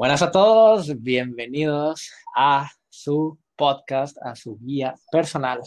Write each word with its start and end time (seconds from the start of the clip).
Buenas 0.00 0.22
a 0.22 0.30
todos, 0.30 0.98
bienvenidos 1.02 2.10
a 2.34 2.70
su 2.88 3.38
podcast, 3.54 4.16
a 4.22 4.34
su 4.34 4.56
guía 4.58 4.94
personal. 5.12 5.60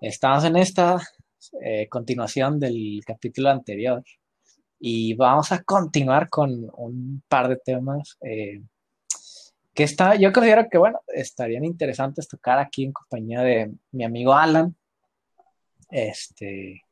Estamos 0.00 0.44
en 0.44 0.56
esta 0.56 1.06
eh, 1.60 1.86
continuación 1.86 2.58
del 2.58 3.02
capítulo 3.06 3.50
anterior 3.50 4.02
y 4.80 5.12
vamos 5.16 5.52
a 5.52 5.62
continuar 5.64 6.30
con 6.30 6.66
un 6.78 7.22
par 7.28 7.48
de 7.48 7.58
temas 7.58 8.16
eh, 8.22 8.62
que 9.74 9.82
está, 9.82 10.14
yo 10.14 10.32
considero 10.32 10.66
que, 10.70 10.78
bueno, 10.78 11.00
estarían 11.08 11.66
interesantes 11.66 12.28
tocar 12.28 12.58
aquí 12.58 12.84
en 12.84 12.92
compañía 12.92 13.42
de 13.42 13.70
mi 13.92 14.04
amigo 14.04 14.32
Alan. 14.32 14.74
Este, 15.90 16.84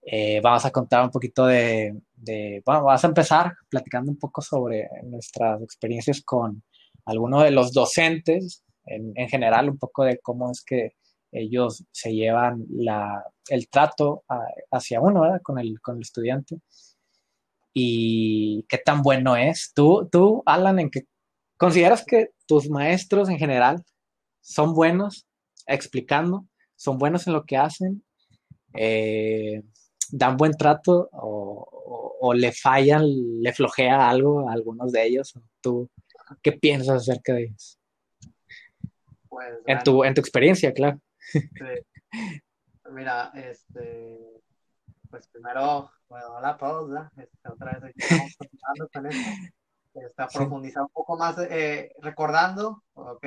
eh, 0.00 0.40
vamos 0.40 0.64
a 0.64 0.70
contar 0.70 1.04
un 1.04 1.10
poquito 1.10 1.44
de, 1.44 1.94
bueno, 2.24 2.84
vamos 2.84 3.04
a 3.04 3.08
empezar 3.08 3.54
platicando 3.68 4.10
un 4.10 4.18
poco 4.18 4.42
sobre 4.42 4.88
nuestras 5.04 5.62
experiencias 5.62 6.22
con 6.22 6.62
algunos 7.04 7.42
de 7.44 7.50
los 7.50 7.72
docentes, 7.72 8.62
en, 8.84 9.28
general, 9.28 9.68
un 9.70 9.78
poco 9.78 10.04
de 10.04 10.18
cómo 10.18 10.50
es 10.50 10.62
que 10.64 10.92
ellos 11.30 11.84
se 11.92 12.14
llevan 12.14 12.66
el 13.48 13.68
trato 13.68 14.24
hacia 14.70 15.00
uno, 15.00 15.22
¿verdad? 15.22 15.40
Con 15.42 15.58
el, 15.58 15.80
con 15.80 15.96
el 15.96 16.02
estudiante. 16.02 16.58
Y 17.74 18.64
qué 18.68 18.78
tan 18.78 19.02
bueno 19.02 19.36
es. 19.36 19.72
Tú, 19.74 20.08
tú, 20.10 20.42
Alan, 20.46 20.78
¿en 20.78 20.90
qué 20.90 21.02
consideras 21.56 22.04
que 22.04 22.30
tus 22.46 22.70
maestros 22.70 23.28
en 23.28 23.38
general 23.38 23.84
son 24.40 24.74
buenos 24.74 25.26
explicando? 25.66 26.46
¿Son 26.76 26.98
buenos 26.98 27.26
en 27.26 27.34
lo 27.34 27.44
que 27.44 27.56
hacen? 27.56 28.04
Eh, 28.74 29.62
dan 30.10 30.36
buen 30.36 30.52
trato 30.52 31.08
o, 31.12 32.32
le 32.34 32.52
fallan, 32.52 33.04
le 33.40 33.52
flojea 33.52 34.08
algo 34.08 34.48
a 34.48 34.52
algunos 34.52 34.92
de 34.92 35.06
ellos? 35.06 35.34
¿Tú 35.60 35.88
qué 36.42 36.52
piensas 36.52 37.02
acerca 37.08 37.34
de 37.34 37.44
ellos? 37.44 37.78
Pues, 39.28 39.54
en, 39.66 39.78
tu, 39.82 40.04
en 40.04 40.14
tu 40.14 40.20
experiencia, 40.20 40.72
claro. 40.72 41.00
Mira, 42.90 43.30
este, 43.34 44.18
pues 45.10 45.28
primero, 45.28 45.90
bueno, 46.08 46.36
hola 46.36 46.50
a 46.50 46.56
todos, 46.56 46.90
este, 47.16 47.48
otra 47.48 47.78
vez 47.78 47.94
estamos 47.96 48.36
continuando 48.36 48.88
con 48.92 49.06
esto. 49.06 49.30
Está 49.94 50.28
profundizar 50.28 50.82
un 50.82 50.90
poco 50.90 51.16
más, 51.16 51.38
eh, 51.38 51.92
recordando, 52.00 52.84
ok, 52.94 53.26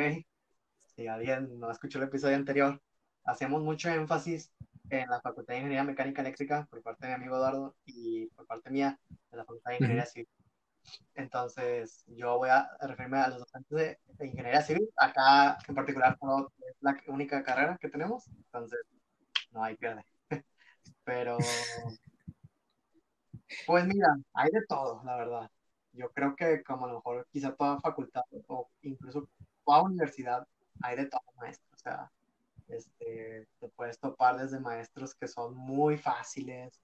si 0.96 1.08
alguien 1.08 1.60
no 1.60 1.70
escuchó 1.70 1.98
el 1.98 2.06
episodio 2.06 2.36
anterior, 2.36 2.82
hacemos 3.26 3.62
mucho 3.62 3.90
énfasis 3.90 4.52
en 4.92 5.10
la 5.10 5.22
Facultad 5.22 5.54
de 5.54 5.60
Ingeniería 5.60 5.84
Mecánica 5.84 6.22
Eléctrica 6.22 6.68
por 6.70 6.82
parte 6.82 7.08
de 7.08 7.10
mi 7.10 7.16
amigo 7.16 7.38
Eduardo 7.38 7.76
y 7.86 8.28
por 8.28 8.46
parte 8.46 8.70
mía 8.70 9.00
en 9.10 9.38
la 9.38 9.46
Facultad 9.46 9.72
de 9.72 9.78
Ingeniería 9.78 10.06
Civil. 10.06 10.28
Entonces, 11.16 12.04
yo 12.08 12.38
voy 12.38 12.50
a 12.50 12.70
referirme 12.82 13.20
a 13.20 13.30
los 13.30 13.40
docentes 13.40 14.00
de, 14.18 14.26
Ingeniería 14.26 14.62
Civil. 14.62 14.90
Acá, 14.98 15.58
en 15.68 15.76
particular, 15.76 16.18
es 16.70 16.76
la 16.82 16.98
única 17.08 17.42
carrera 17.44 17.78
que 17.80 17.90
tenemos, 17.90 18.28
entonces 18.28 18.80
no 19.52 19.64
hay 19.64 19.78
pierde. 19.78 20.06
Pero, 21.06 21.38
pues 23.66 23.86
mira, 23.88 24.08
hay 24.34 24.52
de 24.52 24.66
todo, 24.68 25.02
la 25.06 25.16
verdad. 25.16 25.52
Yo 25.94 26.10
creo 26.12 26.36
que 26.36 26.64
como 26.64 26.86
a 26.86 26.90
lo 26.90 26.96
mejor 26.96 27.28
quizá 27.32 27.54
toda 27.56 27.80
facultad 27.80 28.24
o 28.48 28.70
incluso 28.82 29.30
toda 29.66 29.84
universidad 29.84 30.48
hay 30.82 30.98
de 30.98 31.06
todo 31.08 31.22
maestro. 31.38 31.68
O 31.74 31.78
sea, 31.78 32.12
este, 32.72 33.48
te 33.60 33.70
puedes 33.70 34.00
topar 34.00 34.38
desde 34.38 34.60
maestros 34.60 35.14
que 35.16 35.28
son 35.28 35.56
muy 35.56 35.98
fáciles 35.98 36.82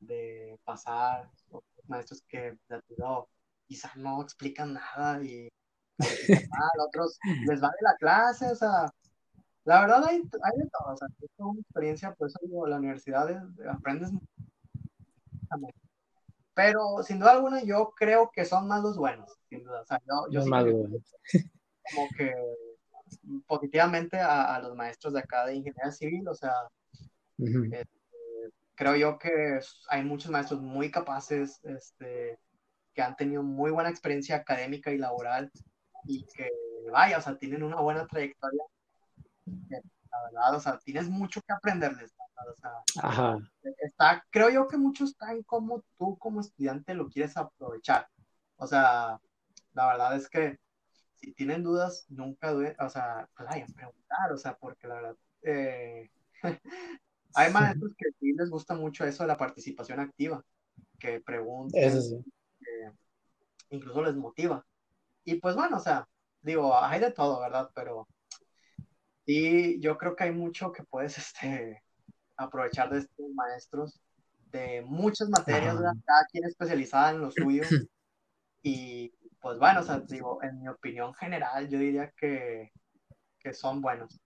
de 0.00 0.58
pasar, 0.64 1.30
maestros 1.86 2.22
que 2.28 2.56
de 2.68 2.82
quizás 3.66 3.96
no 3.96 4.22
explican 4.22 4.74
nada 4.74 5.22
y 5.22 5.48
mal, 5.98 5.98
otros 6.88 7.18
les 7.46 7.62
va 7.62 7.68
de 7.68 7.82
la 7.82 7.96
clase, 7.98 8.50
o 8.50 8.54
sea, 8.54 8.92
la 9.64 9.80
verdad 9.80 10.04
hay, 10.06 10.16
hay 10.16 10.58
de 10.58 10.70
todo, 10.70 10.94
o 10.94 10.96
sea, 10.96 11.08
es 11.20 11.30
una 11.38 11.60
experiencia, 11.60 12.14
por 12.14 12.28
eso 12.28 12.38
digo, 12.42 12.66
la 12.66 12.76
universidad 12.76 13.28
aprendes 13.68 14.10
pero 16.54 17.02
sin 17.04 17.20
duda 17.20 17.32
alguna 17.32 17.62
yo 17.62 17.92
creo 17.96 18.30
que 18.32 18.44
son 18.44 18.66
más 18.66 18.82
los 18.82 18.96
buenos, 18.96 19.38
sin 19.48 19.62
duda, 19.62 19.82
o 19.82 19.86
sea, 19.86 20.00
yo, 20.08 20.26
yo 20.30 20.42
sí 20.42 20.50
como 21.94 22.08
que 22.16 22.34
positivamente 23.46 24.18
a, 24.18 24.58
los 24.60 24.74
maestros 24.74 25.12
de 25.14 25.20
acá 25.20 25.46
de 25.46 25.56
ingeniería 25.56 25.90
civil, 25.92 26.28
o 26.28 26.34
sea, 26.34 26.52
este, 27.38 27.86
creo 28.74 28.96
yo 28.96 29.18
que 29.18 29.60
hay 29.88 30.04
muchos 30.04 30.30
maestros 30.30 30.60
muy 30.60 30.90
capaces, 30.90 31.60
este, 31.64 32.38
que 32.94 33.02
han 33.02 33.16
tenido 33.16 33.42
muy 33.42 33.70
buena 33.70 33.90
experiencia 33.90 34.36
académica 34.36 34.92
y 34.92 34.98
laboral 34.98 35.50
y 36.04 36.24
que, 36.34 36.48
vaya, 36.90 37.18
o 37.18 37.20
sea, 37.20 37.36
tienen 37.36 37.62
una 37.62 37.80
buena 37.80 38.06
trayectoria. 38.06 38.62
La 39.46 40.22
verdad, 40.24 40.54
o 40.54 40.60
sea, 40.60 40.78
tienes 40.78 41.08
mucho 41.08 41.40
que 41.42 41.52
aprenderles. 41.52 42.14
O 42.46 42.54
sea, 42.54 43.38
Está, 43.78 44.24
creo 44.30 44.48
yo 44.50 44.68
que 44.68 44.76
muchos 44.76 45.10
están 45.10 45.42
como 45.42 45.82
tú 45.98 46.16
como 46.18 46.40
estudiante 46.40 46.94
lo 46.94 47.08
quieres 47.08 47.36
aprovechar. 47.36 48.08
O 48.56 48.66
sea, 48.66 49.20
la 49.74 49.86
verdad 49.88 50.16
es 50.16 50.28
que 50.28 50.58
si 51.20 51.32
tienen 51.32 51.62
dudas, 51.62 52.06
nunca 52.08 52.52
duden, 52.52 52.74
o 52.78 52.88
sea, 52.88 53.28
vayan 53.38 53.70
a 53.70 53.74
preguntar, 53.74 54.32
o 54.32 54.36
sea, 54.36 54.56
porque 54.56 54.86
la 54.86 54.94
verdad, 54.94 55.16
eh, 55.42 56.10
hay 57.34 57.52
maestros 57.52 57.92
que 57.96 58.06
sí 58.18 58.32
les 58.34 58.50
gusta 58.50 58.74
mucho 58.74 59.04
eso 59.04 59.24
de 59.24 59.28
la 59.28 59.36
participación 59.36 60.00
activa, 60.00 60.44
que 60.98 61.20
pregunten, 61.20 62.24
incluso 63.70 64.02
les 64.02 64.16
motiva. 64.16 64.64
Y 65.24 65.36
pues 65.36 65.54
bueno, 65.54 65.76
o 65.76 65.80
sea, 65.80 66.08
digo, 66.40 66.76
hay 66.76 67.00
de 67.00 67.12
todo, 67.12 67.40
¿verdad? 67.40 67.70
Pero 67.74 68.08
sí, 69.26 69.78
yo 69.80 69.98
creo 69.98 70.16
que 70.16 70.24
hay 70.24 70.32
mucho 70.32 70.72
que 70.72 70.84
puedes 70.84 71.18
este, 71.18 71.82
aprovechar 72.36 72.90
de 72.90 72.98
estos 73.00 73.30
maestros 73.34 74.00
de 74.50 74.82
muchas 74.82 75.28
materias, 75.28 75.76
cada 75.76 76.24
quien 76.30 76.44
especializada 76.44 77.10
en 77.10 77.20
lo 77.20 77.30
suyo. 77.30 77.62
Y 78.60 79.14
pues 79.40 79.58
bueno, 79.58 79.80
o 79.80 79.82
sea, 79.82 80.00
digo, 80.00 80.42
en 80.42 80.60
mi 80.60 80.68
opinión 80.68 81.14
general, 81.14 81.68
yo 81.68 81.78
diría 81.78 82.12
que, 82.16 82.72
que 83.38 83.52
son 83.52 83.80
buenos. 83.80 84.20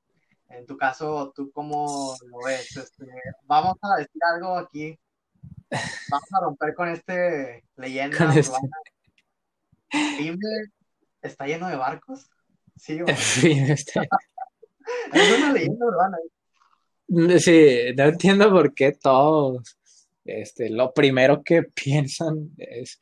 En 0.49 0.67
tu 0.67 0.77
caso, 0.77 1.33
¿tú 1.35 1.51
cómo 1.53 2.15
lo 2.31 2.39
ves? 2.47 2.77
Este, 2.77 3.07
vamos 3.45 3.77
a 3.83 3.97
decir 3.99 4.21
algo 4.35 4.59
aquí. 4.59 4.99
Vamos 6.11 6.29
a 6.33 6.41
romper 6.41 6.75
con 6.75 6.89
este 6.89 7.65
leyenda 7.77 8.35
este. 8.35 8.53
está 11.23 11.47
lleno 11.47 11.69
de 11.69 11.77
barcos. 11.77 12.29
Sí, 12.77 12.99
está... 13.07 14.03
es 15.13 15.39
una 15.39 15.53
leyenda 15.53 15.87
urbana. 15.87 16.19
Sí, 17.39 17.95
no 17.97 18.05
entiendo 18.05 18.51
por 18.51 18.73
qué 18.75 18.93
todos, 18.93 19.77
este, 20.25 20.71
lo 20.71 20.93
primero 20.93 21.43
que 21.43 21.63
piensan 21.75 22.51
es, 22.57 23.01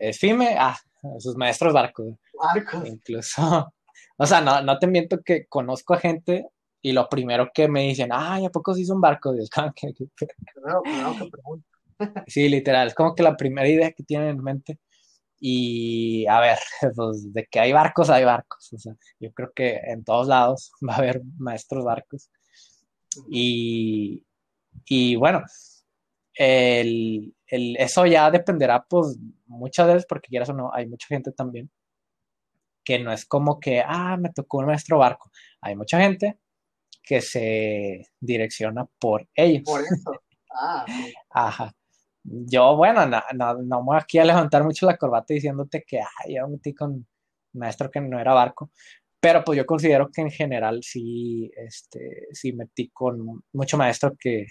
es 0.00 0.18
FIME, 0.18 0.56
ah, 0.58 0.78
sus 1.18 1.36
maestros 1.36 1.72
barcos. 1.72 2.14
Barcos. 2.40 2.86
Incluso, 2.86 3.72
o 4.16 4.26
sea, 4.26 4.40
no, 4.40 4.62
no 4.62 4.78
te 4.78 4.86
miento 4.86 5.20
que 5.22 5.46
conozco 5.46 5.94
a 5.94 5.98
gente 5.98 6.46
y 6.82 6.92
lo 6.92 7.08
primero 7.08 7.50
que 7.52 7.66
me 7.66 7.82
dicen, 7.82 8.10
ay, 8.12 8.44
¿a 8.44 8.50
poco 8.50 8.74
sí 8.74 8.84
son 8.84 9.00
barcos? 9.00 9.36
sí, 12.26 12.48
literal, 12.48 12.88
es 12.88 12.94
como 12.94 13.14
que 13.14 13.22
la 13.22 13.36
primera 13.36 13.66
idea 13.66 13.92
que 13.92 14.02
tienen 14.02 14.28
en 14.28 14.42
mente. 14.42 14.78
Y 15.40 16.26
a 16.26 16.40
ver, 16.40 16.58
pues 16.96 17.32
de 17.32 17.46
que 17.46 17.60
hay 17.60 17.72
barcos, 17.72 18.10
hay 18.10 18.24
barcos. 18.24 18.72
O 18.72 18.78
sea, 18.78 18.94
yo 19.18 19.32
creo 19.32 19.52
que 19.54 19.76
en 19.76 20.04
todos 20.04 20.28
lados 20.28 20.72
va 20.88 20.94
a 20.94 20.98
haber 20.98 21.22
maestros 21.38 21.84
barcos. 21.84 22.30
Y, 23.30 24.24
y 24.86 25.16
bueno, 25.16 25.42
el, 26.34 27.34
el, 27.46 27.76
eso 27.76 28.06
ya 28.06 28.30
dependerá, 28.30 28.84
pues, 28.88 29.18
muchas 29.46 29.86
veces, 29.86 30.06
porque 30.08 30.28
quieras 30.28 30.48
o 30.50 30.52
no, 30.54 30.72
hay 30.72 30.86
mucha 30.86 31.06
gente 31.06 31.32
también 31.32 31.70
que 32.84 32.98
no 32.98 33.10
es 33.12 33.24
como 33.24 33.58
que, 33.58 33.82
ah, 33.84 34.16
me 34.18 34.30
tocó 34.30 34.58
un 34.58 34.66
maestro 34.66 34.98
barco. 34.98 35.30
Hay 35.62 35.74
mucha 35.74 35.98
gente 35.98 36.38
que 37.02 37.20
se 37.20 38.06
direcciona 38.20 38.86
por 38.98 39.28
ellos. 39.34 39.62
Por 39.64 39.80
eso. 39.80 40.12
Ah, 40.56 40.84
Ajá. 41.30 41.72
Yo, 42.22 42.76
bueno, 42.76 43.06
no, 43.06 43.20
no, 43.34 43.54
no, 43.54 43.80
me 43.80 43.86
voy 43.86 43.96
aquí 43.98 44.18
a 44.18 44.24
levantar 44.24 44.64
mucho 44.64 44.86
la 44.86 44.96
corbata 44.96 45.34
diciéndote 45.34 45.84
que, 45.86 45.98
ay, 45.98 46.36
yo 46.36 46.48
metí 46.48 46.74
con 46.74 46.92
un 46.92 47.06
maestro 47.54 47.90
que 47.90 48.00
no 48.00 48.18
era 48.18 48.32
barco. 48.32 48.70
Pero 49.20 49.42
pues 49.42 49.56
yo 49.58 49.66
considero 49.66 50.10
que 50.10 50.20
en 50.20 50.30
general 50.30 50.80
sí, 50.82 51.50
este, 51.56 52.28
sí 52.32 52.52
metí 52.52 52.90
con 52.90 53.42
mucho 53.52 53.76
maestro 53.76 54.14
que 54.18 54.46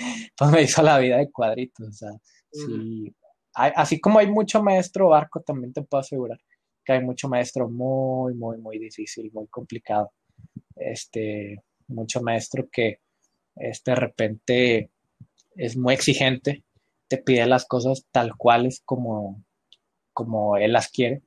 pues 0.36 0.50
me 0.50 0.62
hizo 0.62 0.82
la 0.82 0.98
vida 0.98 1.18
de 1.18 1.30
cuadritos. 1.30 1.88
O 1.88 1.92
sea, 1.92 2.10
sí, 2.52 3.14
así 3.54 4.00
como 4.00 4.18
hay 4.18 4.26
mucho 4.26 4.62
maestro 4.62 5.08
barco, 5.08 5.40
también 5.40 5.72
te 5.72 5.82
puedo 5.82 6.00
asegurar 6.00 6.40
que 6.84 6.94
hay 6.94 7.02
mucho 7.02 7.28
maestro 7.28 7.68
muy, 7.68 8.34
muy, 8.34 8.58
muy 8.58 8.78
difícil, 8.78 9.30
muy 9.32 9.46
complicado. 9.48 10.12
Este, 10.76 11.62
mucho 11.88 12.22
maestro 12.22 12.68
que 12.70 13.00
este, 13.56 13.90
de 13.90 13.94
repente 13.94 14.90
es 15.56 15.76
muy 15.76 15.94
exigente, 15.94 16.64
te 17.08 17.18
pide 17.18 17.46
las 17.46 17.66
cosas 17.66 18.06
tal 18.10 18.36
cuales 18.36 18.82
como, 18.84 19.44
como 20.12 20.56
él 20.56 20.72
las 20.72 20.88
quiere. 20.90 21.22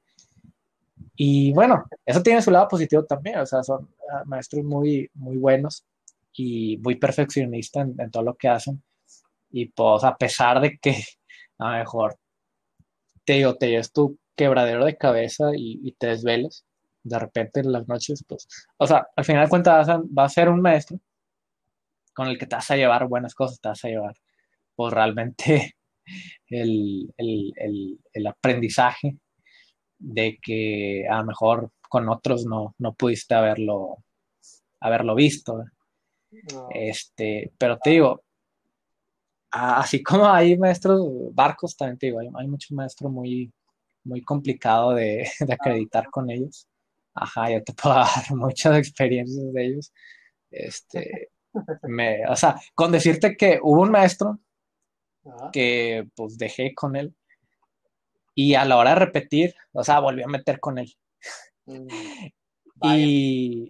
Y 1.15 1.53
bueno, 1.53 1.85
eso 2.05 2.23
tiene 2.23 2.41
su 2.41 2.49
lado 2.49 2.67
positivo 2.67 3.05
también, 3.05 3.37
o 3.39 3.45
sea, 3.45 3.61
son 3.61 3.89
ah, 4.11 4.23
maestros 4.25 4.63
muy, 4.63 5.09
muy 5.13 5.37
buenos 5.37 5.85
y 6.33 6.77
muy 6.77 6.95
perfeccionistas 6.95 7.87
en, 7.97 8.11
todo 8.11 8.23
lo 8.23 8.35
que 8.35 8.49
hacen. 8.49 8.83
Y 9.51 9.67
pues 9.67 10.03
a 10.03 10.17
pesar 10.17 10.61
de 10.61 10.77
que 10.79 11.03
a 11.59 11.71
lo 11.71 11.77
mejor 11.79 12.17
te 13.25 13.43
te 13.59 13.67
lleves 13.69 13.91
tu 13.91 14.17
quebradero 14.35 14.85
de 14.85 14.97
cabeza 14.97 15.51
y, 15.55 15.93
te 15.93 16.07
desveles 16.07 16.65
de 17.03 17.19
repente 17.19 17.59
en 17.59 17.71
las 17.71 17.87
noches, 17.87 18.23
pues, 18.27 18.47
o 18.77 18.87
sea, 18.87 19.07
al 19.15 19.25
final 19.25 19.45
de 19.45 19.49
cuentas 19.49 19.87
va 19.89 20.25
a 20.25 20.29
ser 20.29 20.49
un 20.49 20.61
maestro 20.61 20.99
con 22.13 22.27
el 22.27 22.37
que 22.37 22.45
te 22.45 22.55
vas 22.55 22.71
a 22.71 22.77
llevar 22.77 23.07
buenas 23.07 23.35
cosas, 23.35 23.59
te 23.59 23.69
vas 23.69 23.83
a 23.83 23.89
llevar, 23.89 24.15
pues 24.75 24.93
realmente 24.93 25.75
el, 26.49 27.13
aprendizaje 28.27 29.17
de 29.99 30.37
que 30.41 31.05
a 31.09 31.19
lo 31.19 31.25
mejor 31.25 31.71
con 31.89 32.09
otros 32.09 32.45
no, 32.45 32.75
no 32.77 32.93
pudiste 32.93 33.35
haberlo, 33.35 33.97
haberlo 34.79 35.15
visto. 35.15 35.63
Este, 36.71 37.51
pero 37.57 37.77
te 37.77 37.91
digo, 37.91 38.23
así 39.51 40.01
como 40.01 40.27
hay 40.27 40.57
maestros 40.57 41.05
barcos, 41.33 41.75
también 41.77 41.97
te 41.97 42.07
digo, 42.07 42.19
hay, 42.19 42.29
hay 42.35 42.47
muchos 42.47 42.71
maestros 42.71 43.11
muy, 43.11 43.51
muy 44.03 44.21
complicado 44.21 44.91
de, 44.95 45.27
acreditar 45.49 46.09
con 46.09 46.29
ellos. 46.29 46.67
Ajá, 47.13 47.51
yo 47.51 47.63
te 47.63 47.73
puedo 47.73 47.95
dar 47.95 48.35
muchas 48.35 48.77
experiencias 48.77 49.53
de 49.53 49.65
ellos. 49.65 49.93
Este, 50.51 51.29
me, 51.83 52.27
o 52.27 52.35
sea, 52.35 52.59
con 52.75 52.91
decirte 52.91 53.35
que 53.37 53.59
hubo 53.61 53.81
un 53.81 53.91
maestro 53.91 54.39
que 55.51 56.07
pues 56.15 56.37
dejé 56.37 56.73
con 56.75 56.95
él 56.95 57.15
y 58.35 58.55
a 58.55 58.65
la 58.65 58.77
hora 58.77 58.91
de 58.91 58.97
repetir, 58.97 59.55
o 59.71 59.83
sea, 59.83 59.99
volví 59.99 60.23
a 60.23 60.27
meter 60.27 60.59
con 60.59 60.77
él. 60.79 60.93
Mm, 61.65 61.87
y, 62.83 63.67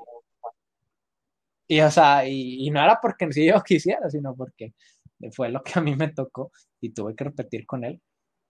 y, 1.73 1.81
o 1.81 1.91
sea, 1.91 2.27
y, 2.27 2.69
no 2.71 2.83
era 2.83 2.99
porque 3.01 3.31
si 3.31 3.45
yo 3.47 3.61
quisiera, 3.63 4.09
sino 4.09 4.35
porque 4.35 4.73
fue 5.31 5.49
lo 5.49 5.63
que 5.63 5.79
a 5.79 5.81
mí 5.81 5.95
me 5.95 6.09
tocó 6.09 6.51
y 6.81 6.93
tuve 6.93 7.15
que 7.15 7.25
repetir 7.25 7.65
con 7.65 7.83
él. 7.83 8.01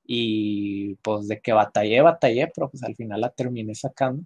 Y 0.06 0.96
pues 0.98 1.28
de 1.28 1.40
que 1.42 1.54
batallé, 1.54 2.02
batallé, 2.02 2.52
pero 2.54 2.70
pues 2.70 2.84
al 2.84 2.96
final 2.96 3.22
la 3.22 3.30
terminé 3.30 3.76
sacando. 3.76 4.24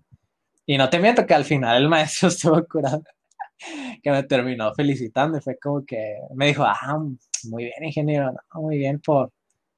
Y 0.65 0.77
no 0.77 0.89
te 0.89 0.99
miento 0.99 1.25
que 1.25 1.33
al 1.33 1.45
final 1.45 1.83
el 1.83 1.89
maestro 1.89 2.29
estuvo 2.29 2.65
curado, 2.67 3.03
que 4.03 4.11
me 4.11 4.23
terminó 4.23 4.73
felicitando 4.73 5.37
y 5.37 5.41
fue 5.41 5.57
como 5.59 5.85
que 5.85 6.15
me 6.35 6.47
dijo, 6.47 6.63
ah, 6.65 6.97
muy 7.45 7.65
bien, 7.65 7.83
ingeniero, 7.83 8.33
muy 8.53 8.77
bien 8.77 8.99
por 9.01 9.31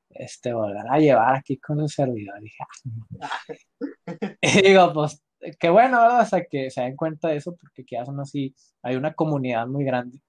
este 0.09 0.53
volver 0.53 0.85
a 0.89 0.99
llevar 0.99 1.35
aquí 1.35 1.57
con 1.57 1.81
el 1.81 1.89
servidor. 1.89 2.39
Y, 2.39 2.43
dije, 2.43 2.63
ah". 3.21 3.39
y 4.41 4.61
digo, 4.63 4.93
pues 4.93 5.21
qué 5.59 5.69
bueno, 5.69 6.01
¿verdad? 6.01 6.27
O 6.31 6.49
que 6.49 6.69
se 6.69 6.81
den 6.81 6.95
cuenta 6.95 7.29
de 7.29 7.37
eso, 7.37 7.55
porque 7.55 7.85
quizás 7.85 8.07
aún 8.07 8.19
así 8.19 8.55
hay 8.81 8.95
una 8.95 9.13
comunidad 9.13 9.67
muy 9.67 9.83
grande 9.83 10.19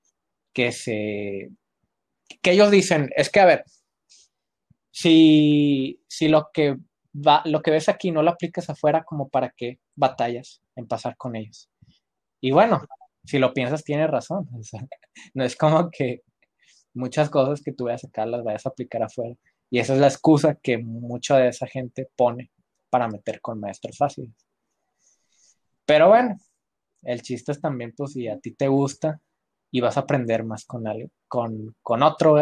que 0.53 0.73
se, 0.73 1.51
que 2.43 2.53
ellos 2.53 2.71
dicen, 2.71 3.11
es 3.17 3.31
que 3.31 3.41
a 3.41 3.47
ver, 3.47 3.65
si, 4.91 6.03
si 6.09 6.29
lo 6.29 6.51
que 6.53 6.77
va, 7.15 7.43
lo 7.45 7.63
que 7.63 7.71
ves 7.71 7.89
aquí 7.89 8.11
no 8.11 8.23
lo 8.23 8.31
aplicas 8.31 8.71
afuera, 8.71 9.05
como 9.05 9.29
para 9.29 9.51
qué 9.51 9.79
batallas 9.97 10.63
en 10.77 10.87
pasar 10.87 11.17
con 11.17 11.37
ellos. 11.37 11.71
Y 12.41 12.53
bueno, 12.53 12.83
si 13.25 13.39
lo 13.39 13.53
piensas, 13.53 13.85
tienes 13.85 14.11
razón. 14.11 14.49
no 15.35 15.45
es 15.45 15.57
como 15.57 15.91
que 15.91 16.23
muchas 16.95 17.31
cosas 17.31 17.63
que 17.63 17.73
tú 17.73 17.85
vayas 17.85 18.05
acá 18.05 18.27
las 18.27 18.45
vayas 18.45 18.67
a 18.67 18.71
aplicar 18.71 19.03
afuera. 19.03 19.35
Y 19.71 19.79
esa 19.79 19.95
es 19.95 20.01
la 20.01 20.09
excusa 20.09 20.57
que 20.57 20.79
mucha 20.79 21.37
de 21.39 21.49
esa 21.49 21.67
gente 21.67 22.09
pone 22.17 22.51
para 22.91 23.09
meter 23.09 23.41
con 23.41 23.61
maestros 23.61 23.97
fáciles. 23.97 24.35
Pero 25.87 26.09
bueno, 26.09 26.37
el 27.03 27.23
chiste 27.23 27.53
es 27.53 27.61
también, 27.61 27.93
pues, 27.97 28.13
si 28.13 28.29
a 28.29 28.39
ti 28.39 28.53
te 28.53 28.69
gusta 28.69 29.21
y 29.71 29.81
vas 29.81 29.97
a 29.97 30.01
aprender 30.01 30.45
más 30.45 30.65
con, 30.65 30.87
alguien, 30.87 31.11
con, 31.29 31.75
con 31.83 32.03
otro, 32.03 32.35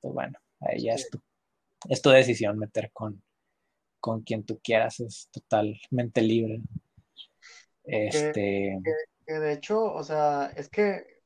pues 0.00 0.14
bueno, 0.14 0.38
ahí 0.60 0.84
ya 0.84 0.94
es 0.94 1.08
tu, 1.10 1.20
es 1.88 2.02
tu 2.02 2.10
decisión 2.10 2.58
meter 2.58 2.90
con, 2.92 3.22
con 4.00 4.22
quien 4.22 4.44
tú 4.44 4.60
quieras, 4.62 5.00
es 5.00 5.28
totalmente 5.30 6.22
libre. 6.22 6.60
Este. 7.84 8.80
Que, 9.24 9.32
de 9.32 9.52
hecho, 9.52 9.80
o 9.80 10.02
sea, 10.02 10.52
es 10.56 10.68
que 10.68 11.20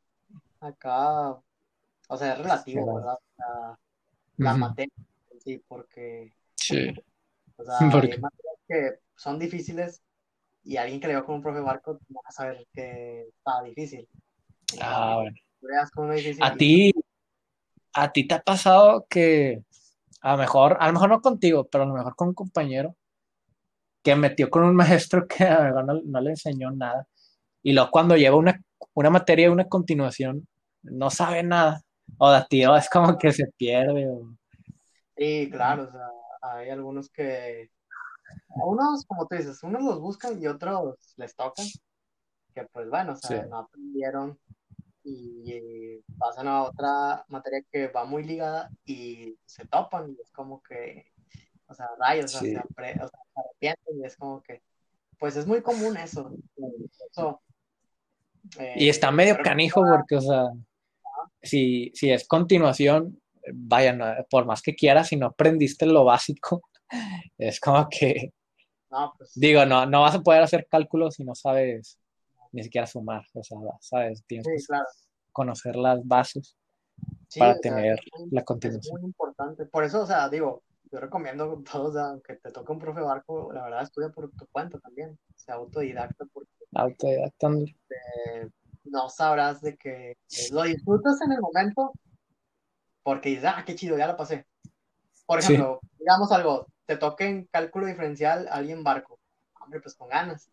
acá, 0.60 1.30
o 1.30 2.16
sea, 2.16 2.32
es 2.32 2.38
relativo, 2.38 2.94
¿verdad? 2.96 3.18
La, 4.36 4.54
materia, 4.54 4.92
sí, 5.42 5.62
porque. 5.66 6.32
Sí. 6.54 6.94
O 7.56 7.64
sea, 7.64 7.78
hay 7.80 8.20
materias 8.20 8.56
que 8.68 8.98
son 9.14 9.38
difíciles 9.38 10.02
y 10.66 10.76
alguien 10.76 11.00
que 11.00 11.06
le 11.06 11.14
va 11.14 11.24
con 11.24 11.36
un 11.36 11.42
profe 11.42 11.60
barco 11.60 11.98
va 12.10 12.20
a 12.24 12.32
saber 12.32 12.66
que 12.72 13.28
está 13.28 13.62
difícil. 13.62 14.08
Ah, 14.80 15.20
bueno. 15.22 15.36
A 16.40 16.56
ti, 16.56 16.92
a 17.94 18.12
ti 18.12 18.26
te 18.26 18.34
ha 18.34 18.42
pasado 18.42 19.06
que 19.08 19.62
a 20.20 20.32
lo 20.32 20.38
mejor, 20.38 20.76
a 20.80 20.88
lo 20.88 20.92
mejor 20.92 21.08
no 21.08 21.20
contigo, 21.20 21.68
pero 21.70 21.84
a 21.84 21.86
lo 21.86 21.94
mejor 21.94 22.16
con 22.16 22.28
un 22.28 22.34
compañero 22.34 22.96
que 24.02 24.16
metió 24.16 24.50
con 24.50 24.64
un 24.64 24.74
maestro 24.74 25.26
que 25.28 25.44
a 25.44 25.68
lo 25.68 25.84
mejor 25.84 26.04
no, 26.04 26.20
le 26.20 26.30
enseñó 26.30 26.70
nada. 26.72 27.06
Y 27.62 27.72
luego 27.72 27.90
cuando 27.90 28.16
lleva 28.16 28.36
una, 28.36 28.60
una 28.94 29.10
materia, 29.10 29.52
una 29.52 29.68
continuación, 29.68 30.48
no 30.82 31.10
sabe 31.10 31.44
nada. 31.44 31.82
O 32.18 32.30
de 32.30 32.44
tío 32.48 32.76
es 32.76 32.88
como 32.90 33.16
que 33.18 33.32
se 33.32 33.46
pierde. 33.56 34.08
Sí, 35.16 35.48
claro, 35.50 35.84
o 35.84 35.90
sea, 35.90 36.08
hay 36.42 36.70
algunos 36.70 37.08
que, 37.08 37.70
unos, 38.48 39.04
como 39.06 39.26
tú 39.26 39.36
dices, 39.36 39.62
unos 39.62 39.82
los 39.82 40.00
buscan 40.00 40.40
y 40.40 40.46
otros 40.46 40.96
les 41.16 41.34
tocan, 41.34 41.66
que 42.54 42.64
pues 42.72 42.88
bueno, 42.88 43.12
o 43.12 43.16
sea, 43.16 43.46
no 43.46 43.58
aprendieron 43.58 44.38
y 45.04 46.00
pasan 46.18 46.48
a 46.48 46.64
otra 46.64 47.24
materia 47.28 47.62
que 47.70 47.88
va 47.88 48.04
muy 48.04 48.24
ligada 48.24 48.70
y 48.84 49.38
se 49.44 49.64
topan 49.66 50.10
y 50.10 50.20
es 50.20 50.30
como 50.32 50.62
que, 50.62 51.12
o 51.68 51.74
sea, 51.74 51.86
rayos, 51.98 52.34
o, 52.34 52.38
sea, 52.38 52.50
se 52.50 53.00
arrepienten 53.36 54.00
y 54.00 54.04
es 54.04 54.16
como 54.16 54.42
que, 54.42 54.62
pues 55.18 55.36
es 55.36 55.46
muy 55.46 55.62
común 55.62 55.96
eso. 55.96 56.32
y 58.74 58.88
está 58.88 59.10
medio 59.10 59.38
canijo 59.42 59.82
porque, 59.82 60.16
o 60.16 60.20
sea, 60.20 60.44
si, 61.40 61.92
si 61.94 62.10
es 62.10 62.26
continuación, 62.26 63.20
vaya, 63.52 63.96
por 64.28 64.44
más 64.44 64.60
que 64.62 64.74
quieras, 64.74 65.08
si 65.08 65.16
no 65.16 65.26
aprendiste 65.26 65.86
lo 65.86 66.04
básico, 66.04 66.62
es 67.38 67.60
como 67.60 67.88
que, 67.88 68.32
pues 69.18 69.32
digo, 69.34 69.64
no, 69.66 69.86
no 69.86 70.02
vas 70.02 70.14
a 70.14 70.22
poder 70.22 70.42
hacer 70.42 70.66
cálculos 70.70 71.14
si 71.14 71.24
no 71.24 71.34
sabes 71.34 71.98
ni 72.52 72.62
siquiera 72.62 72.86
sumar, 72.86 73.24
o 73.34 73.42
sea, 73.42 73.58
¿sabes? 73.80 74.24
Tienes 74.26 74.46
que 74.46 74.76
conocer 75.32 75.76
las 75.76 76.06
bases 76.06 76.56
para 77.38 77.58
tener 77.58 78.00
la 78.30 78.44
continuación. 78.44 78.96
Es 78.96 79.02
muy 79.02 79.08
importante. 79.08 79.66
Por 79.66 79.84
eso, 79.84 80.02
o 80.02 80.06
sea, 80.06 80.28
digo, 80.28 80.62
yo 80.90 81.00
recomiendo 81.00 81.44
a 81.52 81.70
todos, 81.70 81.96
aunque 81.96 82.36
te 82.36 82.50
toque 82.50 82.72
un 82.72 82.78
profe 82.78 83.00
barco, 83.00 83.52
la 83.52 83.64
verdad 83.64 83.82
estudia 83.82 84.08
por 84.08 84.30
tu 84.30 84.46
cuenta 84.46 84.78
también, 84.78 85.18
sea 85.34 85.56
autodidacta. 85.56 86.24
Porque, 86.32 86.50
autodidacta. 86.74 87.50
no 88.84 89.08
sabrás 89.10 89.60
de 89.60 89.76
que 89.76 90.16
lo 90.52 90.62
disfrutas 90.62 91.20
en 91.22 91.32
el 91.32 91.40
momento 91.40 91.92
porque 93.02 93.28
dices, 93.28 93.44
ah, 93.46 93.62
qué 93.64 93.74
chido, 93.74 93.98
ya 93.98 94.06
lo 94.06 94.16
pasé. 94.16 94.46
Por 95.26 95.40
ejemplo, 95.40 95.80
digamos 95.98 96.32
algo, 96.32 96.66
te 96.86 96.96
toque 96.96 97.26
en 97.26 97.44
cálculo 97.46 97.86
diferencial 97.86 98.48
alguien 98.50 98.84
barco, 98.84 99.18
hombre, 99.60 99.80
pues 99.80 99.94
con 99.94 100.08
ganas 100.08 100.50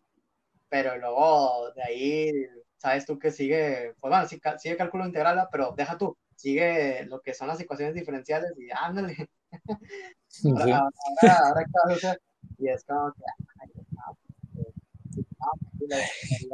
pero 0.74 0.98
luego 0.98 1.70
de 1.76 1.82
ahí, 1.84 2.32
sabes 2.78 3.06
tú 3.06 3.16
que 3.16 3.30
sigue, 3.30 3.94
pues 4.00 4.10
bueno, 4.10 4.26
sigue 4.58 4.76
cálculo 4.76 5.06
integral, 5.06 5.46
pero 5.52 5.72
deja 5.76 5.96
tú, 5.96 6.16
sigue 6.34 7.04
lo 7.06 7.20
que 7.20 7.32
son 7.32 7.46
las 7.46 7.60
ecuaciones 7.60 7.94
diferenciales 7.94 8.52
y 8.58 8.68
ándale. 8.74 9.28
ahora, 10.44 10.90
ahora, 11.22 11.64
ahora, 11.84 12.18
y 12.58 12.68
es 12.68 12.84
como 12.84 13.12
que, 13.12 13.22
ay, 13.60 13.68
no, 13.76 14.16
lo 15.86 15.94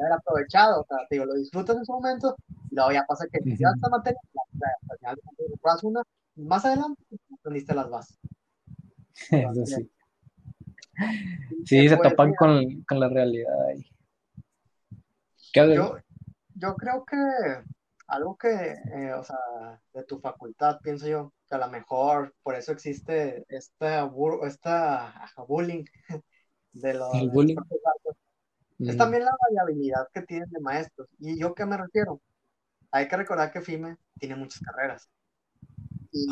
haber 0.03 0.13
aprovechado, 0.13 0.83
o 0.83 0.85
sea, 0.85 0.99
digo, 1.11 1.25
lo 1.25 1.35
disfrutas 1.37 1.79
en 1.79 1.87
su 1.87 1.93
momento, 1.93 2.37
y 2.71 2.75
luego 2.75 2.93
ya 2.93 3.07
pasa 3.07 3.27
que 3.27 3.39
uh 3.39 3.47
-huh. 3.47 3.75
esta 3.75 3.89
materia, 3.89 4.21
al 5.07 5.17
final 5.17 5.81
una, 5.83 6.03
más 6.37 6.65
adelante 6.67 7.03
aprendiste 7.33 7.75
las 7.75 7.89
bases. 7.89 8.19
Eso 9.31 9.67
sí. 9.67 9.91
Sí, 11.65 11.89
se 11.89 11.97
topan 11.97 12.35
con, 12.35 12.83
con 12.83 13.01
la 13.01 13.09
realidad 13.09 13.55
ahí. 13.69 13.87
Yo, 15.55 15.97
yo 16.55 16.75
creo 16.77 17.05
que 17.05 17.17
algo 18.07 18.37
que, 18.37 18.49
eh, 18.49 19.13
o 19.15 19.23
sea, 19.23 19.39
de 19.95 20.05
tu 20.05 20.19
facultad, 20.19 20.81
pienso 20.83 21.07
yo, 21.07 21.33
que 21.49 21.55
a 21.55 21.59
lo 21.59 21.69
mejor 21.69 22.35
por 22.43 22.55
eso 22.55 22.73
existe 22.73 23.45
esta, 23.49 24.11
esta 24.47 25.43
bullying 25.47 25.85
de 26.73 26.95
los... 26.95 27.15
El 27.15 27.31
bullying. 27.31 27.57
Es 28.81 28.95
mm. 28.95 28.99
también 28.99 29.25
la 29.25 29.37
variabilidad 29.49 30.09
que 30.13 30.23
tienen 30.23 30.51
de 30.51 30.61
maestros. 30.61 31.09
¿Y 31.19 31.39
yo 31.39 31.55
qué 31.55 31.67
me 31.67 31.77
refiero? 31.77 32.21
Hay 32.91 33.07
que 33.09 33.17
recordar 33.17 33.53
que 33.53 33.61
FIME 33.61 33.97
tiene 34.19 34.37
muchas 34.37 34.63
carreras. 34.63 35.09
Y 36.13 36.27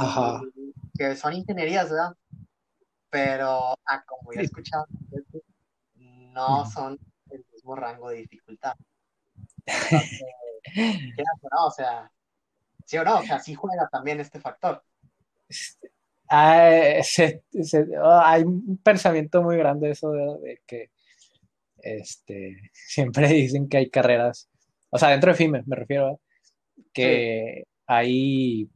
que 0.99 1.15
son 1.15 1.35
ingenierías, 1.35 1.91
¿verdad? 1.91 2.17
Pero, 3.11 3.75
ah, 3.87 4.05
como 4.07 4.33
ya 4.33 4.41
he 4.41 4.45
escuchado, 4.45 4.87
no 5.95 6.67
son 6.67 6.99
el 7.31 7.45
mismo 7.53 7.75
rango 7.75 8.11
de 8.11 8.19
dificultad. 8.19 8.75
no, 10.77 11.67
o 11.67 11.71
sea, 11.71 12.11
sí 12.85 12.99
o 12.99 13.05
no, 13.05 13.19
o 13.19 13.23
sea, 13.23 13.39
sí 13.39 13.55
juega 13.55 13.89
también 13.89 14.21
este 14.21 14.41
factor. 14.41 14.83
Este, 15.49 15.93
hay, 16.29 17.01
oh, 18.03 18.21
hay 18.23 18.43
un 18.43 18.79
pensamiento 18.83 19.43
muy 19.43 19.57
grande 19.57 19.91
eso 19.91 20.11
de, 20.13 20.61
que 20.67 20.91
este, 21.79 22.57
siempre 22.73 23.29
dicen 23.29 23.69
que 23.69 23.79
hay 23.79 23.91
carreras, 23.91 24.49
o 24.91 24.99
sea, 24.99 25.11
dentro 25.11 25.31
de 25.33 25.37
FIME 25.37 25.63
me 25.67 25.77
refiero, 25.77 26.21
que 26.93 27.65
hay 27.87 28.71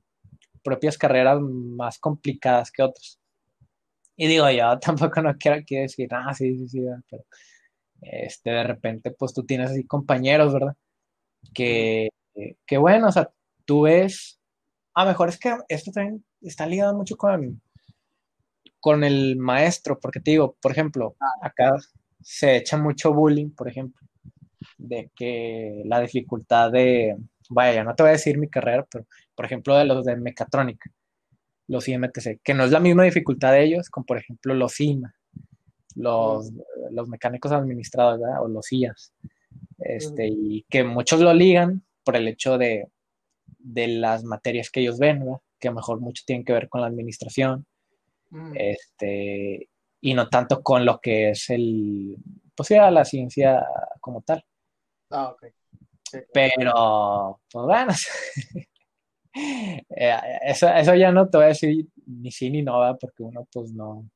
propias 0.63 0.97
carreras 0.97 1.41
más 1.41 1.99
complicadas 1.99 2.71
que 2.71 2.83
otras. 2.83 3.22
Y 4.23 4.29
digo, 4.29 4.49
yo 4.53 4.79
tampoco 4.81 5.21
no 5.21 5.37
quiero 5.37 5.57
aquí 5.57 5.75
decir, 5.75 6.09
ah, 6.13 6.33
sí, 6.33 6.57
sí, 6.57 6.69
sí, 6.69 6.81
pero 7.11 7.25
este, 8.01 8.51
de 8.51 8.63
repente, 8.63 9.11
pues 9.11 9.35
tú 9.35 9.45
tienes 9.45 9.73
así 9.73 9.85
compañeros, 9.85 10.53
¿verdad? 10.53 10.77
Que, 11.53 12.09
que 12.65 12.79
bueno, 12.79 13.09
o 13.09 13.13
sea, 13.13 13.33
tú 13.65 13.83
ves, 13.83 14.41
a 14.95 15.07
mejor 15.07 15.29
es 15.29 15.41
que 15.41 15.57
esto 15.69 15.91
también 15.91 16.25
está 16.41 16.67
ligado 16.67 16.95
mucho 16.95 17.17
con, 17.17 17.61
con 18.79 19.03
el 19.03 19.37
maestro, 19.39 19.99
porque 19.99 20.21
te 20.21 20.31
digo, 20.31 20.57
por 20.63 20.71
ejemplo, 20.71 21.17
ah. 21.19 21.49
acá 21.49 21.77
se 22.21 22.59
echa 22.59 22.77
mucho 22.77 23.13
bullying, 23.13 23.51
por 23.51 23.69
ejemplo, 23.69 24.07
de 24.79 25.11
que 25.17 25.83
la 25.85 25.99
dificultad 25.99 26.71
de, 26.71 27.17
vaya, 27.51 27.83
no 27.83 27.97
te 27.97 28.05
voy 28.05 28.11
a 28.11 28.13
decir 28.13 28.39
mi 28.39 28.49
carrera, 28.49 28.87
pero 28.89 29.05
por 29.35 29.47
ejemplo 29.47 29.77
de 29.77 29.85
los 29.85 30.05
de 30.05 30.15
mecatrónica, 30.15 30.93
los 31.69 31.89
IMTC, 31.89 32.41
que 32.43 32.55
no 32.55 32.65
es 32.65 32.71
la 32.71 32.81
misma 32.81 33.05
dificultad 33.05 33.53
de 33.53 33.65
ellos 33.65 33.89
con 33.89 34.05
por 34.05 34.19
ejemplo 34.19 34.55
los 34.55 34.81
IMA, 34.81 35.15
los, 35.95 36.51
los 36.91 37.09
mecánicos 37.09 37.53
administrados, 37.53 38.21
o 38.41 38.49
los 38.49 38.71
IAS, 38.73 39.13
este, 39.79 40.29
y 40.29 40.65
que 40.69 40.85
muchos 40.85 41.21
lo 41.21 41.33
ligan 41.33 41.83
por 42.05 42.17
el 42.17 42.29
hecho 42.29 42.59
de, 42.59 42.89
de 43.59 43.89
las 43.89 44.25
materias 44.25 44.71
que 44.71 44.81
ellos 44.81 44.99
ven, 44.99 45.25
que 45.59 45.69
a 45.69 45.71
lo 45.71 45.77
mejor 45.77 46.01
mucho 46.01 46.23
tienen 46.27 46.45
que 46.45 46.53
ver 46.53 46.69
con 46.69 46.81
la 46.81 46.87
administración, 46.87 47.67
mm. 48.31 48.53
este, 48.57 49.69
y 50.01 50.15
no 50.15 50.29
tanto 50.29 50.63
con 50.63 50.85
lo 50.85 51.01
que 51.01 51.31
es 51.31 51.49
el, 51.51 52.17
pues 52.55 52.71
ya 52.71 52.91
la 52.91 53.05
ciencia 53.05 53.65
como 54.01 54.23
tal. 54.23 54.45
Ah, 55.11 55.29
ok. 55.29 55.47
Pero, 56.33 57.41
pues 57.51 57.65
bueno, 57.65 57.93
eh, 59.35 60.19
eso, 60.43 60.69
eso, 60.69 60.95
ya 60.95 61.13
no 61.13 61.29
te 61.29 61.39
voy 61.39 61.45
a 61.45 61.49
decir 61.49 61.87
ni 62.07 62.31
sí 62.31 62.51
ni 62.51 62.63
no, 62.63 62.75
porque 63.01 63.23
uno 63.23 63.47
pues 63.53 63.73
no, 63.73 64.09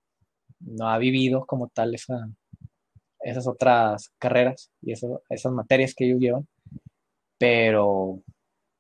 no 0.61 0.89
ha 0.89 0.99
vivido 0.99 1.47
como 1.47 1.69
tal 1.69 1.95
esa, 1.95 2.29
esas 3.21 3.47
otras 3.47 4.13
carreras 4.19 4.71
y 4.83 4.93
eso, 4.93 5.23
esas 5.29 5.53
materias 5.53 5.95
que 5.95 6.07
ellos 6.07 6.21
llevan. 6.21 6.49
Pero, 7.39 8.23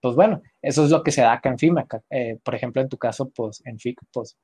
pues 0.01 0.15
bueno, 0.15 0.43
eso 0.63 0.85
es 0.85 0.91
lo 0.91 1.03
que 1.03 1.13
se 1.13 1.23
da 1.23 1.35
acá 1.35 1.51
en 1.51 1.59
FIMA. 1.59 1.87
Eh, 2.11 2.39
por 2.43 2.55
ejemplo, 2.55 2.81
en 2.81 2.89
tu 2.89 2.97
caso, 2.97 3.29
pues 3.31 3.63
en 3.65 3.79
FIC, 3.79 4.01
pues 4.13 4.37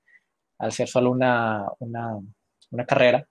al 0.59 0.73
ser 0.73 0.89
solo 0.89 1.11
una, 1.11 1.67
una, 1.79 2.19
una 2.71 2.87
carrera, 2.87 3.27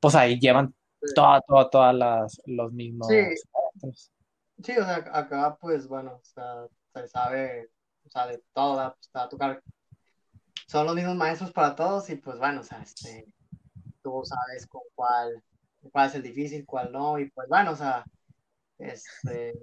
pues 0.00 0.14
ahí 0.14 0.38
llevan 0.38 0.74
todas, 1.14 1.42
todas, 1.70 1.94
las, 1.94 2.40
los 2.46 2.72
mismos. 2.72 3.08
Sí. 3.08 4.72
o 4.72 4.84
sea, 4.84 4.96
acá 5.12 5.56
pues 5.60 5.86
bueno, 5.86 6.14
o 6.14 6.24
sea, 6.24 6.66
se 6.94 7.08
sabe, 7.08 7.70
o 8.06 8.10
sea, 8.10 8.26
de 8.26 8.42
todo, 8.52 8.96
pues, 9.12 9.28
tocar. 9.28 9.62
Son 10.66 10.86
los 10.86 10.94
mismos 10.94 11.16
maestros 11.16 11.52
para 11.52 11.74
todos 11.74 12.10
y 12.10 12.16
pues 12.16 12.38
bueno, 12.38 12.60
o 12.60 12.64
sea, 12.64 12.80
este, 12.82 13.26
tú 14.02 14.22
sabes 14.24 14.66
con 14.66 14.82
cuál, 14.94 15.42
cuál 15.90 16.08
es 16.08 16.14
el 16.14 16.22
difícil, 16.22 16.66
cuál 16.66 16.92
no, 16.92 17.18
y 17.18 17.30
pues 17.30 17.48
bueno, 17.48 17.72
o 17.72 17.76
sea, 17.76 18.04
este... 18.78 19.54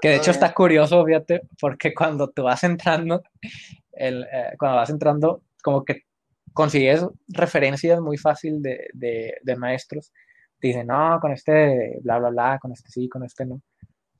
Que 0.00 0.10
de 0.10 0.16
hecho 0.16 0.30
está 0.30 0.52
curioso, 0.52 1.04
fíjate, 1.04 1.42
porque 1.58 1.94
cuando 1.94 2.30
tú 2.30 2.42
vas 2.44 2.62
entrando, 2.62 3.22
el, 3.92 4.22
eh, 4.24 4.52
cuando 4.58 4.76
vas 4.76 4.90
entrando, 4.90 5.42
como 5.62 5.84
que 5.84 6.02
consigues 6.52 7.04
referencias 7.28 8.00
muy 8.00 8.18
fácil 8.18 8.62
de, 8.62 8.88
de, 8.92 9.38
de 9.42 9.56
maestros. 9.56 10.12
Te 10.60 10.68
dicen, 10.68 10.86
no, 10.86 11.18
con 11.20 11.32
este 11.32 11.98
bla, 12.02 12.18
bla, 12.18 12.30
bla, 12.30 12.58
con 12.60 12.72
este 12.72 12.90
sí, 12.90 13.08
con 13.08 13.24
este 13.24 13.46
no. 13.46 13.60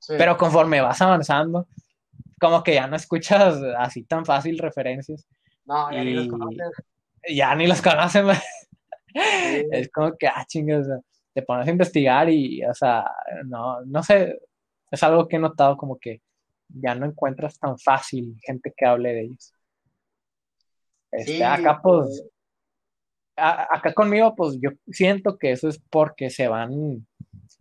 Pero 0.07 0.35
conforme 0.35 0.81
vas 0.81 1.01
avanzando, 1.01 1.67
como 2.43 2.61
que 2.61 2.73
ya 2.73 2.87
no 2.87 2.97
escuchas 2.97 3.55
así 3.77 4.03
tan 4.03 4.25
fácil 4.25 4.59
referencias. 4.59 5.25
No, 5.65 5.89
ya 5.89 6.03
ni 6.03 6.13
los 6.13 6.27
conoces. 6.27 6.71
Ya 7.29 7.55
ni 7.55 7.67
los 7.67 7.81
conocen. 7.81 8.27
Es 9.15 9.91
como 9.91 10.17
que, 10.17 10.27
ah, 10.27 10.43
chingas, 10.47 10.87
te 11.33 11.43
pones 11.43 11.67
a 11.67 11.71
investigar 11.71 12.27
y, 12.29 12.65
o 12.65 12.73
sea, 12.73 13.05
no, 13.45 13.79
no 13.85 14.01
sé, 14.01 14.39
es 14.89 15.03
algo 15.03 15.27
que 15.27 15.35
he 15.35 15.39
notado 15.39 15.77
como 15.77 15.99
que 15.99 16.19
ya 16.67 16.95
no 16.95 17.05
encuentras 17.05 17.59
tan 17.59 17.77
fácil 17.77 18.35
gente 18.41 18.73
que 18.75 18.85
hable 18.87 19.13
de 19.13 19.21
ellos. 19.21 19.53
Este, 21.11 21.45
acá, 21.45 21.79
pues, 21.79 22.25
acá 23.35 23.93
conmigo, 23.93 24.35
pues 24.35 24.57
yo 24.59 24.71
siento 24.87 25.37
que 25.37 25.51
eso 25.51 25.69
es 25.69 25.79
porque 25.91 26.31
se 26.31 26.47
van, 26.47 27.05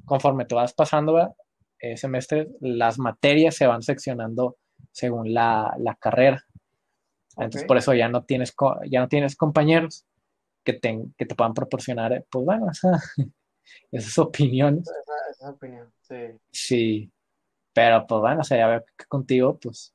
conforme 0.07 0.47
tú 0.47 0.55
vas 0.55 0.73
pasando 0.73 1.37
el 1.79 1.99
semestre, 1.99 2.49
las 2.61 2.99
materias 2.99 3.57
se 3.57 3.67
van 3.67 3.83
seccionando 3.83 4.57
según 4.93 5.35
la, 5.35 5.97
carrera. 5.99 6.45
Entonces, 7.37 7.65
por 7.65 7.79
eso 7.79 7.95
ya 7.95 8.09
no 8.09 8.25
tienes, 8.25 8.55
ya 8.89 9.01
no 9.01 9.09
tienes 9.09 9.37
compañeros 9.37 10.07
que 10.65 10.75
te, 10.75 11.03
que 11.17 11.27
te 11.27 11.35
puedan 11.35 11.55
proporcionar, 11.55 12.25
pues 12.31 12.45
bueno, 12.45 12.71
esa, 12.71 13.03
esas 13.91 14.19
opiniones. 14.19 14.89
Esa, 15.31 15.51
opinión, 15.51 15.93
sí. 16.03 16.17
Sí, 16.51 17.13
pero 17.73 18.07
pues 18.07 18.21
bueno, 18.21 18.41
o 18.41 18.45
sea, 18.45 18.59
ya 18.59 18.67
veo 18.69 18.85
que 18.97 19.07
contigo, 19.07 19.59
pues 19.59 19.95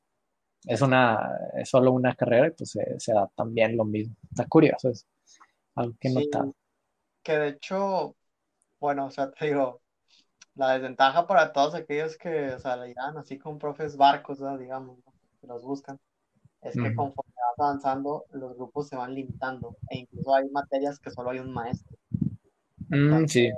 es 0.66 0.82
una, 0.82 1.38
es 1.56 1.68
solo 1.68 1.92
una 1.92 2.14
carrera 2.14 2.48
y 2.48 2.50
pues 2.50 2.76
se, 2.98 3.12
da 3.12 3.28
también 3.34 3.76
lo 3.76 3.84
mismo. 3.84 4.16
Está 4.30 4.46
curioso, 4.46 4.90
es 4.90 5.06
algo 5.74 5.94
que 5.98 6.08
he 6.08 6.12
notado. 6.12 6.54
Que 7.22 7.38
de 7.38 7.48
hecho, 7.48 8.16
bueno, 8.80 9.06
o 9.06 9.10
sea, 9.10 9.30
te 9.30 9.46
digo, 9.46 9.80
la 10.58 10.72
desventaja 10.72 11.26
para 11.26 11.52
todos 11.52 11.74
aquellos 11.76 12.18
que, 12.18 12.50
o 12.50 12.58
sea, 12.58 12.76
le 12.76 12.88
llegan 12.88 13.16
así 13.16 13.38
con 13.38 13.58
profes 13.58 13.96
barcos, 13.96 14.40
digamos, 14.58 14.98
que 15.40 15.46
los 15.46 15.62
buscan, 15.62 16.00
es 16.60 16.74
que 16.74 16.94
conforme 16.96 17.32
vas 17.36 17.68
avanzando, 17.68 18.24
los 18.32 18.56
grupos 18.56 18.88
se 18.88 18.96
van 18.96 19.14
limitando 19.14 19.76
e 19.88 19.98
incluso 19.98 20.34
hay 20.34 20.48
materias 20.50 20.98
que 20.98 21.12
solo 21.12 21.30
hay 21.30 21.38
un 21.38 21.52
maestro. 21.52 21.96
Mm, 22.88 23.26
sí. 23.26 23.50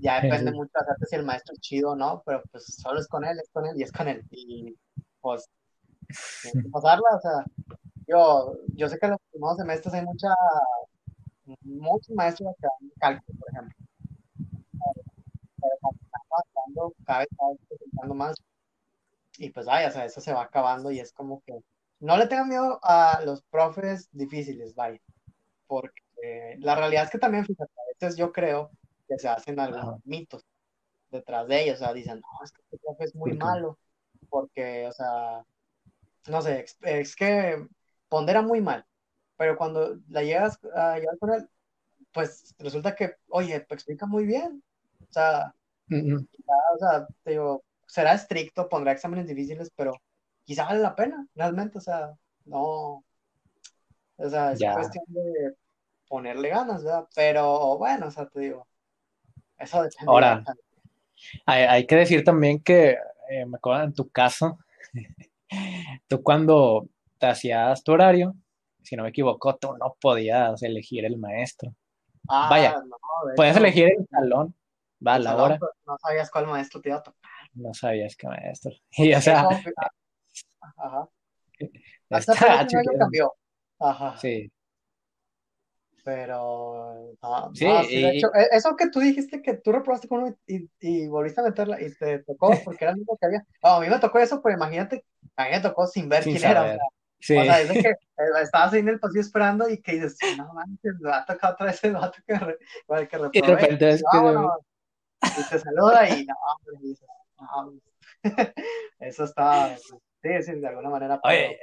Ya 0.00 0.20
depende 0.20 0.50
mucho 0.50 0.72
de 0.74 1.06
si 1.06 1.14
el 1.14 1.24
maestro 1.24 1.54
es 1.54 1.60
chido 1.60 1.92
o 1.92 1.96
no, 1.96 2.24
pero 2.26 2.42
pues 2.50 2.64
solo 2.64 2.98
es 2.98 3.06
con 3.06 3.24
él, 3.24 3.38
es 3.38 3.48
con 3.52 3.64
él 3.64 3.76
y 3.76 3.84
es 3.84 3.92
con 3.92 4.08
él. 4.08 4.24
Y 4.30 4.76
pues, 5.20 5.48
tienes 6.42 6.64
que 6.64 6.70
pasarla, 6.70 7.06
o 7.14 7.20
sea, 7.20 7.44
yo, 8.08 8.56
yo 8.74 8.88
sé 8.88 8.98
que 8.98 9.06
en 9.06 9.12
los 9.12 9.20
primeros 9.30 9.58
semestres 9.58 9.94
hay 9.94 10.04
mucha, 10.04 10.34
muchos 11.62 12.10
maestros 12.16 12.52
que 12.60 12.66
dan 12.66 12.90
cálculo, 12.98 13.38
por 13.38 13.50
ejemplo. 13.52 13.81
Pero 16.66 16.74
cuando 16.74 16.94
cada 17.04 17.20
vez, 17.20 17.28
cada 17.38 18.08
vez 18.08 18.16
más. 18.16 18.36
Y 19.38 19.50
pues 19.50 19.66
vaya, 19.66 19.88
o 19.88 19.90
sea, 19.90 20.04
eso 20.04 20.20
se 20.20 20.32
va 20.32 20.42
acabando 20.42 20.90
y 20.90 21.00
es 21.00 21.12
como 21.12 21.42
que 21.42 21.54
no 22.00 22.16
le 22.16 22.26
tengan 22.26 22.48
miedo 22.48 22.80
a 22.82 23.22
los 23.24 23.42
profes 23.42 24.08
difíciles, 24.12 24.74
vaya, 24.74 25.00
porque 25.66 26.56
la 26.58 26.74
realidad 26.74 27.04
es 27.04 27.10
que 27.10 27.18
también, 27.18 27.46
fíjate, 27.46 27.72
a 27.72 27.92
veces 27.94 28.16
yo 28.18 28.32
creo 28.32 28.70
que 29.08 29.18
se 29.18 29.28
hacen 29.28 29.58
algunos 29.60 30.04
mitos 30.04 30.44
detrás 31.10 31.46
de 31.46 31.62
ellos, 31.62 31.76
o 31.76 31.84
sea, 31.84 31.92
dicen, 31.92 32.20
no, 32.20 32.44
es 32.44 32.50
que 32.50 32.62
este 32.62 32.78
profe 32.78 33.04
es 33.04 33.14
muy 33.14 33.34
malo, 33.34 33.78
porque, 34.28 34.88
o 34.88 34.92
sea, 34.92 35.44
no 36.26 36.42
sé, 36.42 36.66
es, 36.80 37.14
que 37.14 37.66
pondera 38.08 38.42
muy 38.42 38.60
mal, 38.60 38.84
pero 39.36 39.56
cuando 39.56 39.96
la 40.08 40.22
llegas 40.22 40.58
a 40.74 40.98
llegar 40.98 41.18
con 41.18 41.32
él, 41.32 41.48
pues 42.12 42.54
resulta 42.58 42.96
que, 42.96 43.14
oye, 43.28 43.60
te 43.60 43.74
explica 43.74 44.06
muy 44.06 44.26
bien, 44.26 44.62
o 45.08 45.12
sea, 45.12 45.54
o 45.92 46.78
sea, 46.78 47.06
te 47.22 47.32
digo, 47.32 47.62
será 47.86 48.14
estricto, 48.14 48.68
pondrá 48.68 48.92
exámenes 48.92 49.26
difíciles, 49.26 49.70
pero 49.76 49.94
quizá 50.44 50.64
vale 50.64 50.80
la 50.80 50.94
pena, 50.94 51.26
realmente, 51.34 51.78
o 51.78 51.80
sea, 51.80 52.14
no, 52.46 53.04
o 54.16 54.28
sea, 54.28 54.52
es 54.52 54.60
cuestión 54.60 55.04
de 55.08 55.54
ponerle 56.08 56.50
ganas, 56.50 56.84
¿verdad? 56.84 57.06
Pero 57.14 57.78
bueno, 57.78 58.06
o 58.06 58.10
sea, 58.10 58.26
te 58.26 58.40
digo, 58.40 58.66
eso 59.58 59.82
depende. 59.82 60.10
Ahora, 60.10 60.44
hay, 61.46 61.86
que 61.86 61.96
decir 61.96 62.24
también 62.24 62.60
que, 62.60 62.98
eh, 63.30 63.46
me 63.46 63.56
acuerdo 63.56 63.84
en 63.84 63.94
tu 63.94 64.08
caso, 64.10 64.58
tú 66.08 66.22
cuando 66.22 66.88
te 67.18 67.26
hacías 67.26 67.82
tu 67.82 67.92
horario, 67.92 68.34
si 68.82 68.96
no 68.96 69.04
me 69.04 69.10
equivoco, 69.10 69.56
tú 69.56 69.76
no 69.76 69.96
podías 70.00 70.62
elegir 70.62 71.04
el 71.04 71.16
maestro. 71.16 71.74
Ah, 72.28 72.48
Vaya, 72.50 72.76
no, 72.84 72.96
puedes 73.36 73.56
elegir 73.56 73.92
el 73.96 74.06
salón, 74.08 74.54
va, 75.06 75.18
la 75.18 75.36
hora. 75.36 75.58
No 75.86 75.96
sabías 75.98 76.30
cuál 76.30 76.46
maestro 76.46 76.80
te 76.80 76.88
iba 76.90 76.98
a 76.98 77.02
tocar. 77.02 77.30
No 77.54 77.74
sabías 77.74 78.16
qué 78.16 78.28
maestro. 78.28 78.72
Y 78.98 79.14
o 79.14 79.20
sea, 79.20 79.46
Ajá. 80.76 81.08
Hasta 82.10 82.62
el 82.62 82.98
cambió. 82.98 83.32
Ajá. 83.78 84.16
Sí. 84.18 84.50
Pero, 86.04 87.14
no, 87.22 87.50
sí, 87.54 87.64
de 87.64 88.10
hecho, 88.10 88.34
e, 88.34 88.48
eso 88.50 88.74
que 88.74 88.90
tú 88.90 88.98
dijiste 88.98 89.40
que 89.40 89.54
tú 89.54 89.70
reprobaste 89.70 90.08
con 90.08 90.24
uno 90.24 90.36
y, 90.48 90.68
y, 90.80 91.06
volviste 91.06 91.40
a 91.40 91.44
meterla 91.44 91.80
y 91.80 91.94
te 91.94 92.18
tocó 92.24 92.50
porque 92.64 92.84
era 92.84 92.90
el 92.90 92.98
mismo 92.98 93.16
que 93.16 93.26
había. 93.26 93.46
a 93.62 93.78
mí 93.78 93.88
me 93.88 94.00
tocó 94.00 94.18
eso, 94.18 94.42
pero 94.42 94.56
imagínate, 94.56 95.04
a 95.36 95.44
mí 95.44 95.50
me 95.52 95.60
tocó 95.60 95.86
sin 95.86 96.08
ver 96.08 96.24
quién 96.24 96.44
era. 96.44 96.62
O 96.62 96.66
sea, 96.66 96.78
sí. 97.20 97.36
o 97.36 97.44
sea, 97.44 97.60
es 97.60 97.70
que 97.70 97.88
eh, 97.88 98.42
estabas 98.42 98.72
ahí 98.72 98.80
en 98.80 98.88
el 98.88 98.98
pasillo 98.98 99.20
esperando 99.20 99.68
y 99.68 99.80
que 99.80 99.92
dices, 99.92 100.18
no 100.36 100.52
manches, 100.52 100.94
me 100.98 101.08
va 101.08 101.18
a 101.18 101.24
tocar 101.24 101.52
otra 101.52 101.66
vez 101.66 101.84
el 101.84 101.92
vato 101.92 102.18
que, 102.26 102.34
re, 102.34 102.58
que 103.08 103.18
reprobé. 103.18 103.30
Y 103.34 103.40
de 103.40 103.46
repente 103.46 103.90
es 103.90 104.02
que... 104.02 104.18
y 105.22 105.48
te 105.48 105.58
saluda 105.58 106.08
y 106.08 106.26
no, 106.26 106.34
no, 107.40 107.74
eso 109.00 109.24
está, 109.24 109.76
sí, 109.76 110.42
sí, 110.42 110.52
de 110.52 110.68
alguna 110.68 110.90
manera. 110.90 111.20
Oye, 111.24 111.58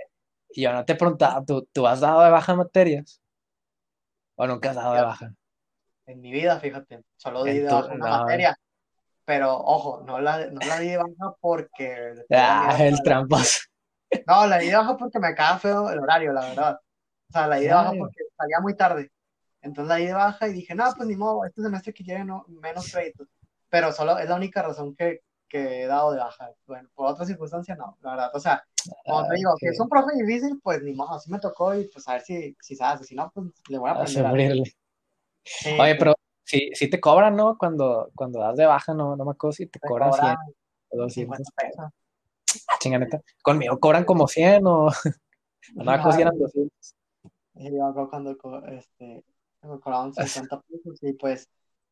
yo 0.55 0.73
no 0.73 0.85
te 0.85 0.95
preguntaba, 0.95 1.43
¿tú, 1.43 1.67
¿tú 1.71 1.87
has 1.87 1.99
dado 1.99 2.21
de 2.23 2.29
baja 2.29 2.55
materias? 2.55 3.21
¿O 4.35 4.47
nunca 4.47 4.69
has 4.69 4.75
dado 4.75 4.93
de 4.93 5.01
baja? 5.01 5.33
En 6.05 6.21
mi 6.21 6.31
vida, 6.31 6.59
fíjate, 6.59 7.03
solo 7.17 7.43
di 7.43 7.59
de 7.59 7.71
baja 7.71 7.93
una 7.93 8.19
materia. 8.19 8.57
Pero, 9.25 9.55
ojo, 9.57 10.01
no 10.05 10.19
la, 10.19 10.47
no 10.47 10.59
la 10.65 10.79
di 10.79 10.89
de 10.89 10.97
baja 10.97 11.35
porque... 11.39 12.15
Ah, 12.31 12.75
el 12.79 13.01
tramposo. 13.03 13.59
No, 14.25 14.47
la 14.47 14.57
di 14.57 14.69
de 14.69 14.75
baja 14.75 14.97
porque 14.97 15.19
me 15.19 15.35
quedaba 15.35 15.59
feo 15.59 15.89
el 15.91 15.99
horario, 15.99 16.33
la 16.33 16.41
verdad. 16.41 16.79
O 17.29 17.31
sea, 17.31 17.47
la 17.47 17.57
di 17.57 17.67
de 17.67 17.73
baja 17.73 17.93
porque 17.97 18.23
salía 18.35 18.59
muy 18.59 18.75
tarde. 18.75 19.11
Entonces 19.61 19.89
la 19.89 19.95
di 19.97 20.07
de 20.07 20.13
baja 20.13 20.47
y 20.47 20.53
dije, 20.53 20.73
no, 20.73 20.91
pues 20.95 21.07
ni 21.07 21.15
modo, 21.15 21.45
este 21.45 21.61
semestre 21.61 21.93
que 21.93 22.03
llegue 22.03 22.25
no, 22.25 22.43
menos 22.47 22.91
créditos. 22.91 23.27
Pero 23.69 23.91
solo 23.91 24.17
es 24.17 24.27
la 24.27 24.35
única 24.35 24.61
razón 24.61 24.95
que, 24.95 25.21
que 25.47 25.83
he 25.83 25.87
dado 25.87 26.11
de 26.11 26.19
baja. 26.19 26.51
Bueno, 26.65 26.89
por 26.93 27.11
otras 27.11 27.27
circunstancias 27.27 27.77
no, 27.77 27.97
la 28.01 28.11
verdad. 28.11 28.31
O 28.33 28.39
sea, 28.39 28.63
como 29.05 29.27
te 29.27 29.35
digo, 29.35 29.51
que 29.59 29.67
es 29.67 29.79
un 29.79 29.89
profe 29.89 30.15
difícil, 30.15 30.59
pues 30.63 30.81
ni 30.81 30.93
modo, 30.93 31.15
así 31.15 31.31
me 31.31 31.39
tocó 31.39 31.73
y 31.75 31.85
pues 31.85 32.07
a 32.07 32.13
ver 32.13 32.21
si, 32.21 32.55
si 32.59 32.75
sabes, 32.75 33.07
si 33.07 33.15
no, 33.15 33.31
pues 33.33 33.47
le 33.69 33.77
voy 33.77 33.89
a 33.89 33.93
aprender. 33.93 34.25
A 34.25 34.31
Oye, 34.31 34.65
pues 35.75 35.97
pero 35.99 36.13
si, 36.43 36.69
si 36.73 36.89
te 36.89 36.99
cobran, 36.99 37.35
¿no? 37.35 37.57
Cuando, 37.57 38.09
cuando 38.15 38.39
das 38.39 38.57
de 38.57 38.65
baja, 38.65 38.93
no, 38.93 39.15
no 39.15 39.25
me 39.25 39.31
acuerdo 39.31 39.53
si 39.53 39.67
te, 39.67 39.79
cobran 39.79 40.13
100 40.13 40.35
o 40.89 40.97
200 40.97 41.39
pesos. 41.55 41.85
Ah, 42.67 42.75
chinganeta. 42.79 43.21
Conmigo 43.41 43.79
cobran 43.79 44.05
como 44.05 44.27
100 44.27 44.65
o... 44.65 44.89
no 45.75 45.83
me 45.83 45.91
acuerdo 45.91 46.11
si 46.13 46.21
eran 46.21 46.37
200. 46.37 46.95
Yo 47.53 48.07
cuando 48.09 48.31
este, 48.67 49.23
me 49.61 49.79
cobraban 49.79 50.13
50 50.13 50.61
pesos 50.61 51.03
y 51.03 51.13
pues 51.13 51.47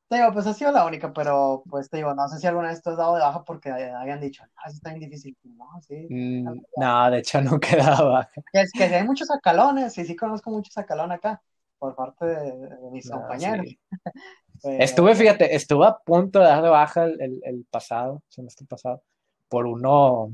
te 0.09 0.15
digo, 0.15 0.31
pues 0.31 0.47
ha 0.47 0.53
sido 0.53 0.71
la 0.71 0.85
única, 0.85 1.11
pero 1.11 1.63
pues 1.69 1.89
te 1.89 1.97
digo, 1.97 2.13
no 2.13 2.27
sé 2.29 2.39
si 2.39 2.47
alguna 2.47 2.69
vez 2.69 2.81
tú 2.81 2.91
has 2.91 2.97
dado 2.97 3.15
de 3.15 3.21
baja 3.21 3.43
porque 3.43 3.69
hayan 3.71 4.21
dicho, 4.21 4.43
ah, 4.55 4.69
está 4.69 4.89
bien 4.91 5.01
difícil. 5.01 5.37
No, 5.43 5.65
sí. 5.81 6.07
Mm, 6.09 6.61
no, 6.77 7.11
de 7.11 7.19
hecho 7.19 7.39
dado 7.77 8.11
baja. 8.11 8.41
Es 8.53 8.71
que 8.71 8.83
hay 8.83 9.03
muchos 9.03 9.29
acalones, 9.29 9.97
y 9.97 10.05
sí 10.05 10.15
conozco 10.15 10.49
muchos 10.49 10.77
acalones 10.77 11.17
acá, 11.17 11.41
por 11.77 11.95
parte 11.95 12.25
de, 12.25 12.89
mis 12.91 13.09
compañeros. 13.09 13.65
Estuve, 14.63 15.13
fíjate, 15.13 15.55
estuve 15.55 15.85
a 15.85 15.97
punto 15.97 16.39
de 16.39 16.45
dar 16.45 16.63
de 16.63 16.69
baja 16.69 17.03
el, 17.03 17.39
el, 17.43 17.67
pasado, 17.69 18.23
semestre 18.27 18.65
pasado, 18.65 19.03
por 19.47 19.67
uno, 19.67 20.31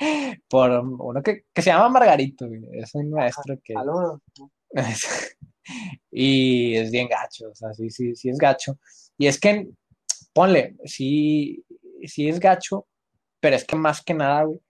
por 0.48 0.70
uno 0.70 1.22
que, 1.22 1.44
que 1.52 1.62
se 1.62 1.70
llama 1.70 1.88
Margarito, 1.88 2.46
es 2.72 2.94
un 2.96 3.10
maestro 3.10 3.56
que... 3.62 3.74
Saludos. 3.74 4.20
Y 6.10 6.76
es 6.76 6.90
bien 6.90 7.08
gacho, 7.08 7.50
o 7.50 7.54
sea, 7.54 7.72
sí, 7.74 7.90
sí, 7.90 8.14
sí 8.14 8.28
es 8.28 8.38
gacho. 8.38 8.78
Y 9.18 9.26
es 9.26 9.40
que, 9.40 9.68
ponle, 10.32 10.76
sí, 10.84 11.64
sí 12.04 12.28
es 12.28 12.40
gacho, 12.40 12.86
pero 13.40 13.56
es 13.56 13.64
que 13.64 13.76
más 13.76 14.02
que 14.02 14.14
nada, 14.14 14.44
güey, 14.44 14.60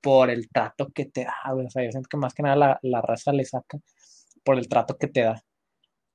por 0.00 0.30
el 0.30 0.48
trato 0.48 0.90
que 0.92 1.06
te 1.06 1.24
da, 1.24 1.52
güey, 1.52 1.66
o 1.66 1.70
sea, 1.70 1.84
yo 1.84 1.90
siento 1.90 2.08
que 2.08 2.16
más 2.16 2.34
que 2.34 2.42
nada 2.42 2.56
la, 2.56 2.78
la 2.82 3.02
raza 3.02 3.32
le 3.32 3.44
saca 3.44 3.78
por 4.44 4.58
el 4.58 4.68
trato 4.68 4.96
que 4.96 5.08
te 5.08 5.22
da, 5.22 5.42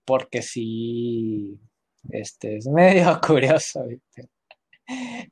porque 0.06 0.42
sí, 0.42 1.60
este, 2.10 2.58
es 2.58 2.68
medio 2.68 3.20
curioso, 3.26 3.84
güey. 3.84 4.02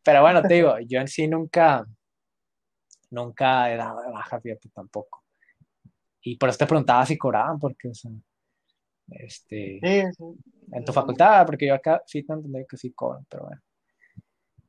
Pero 0.04 0.22
bueno, 0.22 0.42
te 0.42 0.56
digo, 0.56 0.80
yo 0.80 1.00
en 1.00 1.08
sí 1.08 1.28
nunca, 1.28 1.86
nunca 3.12 3.72
he 3.72 3.78
dado 3.78 4.02
de 4.02 4.12
baja, 4.12 4.40
fíjate, 4.42 4.70
tampoco. 4.70 5.24
Y 6.22 6.38
por 6.38 6.50
eso 6.50 6.58
te 6.58 6.66
preguntaba 6.68 7.06
si 7.06 7.18
cobraban, 7.18 7.60
porque, 7.60 7.90
o 7.90 7.94
sea, 7.94 8.12
este, 9.10 9.80
en 10.72 10.86
tu 10.86 10.94
facultad, 10.94 11.46
porque 11.46 11.68
yo 11.68 11.76
acá 11.76 12.02
sí 12.06 12.24
te 12.24 12.34
entendí 12.34 12.66
que 12.68 12.78
sí 12.78 12.92
cobran, 12.94 13.26
pero 13.30 13.44
bueno. 13.44 13.62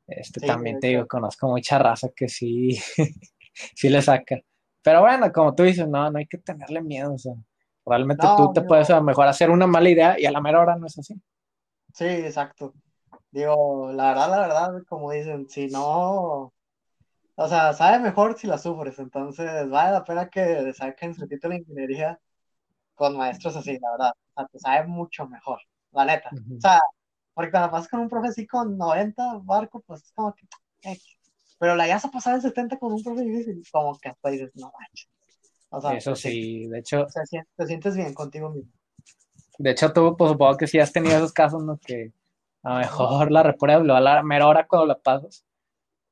Este, 0.07 0.47
también 0.47 0.79
te 0.81 0.89
digo, 0.89 1.07
conozco 1.07 1.49
mucha 1.49 1.79
raza 1.79 2.09
que 2.15 2.29
sí, 2.29 2.79
sí 3.75 3.89
le 3.89 4.03
saca. 4.03 4.39
Pero 4.83 5.01
bueno, 5.01 5.33
como 5.33 5.55
tú 5.55 5.63
dices, 5.63 5.89
no, 5.89 6.11
no 6.11 6.19
hay 6.19 6.27
que 6.27 6.39
tenerle 6.39 6.83
miedo, 6.83 7.15
o 7.15 7.19
sea, 7.19 7.35
realmente 7.87 8.27
tú 8.37 8.53
te 8.53 8.63
puedes 8.63 8.91
a 8.91 8.97
lo 8.97 9.03
mejor 9.03 9.27
hacer 9.27 9.51
una 9.51 9.67
mala 9.67 9.89
idea 9.89 10.21
y 10.21 10.27
a 10.27 10.31
la 10.31 10.41
mera 10.41 10.61
hora 10.61 10.77
no 10.77 10.87
es 10.87 10.99
así. 10.99 11.15
Sí, 11.95 12.05
exacto. 12.05 12.75
Digo, 13.31 13.93
la 13.93 14.09
verdad, 14.09 14.31
la 14.31 14.41
verdad, 14.41 14.83
como 14.89 15.11
dicen, 15.11 15.49
si 15.49 15.69
no, 15.69 16.53
o 17.37 17.49
sea, 17.49 17.73
sabe 17.73 17.99
mejor 17.99 18.39
si 18.39 18.47
la 18.47 18.59
sufres, 18.59 18.99
entonces 18.99 19.69
vale 19.69 19.93
la 19.93 20.05
pena 20.05 20.29
que 20.29 20.73
saquen 20.75 21.15
su 21.15 21.27
título 21.27 21.55
de 21.55 21.61
ingeniería 21.61 22.21
con 22.95 23.17
maestros 23.17 23.57
así, 23.57 23.79
la 23.81 23.91
verdad. 23.93 24.13
O 24.35 24.41
sea, 24.41 24.47
te 24.47 24.59
sabe 24.59 24.87
mucho 24.87 25.27
mejor, 25.27 25.61
la 25.93 26.05
neta. 26.05 26.31
O 26.57 26.61
sea, 26.61 26.81
porque 27.35 27.51
cuando 27.51 27.71
pasas 27.71 27.89
con 27.89 28.01
un 28.01 28.09
profe 28.09 28.29
así 28.29 28.47
con 28.47 28.77
90 28.77 29.41
barcos, 29.43 29.83
pues 29.87 30.05
es 30.05 30.13
como 30.13 30.35
que. 30.35 30.47
pero 31.59 31.77
la 31.77 31.89
ibas 31.89 32.05
a 32.05 32.11
pasar 32.11 32.35
en 32.35 32.43
70 32.43 32.79
con 32.79 32.93
un 32.93 33.03
profe 33.03 33.23
difícil, 33.23 33.63
como 33.71 33.99
que 33.99 34.09
hasta 34.09 34.31
dices, 34.31 34.51
no 34.55 34.73
manches. 34.79 35.09
O 35.71 35.81
sea, 35.81 35.95
Eso 35.95 36.15
sí, 36.15 36.67
de 36.69 36.79
hecho. 36.79 37.07
te 37.57 37.67
sientes 37.67 37.97
bien 37.97 38.15
contigo 38.15 38.51
mismo. 38.51 38.73
De 39.59 39.71
hecho, 39.71 39.93
tú, 39.93 40.17
pues 40.17 40.33
supongo 40.33 40.57
que 40.57 40.67
sí 40.67 40.79
has 40.79 40.93
tenido 40.93 41.17
esos 41.17 41.33
casos, 41.33 41.63
¿no? 41.65 41.79
Que 41.79 42.13
a 42.63 42.75
lo 42.75 42.79
mejor 42.79 43.31
la 43.31 43.43
repruebas, 43.43 43.85
lo 43.85 43.95
a 43.95 44.01
la 44.01 44.23
mera 44.23 44.47
hora 44.47 44.67
cuando 44.67 44.87
la 44.87 44.99
pasas. 44.99 45.45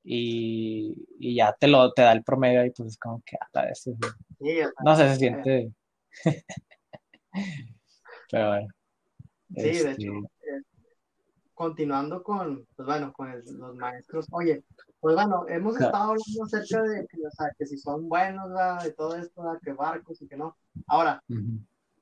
Y, 0.05 1.07
y, 1.21 1.37
ya 1.37 1.53
te 1.53 1.69
lo 1.69 1.93
te 1.93 2.03
da 2.03 2.11
el 2.11 2.25
promedio 2.25 2.65
y 2.65 2.71
pues 2.71 2.89
es 2.89 2.99
como 2.99 3.23
que 3.25 3.37
a 3.37 3.47
la 3.53 3.67
vez, 3.67 3.89
no 4.85 4.97
sé, 4.97 5.09
se 5.11 5.17
siente 5.17 5.73
pero 8.31 8.49
bueno. 8.49 8.69
Sí, 9.55 9.63
de 9.63 9.71
este 9.71 9.91
hecho, 9.91 10.13
eh, 10.13 10.63
continuando 11.55 12.23
con, 12.23 12.67
pues 12.75 12.87
bueno, 12.87 13.13
con 13.13 13.31
los 13.31 13.77
maestros, 13.77 14.27
oye, 14.31 14.65
pues 15.01 15.15
bueno, 15.15 15.47
hemos 15.49 15.75
estado 15.75 16.13
hablando 16.13 16.45
acerca 16.45 16.83
de 16.83 17.07
que, 17.07 17.27
o 17.27 17.31
sea, 17.31 17.51
que 17.59 17.67
si 17.67 17.77
son 17.77 18.09
buenos, 18.09 18.51
de 18.83 18.93
todo 18.93 19.17
esto, 19.17 19.43
que 19.63 19.73
barcos 19.73 20.23
y 20.23 20.29
que 20.29 20.37
no. 20.37 20.57
Ahora, 20.87 21.23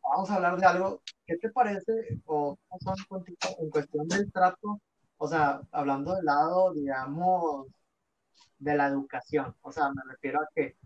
vamos 0.02 0.30
a 0.30 0.36
hablar 0.36 0.58
de 0.58 0.66
algo, 0.66 1.02
¿qué 1.26 1.36
te 1.38 1.50
parece 1.50 2.20
o 2.26 2.58
son 2.80 3.24
en 3.58 3.70
cuestión 3.70 4.06
del 4.08 4.30
trato? 4.30 4.80
O 5.16 5.28
sea, 5.28 5.60
hablando 5.72 6.14
del 6.14 6.24
lado, 6.24 6.72
digamos, 6.72 7.66
de 8.58 8.74
la 8.74 8.86
educación, 8.88 9.54
o 9.62 9.72
sea, 9.72 9.90
me 9.92 10.02
refiero 10.10 10.40
a 10.40 10.48
que 10.54 10.76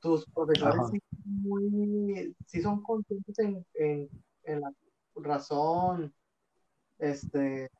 tus 0.00 0.26
profesores 0.30 0.82
sí, 0.90 1.00
muy, 1.24 2.34
sí 2.46 2.62
son 2.62 2.82
conscientes 2.82 3.38
en, 3.38 3.66
en, 3.74 4.08
en, 4.44 4.60
la 4.60 4.72
razón 5.16 6.12
este, 6.98 7.70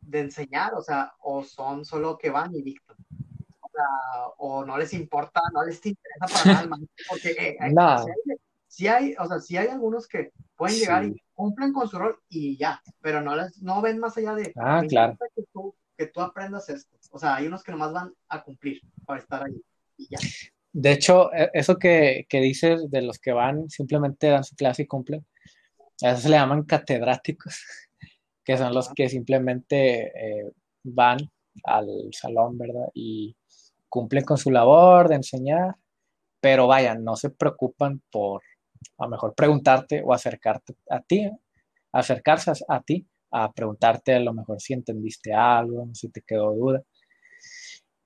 de 0.00 0.20
enseñar, 0.20 0.74
o 0.74 0.82
sea, 0.82 1.12
o 1.20 1.42
son 1.42 1.84
solo 1.84 2.16
que 2.16 2.30
van 2.30 2.54
y 2.54 2.62
dictan. 2.62 2.96
O, 3.60 3.68
sea, 3.70 4.28
o 4.38 4.64
no 4.64 4.78
les 4.78 4.92
importa, 4.94 5.40
no 5.52 5.64
les 5.64 5.84
interesa 5.84 6.26
para 6.26 6.44
nada 6.44 6.62
el 6.62 6.68
maestro, 6.70 7.04
porque 7.08 7.30
eh, 7.30 7.58
sí, 8.66 8.86
hay, 8.86 9.14
o 9.18 9.26
sea, 9.26 9.40
sí 9.40 9.56
hay 9.56 9.68
algunos 9.68 10.06
que 10.08 10.32
pueden 10.56 10.78
llegar 10.78 11.04
y 11.04 11.22
cumplen 11.34 11.72
con 11.72 11.88
su 11.88 11.98
rol 11.98 12.18
y 12.28 12.56
ya, 12.56 12.80
pero 13.00 13.20
no 13.20 13.36
les, 13.36 13.60
no 13.62 13.82
ven 13.82 13.98
más 13.98 14.16
allá 14.16 14.34
de 14.34 14.52
ah, 14.56 14.82
claro. 14.88 15.16
que, 15.34 15.44
tú, 15.52 15.74
que 15.96 16.06
tú 16.06 16.20
aprendas 16.20 16.68
esto. 16.68 16.96
O 17.10 17.18
sea, 17.18 17.36
hay 17.36 17.46
unos 17.46 17.62
que 17.62 17.72
nomás 17.72 17.92
van 17.92 18.14
a 18.28 18.42
cumplir 18.42 18.80
para 19.04 19.20
estar 19.20 19.44
ahí 19.44 19.62
y 19.96 20.08
ya. 20.08 20.18
De 20.78 20.92
hecho, 20.92 21.32
e, 21.32 21.50
eso 21.54 21.78
que, 21.78 22.26
que, 22.28 22.40
dices 22.40 22.90
de 22.90 23.00
los 23.00 23.18
que 23.18 23.32
van, 23.32 23.70
simplemente 23.70 24.28
dan 24.28 24.44
su 24.44 24.54
clase 24.56 24.82
y 24.82 24.86
cumplen, 24.86 25.26
a 26.02 26.10
eso 26.10 26.20
se 26.22 26.28
le 26.28 26.36
llaman 26.36 26.64
catedráticos, 26.64 27.54
que 28.44 28.58
son 28.58 28.74
los 28.74 28.90
que 28.94 29.08
simplemente 29.08 30.08
eh, 30.08 30.52
van 30.84 31.18
al 31.64 31.88
salón, 32.12 32.58
¿verdad? 32.58 32.88
Y 32.92 33.34
cumplen 33.88 34.24
con 34.24 34.36
su 34.36 34.50
labor 34.50 35.08
de 35.08 35.16
enseñar, 35.16 35.76
pero 36.40 36.66
vayan, 36.66 37.02
no 37.02 37.16
se 37.16 37.30
preocupan 37.30 38.02
por 38.10 38.42
a 38.98 39.04
lo 39.04 39.10
mejor 39.10 39.34
preguntarte 39.34 40.02
o 40.04 40.12
acercarte 40.12 40.74
a 40.90 41.00
ti, 41.00 41.30
acercarse 41.92 42.52
a 42.68 42.82
ti, 42.82 43.06
a 43.30 43.50
preguntarte 43.50 44.14
a 44.14 44.20
lo 44.20 44.34
mejor 44.34 44.60
si 44.60 44.74
entendiste 44.74 45.32
algo, 45.32 45.88
si 45.94 46.10
te 46.10 46.20
quedó 46.20 46.52
duda. 46.52 46.82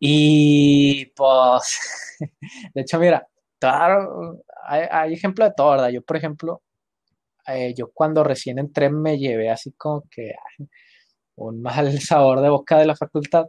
Y 0.00 1.06
pues, 1.14 2.18
de 2.74 2.80
hecho, 2.82 2.98
mira, 2.98 3.28
claro, 3.58 4.42
hay, 4.66 5.12
ejemplo 5.14 5.44
de 5.44 5.52
todo, 5.56 5.72
¿verdad? 5.72 5.90
Yo, 5.90 6.02
por 6.02 6.16
ejemplo, 6.16 6.62
eh, 7.46 7.74
yo 7.76 7.90
cuando 7.92 8.24
recién 8.24 8.58
entré 8.58 8.90
me 8.90 9.18
llevé 9.18 9.50
así 9.50 9.72
como 9.72 10.04
que 10.10 10.32
un 11.36 11.62
mal 11.62 12.00
sabor 12.00 12.40
de 12.40 12.48
boca 12.50 12.78
de 12.78 12.86
la 12.86 12.96
facultad, 12.96 13.46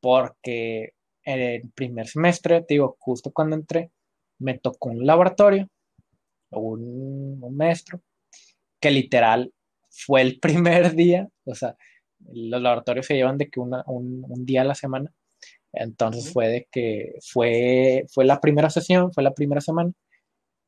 porque 0.00 0.94
en 1.24 1.40
el 1.40 1.70
primer 1.72 2.08
semestre, 2.08 2.62
te 2.62 2.74
digo, 2.74 2.96
justo 3.00 3.30
cuando 3.32 3.56
entré, 3.56 3.92
me 4.38 4.58
tocó 4.58 4.90
un 4.90 5.06
laboratorio, 5.06 5.68
un, 6.50 7.38
un 7.42 7.56
maestro, 7.56 8.02
que 8.80 8.90
literal 8.90 9.52
fue 9.90 10.22
el 10.22 10.40
primer 10.40 10.94
día, 10.94 11.28
o 11.44 11.54
sea, 11.54 11.76
los 12.32 12.62
laboratorios 12.62 13.06
se 13.06 13.14
llevan 13.14 13.38
de 13.38 13.48
que 13.48 13.60
un, 13.60 13.74
un, 13.86 14.46
día 14.46 14.62
a 14.62 14.64
la 14.64 14.74
semana, 14.74 15.12
entonces 15.72 16.32
fue 16.32 16.48
de 16.48 16.68
que 16.70 17.14
fue, 17.32 18.04
fue 18.12 18.24
la 18.24 18.40
primera 18.40 18.70
sesión, 18.70 19.12
fue 19.12 19.22
la 19.22 19.32
primera 19.34 19.60
semana, 19.60 19.92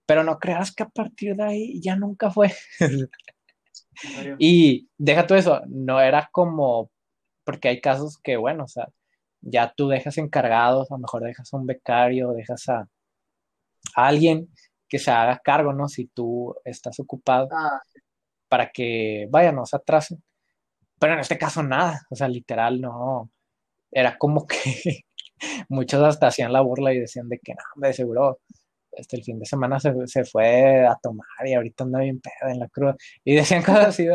pero 0.06 0.24
no 0.24 0.38
creas 0.38 0.74
que 0.74 0.82
a 0.84 0.88
partir 0.88 1.36
de 1.36 1.44
ahí 1.44 1.80
ya 1.80 1.96
nunca 1.96 2.30
fue. 2.30 2.52
y 4.38 4.88
deja 4.98 5.26
todo 5.26 5.38
eso, 5.38 5.62
no 5.68 6.00
era 6.00 6.28
como, 6.32 6.90
porque 7.44 7.68
hay 7.68 7.80
casos 7.80 8.18
que, 8.22 8.36
bueno, 8.36 8.64
o 8.64 8.68
sea, 8.68 8.88
ya 9.40 9.72
tú 9.76 9.88
dejas 9.88 10.18
encargados, 10.18 10.90
a 10.90 10.94
lo 10.94 11.00
mejor 11.00 11.22
dejas 11.24 11.52
a 11.52 11.56
un 11.56 11.66
becario, 11.66 12.32
dejas 12.32 12.68
a, 12.68 12.88
alguien 13.94 14.48
que 14.88 14.98
se 14.98 15.10
haga 15.10 15.40
cargo, 15.42 15.72
¿no? 15.72 15.88
Si 15.88 16.06
tú 16.06 16.54
estás 16.64 16.98
ocupado, 17.00 17.48
ah, 17.52 17.80
para 18.48 18.70
que, 18.70 19.26
vaya, 19.30 19.52
no 19.52 19.66
se 19.66 19.76
atrasen. 19.76 20.22
Pero 20.98 21.14
en 21.14 21.20
este 21.20 21.38
caso 21.38 21.62
nada, 21.62 22.02
o 22.10 22.16
sea, 22.16 22.28
literal 22.28 22.80
no, 22.80 23.30
era 23.92 24.18
como 24.18 24.46
que 24.46 24.56
muchos 25.68 26.02
hasta 26.02 26.28
hacían 26.28 26.52
la 26.52 26.60
burla 26.62 26.92
y 26.94 27.00
decían 27.00 27.28
de 27.28 27.38
que 27.40 27.54
no, 27.54 27.86
de 27.86 27.92
seguro 27.92 28.40
este, 28.96 29.16
el 29.16 29.24
fin 29.24 29.38
de 29.38 29.46
semana 29.46 29.78
se, 29.80 30.24
fue 30.24 30.86
a 30.86 30.96
tomar 31.02 31.26
y 31.46 31.54
ahorita 31.54 31.84
anda 31.84 32.00
bien 32.00 32.20
pedo 32.20 32.50
en 32.50 32.58
la 32.60 32.68
cruz. 32.68 32.94
Y 33.24 33.34
decían 33.34 33.62
cosas 33.64 33.88
así, 33.88 34.06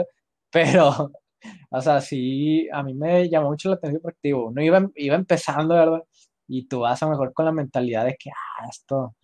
pero, 0.52 1.12
o 1.72 1.82
sea, 1.82 2.02
sí, 2.02 2.68
a 2.72 2.84
mí 2.84 2.94
me 2.94 3.30
llamó 3.30 3.50
mucho 3.50 3.70
la 3.70 3.76
atención 3.76 4.02
porque 4.02 4.20
digo, 4.24 4.48
uno 4.48 4.62
iba, 4.64 4.90
iba 4.96 5.16
empezando, 5.16 5.76
¿verdad? 5.76 6.04
Y 6.48 6.68
tú 6.68 6.82
vas 6.82 7.02
a 7.04 7.06
lo 7.06 7.12
mejor 7.12 7.34
con 7.34 7.46
la 7.46 7.52
mentalidad 7.52 8.06
de 8.06 8.16
que, 8.20 8.32
ah, 8.32 8.68
esto 8.70 9.16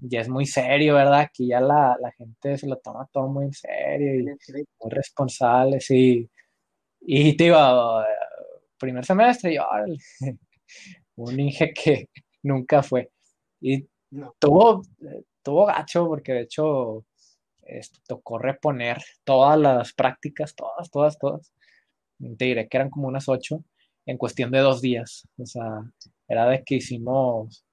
ya 0.00 0.20
es 0.20 0.28
muy 0.28 0.46
serio, 0.46 0.94
¿verdad? 0.94 1.20
Aquí 1.20 1.48
ya 1.48 1.60
la, 1.60 1.96
gente 2.18 2.58
se 2.58 2.66
lo 2.68 2.76
toma 2.78 3.08
todo 3.12 3.28
muy 3.28 3.46
en 3.46 3.52
serio 3.52 4.14
y 4.16 4.24
muy 4.24 4.90
responsable, 4.90 5.80
sí. 5.80 6.28
Y 7.04 7.36
te 7.36 7.44
digo, 7.44 7.58
primer 8.78 9.04
semestre, 9.04 9.54
yo, 9.54 9.64
un 11.16 11.40
Inge 11.40 11.72
que 11.72 12.08
nunca 12.42 12.82
fue. 12.82 13.10
Y 13.60 13.86
tuvo, 14.38 14.82
tuvo 15.42 15.66
gacho 15.66 16.06
porque 16.06 16.32
de 16.32 16.40
hecho 16.42 17.04
esto, 17.62 18.00
tocó 18.06 18.38
reponer 18.38 19.02
todas 19.24 19.58
las 19.58 19.92
prácticas, 19.94 20.54
todas, 20.54 20.90
todas, 20.90 21.18
todas. 21.18 21.52
Te 22.38 22.44
diré 22.44 22.68
que 22.68 22.76
eran 22.76 22.90
como 22.90 23.08
unas 23.08 23.28
ocho 23.28 23.64
en 24.06 24.18
cuestión 24.18 24.50
de 24.50 24.60
dos 24.60 24.80
días. 24.80 25.28
O 25.38 25.46
sea, 25.46 25.82
era 26.28 26.46
de 26.48 26.62
que 26.64 26.76
hicimos, 26.76 27.64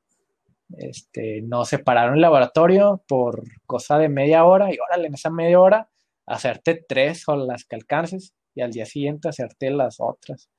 este, 0.78 1.42
nos 1.44 1.70
separaron 1.70 2.15
el 2.15 2.22
laboratorio 2.22 3.04
por 3.08 3.44
cosa 3.65 3.98
de 3.98 4.10
media 4.10 4.46
hora 4.46 4.74
y 4.74 4.78
órale, 4.80 5.08
en 5.08 5.15
esa 5.15 5.30
media 5.30 5.60
hora 5.60 5.89
hacerte 6.26 6.86
tres 6.88 7.28
o 7.28 7.36
las 7.36 7.65
que 7.65 7.76
alcances 7.76 8.36
y 8.55 8.62
al 8.62 8.71
día 8.71 8.85
siguiente 8.85 9.29
hacerte 9.29 9.71
las 9.71 9.97
otras. 9.99 10.49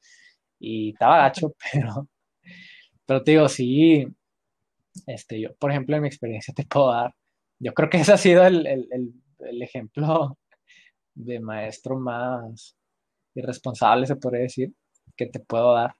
Y 0.59 0.91
estaba 0.91 1.19
gacho, 1.19 1.55
pero, 1.73 2.09
pero 3.07 3.23
te 3.23 3.33
digo, 3.33 3.49
sí, 3.49 4.07
este, 5.07 5.41
yo, 5.41 5.55
por 5.57 5.71
ejemplo, 5.71 5.97
en 5.97 6.03
mi 6.03 6.09
experiencia 6.09 6.55
te 6.55 6.65
puedo 6.65 6.93
dar, 6.93 7.15
yo 7.59 7.73
creo 7.75 7.91
que 7.91 7.99
ese 7.99 8.13
ha 8.13 8.17
sido 8.17 8.47
el, 8.47 8.67
ejemplo 9.63 10.39
de 11.15 11.41
maestro 11.41 11.99
más 11.99 12.77
irresponsable, 13.35 14.07
se 14.07 14.17
podría 14.17 14.43
decir, 14.43 14.73
que 15.17 15.27
te 15.27 15.41
puedo 15.41 15.75
dar. 15.75 15.95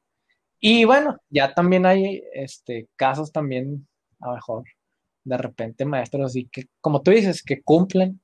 Y 0.61 0.85
bueno, 0.85 1.17
ya 1.31 1.55
también 1.55 1.87
hay 1.87 2.23
este, 2.35 2.89
casos 2.97 3.33
también, 3.33 3.87
a 4.21 4.29
lo 4.29 4.35
mejor, 4.35 4.65
de 5.25 5.37
repente 5.37 5.85
maestros 5.85 6.27
así 6.27 6.49
que, 6.51 6.65
como 6.81 7.03
tú 7.03 7.11
dices, 7.11 7.43
que 7.43 7.63
cumplen 7.63 8.21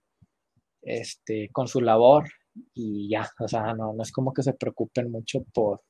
este, 0.83 1.50
con 1.50 1.68
su 1.68 1.81
labor 1.81 2.29
y 2.75 3.09
ya, 3.09 3.29
o 3.38 3.49
sea, 3.49 3.75
no, 3.75 3.92
no 3.92 4.03
es 4.03 4.12
como 4.12 4.33
que 4.33 4.42
se 4.42 4.55
preocupen 4.55 5.11
mucho 5.11 5.42
por, 5.53 5.83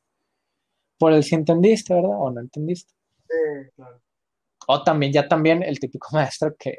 por 0.99 1.13
el 1.13 1.23
si 1.23 1.35
entendiste, 1.35 1.95
¿verdad? 1.95 2.19
O 2.19 2.31
no 2.31 2.41
entendiste. 2.41 2.93
Sí, 3.29 3.71
claro. 3.75 4.01
O 4.69 4.83
también, 4.83 5.13
ya 5.13 5.29
también 5.29 5.63
el 5.63 5.79
típico 5.79 6.09
maestro 6.13 6.55
que, 6.59 6.77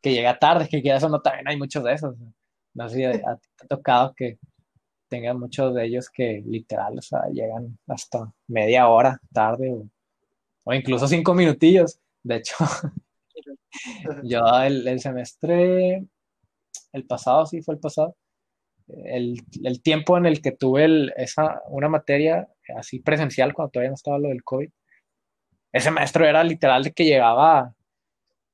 que 0.00 0.12
llega 0.12 0.38
tarde, 0.38 0.68
que 0.68 0.82
quieras 0.82 1.04
o 1.04 1.08
no, 1.08 1.20
también 1.20 1.48
hay 1.48 1.56
muchos 1.56 1.84
de 1.84 1.92
esos. 1.94 2.16
No 2.74 2.88
sé 2.88 2.96
si 2.96 3.04
a, 3.04 3.12
ti 3.12 3.48
te 3.56 3.64
ha 3.64 3.68
tocado 3.68 4.14
que 4.14 4.38
tengan 5.08 5.38
muchos 5.38 5.74
de 5.74 5.84
ellos 5.84 6.08
que 6.10 6.42
literal, 6.46 6.98
o 6.98 7.02
sea, 7.02 7.26
llegan 7.30 7.78
hasta 7.86 8.32
media 8.48 8.88
hora 8.88 9.20
tarde 9.32 9.74
o, 10.64 10.74
incluso 10.74 11.06
cinco 11.06 11.34
minutillos. 11.34 11.98
De 12.22 12.36
hecho, 12.36 12.56
yo 14.24 14.40
el, 14.62 14.88
el, 14.88 15.00
semestre, 15.00 16.06
el 16.92 17.06
pasado, 17.06 17.46
sí 17.46 17.62
fue 17.62 17.74
el 17.74 17.80
pasado, 17.80 18.16
el, 18.88 19.42
el 19.64 19.82
tiempo 19.82 20.16
en 20.16 20.26
el 20.26 20.40
que 20.42 20.52
tuve 20.52 21.12
esa, 21.16 21.62
una 21.68 21.88
materia 21.88 22.48
así 22.76 23.00
presencial 23.00 23.52
cuando 23.54 23.70
todavía 23.70 23.90
no 23.90 23.94
estaba 23.94 24.18
lo 24.18 24.28
del 24.28 24.42
COVID, 24.44 24.70
ese 25.72 25.90
maestro 25.90 26.26
era 26.26 26.44
literal 26.44 26.84
de 26.84 26.92
que 26.92 27.04
llegaba, 27.04 27.74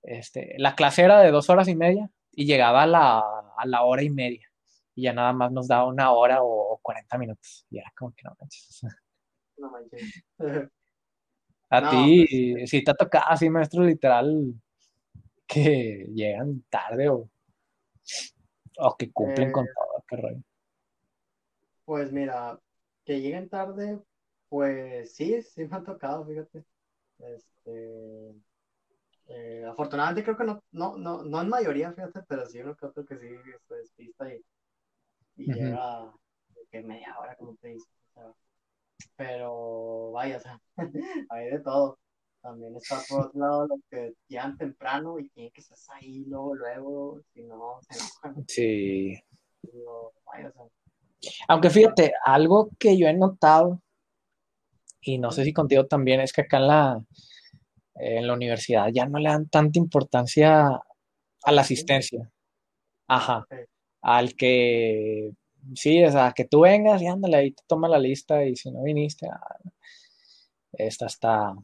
este, 0.02 0.54
la 0.58 0.74
clase 0.74 1.02
era 1.02 1.20
de 1.20 1.30
dos 1.30 1.50
horas 1.50 1.68
y 1.68 1.74
media 1.74 2.10
y 2.30 2.46
llegaba 2.46 2.84
a 2.84 2.86
la, 2.86 3.18
a 3.18 3.66
la 3.66 3.82
hora 3.82 4.02
y 4.02 4.10
media 4.10 4.48
y 4.98 5.02
ya 5.02 5.12
nada 5.12 5.32
más 5.32 5.52
nos 5.52 5.68
daba 5.68 5.86
una 5.86 6.10
hora 6.10 6.38
o, 6.42 6.80
40 6.82 7.18
minutos. 7.18 7.64
Y 7.70 7.78
era 7.78 7.92
como 7.96 8.12
que 8.12 8.22
no 8.24 8.36
manches. 8.40 8.82
No 9.56 9.70
manches. 9.70 10.24
A 11.70 11.90
ti, 11.90 12.54
pues, 12.54 12.70
si 12.70 12.82
te 12.82 12.90
ha 12.90 12.94
tocado 12.94 13.26
así, 13.28 13.50
maestro 13.50 13.84
literal, 13.84 14.54
que 15.46 16.06
llegan 16.14 16.64
tarde 16.70 17.10
o, 17.10 17.28
o 18.78 18.96
que 18.96 19.12
cumplen 19.12 19.52
con 19.52 19.66
eh, 19.66 19.68
todo, 19.74 19.87
qué 20.08 20.16
rollo. 20.16 20.42
Pues 21.84 22.12
mira, 22.12 22.58
que 23.04 23.20
lleguen 23.20 23.48
tarde, 23.48 24.00
pues 24.48 25.14
sí, 25.14 25.40
sí 25.42 25.66
me 25.66 25.76
ha 25.76 25.82
tocado, 25.82 26.26
fíjate. 26.26 26.64
Este, 27.18 28.34
eh, 29.28 29.64
afortunadamente 29.68 30.24
creo 30.24 30.36
que 30.36 30.44
no, 30.44 30.62
no, 30.72 30.96
no, 30.96 31.22
no 31.22 31.40
en 31.40 31.48
mayoría, 31.48 31.92
fíjate, 31.92 32.22
pero 32.28 32.46
sí 32.46 32.60
uno 32.60 32.76
creo 32.76 32.92
que 32.92 33.18
sí 33.18 33.28
se 33.66 33.74
despista 33.74 34.32
y, 34.32 34.44
y 35.36 35.52
llega 35.52 36.12
que 36.70 36.82
media 36.82 37.16
hora, 37.18 37.36
como 37.36 37.56
te 37.56 37.68
dices. 37.68 37.88
pero 39.16 40.10
vaya, 40.12 40.36
o 40.36 40.40
sea, 40.40 40.60
hay 41.30 41.50
de 41.50 41.60
todo. 41.60 41.98
También 42.40 42.76
está 42.76 43.00
por 43.08 43.26
otro 43.26 43.40
lado 43.40 43.66
los 43.66 43.80
que 43.90 44.14
llegan 44.28 44.56
temprano 44.56 45.18
y 45.18 45.28
tienen 45.30 45.52
que 45.52 45.60
estar 45.60 45.96
ahí 45.96 46.24
luego, 46.26 46.54
luego, 46.54 47.20
si 47.34 47.42
no, 47.42 47.80
se 47.82 47.98
enojan. 47.98 48.44
Sí. 48.48 49.14
Vaya, 50.26 50.48
o 50.48 50.52
sea, 50.52 50.66
aunque 51.48 51.70
fíjate, 51.70 52.12
algo 52.24 52.70
que 52.78 52.96
yo 52.96 53.08
he 53.08 53.14
notado, 53.14 53.80
y 55.00 55.18
no 55.18 55.30
sé 55.30 55.44
si 55.44 55.52
contigo 55.52 55.86
también, 55.86 56.20
es 56.20 56.32
que 56.32 56.42
acá 56.42 56.58
en 56.58 56.66
la, 56.68 57.02
en 57.96 58.26
la 58.26 58.32
universidad 58.34 58.88
ya 58.92 59.06
no 59.06 59.18
le 59.18 59.28
dan 59.28 59.48
tanta 59.48 59.78
importancia 59.78 60.80
a 61.42 61.52
la 61.52 61.60
asistencia. 61.60 62.30
Ajá. 63.08 63.46
Al 64.02 64.34
que, 64.34 65.32
sí, 65.74 66.04
o 66.04 66.10
sea, 66.10 66.32
que 66.32 66.44
tú 66.44 66.60
vengas 66.60 67.02
y 67.02 67.06
ándale, 67.06 67.36
ahí 67.36 67.52
te 67.52 67.62
toma 67.66 67.88
la 67.88 67.98
lista 67.98 68.44
y 68.44 68.54
si 68.54 68.70
no 68.70 68.82
viniste, 68.82 69.26
ah, 69.28 69.58
esta 70.72 71.06
hasta, 71.06 71.54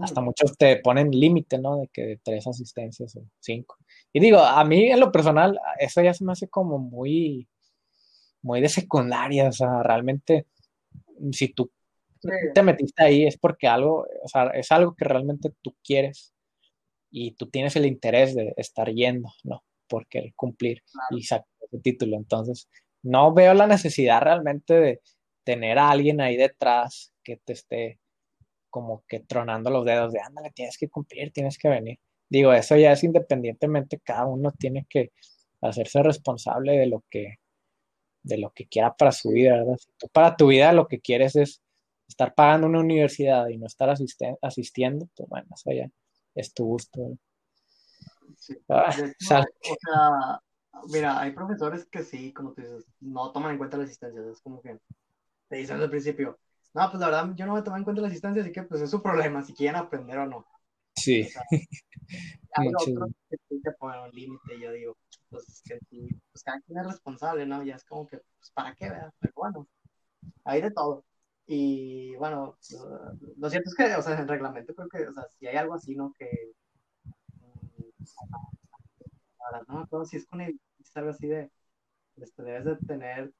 hasta 0.00 0.20
muchos 0.20 0.56
te 0.56 0.76
ponen 0.76 1.10
límite, 1.10 1.58
¿no? 1.58 1.78
De 1.78 1.88
que 1.88 2.20
tres 2.22 2.46
asistencias 2.46 3.16
o 3.16 3.22
cinco. 3.40 3.76
Y 4.12 4.20
digo, 4.20 4.38
a 4.38 4.64
mí 4.64 4.90
en 4.90 5.00
lo 5.00 5.10
personal, 5.12 5.58
eso 5.78 6.02
ya 6.02 6.14
se 6.14 6.24
me 6.24 6.32
hace 6.32 6.48
como 6.48 6.78
muy, 6.78 7.48
muy 8.42 8.60
de 8.60 8.68
secundaria, 8.68 9.48
o 9.48 9.52
sea, 9.52 9.82
realmente, 9.82 10.46
si 11.32 11.48
tú 11.48 11.70
te 12.54 12.62
metiste 12.62 13.02
ahí 13.02 13.26
es 13.26 13.36
porque 13.36 13.66
algo, 13.66 14.06
o 14.22 14.28
sea, 14.28 14.46
es 14.48 14.70
algo 14.70 14.94
que 14.94 15.04
realmente 15.04 15.50
tú 15.60 15.74
quieres 15.82 16.32
y 17.10 17.32
tú 17.32 17.48
tienes 17.50 17.76
el 17.76 17.86
interés 17.86 18.34
de 18.34 18.54
estar 18.56 18.90
yendo, 18.92 19.28
¿no? 19.44 19.64
Porque 19.88 20.18
el 20.18 20.34
cumplir 20.34 20.82
y 21.10 21.22
sacar 21.22 21.46
ese 21.60 21.78
título. 21.80 22.16
Entonces, 22.16 22.68
no 23.02 23.34
veo 23.34 23.54
la 23.54 23.66
necesidad 23.66 24.22
realmente 24.22 24.74
de 24.74 25.00
tener 25.44 25.78
a 25.78 25.90
alguien 25.90 26.20
ahí 26.20 26.36
detrás 26.36 27.12
que 27.24 27.36
te 27.36 27.52
esté 27.52 27.98
como 28.72 29.04
que 29.06 29.20
tronando 29.20 29.70
los 29.70 29.84
dedos 29.84 30.12
de, 30.12 30.20
ándale, 30.20 30.50
tienes 30.50 30.78
que 30.78 30.88
cumplir, 30.88 31.30
tienes 31.30 31.58
que 31.58 31.68
venir. 31.68 31.98
Digo, 32.28 32.52
eso 32.54 32.76
ya 32.76 32.92
es 32.92 33.04
independientemente, 33.04 34.00
cada 34.02 34.24
uno 34.24 34.50
tiene 34.52 34.86
que 34.88 35.12
hacerse 35.60 36.02
responsable 36.02 36.78
de 36.78 36.86
lo 36.86 37.04
que, 37.10 37.36
de 38.22 38.38
lo 38.38 38.50
que 38.50 38.66
quiera 38.66 38.96
para 38.96 39.12
su 39.12 39.28
vida, 39.28 39.58
¿verdad? 39.58 39.76
Si 39.76 39.90
tú 39.98 40.08
para 40.08 40.34
tu 40.36 40.46
vida 40.48 40.72
lo 40.72 40.88
que 40.88 41.00
quieres 41.00 41.36
es 41.36 41.62
estar 42.08 42.34
pagando 42.34 42.66
una 42.66 42.80
universidad 42.80 43.48
y 43.48 43.58
no 43.58 43.66
estar 43.66 43.94
asistiendo, 44.40 45.08
pues 45.14 45.28
bueno, 45.28 45.48
eso 45.54 45.70
ya 45.72 45.90
es 46.34 46.54
tu 46.54 46.64
gusto. 46.64 47.18
Ah, 48.68 48.88
o 48.88 49.24
sea, 49.24 49.44
mira, 50.90 51.20
hay 51.20 51.32
profesores 51.32 51.84
que 51.86 52.02
sí, 52.02 52.32
como 52.32 52.54
tú 52.54 52.62
dices, 52.62 52.86
no 53.00 53.30
toman 53.32 53.52
en 53.52 53.58
cuenta 53.58 53.76
la 53.76 53.84
asistencia. 53.84 54.22
Es 54.30 54.40
como 54.40 54.62
que 54.62 54.78
te 55.48 55.56
dicen 55.56 55.80
al 55.80 55.90
principio, 55.90 56.38
no, 56.74 56.90
pues 56.90 57.00
la 57.00 57.06
verdad 57.06 57.34
yo 57.34 57.46
no 57.46 57.56
a 57.56 57.64
tomar 57.64 57.80
en 57.80 57.84
cuenta 57.84 58.02
la 58.02 58.08
asistencia, 58.08 58.42
así 58.42 58.52
que 58.52 58.62
pues 58.62 58.80
es 58.80 58.90
su 58.90 59.02
problema, 59.02 59.42
si 59.42 59.52
quieren 59.52 59.76
aprender 59.76 60.18
o 60.18 60.26
no. 60.26 60.46
Sí. 60.96 61.28
hay 62.52 62.68
otros 62.68 63.10
que 63.28 63.36
un 63.80 64.10
límite, 64.12 64.60
yo 64.60 64.72
digo, 64.72 64.96
pues 65.28 65.48
es 65.48 65.62
que 65.62 65.78
pues 65.88 66.42
cada 66.42 66.60
quien 66.60 66.78
es 66.78 66.86
responsable, 66.86 67.46
¿no? 67.46 67.62
Ya 67.62 67.76
es 67.76 67.84
como 67.84 68.06
que, 68.06 68.18
pues 68.38 68.50
para 68.52 68.74
qué, 68.74 68.88
¿verdad? 68.88 69.12
Pero 69.18 69.32
bueno, 69.36 69.68
hay 70.44 70.62
de 70.62 70.70
todo. 70.70 71.04
Y 71.46 72.14
bueno, 72.16 72.56
lo 73.36 73.50
cierto 73.50 73.68
es 73.70 73.74
que, 73.74 73.94
o 73.94 74.02
sea, 74.02 74.14
en 74.14 74.20
el 74.20 74.28
reglamento 74.28 74.74
creo 74.74 74.88
que, 74.88 75.08
o 75.08 75.12
sea, 75.12 75.24
si 75.38 75.46
hay 75.46 75.56
algo 75.56 75.74
así, 75.74 75.94
¿no? 75.94 76.12
Que. 76.18 76.52
Ahora, 79.38 79.64
no 79.68 79.74
me 79.74 79.82
acuerdo 79.82 80.06
si 80.06 80.16
es 80.16 80.26
con 80.26 80.40
el, 80.40 80.58
algo 80.94 81.10
así 81.10 81.26
de. 81.26 81.50
Este, 82.16 82.42
debes 82.42 82.64
de 82.64 82.76
tener 82.86 83.32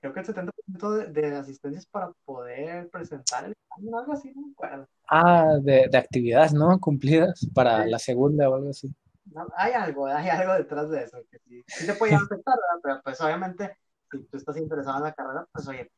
creo 0.00 0.14
que 0.14 0.20
el 0.20 0.26
70% 0.26 0.49
de, 0.72 1.06
de, 1.06 1.36
asistencias 1.36 1.86
para 1.86 2.12
poder 2.24 2.88
presentar 2.90 3.44
el 3.44 3.52
examen, 3.52 3.94
algo 3.94 4.12
así, 4.12 4.32
no 4.34 4.46
me 4.46 4.52
acuerdo. 4.52 4.88
Ah, 5.08 5.58
de, 5.60 5.88
de 5.90 5.98
actividades, 5.98 6.52
¿no? 6.52 6.78
Cumplidas 6.78 7.46
para 7.54 7.86
la 7.86 7.98
segunda 7.98 8.48
o 8.48 8.54
algo 8.54 8.70
así. 8.70 8.94
No, 9.32 9.46
hay 9.56 9.72
algo, 9.72 10.06
hay 10.06 10.28
algo 10.28 10.54
detrás 10.54 10.90
de 10.90 11.04
eso, 11.04 11.18
que 11.30 11.38
sí, 11.38 11.62
sí 11.66 11.86
te 11.86 11.94
puede 11.94 12.14
afectar, 12.14 12.56
¿verdad? 12.56 12.80
Pero 12.82 13.00
pues 13.02 13.20
obviamente, 13.20 13.76
si 14.10 14.18
tú 14.24 14.36
estás 14.36 14.56
interesado 14.56 14.98
en 14.98 15.04
la 15.04 15.12
carrera, 15.12 15.46
pues 15.52 15.68
oye, 15.68 15.90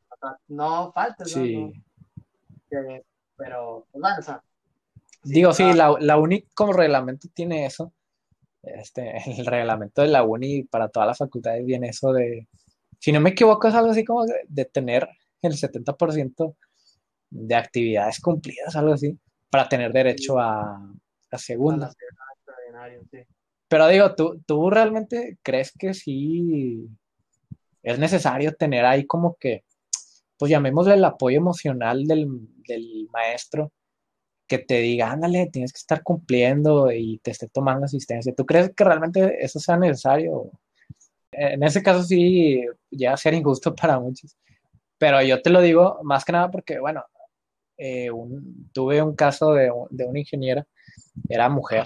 no 0.47 0.91
faltes, 0.91 1.31
sí. 1.31 1.73
pero, 3.35 3.87
pues 3.91 4.01
bueno, 4.01 4.17
o 4.19 4.21
sea. 4.21 4.43
Digo, 5.23 5.53
sí, 5.53 5.73
la, 5.73 5.95
la 5.99 6.17
UNI 6.17 6.47
como 6.53 6.73
reglamento 6.73 7.27
tiene 7.33 7.65
eso. 7.65 7.93
Este, 8.61 9.17
el 9.39 9.45
reglamento 9.45 10.01
de 10.01 10.09
la 10.09 10.23
UNI 10.23 10.63
para 10.63 10.89
todas 10.89 11.07
las 11.07 11.17
facultades 11.17 11.65
viene 11.65 11.89
eso 11.89 12.13
de 12.13 12.47
si 13.03 13.11
no 13.11 13.19
me 13.19 13.31
equivoco, 13.31 13.67
es 13.67 13.75
algo 13.75 13.91
así 13.91 14.05
como 14.05 14.23
de 14.23 14.63
tener 14.63 15.09
el 15.41 15.51
70% 15.51 16.55
de 17.31 17.53
actividades 17.53 18.21
cumplidas, 18.21 18.77
algo 18.77 18.93
así, 18.93 19.19
para 19.49 19.67
tener 19.67 19.91
derecho 19.91 20.39
a, 20.39 20.89
la 21.29 21.37
segunda. 21.37 21.91
Pero 23.67 23.87
digo, 23.89 24.15
¿tú, 24.15 24.41
¿tú 24.45 24.69
realmente 24.69 25.37
crees 25.43 25.73
que 25.77 25.93
sí 25.93 26.87
es 27.81 27.99
necesario 27.99 28.55
tener 28.55 28.85
ahí 28.85 29.05
como 29.05 29.35
que, 29.35 29.65
pues 30.37 30.49
llamémosle 30.49 30.93
el 30.93 31.03
apoyo 31.03 31.39
emocional 31.39 32.05
del, 32.05 32.25
del 32.65 33.09
maestro, 33.11 33.73
que 34.47 34.59
te 34.59 34.79
diga, 34.79 35.11
ándale, 35.11 35.49
tienes 35.51 35.73
que 35.73 35.79
estar 35.79 36.03
cumpliendo 36.03 36.89
y 36.89 37.17
te 37.17 37.31
esté 37.31 37.49
tomando 37.49 37.83
asistencia. 37.83 38.33
¿Tú 38.33 38.45
crees 38.45 38.71
que 38.73 38.83
realmente 38.85 39.43
eso 39.43 39.59
sea 39.59 39.75
necesario? 39.75 40.51
En 41.33 41.63
ese 41.63 41.83
caso 41.83 42.03
sí 42.03 42.61
llega 42.89 43.13
a 43.13 43.17
ser 43.17 43.33
injusto 43.33 43.75
para 43.75 43.99
muchos. 43.99 44.37
Pero 44.97 45.21
yo 45.21 45.41
te 45.41 45.49
lo 45.49 45.61
digo 45.61 45.99
más 46.03 46.23
que 46.25 46.31
nada 46.31 46.49
porque, 46.51 46.79
bueno, 46.79 47.03
eh, 47.77 48.09
tuve 48.71 49.01
un 49.01 49.15
caso 49.15 49.53
de, 49.53 49.71
de, 49.89 50.05
una 50.05 50.19
ingeniera, 50.19 50.65
era 51.27 51.49
mujer, 51.49 51.85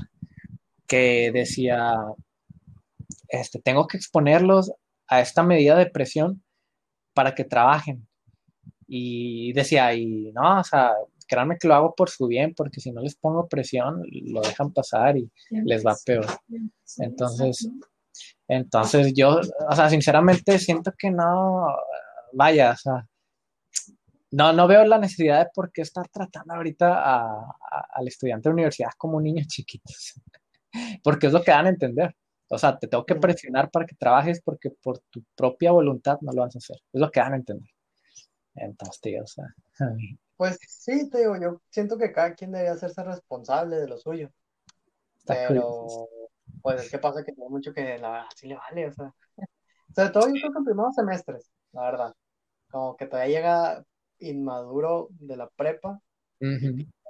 que 0.86 1.32
decía, 1.32 1.94
este, 3.30 3.60
tengo 3.60 3.88
que 3.88 3.98
exponerlos 3.98 4.72
a 5.08 5.22
esta 5.22 5.44
medida 5.44 5.76
de 5.78 5.90
presión 5.90 6.44
para 7.14 7.34
que 7.34 7.44
trabajen. 7.44 8.08
Y 8.88 9.52
decía, 9.54 9.94
y 9.94 10.32
no, 10.34 10.60
o 10.60 10.64
sea, 10.64 10.94
créanme 11.28 11.58
que 11.58 11.68
lo 11.68 11.76
hago 11.76 11.96
por 11.96 12.10
su 12.10 12.28
bien, 12.28 12.54
porque 12.56 12.80
si 12.80 12.92
no 12.92 13.02
les 13.02 13.16
pongo 13.16 13.48
presión, 13.48 14.04
lo 14.12 14.42
dejan 14.42 14.72
pasar 14.72 15.18
y 15.18 15.30
les 15.50 15.86
va 15.86 15.96
peor. 16.06 16.26
Entonces, 17.00 17.70
entonces 18.48 19.14
yo, 19.14 19.40
o 19.70 19.76
sea, 19.76 19.90
sinceramente 19.90 20.58
siento 20.60 20.94
que 20.98 21.12
no, 21.12 21.68
vaya, 22.34 22.72
o 22.72 22.78
sea, 22.78 23.08
no, 24.32 24.54
no 24.54 24.68
veo 24.68 24.86
la 24.86 24.98
necesidad 24.98 25.46
de 25.46 25.52
por 25.54 25.72
qué 25.72 25.82
estar 25.82 26.08
tratando 26.10 26.54
ahorita 26.54 27.44
al 27.90 28.08
estudiante 28.08 28.50
de 28.50 28.54
universidad 28.54 28.92
como 28.98 29.18
un 29.18 29.24
niño 29.24 29.44
chiquito, 29.48 29.92
porque 31.04 31.28
es 31.28 31.34
lo 31.34 31.44
que 31.44 31.52
dan 31.52 31.66
a 31.66 31.70
entender. 31.70 32.16
O 32.50 32.58
sea, 32.58 32.78
te 32.78 32.88
tengo 32.88 33.06
que 33.06 33.16
presionar 33.16 33.70
para 33.70 33.86
que 33.86 33.96
trabajes 33.96 34.42
porque 34.42 34.70
por 34.70 35.00
tu 35.10 35.22
propia 35.36 35.72
voluntad 35.72 36.18
no 36.22 36.32
lo 36.32 36.44
vas 36.44 36.56
a 36.56 36.60
hacer. 36.60 36.78
Es 36.94 37.02
lo 37.02 37.12
que 37.12 37.20
dan 37.20 37.34
a 37.34 37.38
entender. 37.38 37.70
Entonces, 38.56 39.02
tío, 39.02 39.24
o 39.24 39.28
sea. 39.28 39.46
Pues 40.38 40.60
sí, 40.68 41.10
te 41.10 41.18
digo, 41.18 41.36
yo 41.42 41.64
siento 41.72 41.98
que 41.98 42.12
cada 42.12 42.36
quien 42.36 42.52
debería 42.52 42.74
hacerse 42.74 43.04
responsable 43.04 43.78
de 43.78 43.88
lo 43.88 43.98
suyo. 43.98 44.30
pero, 45.26 46.08
pues, 46.62 46.90
¿qué 46.90 47.00
pasa? 47.00 47.24
Que 47.24 47.34
tiene 47.34 47.50
mucho 47.50 47.74
que 47.74 47.98
la 47.98 48.10
verdad 48.10 48.28
sí 48.36 48.48
le 48.48 48.56
vale, 48.56 48.88
o 48.88 48.94
sea. 48.94 49.14
Sobre 49.96 50.10
todo 50.10 50.28
yo 50.28 50.34
creo 50.34 50.52
que 50.52 50.58
en 50.60 50.66
primeros 50.66 50.96
semestres, 50.96 51.52
la 51.72 51.82
verdad. 51.84 52.14
Como 52.70 52.96
que 52.98 53.06
todavía 53.06 53.38
llega 53.38 53.86
inmaduro 54.20 55.08
de 55.12 55.38
la 55.38 55.50
prepa. 55.50 56.00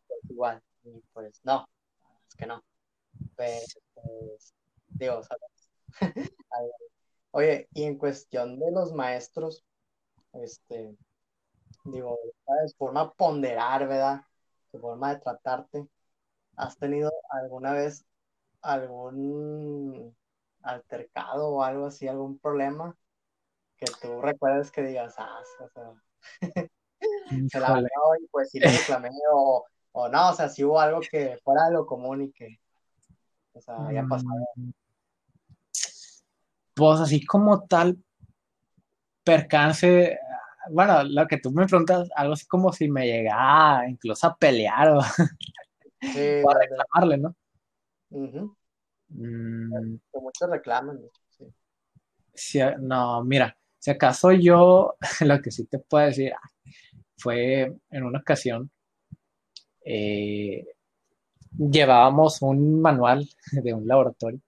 pues, 0.08 0.22
igual. 0.30 0.62
Y 0.84 1.02
pues 1.14 1.42
no, 1.44 1.68
es 2.28 2.36
que 2.36 2.46
no. 2.46 2.64
Pero, 3.36 3.60
pues, 3.94 4.54
digo, 4.90 5.22
¿sabes? 5.24 5.70
Oye, 7.32 7.68
y 7.74 7.84
en 7.84 7.98
cuestión 7.98 8.60
de 8.60 8.72
los 8.72 8.94
maestros, 8.94 9.64
este, 10.34 10.96
digo, 11.84 12.18
¿sabes? 12.46 12.76
Forma 12.78 13.14
ponderar, 13.14 13.88
¿verdad? 13.88 14.22
Su 14.72 14.80
forma 14.80 15.14
de 15.14 15.22
tratarte. 15.22 15.88
¿Has 16.56 16.78
tenido 16.78 17.12
alguna 17.30 17.74
vez 17.74 18.06
algún 18.68 20.16
altercado 20.62 21.50
o 21.50 21.64
algo 21.64 21.88
así, 21.88 22.08
algún 22.08 22.38
problema 22.40 22.96
que 23.78 23.86
tú 24.02 24.22
recuerdes 24.22 24.72
que 24.72 24.82
digas, 24.82 25.16
ah, 25.18 25.40
o 25.62 25.70
sea, 25.70 25.94
se 27.50 27.60
la 27.60 27.74
veo 27.74 28.16
y 28.22 28.28
pues 28.28 28.50
sí 28.50 28.60
le 28.60 28.70
reclamé 28.70 29.10
o, 29.32 29.66
o, 29.94 30.10
no, 30.10 30.32
o 30.32 30.34
sea, 30.34 30.50
si 30.50 30.64
hubo 30.64 30.80
algo 30.80 31.00
que 31.00 31.38
fuera 31.44 31.70
lo 31.70 31.86
común 31.86 32.24
y 32.24 32.32
que, 32.32 32.60
o 33.54 33.62
sea, 33.62 33.88
haya 33.88 34.04
pasado. 34.08 34.34
Mm. 34.56 34.72
Pues 36.74 37.00
así 37.00 37.26
como 37.26 37.66
tal 37.66 37.98
percance, 39.24 40.20
bueno, 40.72 41.04
lo 41.04 41.28
que 41.28 41.38
tú 41.38 41.52
me 41.52 41.66
preguntas, 41.66 42.10
algo 42.16 42.34
así 42.34 42.46
como 42.46 42.74
si 42.74 42.90
me 42.90 43.06
llegara 43.06 43.88
incluso 43.88 44.28
a 44.28 44.36
pelear 44.36 44.90
o, 44.90 45.02
sí, 45.02 45.12
a 46.50 46.60
reclamarle, 46.60 47.18
¿no? 47.18 47.36
Uh 48.10 48.57
muchos 49.10 50.50
reclaman. 50.50 51.00
Sí. 52.34 52.60
no, 52.80 53.24
mira, 53.24 53.58
si 53.80 53.92
acaso 53.92 54.32
yo, 54.32 54.96
lo 55.22 55.42
que 55.42 55.52
sí 55.52 55.66
te 55.66 55.80
puedo 55.80 56.06
decir, 56.06 56.34
fue 57.18 57.74
en 57.90 58.04
una 58.04 58.20
ocasión, 58.20 58.70
eh, 59.86 60.66
llevábamos 61.58 62.42
un 62.42 62.82
manual 62.82 63.28
de 63.52 63.74
un 63.74 63.88
laboratorio 63.88 64.42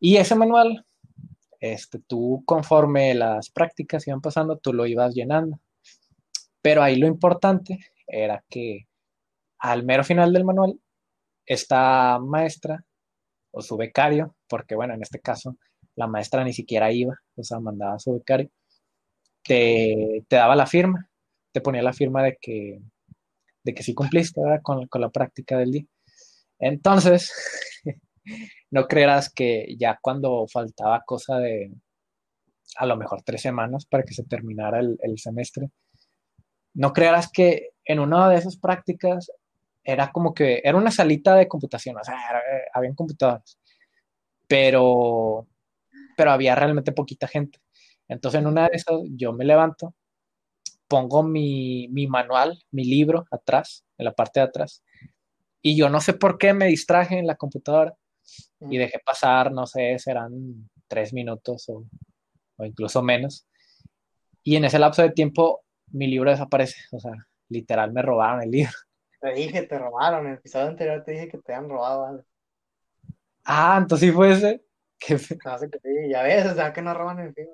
y 0.00 0.16
ese 0.18 0.34
manual, 0.34 0.84
este, 1.60 1.98
tú 2.00 2.42
conforme 2.46 3.14
las 3.14 3.50
prácticas 3.50 4.06
iban 4.06 4.20
pasando, 4.20 4.58
tú 4.58 4.72
lo 4.72 4.86
ibas 4.86 5.14
llenando. 5.14 5.58
Pero 6.62 6.82
ahí 6.82 6.96
lo 6.96 7.06
importante 7.06 7.78
era 8.06 8.44
que 8.48 8.86
al 9.58 9.84
mero 9.84 10.04
final 10.04 10.32
del 10.32 10.44
manual 10.44 10.78
esta 11.46 12.18
maestra 12.20 12.84
o 13.56 13.62
su 13.62 13.76
becario, 13.78 14.36
porque 14.48 14.74
bueno, 14.74 14.92
en 14.92 15.02
este 15.02 15.18
caso 15.18 15.56
la 15.94 16.06
maestra 16.06 16.44
ni 16.44 16.52
siquiera 16.52 16.92
iba, 16.92 17.18
o 17.36 17.42
sea, 17.42 17.58
mandaba 17.58 17.94
a 17.94 17.98
su 17.98 18.12
becario, 18.12 18.50
te, 19.42 20.26
daba 20.28 20.54
la 20.54 20.66
firma, 20.66 21.08
te 21.52 21.62
ponía 21.62 21.82
la 21.82 21.94
firma 21.94 22.22
de 22.22 22.36
que, 22.38 22.82
de 23.64 23.74
que 23.74 23.82
sí 23.82 23.94
cumpliste 23.94 24.42
con, 24.62 24.86
con 24.88 25.00
la 25.00 25.08
práctica 25.08 25.56
del 25.56 25.70
día. 25.70 25.84
Entonces, 26.58 27.32
no 28.70 28.86
creerás 28.86 29.32
que 29.32 29.74
ya 29.78 29.98
cuando 30.02 30.46
faltaba 30.52 31.02
cosa 31.06 31.38
de 31.38 31.72
a 32.76 32.84
lo 32.84 32.96
mejor 32.98 33.22
tres 33.22 33.40
semanas 33.40 33.86
para 33.86 34.02
que 34.02 34.12
se 34.12 34.24
terminara 34.24 34.80
el, 34.80 34.98
el 35.00 35.18
semestre, 35.18 35.70
no 36.74 36.92
creerás 36.92 37.30
que 37.32 37.70
en 37.86 38.00
una 38.00 38.28
de 38.28 38.36
esas 38.36 38.58
prácticas 38.58 39.30
era 39.86 40.10
como 40.10 40.34
que 40.34 40.60
era 40.64 40.76
una 40.76 40.90
salita 40.90 41.36
de 41.36 41.46
computación, 41.46 41.96
o 41.96 42.04
sea, 42.04 42.16
eh, 42.16 42.64
habían 42.74 42.94
computadores, 42.94 43.58
pero, 44.48 45.46
pero 46.16 46.32
había 46.32 46.56
realmente 46.56 46.92
poquita 46.92 47.28
gente. 47.28 47.60
Entonces 48.08 48.40
en 48.40 48.48
una 48.48 48.64
de 48.68 48.76
esas 48.76 48.96
yo 49.16 49.32
me 49.32 49.44
levanto, 49.44 49.94
pongo 50.88 51.22
mi, 51.22 51.88
mi 51.88 52.08
manual, 52.08 52.58
mi 52.72 52.84
libro 52.84 53.26
atrás, 53.30 53.84
en 53.96 54.06
la 54.06 54.12
parte 54.12 54.40
de 54.40 54.46
atrás, 54.46 54.82
y 55.62 55.76
yo 55.76 55.88
no 55.88 56.00
sé 56.00 56.14
por 56.14 56.36
qué 56.36 56.52
me 56.52 56.66
distraje 56.66 57.18
en 57.18 57.26
la 57.26 57.36
computadora 57.36 57.94
y 58.60 58.78
dejé 58.78 58.98
pasar, 59.04 59.52
no 59.52 59.66
sé, 59.66 59.98
serán 60.00 60.68
tres 60.88 61.12
minutos 61.12 61.68
o, 61.68 61.84
o 62.56 62.64
incluso 62.64 63.02
menos. 63.02 63.46
Y 64.42 64.56
en 64.56 64.64
ese 64.64 64.78
lapso 64.80 65.02
de 65.02 65.10
tiempo 65.10 65.64
mi 65.92 66.08
libro 66.08 66.30
desaparece, 66.30 66.76
o 66.92 67.00
sea, 67.00 67.12
literal 67.48 67.92
me 67.92 68.02
robaron 68.02 68.42
el 68.42 68.50
libro. 68.50 68.72
Te 69.20 69.32
dije, 69.32 69.62
te 69.62 69.78
robaron. 69.78 70.26
En 70.26 70.32
el 70.32 70.38
episodio 70.38 70.68
anterior 70.68 71.02
te 71.04 71.12
dije 71.12 71.28
que 71.28 71.38
te 71.38 71.54
han 71.54 71.68
robado 71.68 72.06
algo. 72.06 72.24
Ah, 73.44 73.78
entonces 73.80 74.08
sí 74.08 74.14
fue 74.14 74.32
ese. 74.32 74.62
que 74.98 75.18
sí, 75.18 75.36
ya 76.10 76.22
ves, 76.22 76.46
o 76.46 76.54
sea 76.54 76.72
que 76.72 76.82
no 76.82 76.94
roban 76.94 77.20
el 77.20 77.34
fin. 77.34 77.46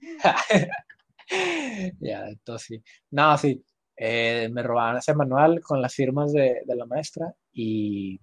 ya, 2.00 2.28
entonces 2.28 2.66
sí. 2.66 2.82
No, 3.10 3.36
sí. 3.38 3.64
eh, 3.96 4.48
me 4.52 4.62
robaban 4.62 4.96
ese 4.96 5.14
manual 5.14 5.60
con 5.60 5.80
las 5.80 5.94
firmas 5.94 6.32
de, 6.32 6.62
la 6.66 6.86
maestra 6.86 7.32
y, 7.52 8.20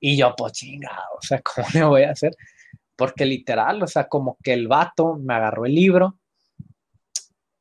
y 0.00 0.16
yo, 0.16 0.34
pues 0.36 0.52
chingado, 0.52 1.16
o 1.18 1.22
sea, 1.22 1.40
¿cómo 1.54 1.66
le 1.72 1.84
voy 1.84 2.02
a 2.02 2.10
hacer? 2.10 2.32
Porque 2.96 3.24
literal, 3.24 3.82
o 3.82 3.86
sea, 3.86 4.08
como 4.08 4.36
que 4.42 4.52
el 4.52 4.68
vato 4.68 5.16
me 5.16 5.34
agarró 5.34 5.66
el 5.66 5.74
libro, 5.74 6.18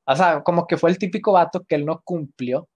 o 0.05 0.15
sea, 0.15 0.41
como 0.43 0.65
que 0.65 0.77
fue 0.77 0.89
el 0.89 0.97
típico 0.97 1.33
vato 1.33 1.63
que 1.63 1.75
él 1.75 1.85
no 1.85 2.01
cumplió, 2.03 2.67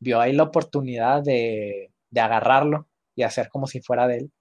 vio 0.00 0.20
ahí 0.20 0.32
la 0.32 0.44
oportunidad 0.44 1.22
de, 1.22 1.92
de 2.10 2.20
agarrarlo 2.20 2.88
y 3.14 3.22
hacer 3.22 3.48
como 3.48 3.66
si 3.66 3.80
fuera 3.80 4.06
de 4.06 4.18
él. 4.18 4.32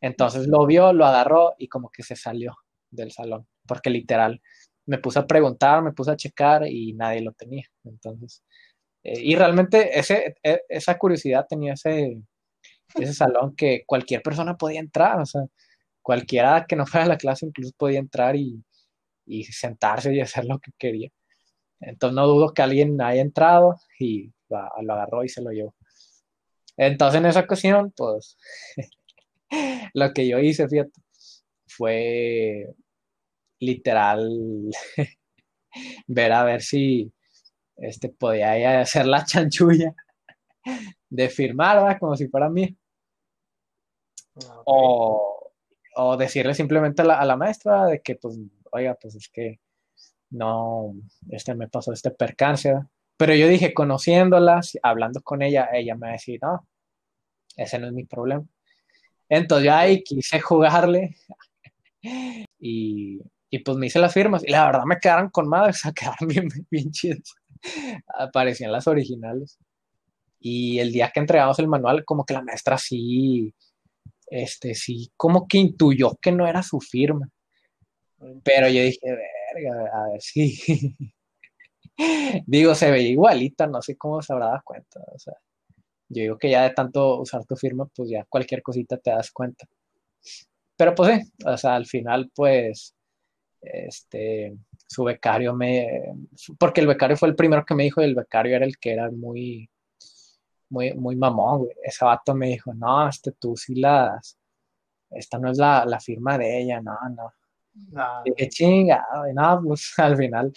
Entonces 0.00 0.46
lo 0.48 0.66
vio, 0.66 0.92
lo 0.92 1.06
agarró 1.06 1.54
y 1.58 1.68
como 1.68 1.90
que 1.90 2.02
se 2.02 2.16
salió 2.16 2.56
del 2.90 3.12
salón, 3.12 3.46
porque 3.66 3.90
literal 3.90 4.40
me 4.86 4.98
puse 4.98 5.18
a 5.18 5.26
preguntar, 5.26 5.82
me 5.82 5.92
puse 5.92 6.12
a 6.12 6.16
checar 6.16 6.66
y 6.66 6.94
nadie 6.94 7.20
lo 7.22 7.32
tenía. 7.32 7.64
Entonces, 7.84 8.42
eh, 9.04 9.20
y 9.22 9.36
realmente 9.36 9.98
ese, 9.98 10.36
e, 10.42 10.62
esa 10.68 10.98
curiosidad 10.98 11.46
tenía 11.48 11.74
ese, 11.74 12.22
ese 12.94 13.14
salón 13.14 13.54
que 13.56 13.84
cualquier 13.86 14.22
persona 14.22 14.56
podía 14.56 14.80
entrar, 14.80 15.20
o 15.20 15.26
sea, 15.26 15.42
cualquiera 16.02 16.66
que 16.68 16.76
no 16.76 16.86
fuera 16.86 17.06
a 17.06 17.08
la 17.08 17.18
clase 17.18 17.46
incluso 17.46 17.72
podía 17.76 17.98
entrar 18.00 18.36
y, 18.36 18.64
y 19.26 19.44
sentarse 19.44 20.14
y 20.14 20.20
hacer 20.20 20.46
lo 20.46 20.58
que 20.60 20.72
quería. 20.78 21.10
Entonces 21.80 22.14
no 22.16 22.26
dudo 22.26 22.54
que 22.54 22.62
alguien 22.62 23.00
haya 23.02 23.22
entrado 23.22 23.76
y 24.00 24.32
lo 24.48 24.92
agarró 24.92 25.24
y 25.24 25.28
se 25.28 25.42
lo 25.42 25.50
llevó. 25.50 25.74
Entonces 26.76 27.20
en 27.20 27.26
esa 27.26 27.40
ocasión, 27.40 27.92
pues, 27.96 28.38
lo 29.94 30.12
que 30.12 30.28
yo 30.28 30.38
hice, 30.38 30.68
fíjate, 30.68 31.00
fue 31.66 32.74
literal 33.60 34.70
ver 36.06 36.32
a 36.32 36.44
ver 36.44 36.62
si 36.62 37.12
este, 37.76 38.08
podía 38.08 38.80
hacer 38.80 39.06
la 39.06 39.24
chanchulla 39.24 39.94
de 41.10 41.28
firmar, 41.28 41.98
como 41.98 42.16
si 42.16 42.28
fuera 42.28 42.48
mí. 42.48 42.76
Ah, 44.46 44.62
o, 44.66 45.52
o, 45.96 46.16
decirle 46.16 46.54
simplemente 46.54 47.02
a 47.02 47.24
la, 47.24 47.36
maestra 47.36 47.86
de 47.86 48.00
que, 48.00 48.14
pues, 48.14 48.38
oiga, 48.70 48.94
pues 48.94 49.16
es 49.16 49.28
que 49.28 49.60
no, 50.30 50.94
este 51.30 51.54
me 51.54 51.68
pasó 51.68 51.92
este 51.92 52.10
percance. 52.10 52.74
Pero 53.18 53.34
yo 53.34 53.48
dije, 53.48 53.74
conociéndola, 53.74 54.60
hablando 54.82 55.20
con 55.22 55.42
ella, 55.42 55.68
ella 55.72 55.96
me 55.96 56.12
decía, 56.12 56.38
no, 56.40 56.66
ese 57.56 57.78
no 57.78 57.88
es 57.88 57.92
mi 57.92 58.04
problema. 58.04 58.46
Entonces 59.28 59.66
yo 59.66 59.74
ahí 59.74 60.02
quise 60.04 60.40
jugarle 60.40 61.16
y, 62.60 63.20
y, 63.50 63.58
pues 63.60 63.76
me 63.76 63.86
hice 63.86 63.98
las 63.98 64.14
firmas 64.14 64.44
y 64.44 64.50
la 64.50 64.66
verdad 64.66 64.84
me 64.86 64.98
quedaron 64.98 65.30
con 65.30 65.48
madre, 65.48 65.70
o 65.72 65.74
sea, 65.74 65.92
quedaron 65.92 66.28
bien, 66.28 66.48
bien 66.70 66.90
chidas. 66.92 67.34
Aparecían 68.18 68.72
las 68.72 68.86
originales. 68.86 69.58
Y 70.40 70.78
el 70.78 70.92
día 70.92 71.10
que 71.12 71.20
entregamos 71.20 71.58
el 71.58 71.68
manual, 71.68 72.04
como 72.04 72.24
que 72.24 72.34
la 72.34 72.42
maestra 72.42 72.78
sí, 72.78 73.52
este, 74.28 74.74
sí, 74.74 75.10
como 75.16 75.48
que 75.48 75.58
intuyó 75.58 76.16
que 76.22 76.32
no 76.32 76.46
era 76.46 76.62
su 76.62 76.80
firma. 76.80 77.28
Pero 78.44 78.68
yo 78.68 78.82
dije, 78.82 79.00
verga, 79.54 79.90
a 79.92 80.12
ver 80.12 80.22
si. 80.22 80.96
Digo, 82.46 82.74
se 82.74 82.90
veía 82.90 83.08
igualita, 83.08 83.66
no 83.66 83.82
sé 83.82 83.96
cómo 83.96 84.22
se 84.22 84.32
habrá 84.32 84.46
dado 84.46 84.62
cuenta. 84.64 85.00
O 85.14 85.18
sea, 85.18 85.34
yo 86.08 86.22
digo 86.22 86.38
que 86.38 86.50
ya 86.50 86.62
de 86.62 86.70
tanto 86.70 87.20
usar 87.20 87.44
tu 87.44 87.56
firma, 87.56 87.86
pues 87.94 88.08
ya 88.10 88.24
cualquier 88.28 88.62
cosita 88.62 88.96
te 88.96 89.10
das 89.10 89.30
cuenta. 89.30 89.66
Pero 90.76 90.94
pues 90.94 91.22
sí, 91.22 91.32
o 91.44 91.56
sea, 91.56 91.74
al 91.74 91.86
final, 91.86 92.30
pues, 92.34 92.94
este, 93.60 94.56
su 94.86 95.04
becario 95.04 95.54
me, 95.54 96.14
porque 96.58 96.80
el 96.80 96.86
becario 96.86 97.16
fue 97.16 97.28
el 97.28 97.36
primero 97.36 97.64
que 97.64 97.74
me 97.74 97.84
dijo, 97.84 98.00
y 98.00 98.04
el 98.04 98.14
becario 98.14 98.56
era 98.56 98.64
el 98.64 98.78
que 98.78 98.92
era 98.92 99.10
muy, 99.10 99.68
muy, 100.70 100.94
muy 100.94 101.16
mamón, 101.16 101.58
güey. 101.64 101.72
Ese 101.82 102.04
vato 102.04 102.34
me 102.34 102.48
dijo, 102.48 102.72
no, 102.74 103.08
este, 103.08 103.32
tú 103.32 103.56
sí 103.56 103.74
las, 103.74 104.38
esta 105.10 105.38
no 105.38 105.50
es 105.50 105.58
la, 105.58 105.84
la 105.84 106.00
firma 106.00 106.38
de 106.38 106.62
ella, 106.62 106.80
no, 106.80 106.96
no. 107.10 107.32
Ah. 107.96 108.22
Qué 108.36 108.48
chinga, 108.48 109.04
y 109.30 109.34
nada, 109.34 109.60
pues 109.60 109.94
al 109.98 110.16
final 110.16 110.52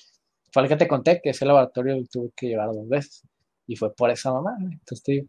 fue 0.52 0.64
el 0.64 0.70
que 0.70 0.76
te 0.76 0.88
conté 0.88 1.22
que 1.22 1.30
ese 1.32 1.46
laboratorio 1.46 2.04
tuve 2.12 2.32
que 2.36 2.48
llevar 2.48 2.68
dos 2.68 2.88
veces 2.88 3.24
y 3.68 3.76
fue 3.76 3.94
por 3.94 4.10
esa 4.10 4.32
mamá. 4.34 4.56
Entonces, 4.60 5.26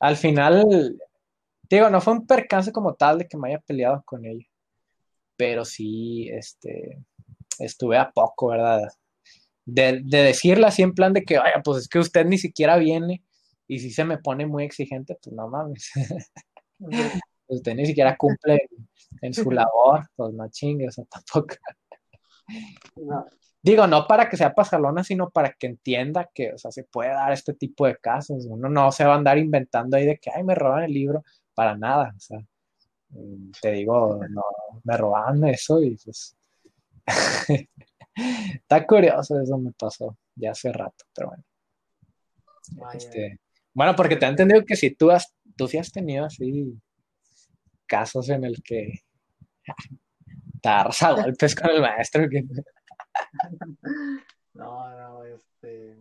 al 0.00 0.16
final, 0.16 0.98
digo, 1.68 1.90
no 1.90 2.00
fue 2.00 2.14
un 2.14 2.26
percance 2.26 2.72
como 2.72 2.94
tal 2.94 3.18
de 3.18 3.28
que 3.28 3.36
me 3.36 3.48
haya 3.48 3.60
peleado 3.60 4.02
con 4.04 4.24
ella, 4.24 4.46
pero 5.36 5.64
sí, 5.64 6.28
este, 6.30 6.98
estuve 7.58 7.98
a 7.98 8.10
poco, 8.10 8.48
¿verdad? 8.48 8.88
De, 9.66 10.00
de 10.04 10.18
decirle 10.18 10.66
así 10.66 10.82
en 10.82 10.94
plan 10.94 11.12
de 11.12 11.24
que, 11.24 11.38
vaya, 11.38 11.60
pues 11.62 11.82
es 11.82 11.88
que 11.88 11.98
usted 11.98 12.26
ni 12.26 12.38
siquiera 12.38 12.76
viene 12.76 13.22
y 13.66 13.78
si 13.78 13.90
se 13.90 14.04
me 14.04 14.18
pone 14.18 14.46
muy 14.46 14.64
exigente, 14.64 15.18
pues 15.22 15.34
no 15.34 15.48
mames. 15.48 15.90
usted 17.46 17.74
ni 17.74 17.86
siquiera 17.86 18.16
cumple 18.16 18.68
en, 19.20 19.34
su 19.34 19.50
labor, 19.50 20.08
pues 20.16 20.34
no 20.34 20.48
chingue, 20.50 20.88
o 20.88 20.90
sea, 20.90 21.04
tampoco. 21.04 21.54
Digo, 23.64 23.86
no 23.86 24.06
para 24.06 24.28
que 24.28 24.36
sea 24.36 24.54
pasalona, 24.54 25.02
sino 25.02 25.30
para 25.30 25.54
que 25.54 25.66
entienda 25.66 26.30
que, 26.34 26.52
o 26.52 26.58
sea, 26.58 26.70
se 26.70 26.84
puede 26.84 27.08
dar 27.12 27.32
este 27.32 27.54
tipo 27.54 27.86
de 27.86 27.96
casos. 27.96 28.44
Uno 28.44 28.68
no 28.68 28.92
se 28.92 29.06
va 29.06 29.14
a 29.14 29.16
andar 29.16 29.38
inventando 29.38 29.96
ahí 29.96 30.04
de 30.04 30.18
que, 30.18 30.30
ay, 30.30 30.44
me 30.44 30.54
roban 30.54 30.84
el 30.84 30.92
libro, 30.92 31.24
para 31.54 31.74
nada. 31.74 32.12
O 32.14 32.20
sea, 32.20 32.40
mm, 33.08 33.52
te 33.62 33.72
digo, 33.72 34.20
no, 34.28 34.42
me 34.84 34.96
roban 34.98 35.42
eso 35.46 35.82
y 35.82 35.96
pues. 35.96 36.36
Está 38.54 38.86
curioso, 38.86 39.40
eso 39.40 39.56
me 39.56 39.72
pasó 39.72 40.14
ya 40.36 40.50
hace 40.50 40.70
rato, 40.70 41.06
pero 41.14 41.28
bueno. 41.28 41.44
Este, 42.92 43.40
bueno, 43.72 43.96
porque 43.96 44.16
te 44.16 44.26
he 44.26 44.28
entendido 44.28 44.62
que 44.66 44.76
si 44.76 44.90
tú 44.90 45.10
has, 45.10 45.34
tú 45.56 45.68
sí 45.68 45.78
has 45.78 45.90
tenido 45.90 46.26
así 46.26 46.78
casos 47.86 48.28
en 48.28 48.44
el 48.44 48.62
que 48.62 49.00
te 50.60 50.68
a 50.68 51.12
golpes 51.12 51.54
con 51.54 51.70
el 51.70 51.80
maestro. 51.80 52.28
Que... 52.28 52.44
no, 54.54 54.90
no, 54.90 55.24
este, 55.24 55.96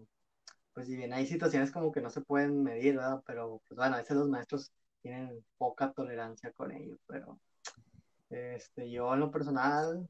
pues 0.74 0.88
si 0.88 0.96
bien 0.96 1.14
hay 1.14 1.26
situaciones 1.28 1.72
como 1.72 1.92
que 1.92 2.02
no 2.02 2.10
se 2.10 2.22
pueden 2.22 2.64
medir, 2.64 2.96
¿verdad? 2.96 3.22
Pero, 3.26 3.62
pues 3.68 3.78
bueno, 3.78 3.96
a 3.96 4.00
veces 4.00 4.18
los 4.18 4.30
maestros 4.30 4.72
tienen 5.02 5.44
poca 5.58 5.92
tolerancia 5.92 6.52
con 6.52 6.72
ellos, 6.72 7.00
pero, 7.08 7.40
este, 8.30 8.90
yo 8.90 9.14
en 9.14 9.20
lo 9.20 9.32
personal, 9.32 10.08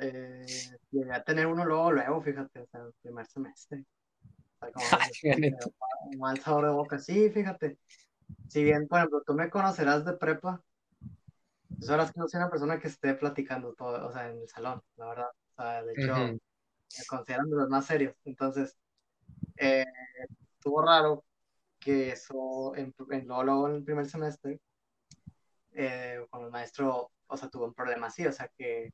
eh, 0.00 0.44
llegué 0.90 1.12
a 1.12 1.22
tener 1.22 1.46
uno 1.46 1.64
luego, 1.64 1.92
luego, 1.92 2.20
fíjate, 2.20 2.60
o 2.60 2.66
sea, 2.66 2.80
el 2.82 2.92
primer 3.02 3.26
semestre. 3.26 3.84
O 4.60 4.80
sea, 4.80 4.98
un 6.06 6.18
mal 6.18 6.38
sabor 6.40 6.66
de 6.66 6.70
boca, 6.72 6.98
sí, 6.98 7.30
fíjate. 7.30 7.78
Si 8.48 8.64
bien, 8.64 8.88
por 8.88 8.98
ejemplo, 8.98 9.22
tú 9.24 9.34
me 9.34 9.50
conocerás 9.50 10.04
de 10.04 10.14
prepa, 10.14 10.60
pues 11.78 11.90
ahora 11.90 12.06
que 12.06 12.18
no 12.18 12.28
soy 12.28 12.38
una 12.38 12.50
persona 12.50 12.80
que 12.80 12.88
esté 12.88 13.14
platicando 13.14 13.74
todo, 13.74 14.06
o 14.06 14.12
sea, 14.12 14.30
en 14.30 14.40
el 14.40 14.48
salón, 14.48 14.82
la 14.96 15.06
verdad 15.06 15.28
de 15.56 15.92
hecho, 15.96 16.14
me 16.14 17.04
consideran 17.08 17.50
de 17.50 17.56
los 17.56 17.68
más 17.68 17.86
serios. 17.86 18.14
Entonces, 18.24 18.76
eh, 19.56 19.84
estuvo 20.54 20.82
raro 20.82 21.24
que 21.78 22.12
eso, 22.12 22.74
en, 22.74 22.94
en, 23.10 23.26
luego, 23.26 23.68
en 23.68 23.76
el 23.76 23.84
primer 23.84 24.06
semestre, 24.06 24.60
eh, 25.72 26.26
con 26.30 26.44
el 26.44 26.50
maestro, 26.50 27.10
o 27.26 27.36
sea, 27.36 27.48
tuvo 27.48 27.66
un 27.66 27.74
problema 27.74 28.08
así, 28.08 28.26
o 28.26 28.32
sea, 28.32 28.48
que 28.56 28.92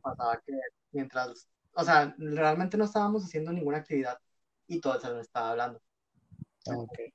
pasaba 0.00 0.40
que 0.40 0.52
mientras, 0.92 1.48
o 1.74 1.84
sea, 1.84 2.14
realmente 2.18 2.76
no 2.76 2.84
estábamos 2.84 3.24
haciendo 3.24 3.52
ninguna 3.52 3.78
actividad 3.78 4.18
y 4.66 4.80
todo 4.80 4.94
el 4.94 5.00
salón 5.00 5.20
estaba 5.20 5.50
hablando. 5.50 5.80
Okay. 6.64 7.12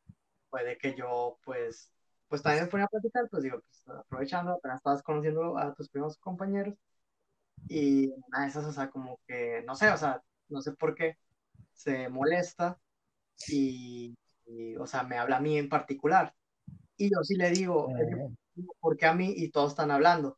Puede 0.49 0.77
que 0.77 0.95
yo, 0.95 1.37
pues, 1.43 1.91
pues 2.27 2.41
también 2.41 2.65
me 2.65 2.71
ponía 2.71 2.85
a 2.85 2.89
platicar, 2.89 3.27
pues 3.29 3.43
digo, 3.43 3.61
pues 3.61 3.97
aprovechando, 3.97 4.53
apenas 4.53 4.77
estabas 4.77 5.03
conociendo 5.03 5.57
a 5.57 5.73
tus 5.73 5.89
primeros 5.89 6.17
compañeros, 6.17 6.75
y 7.67 8.07
una 8.27 8.41
de 8.41 8.47
esas, 8.47 8.65
o 8.65 8.71
sea, 8.71 8.89
como 8.89 9.19
que, 9.27 9.63
no 9.65 9.75
sé, 9.75 9.89
o 9.89 9.97
sea, 9.97 10.21
no 10.49 10.61
sé 10.61 10.73
por 10.73 10.95
qué, 10.95 11.17
se 11.73 12.09
molesta 12.09 12.79
y, 13.47 14.15
o 14.79 14.87
sea, 14.87 15.03
me 15.03 15.17
habla 15.17 15.37
a 15.37 15.41
mí 15.41 15.57
en 15.57 15.69
particular. 15.69 16.33
Y 16.97 17.09
yo 17.11 17.23
sí 17.23 17.35
le 17.35 17.49
digo, 17.49 17.89
¿por 18.79 18.97
qué 18.97 19.05
a 19.05 19.13
mí? 19.13 19.33
Y 19.35 19.49
todos 19.49 19.71
están 19.71 19.91
hablando. 19.91 20.37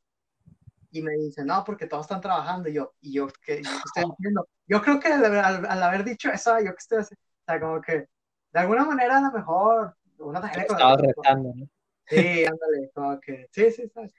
Y 0.90 1.02
me 1.02 1.14
dice, 1.14 1.44
no, 1.44 1.64
porque 1.64 1.86
todos 1.86 2.06
están 2.06 2.22
trabajando. 2.22 2.70
Y 2.70 2.74
yo, 2.74 2.94
y 3.02 3.14
yo, 3.14 3.28
¿qué, 3.46 3.60
estoy 3.60 3.64
haciendo? 4.18 4.48
Yo 4.66 4.82
creo 4.82 5.00
que 5.00 5.10
al, 5.10 5.84
haber 5.84 6.04
dicho 6.04 6.30
eso, 6.32 6.58
yo 6.60 6.72
que 6.72 6.78
estoy 6.80 7.00
haciendo, 7.00 7.22
o 7.22 7.46
sea, 7.46 7.60
como 7.60 7.82
que, 7.82 8.08
de 8.54 8.60
alguna 8.60 8.86
manera, 8.86 9.18
a 9.18 9.22
lo 9.22 9.32
mejor, 9.32 9.96
una 10.18 10.42
tarjeta. 10.42 10.74
Estaba 10.74 10.98
retando, 10.98 11.54
¿no? 11.56 11.68
Sí, 12.08 12.46
ándale, 12.46 12.90
como 12.94 13.20
que, 13.20 13.48
sí, 13.52 13.70
sí, 13.70 13.90
sabes 13.90 14.14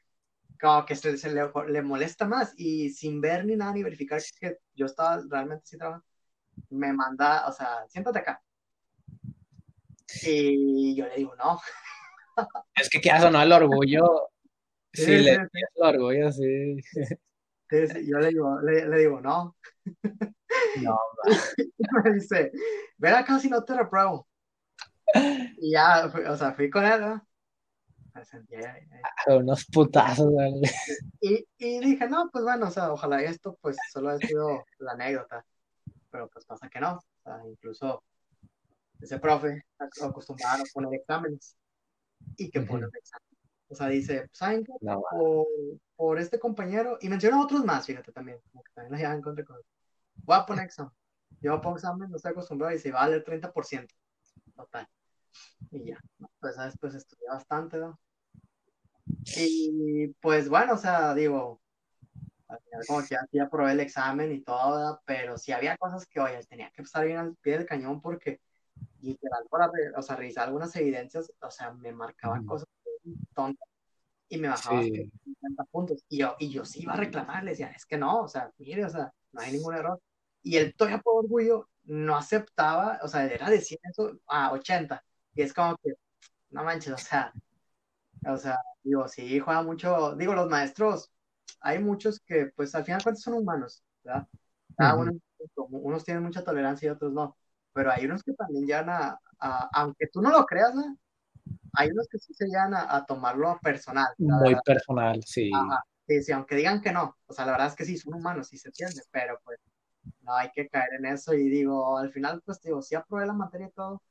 como 0.60 0.84
que 0.84 0.96
se, 0.96 1.12
le, 1.30 1.50
le, 1.68 1.82
molesta 1.82 2.26
más 2.26 2.52
y 2.56 2.90
sin 2.90 3.20
ver 3.20 3.44
ni 3.44 3.56
nada 3.56 3.72
ni 3.72 3.82
verificar 3.82 4.20
que 4.40 4.58
yo 4.74 4.86
estaba 4.86 5.22
realmente 5.28 5.66
sí 5.66 5.78
trabajando, 5.78 6.06
me 6.70 6.92
manda, 6.92 7.46
o 7.48 7.52
sea, 7.52 7.86
siéntate 7.88 8.18
acá. 8.18 8.42
Y 10.22 10.94
yo 10.94 11.06
le 11.06 11.16
digo, 11.16 11.34
no. 11.36 11.60
Es 12.74 12.88
que 12.88 13.00
qué 13.00 13.10
o 13.10 13.30
no 13.30 13.42
el 13.42 13.52
orgullo. 13.52 14.28
Sí, 14.90 15.18
le 15.18 15.32
el 15.32 15.48
orgullo, 15.76 16.32
sí. 16.32 16.76
Yo 17.70 18.18
le 18.18 18.28
digo, 18.28 18.58
le, 18.62 18.98
digo, 18.98 19.20
no. 19.20 19.54
No, 20.82 20.98
me 22.04 22.14
dice, 22.14 22.50
ven 22.96 23.14
acá 23.14 23.38
si 23.38 23.50
no 23.50 23.62
te 23.62 23.76
repruebo. 23.76 24.26
Y 25.58 25.72
ya, 25.72 26.06
o 26.06 26.36
sea, 26.36 26.52
fui 26.52 26.70
con 26.70 26.84
él, 26.84 27.00
¿no? 27.00 27.27
Unos 29.26 29.64
putazos, 29.66 30.32
y, 31.20 31.46
y 31.58 31.80
dije, 31.80 32.08
no, 32.08 32.28
pues 32.32 32.44
bueno, 32.44 32.68
o 32.68 32.70
sea, 32.70 32.92
ojalá 32.92 33.22
esto 33.22 33.56
pues 33.60 33.76
solo 33.92 34.10
haya 34.10 34.26
sido 34.26 34.64
la 34.78 34.92
anécdota. 34.92 35.44
Pero 36.10 36.28
pues 36.28 36.44
pasa 36.44 36.68
que 36.68 36.80
no. 36.80 36.96
O 36.96 37.22
sea, 37.22 37.40
incluso 37.46 38.02
ese 39.00 39.18
profe 39.18 39.64
acostumbrado 39.78 40.62
a 40.62 40.66
poner 40.72 40.94
exámenes 40.94 41.56
y 42.36 42.50
que 42.50 42.60
pone 42.62 42.86
exámenes 42.86 43.28
o 43.70 43.74
sea, 43.74 43.88
dice, 43.88 44.28
¿saben 44.32 44.64
qué? 44.64 44.72
por, 45.96 46.18
este 46.18 46.38
compañero, 46.38 46.98
y 47.00 47.08
menciona 47.08 47.42
otros 47.42 47.64
más, 47.64 47.84
fíjate 47.84 48.12
también, 48.12 48.38
como 48.50 48.62
que 48.64 48.72
también 48.72 48.92
la 48.92 48.98
llevan 48.98 49.22
contra 49.22 49.44
con 49.44 49.58
Voy 50.24 50.36
a 50.36 50.46
poner 50.46 50.64
examen. 50.64 50.92
Yo 51.40 51.60
pongo 51.60 51.76
examen, 51.76 52.10
no 52.10 52.16
estoy 52.16 52.32
acostumbrado 52.32 52.74
y 52.74 52.78
se 52.78 52.90
va 52.90 53.02
a 53.02 53.08
leer 53.08 53.24
30%. 53.24 53.86
Total. 54.56 54.88
Y 55.70 55.90
ya. 55.90 55.98
Pues 56.40 56.56
después 56.56 56.94
estudié 56.94 57.28
bastante, 57.28 57.78
¿no? 57.78 57.98
Y 59.36 60.08
pues 60.20 60.48
bueno, 60.48 60.74
o 60.74 60.78
sea, 60.78 61.14
digo, 61.14 61.60
al 62.48 62.60
final 62.60 62.86
como 62.86 63.00
que 63.02 63.08
ya, 63.10 63.20
ya 63.32 63.48
probé 63.48 63.72
el 63.72 63.80
examen 63.80 64.32
y 64.32 64.40
todo, 64.40 65.00
pero 65.04 65.36
sí 65.36 65.52
había 65.52 65.76
cosas 65.76 66.06
que, 66.06 66.20
oye, 66.20 66.38
tenía 66.46 66.70
que 66.70 66.82
estar 66.82 67.04
bien 67.04 67.18
al 67.18 67.36
pie 67.36 67.58
del 67.58 67.66
cañón 67.66 68.00
porque 68.00 68.40
literal 69.00 69.44
para, 69.50 69.70
o 69.96 70.02
sea, 70.02 70.16
revisar 70.16 70.46
algunas 70.46 70.74
evidencias, 70.76 71.32
o 71.40 71.50
sea, 71.50 71.72
me 71.72 71.92
marcaban 71.92 72.44
cosas 72.46 72.68
tonta 73.34 73.64
y 74.28 74.38
me 74.38 74.48
bajaba 74.48 74.82
50 74.82 75.64
puntos. 75.70 76.04
Y 76.08 76.18
yo, 76.18 76.36
y 76.38 76.50
yo 76.50 76.64
sí 76.64 76.82
iba 76.82 76.94
a 76.94 76.96
reclamar, 76.96 77.44
le 77.44 77.52
decía, 77.52 77.70
es 77.70 77.86
que 77.86 77.96
no, 77.98 78.22
o 78.22 78.28
sea, 78.28 78.52
mire, 78.58 78.84
o 78.84 78.90
sea, 78.90 79.12
no 79.32 79.40
hay 79.40 79.52
ningún 79.52 79.74
error. 79.74 80.00
Y 80.42 80.56
el 80.56 80.74
todavía 80.74 81.00
por 81.00 81.24
orgullo 81.24 81.68
no 81.84 82.16
aceptaba, 82.16 82.98
o 83.02 83.08
sea, 83.08 83.24
era 83.24 83.50
de 83.50 83.60
100 83.60 83.80
a 84.26 84.52
80. 84.52 85.04
Y 85.34 85.42
es 85.42 85.52
como 85.52 85.76
que, 85.78 85.94
no 86.50 86.64
manches, 86.64 86.92
o 86.92 86.98
sea, 86.98 87.32
o 88.26 88.36
sea, 88.36 88.56
digo, 88.82 89.08
sí, 89.08 89.38
juega 89.38 89.62
mucho, 89.62 90.14
digo, 90.16 90.34
los 90.34 90.48
maestros, 90.48 91.10
hay 91.60 91.78
muchos 91.78 92.20
que, 92.20 92.52
pues, 92.54 92.74
al 92.74 92.84
final 92.84 93.02
cuentas 93.02 93.22
son 93.22 93.34
humanos, 93.34 93.82
¿verdad? 94.02 94.26
unos 95.70 96.04
tienen 96.04 96.22
mucha 96.22 96.44
tolerancia 96.44 96.86
y 96.86 96.90
otros 96.90 97.12
no, 97.12 97.36
pero 97.72 97.90
hay 97.90 98.04
unos 98.06 98.22
que 98.22 98.32
también 98.34 98.66
llegan 98.66 98.90
a, 98.90 99.18
a 99.40 99.68
aunque 99.72 100.06
tú 100.12 100.20
no 100.20 100.30
lo 100.30 100.44
creas, 100.46 100.74
¿no? 100.74 100.96
hay 101.74 101.90
unos 101.90 102.08
que 102.08 102.18
sí 102.18 102.34
se 102.34 102.46
llegan 102.46 102.74
a, 102.74 103.04
tomarlo 103.06 103.58
personal. 103.62 104.08
Muy 104.18 104.56
personal, 104.64 105.22
sí. 105.24 105.50
Sí, 106.06 106.22
sí, 106.22 106.32
aunque 106.32 106.56
digan 106.56 106.80
que 106.80 106.90
no, 106.90 107.16
o 107.26 107.32
sea, 107.34 107.44
la 107.44 107.52
verdad 107.52 107.68
es 107.68 107.74
que 107.74 107.84
sí, 107.84 107.98
son 107.98 108.14
humanos, 108.14 108.48
sí 108.48 108.56
se 108.56 108.68
entiende, 108.68 109.02
pero 109.10 109.38
pues 109.44 109.58
no 110.22 110.34
hay 110.34 110.50
que 110.52 110.66
caer 110.68 110.94
en 110.98 111.04
eso 111.04 111.34
y 111.34 111.50
digo, 111.50 111.98
al 111.98 112.10
final, 112.10 112.40
pues 112.46 112.62
digo, 112.62 112.80
sí 112.80 112.94
aprobé 112.94 113.26
la 113.26 113.34
materia 113.34 113.66
y 113.66 113.72
todo, 113.72 114.02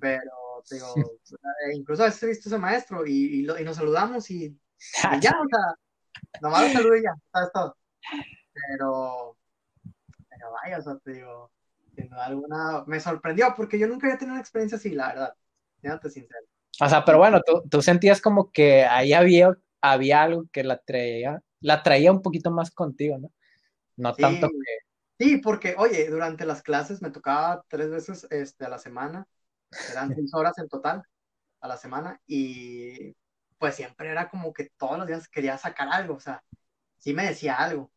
pero 0.00 0.62
digo, 0.70 0.94
eh, 0.96 1.74
incluso 1.74 2.02
a 2.02 2.06
veces 2.06 2.22
he 2.22 2.26
visto 2.28 2.48
ese 2.48 2.58
maestro 2.58 3.06
y, 3.06 3.40
y, 3.40 3.64
nos 3.64 3.76
saludamos 3.76 4.30
y, 4.30 4.58
ya, 5.20 5.30
o 5.30 5.46
sea, 5.48 6.40
nomás 6.40 6.68
lo 6.68 6.72
saludo 6.72 6.96
y 6.96 7.02
ya, 7.02 7.14
sabes 7.32 7.50
todo. 7.52 7.76
Pero, 8.52 9.36
pero 10.28 10.52
vaya, 10.52 10.78
o 10.78 10.82
sea, 10.82 10.98
te 10.98 11.12
digo, 11.12 11.50
sin 11.94 12.08
duda 12.08 12.26
alguna, 12.26 12.84
me 12.86 13.00
sorprendió 13.00 13.54
porque 13.56 13.78
yo 13.78 13.86
nunca 13.86 14.06
había 14.06 14.18
tenido 14.18 14.34
una 14.34 14.40
experiencia 14.40 14.78
así, 14.78 14.90
la 14.90 15.08
verdad, 15.08 15.34
siéntate 15.80 16.10
sincero. 16.10 16.46
O 16.80 16.88
sea, 16.88 17.04
pero 17.04 17.18
bueno, 17.18 17.40
tú, 17.44 17.62
tú 17.68 17.82
sentías 17.82 18.20
como 18.20 18.50
que 18.50 18.84
ahí 18.84 19.12
había, 19.12 19.56
había 19.80 20.22
algo 20.22 20.46
que 20.50 20.64
la 20.64 20.78
traía, 20.78 21.42
la 21.60 21.82
traía 21.82 22.12
un 22.12 22.22
poquito 22.22 22.50
más 22.50 22.70
contigo, 22.70 23.18
¿no? 23.18 23.32
No 23.96 24.14
tanto 24.14 24.48
que... 24.48 25.24
Sí, 25.24 25.36
porque, 25.38 25.74
oye, 25.78 26.08
durante 26.08 26.44
las 26.44 26.62
clases 26.62 27.02
me 27.02 27.10
tocaba 27.10 27.64
tres 27.68 27.90
veces 27.90 28.26
este, 28.30 28.64
a 28.64 28.68
la 28.68 28.78
semana, 28.78 29.26
eran 29.90 30.14
seis 30.14 30.32
horas 30.34 30.58
en 30.58 30.68
total 30.68 31.02
a 31.60 31.68
la 31.68 31.76
semana, 31.76 32.20
y 32.26 33.14
pues 33.58 33.76
siempre 33.76 34.10
era 34.10 34.28
como 34.28 34.52
que 34.52 34.70
todos 34.76 34.98
los 34.98 35.06
días 35.06 35.28
quería 35.28 35.56
sacar 35.58 35.88
algo, 35.90 36.14
o 36.14 36.20
sea, 36.20 36.42
sí 36.98 37.14
me 37.14 37.26
decía 37.26 37.56
algo, 37.56 37.90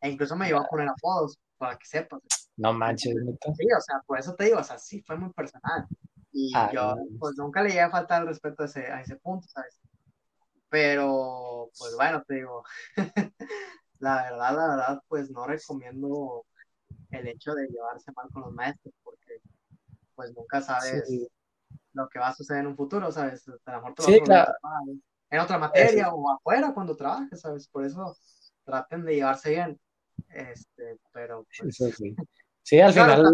e 0.00 0.10
incluso 0.10 0.36
me 0.36 0.48
iba 0.48 0.60
a 0.60 0.68
poner 0.68 0.88
apodos, 0.88 1.38
para 1.58 1.76
que 1.76 1.86
sepas. 1.86 2.20
No 2.56 2.72
manches, 2.72 3.14
Sí, 3.14 3.66
o 3.76 3.80
sea, 3.80 4.00
por 4.06 4.18
eso 4.18 4.34
te 4.34 4.44
digo, 4.44 4.58
o 4.58 4.64
sea, 4.64 4.78
sí 4.78 5.02
fue 5.02 5.16
muy 5.16 5.32
personal. 5.32 5.86
Y 6.32 6.52
ah, 6.54 6.70
yo, 6.72 6.96
pues 7.18 7.34
nunca 7.36 7.62
le 7.62 7.70
llegué 7.70 7.82
a 7.82 7.90
faltar 7.90 8.22
el 8.22 8.28
respeto 8.28 8.62
a 8.62 8.66
ese, 8.66 8.86
a 8.86 9.00
ese 9.00 9.16
punto, 9.16 9.48
¿sabes? 9.48 9.80
Pero, 10.68 11.70
pues 11.78 11.94
bueno, 11.96 12.22
te 12.26 12.34
digo, 12.34 12.62
la 13.98 14.22
verdad, 14.22 14.56
la 14.56 14.68
verdad, 14.68 15.02
pues 15.08 15.30
no 15.30 15.46
recomiendo 15.46 16.44
el 17.10 17.28
hecho 17.28 17.54
de 17.54 17.66
llevarse 17.68 18.12
mal 18.12 18.28
con 18.32 18.42
los 18.42 18.52
maestros, 18.52 18.94
porque 19.02 19.27
pues 20.18 20.34
nunca 20.34 20.60
sabes 20.60 21.08
lo 21.92 22.08
que 22.08 22.18
va 22.18 22.30
a 22.30 22.34
suceder 22.34 22.62
en 22.62 22.66
un 22.66 22.76
futuro, 22.76 23.12
¿sabes? 23.12 23.48
A 23.66 23.70
lo 23.70 23.78
mejor 23.82 23.94
sí, 23.98 24.18
claro. 24.24 24.52
en 25.30 25.38
otra 25.38 25.58
materia 25.58 26.12
o 26.12 26.28
afuera 26.28 26.74
cuando 26.74 26.96
trabajes, 26.96 27.40
¿sabes? 27.40 27.68
Por 27.68 27.84
eso 27.84 28.16
traten 28.64 29.04
de 29.04 29.14
llevarse 29.14 29.50
bien. 29.50 29.80
Este, 30.28 30.98
pero 31.12 31.46
pues... 31.56 31.76
sí. 31.76 32.16
sí, 32.64 32.80
al 32.80 32.92
final 32.92 33.32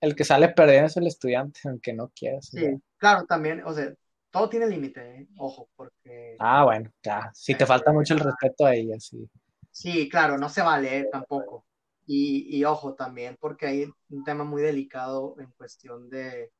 el 0.00 0.14
que 0.14 0.22
sale 0.22 0.50
perdiendo 0.50 0.86
es 0.86 0.96
el 0.96 1.08
estudiante, 1.08 1.62
aunque 1.64 1.92
no 1.92 2.12
quieras. 2.14 2.46
Sí, 2.46 2.80
claro, 2.96 3.26
también, 3.26 3.64
o 3.64 3.72
sea, 3.72 3.92
todo 4.30 4.48
tiene 4.48 4.68
límite, 4.68 5.00
¿eh? 5.00 5.28
ojo, 5.36 5.68
porque... 5.74 6.36
Ah, 6.38 6.62
bueno, 6.62 6.92
ya, 7.02 7.28
si 7.34 7.56
te 7.56 7.66
falta 7.66 7.90
mucho 7.90 8.14
el 8.14 8.20
respeto 8.20 8.66
a 8.66 8.74
ella, 8.76 9.00
sí. 9.00 9.28
Sí, 9.72 10.08
claro, 10.08 10.38
no 10.38 10.48
se 10.48 10.62
vale 10.62 10.98
¿eh? 11.00 11.08
tampoco. 11.10 11.64
Y, 12.10 12.56
y, 12.56 12.64
ojo 12.64 12.94
también, 12.94 13.36
porque 13.38 13.66
hay 13.66 13.92
un 14.08 14.24
tema 14.24 14.42
muy 14.42 14.62
delicado 14.62 15.36
en 15.38 15.52
cuestión 15.52 16.08
de... 16.08 16.50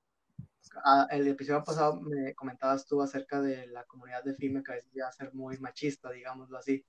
Ah, 0.84 1.06
el 1.10 1.26
episodio 1.26 1.64
pasado 1.64 1.98
me 2.02 2.34
comentabas 2.34 2.84
tú 2.84 3.00
acerca 3.00 3.40
de 3.40 3.66
la 3.68 3.84
comunidad 3.84 4.22
de 4.22 4.34
FIME 4.34 4.62
que 4.62 4.72
a 4.72 4.74
veces 4.74 4.92
ya 4.92 5.10
ser 5.10 5.32
muy 5.32 5.56
machista, 5.58 6.10
digámoslo 6.10 6.58
así. 6.58 6.84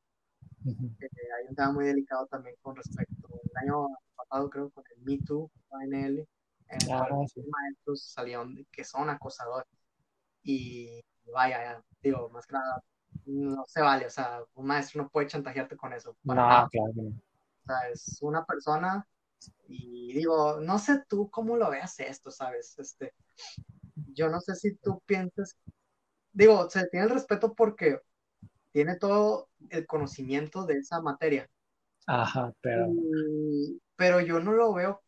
Eh, 0.66 1.10
hay 1.38 1.48
un 1.48 1.56
tema 1.56 1.72
muy 1.72 1.86
delicado 1.86 2.28
también 2.28 2.56
con 2.62 2.76
respecto, 2.76 3.30
el 3.42 3.58
año 3.70 3.88
pasado 4.14 4.50
creo, 4.50 4.70
con 4.72 4.84
el 4.94 5.04
Me 5.06 5.20
Too, 5.20 5.50
ANL, 5.72 6.28
en 6.68 6.92
ah, 6.92 7.08
maestros 7.10 8.04
salieron 8.12 8.68
que 8.74 8.84
son 8.84 9.10
acosadores. 9.10 9.72
Y 10.44 11.02
vaya, 11.34 11.82
digo, 12.04 12.30
más 12.30 12.46
que 12.46 12.54
nada, 12.54 12.84
no 13.26 13.64
se 13.68 13.80
vale, 13.80 14.06
o 14.06 14.10
sea, 14.10 14.44
un 14.56 14.66
maestro 14.66 15.04
no 15.04 15.10
puede 15.10 15.28
chantajearte 15.28 15.78
con 15.78 15.94
eso. 15.94 16.18
No, 16.24 16.34
claro 16.34 16.68
O 16.70 17.29
sea, 17.78 17.90
es 17.90 18.20
una 18.22 18.46
persona 18.46 19.08
y 19.68 20.14
digo, 20.14 20.60
no 20.60 20.80
sé 20.80 21.04
tú 21.08 21.30
cómo 21.30 21.58
lo 21.58 21.70
veas 21.70 22.00
esto, 22.00 22.32
¿sabes? 22.32 22.78
Este, 22.78 23.14
yo 24.14 24.30
no 24.30 24.42
sé 24.42 24.56
si 24.56 24.76
tú 24.76 25.02
piensas, 25.06 25.58
digo, 26.32 26.70
se 26.70 26.88
tiene 26.88 27.06
el 27.06 27.12
respeto 27.12 27.54
porque 27.54 28.00
tiene 28.72 28.96
todo 28.96 29.50
el 29.70 29.86
conocimiento 29.88 30.66
de 30.66 30.78
esa 30.78 31.02
materia. 31.02 31.50
Ajá, 32.06 32.54
pero... 32.62 32.88
pero 33.96 34.20
yo 34.20 34.40
no 34.40 34.52
lo 34.54 34.74
veo 34.74 35.02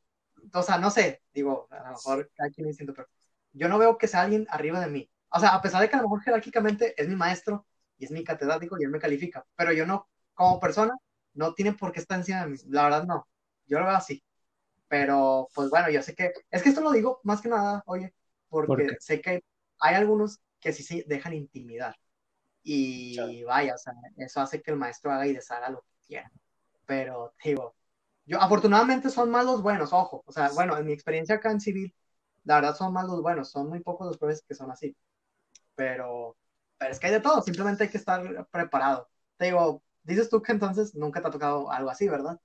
o 0.53 0.63
sea, 0.63 0.77
no 0.77 0.89
sé, 0.89 1.21
digo, 1.33 1.67
a 1.71 1.83
lo 1.83 1.89
mejor 1.91 2.31
cada 2.35 2.49
quien 2.49 2.73
siento, 2.73 2.93
pero 2.93 3.07
yo 3.53 3.67
no 3.69 3.77
veo 3.77 3.97
que 3.97 4.07
sea 4.07 4.21
alguien 4.21 4.47
arriba 4.49 4.79
de 4.79 4.87
mí. 4.87 5.09
O 5.29 5.39
sea, 5.39 5.49
a 5.55 5.61
pesar 5.61 5.81
de 5.81 5.89
que 5.89 5.95
a 5.95 5.97
lo 5.99 6.03
mejor 6.03 6.21
jerárquicamente 6.23 6.93
es 7.01 7.07
mi 7.07 7.15
maestro 7.15 7.65
y 7.97 8.05
es 8.05 8.11
mi 8.11 8.23
catedrático 8.23 8.77
y 8.79 8.83
él 8.83 8.89
me 8.89 8.99
califica, 8.99 9.45
pero 9.55 9.71
yo 9.73 9.85
no, 9.85 10.09
como 10.33 10.59
persona, 10.59 10.93
no 11.33 11.53
tiene 11.53 11.73
por 11.73 11.91
qué 11.91 11.99
estar 11.99 12.17
encima 12.17 12.41
de 12.41 12.47
mí. 12.47 12.57
La 12.67 12.83
verdad, 12.83 13.05
no. 13.05 13.27
Yo 13.67 13.79
lo 13.79 13.85
veo 13.85 13.95
así. 13.95 14.23
Pero, 14.87 15.47
pues 15.55 15.69
bueno, 15.69 15.89
yo 15.89 16.01
sé 16.01 16.13
que, 16.15 16.33
es 16.49 16.63
que 16.63 16.69
esto 16.69 16.81
lo 16.81 16.91
digo 16.91 17.21
más 17.23 17.41
que 17.41 17.47
nada, 17.47 17.81
oye, 17.85 18.13
porque 18.49 18.97
sé 18.99 19.21
que 19.21 19.41
hay, 19.79 19.95
algunos 19.95 20.39
que 20.59 20.73
sí 20.73 20.83
se 20.83 21.05
dejan 21.07 21.33
intimidar. 21.33 21.95
Y 22.63 23.43
vaya, 23.43 23.75
o 23.75 23.77
sea, 23.77 23.93
eso 24.17 24.41
hace 24.41 24.61
que 24.61 24.71
el 24.71 24.77
maestro 24.77 25.11
haga 25.11 25.25
y 25.27 25.33
deshaga 25.33 25.69
lo 25.69 25.81
que 25.81 26.07
quiera. 26.07 26.31
Pero, 26.85 27.33
digo, 27.43 27.73
yo, 28.25 28.41
afortunadamente 28.41 29.09
son 29.09 29.31
más 29.31 29.45
los 29.45 29.61
buenos, 29.61 29.93
ojo. 29.93 30.23
O 30.25 30.31
sea, 30.31 30.49
bueno, 30.53 30.77
en 30.77 30.85
mi 30.85 30.91
experiencia 30.91 31.35
acá 31.35 31.51
en 31.51 31.61
civil, 31.61 31.95
la 32.43 32.55
verdad 32.55 32.75
son 32.75 32.93
más 32.93 33.05
los 33.07 33.21
buenos. 33.21 33.49
Son 33.49 33.69
muy 33.69 33.79
pocos 33.79 34.07
los 34.07 34.17
profes 34.17 34.43
que 34.47 34.55
son 34.55 34.71
así. 34.71 34.95
Pero, 35.75 36.37
pero 36.77 36.91
es 36.91 36.99
que 36.99 37.07
hay 37.07 37.13
de 37.13 37.21
todo. 37.21 37.41
Simplemente 37.41 37.83
hay 37.83 37.89
que 37.89 37.97
estar 37.97 38.47
preparado. 38.49 39.09
Te 39.37 39.45
digo, 39.45 39.81
dices 40.03 40.29
tú 40.29 40.41
que 40.41 40.51
entonces 40.51 40.95
nunca 40.95 41.21
te 41.21 41.27
ha 41.27 41.31
tocado 41.31 41.71
algo 41.71 41.89
así, 41.89 42.07
¿verdad? 42.07 42.39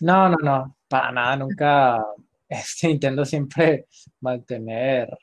No, 0.00 0.28
no, 0.28 0.36
no. 0.42 0.76
Para 0.88 1.12
nada, 1.12 1.36
nunca. 1.36 2.04
Este, 2.52 2.90
intento 2.90 3.24
siempre 3.24 3.86
mantener 4.20 5.16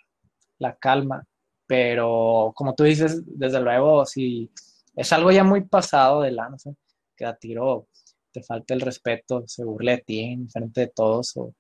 la 0.59 0.77
calma. 0.77 1.25
Pero, 1.65 2.53
como 2.55 2.73
tú 2.73 2.85
dices, 2.85 3.21
desde 3.25 3.59
luego, 3.59 4.05
si 4.05 4.49
es 4.95 5.11
algo 5.11 5.29
ya 5.31 5.43
muy 5.43 5.65
pasado 5.65 6.21
de 6.21 6.31
la, 6.31 6.47
no 6.47 6.57
sé, 6.57 6.73
que 7.17 7.25
a 7.25 7.35
tiro 7.35 7.89
te 8.31 8.41
falta 8.43 8.73
el 8.73 8.79
respeto, 8.79 9.43
se 9.45 9.65
burle 9.65 9.91
de 9.91 9.97
ti 10.03 10.19
en 10.21 10.49
frente 10.49 10.81
de 10.81 10.87
todos 10.87 11.35
o, 11.35 11.53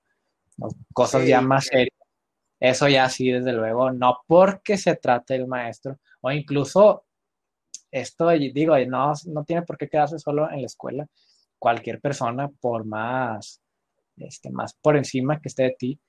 cosas 0.93 1.27
ya 1.27 1.41
más 1.41 1.65
serias. 1.65 1.97
Eso 2.59 2.87
ya 2.87 3.09
sí, 3.09 3.29
desde 3.29 3.51
luego, 3.51 3.91
no 3.91 4.19
porque 4.25 4.77
se 4.77 4.95
trate 4.95 5.33
del 5.33 5.47
maestro 5.47 5.99
o 6.21 6.31
incluso 6.31 7.06
esto, 7.91 8.29
digo, 8.29 8.77
no, 8.87 9.13
no 9.25 9.43
tiene 9.43 9.61
por 9.63 9.77
qué 9.77 9.87
quedarse 9.87 10.19
solo 10.19 10.49
en 10.51 10.61
la 10.61 10.67
escuela. 10.67 11.07
Cualquier 11.59 11.99
persona, 11.99 12.49
por 12.49 12.85
más, 12.85 13.61
este, 14.17 14.49
más 14.49 14.73
por 14.73 14.97
encima 14.97 15.39
que 15.39 15.49
esté 15.49 15.63
de 15.63 15.75
ti, 15.77 15.99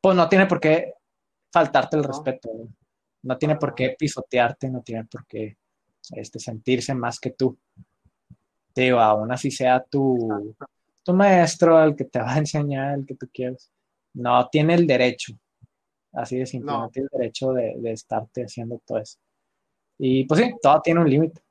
pues 0.00 0.16
no 0.16 0.28
tiene 0.28 0.46
por 0.46 0.60
qué 0.60 0.94
faltarte 1.52 1.96
el 1.96 2.04
respeto. 2.04 2.50
¿no? 3.22 3.38
tiene 3.38 3.56
por 3.56 3.74
qué 3.74 3.94
pisotearte, 3.98 4.70
no 4.70 4.82
tiene 4.82 5.04
por 5.04 5.26
qué 5.26 5.56
este, 6.12 6.38
sentirse 6.38 6.94
más 6.94 7.20
que 7.20 7.30
tú. 7.30 7.58
Digo, 8.74 8.98
aún 8.98 9.30
así 9.32 9.50
sea 9.50 9.82
tu, 9.82 10.54
tu 11.02 11.12
maestro, 11.12 11.82
el 11.82 11.96
que 11.96 12.04
te 12.04 12.20
va 12.20 12.34
a 12.34 12.38
enseñar, 12.38 12.98
el 12.98 13.06
que 13.06 13.16
tú 13.16 13.28
quieras. 13.32 13.70
No 14.14 14.48
tiene 14.48 14.74
el 14.74 14.86
derecho, 14.86 15.34
así 16.12 16.38
de 16.38 16.46
simple, 16.46 16.72
no, 16.72 16.88
tiene 16.88 17.08
el 17.12 17.18
derecho 17.18 17.52
de, 17.52 17.74
de 17.78 17.92
estarte 17.92 18.42
haciendo 18.42 18.80
todo 18.84 18.98
eso. 18.98 19.18
Y 20.02 20.24
pues 20.24 20.40
sí, 20.40 20.54
todo 20.62 20.80
tiene 20.80 21.00
un 21.00 21.10
límite. 21.10 21.42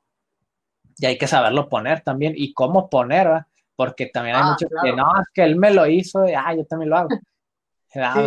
Y 0.98 1.06
hay 1.06 1.16
que 1.16 1.28
saberlo 1.28 1.68
poner 1.68 2.00
también. 2.00 2.34
Y 2.36 2.52
cómo 2.52 2.90
poner, 2.90 3.46
Porque 3.76 4.06
también 4.06 4.34
hay 4.34 4.42
ah, 4.44 4.50
muchos 4.50 4.68
que 4.82 4.92
no, 4.92 5.06
es 5.20 5.26
que 5.32 5.44
él 5.44 5.56
me 5.56 5.72
lo 5.72 5.86
hizo 5.86 6.26
y 6.28 6.34
ah, 6.34 6.52
yo 6.54 6.64
también 6.66 6.90
lo 6.90 6.96
hago. 6.98 7.08
Ah, 7.92 8.24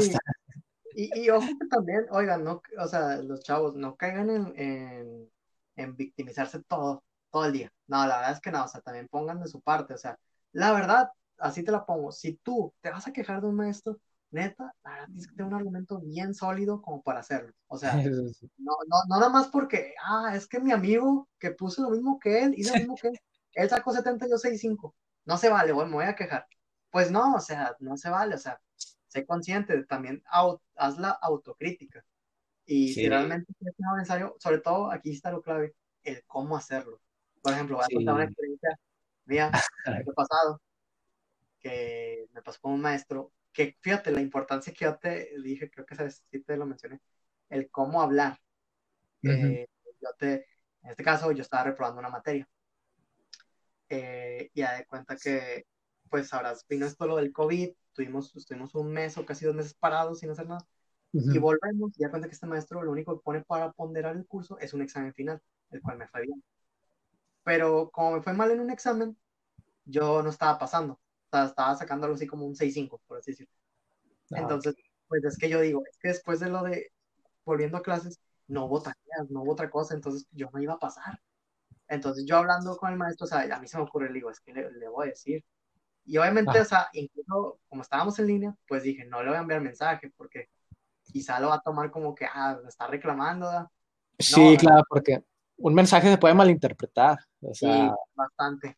y, 0.93 1.21
y, 1.21 1.29
ojo 1.29 1.47
que 1.57 1.67
también, 1.67 2.05
oigan, 2.11 2.43
no, 2.43 2.61
o 2.77 2.85
sea, 2.85 3.15
los 3.21 3.43
chavos 3.43 3.75
no 3.75 3.95
caigan 3.95 4.29
en, 4.29 5.31
en, 5.77 5.95
victimizarse 5.95 6.61
todo, 6.63 7.01
todo 7.31 7.45
el 7.45 7.53
día. 7.53 7.71
No, 7.87 8.05
la 8.05 8.17
verdad 8.17 8.33
es 8.33 8.41
que 8.41 8.51
no, 8.51 8.65
o 8.65 8.67
sea, 8.67 8.81
también 8.81 9.07
pongan 9.07 9.39
de 9.39 9.47
su 9.47 9.61
parte. 9.61 9.93
O 9.93 9.97
sea, 9.97 10.19
la 10.51 10.73
verdad, 10.73 11.11
así 11.37 11.63
te 11.63 11.71
la 11.71 11.85
pongo. 11.85 12.11
Si 12.11 12.33
tú 12.43 12.73
te 12.81 12.89
vas 12.89 13.07
a 13.07 13.13
quejar 13.13 13.39
de 13.39 13.47
un 13.47 13.55
maestro, 13.55 13.97
neta, 14.33 14.73
la 14.83 14.91
verdad 14.91 15.05
tienes 15.07 15.27
que 15.27 15.35
tener 15.35 15.47
un 15.47 15.59
argumento 15.59 15.99
bien 15.99 16.33
sólido 16.33 16.81
como 16.81 17.01
para 17.01 17.19
hacerlo. 17.19 17.53
O 17.67 17.77
sea, 17.77 17.93
no, 18.57 18.73
no, 18.87 18.97
no 19.07 19.19
nada 19.19 19.29
más 19.29 19.47
porque, 19.47 19.93
ah, 20.03 20.33
es 20.35 20.47
que 20.47 20.59
mi 20.59 20.71
amigo 20.71 21.29
que 21.39 21.51
puso 21.51 21.83
lo 21.83 21.89
mismo 21.91 22.19
que 22.19 22.43
él, 22.43 22.53
hizo 22.57 22.73
lo 22.73 22.79
mismo 22.79 22.95
que 23.01 23.09
él, 23.09 23.19
él 23.53 23.69
sacó 23.69 23.93
70 23.93 24.25
y 24.25 24.29
yo 24.29 24.37
6.5. 24.37 24.93
No 25.25 25.37
se 25.37 25.49
vale, 25.49 25.73
me 25.73 25.85
voy 25.85 26.05
a 26.05 26.15
quejar. 26.15 26.47
Pues 26.89 27.11
no, 27.11 27.35
o 27.35 27.39
sea, 27.39 27.75
no 27.79 27.97
se 27.97 28.09
vale, 28.09 28.35
o 28.35 28.37
sea, 28.37 28.59
sé 29.07 29.25
consciente, 29.25 29.83
también 29.85 30.23
haz 30.75 30.97
la 30.97 31.09
autocrítica. 31.09 32.03
Y 32.65 32.93
si 32.93 33.07
realmente 33.09 33.51
es 33.59 33.73
necesario, 33.95 34.35
sobre 34.39 34.59
todo 34.59 34.91
aquí 34.91 35.11
está 35.11 35.31
lo 35.31 35.41
clave, 35.41 35.75
el 36.03 36.23
cómo 36.25 36.55
hacerlo. 36.55 36.99
Por 37.41 37.53
ejemplo, 37.53 37.77
voy 37.77 37.85
a 37.85 37.95
contar 37.95 38.15
una 38.15 38.23
experiencia 38.25 38.79
mía, 39.25 39.51
el 39.85 40.13
pasado, 40.13 40.61
que 41.59 42.27
me 42.33 42.41
pasó 42.41 42.59
con 42.61 42.73
un 42.73 42.81
maestro 42.81 43.31
que 43.53 43.77
fíjate 43.79 44.11
la 44.11 44.21
importancia 44.21 44.73
que 44.73 44.85
yo 44.85 44.97
te 44.97 45.29
dije, 45.41 45.69
creo 45.69 45.85
que 45.85 46.09
sí 46.09 46.39
te 46.41 46.57
lo 46.57 46.65
mencioné, 46.65 46.99
el 47.49 47.69
cómo 47.69 48.01
hablar. 48.01 48.39
Eh, 49.21 49.67
yo 50.01 50.09
te, 50.17 50.47
en 50.81 50.89
este 50.89 51.03
caso, 51.03 51.31
yo 51.31 51.43
estaba 51.43 51.63
reprobando 51.65 51.99
una 51.99 52.09
materia. 52.09 52.49
Eh, 53.89 54.49
y 54.53 54.59
ya 54.59 54.73
de 54.73 54.85
cuenta 54.85 55.15
que, 55.15 55.67
pues 56.09 56.33
ahora 56.33 56.53
vino 56.67 56.85
esto 56.85 57.05
lo 57.05 57.17
del 57.17 57.31
COVID, 57.31 57.71
tuvimos, 57.93 58.35
estuvimos 58.35 58.73
un 58.75 58.91
mes 58.91 59.17
o 59.17 59.25
casi 59.25 59.45
dos 59.45 59.55
meses 59.55 59.75
parados 59.75 60.19
sin 60.19 60.31
hacer 60.31 60.47
nada. 60.47 60.65
Y 61.11 61.37
volvemos, 61.37 61.91
y 61.95 62.01
ya 62.01 62.09
cuenta 62.09 62.27
que 62.27 62.33
este 62.33 62.47
maestro 62.47 62.81
lo 62.81 62.91
único 62.91 63.15
que 63.15 63.23
pone 63.23 63.43
para 63.43 63.71
ponderar 63.71 64.15
el 64.15 64.25
curso 64.25 64.57
es 64.57 64.73
un 64.73 64.81
examen 64.81 65.13
final, 65.13 65.39
el 65.69 65.79
cual 65.79 65.99
me 65.99 66.07
fue 66.07 66.23
bien. 66.23 66.43
Pero 67.43 67.91
como 67.91 68.15
me 68.15 68.23
fue 68.23 68.33
mal 68.33 68.49
en 68.49 68.61
un 68.61 68.71
examen, 68.71 69.15
yo 69.85 70.23
no 70.23 70.31
estaba 70.31 70.57
pasando 70.57 70.99
estaba 71.33 71.75
sacándolo 71.75 72.13
así 72.13 72.27
como 72.27 72.45
un 72.45 72.55
6-5, 72.55 72.99
por 73.07 73.17
así 73.17 73.31
decirlo. 73.31 73.53
Ah, 74.31 74.39
Entonces, 74.39 74.75
pues 75.07 75.23
es 75.23 75.37
que 75.37 75.49
yo 75.49 75.61
digo, 75.61 75.83
es 75.89 75.97
que 75.97 76.09
después 76.09 76.39
de 76.39 76.49
lo 76.49 76.63
de 76.63 76.91
volviendo 77.45 77.77
a 77.77 77.83
clases, 77.83 78.19
no 78.47 78.65
hubo 78.65 78.81
tareas, 78.81 79.29
no 79.29 79.43
hubo 79.43 79.53
otra 79.53 79.69
cosa, 79.69 79.93
entonces 79.93 80.27
yo 80.31 80.49
no 80.53 80.61
iba 80.61 80.73
a 80.73 80.79
pasar. 80.79 81.19
Entonces 81.87 82.25
yo 82.25 82.37
hablando 82.37 82.75
con 82.77 82.91
el 82.91 82.97
maestro, 82.97 83.25
o 83.25 83.27
sea, 83.27 83.41
a 83.41 83.59
mí 83.59 83.67
se 83.67 83.77
me 83.77 83.83
ocurre, 83.83 84.07
le 84.07 84.15
digo, 84.15 84.29
es 84.29 84.39
que 84.39 84.53
le, 84.53 84.89
voy 84.89 85.07
a 85.07 85.09
decir. 85.09 85.43
Y 86.05 86.17
obviamente, 86.17 86.59
o 86.59 86.65
sea, 86.65 86.89
incluso 86.93 87.59
como 87.69 87.81
estábamos 87.81 88.17
en 88.19 88.27
línea, 88.27 88.55
pues 88.67 88.83
dije, 88.83 89.05
no 89.05 89.21
le 89.21 89.29
voy 89.29 89.37
a 89.37 89.41
enviar 89.41 89.61
mensaje 89.61 90.11
porque 90.17 90.49
quizá 91.03 91.39
lo 91.39 91.49
va 91.49 91.55
a 91.55 91.61
tomar 91.61 91.91
como 91.91 92.15
que, 92.15 92.25
ah, 92.25 92.57
me 92.61 92.69
está 92.69 92.87
reclamando. 92.87 93.69
Sí, 94.19 94.57
claro, 94.57 94.83
porque 94.89 95.23
un 95.57 95.73
mensaje 95.73 96.09
se 96.09 96.17
puede 96.17 96.33
malinterpretar. 96.33 97.19
O 97.41 97.53
sea, 97.53 97.89
sí, 97.89 97.91
bastante 98.15 98.77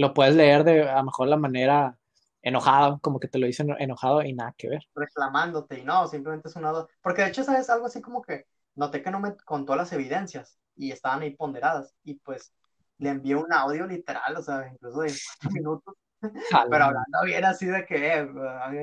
lo 0.00 0.14
puedes 0.14 0.34
leer 0.34 0.64
de 0.64 0.88
a 0.88 0.96
lo 0.96 1.04
mejor 1.04 1.28
la 1.28 1.36
manera 1.36 1.98
enojada, 2.42 2.98
como 3.02 3.20
que 3.20 3.28
te 3.28 3.38
lo 3.38 3.46
dicen 3.46 3.74
enojado 3.78 4.22
y 4.22 4.32
nada 4.32 4.54
que 4.56 4.68
ver. 4.68 4.82
Reclamándote 4.94 5.78
y 5.78 5.84
no, 5.84 6.06
simplemente 6.06 6.48
es 6.48 6.56
una... 6.56 6.72
Porque 7.02 7.22
de 7.22 7.28
hecho, 7.28 7.44
¿sabes? 7.44 7.68
Algo 7.68 7.86
así 7.86 8.00
como 8.00 8.22
que 8.22 8.46
noté 8.74 9.02
que 9.02 9.10
no 9.10 9.20
me 9.20 9.36
contó 9.36 9.76
las 9.76 9.92
evidencias 9.92 10.58
y 10.74 10.90
estaban 10.90 11.20
ahí 11.20 11.36
ponderadas 11.36 11.94
y 12.02 12.14
pues 12.14 12.54
le 12.98 13.10
envié 13.10 13.34
un 13.34 13.52
audio 13.52 13.86
literal, 13.86 14.36
o 14.36 14.42
sea, 14.42 14.68
incluso 14.72 15.00
de 15.00 15.12
cuatro 15.12 15.50
minutos, 15.60 15.94
pero 16.70 16.84
hablando 16.84 17.18
bien 17.24 17.44
así 17.44 17.66
de 17.66 17.84
que, 17.84 18.14
eh, 18.14 18.26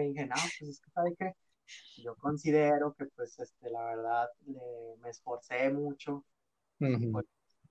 dije, 0.08 0.26
no, 0.28 0.36
pues 0.36 0.70
es 0.70 0.80
que, 0.80 0.92
¿sabe 0.92 1.16
qué? 1.18 1.34
Yo 1.98 2.16
considero 2.16 2.94
que, 2.94 3.06
pues, 3.16 3.38
este, 3.40 3.70
la 3.70 3.84
verdad, 3.84 4.30
me 5.02 5.10
esforcé 5.10 5.70
mucho, 5.70 6.24
pues, 6.80 7.26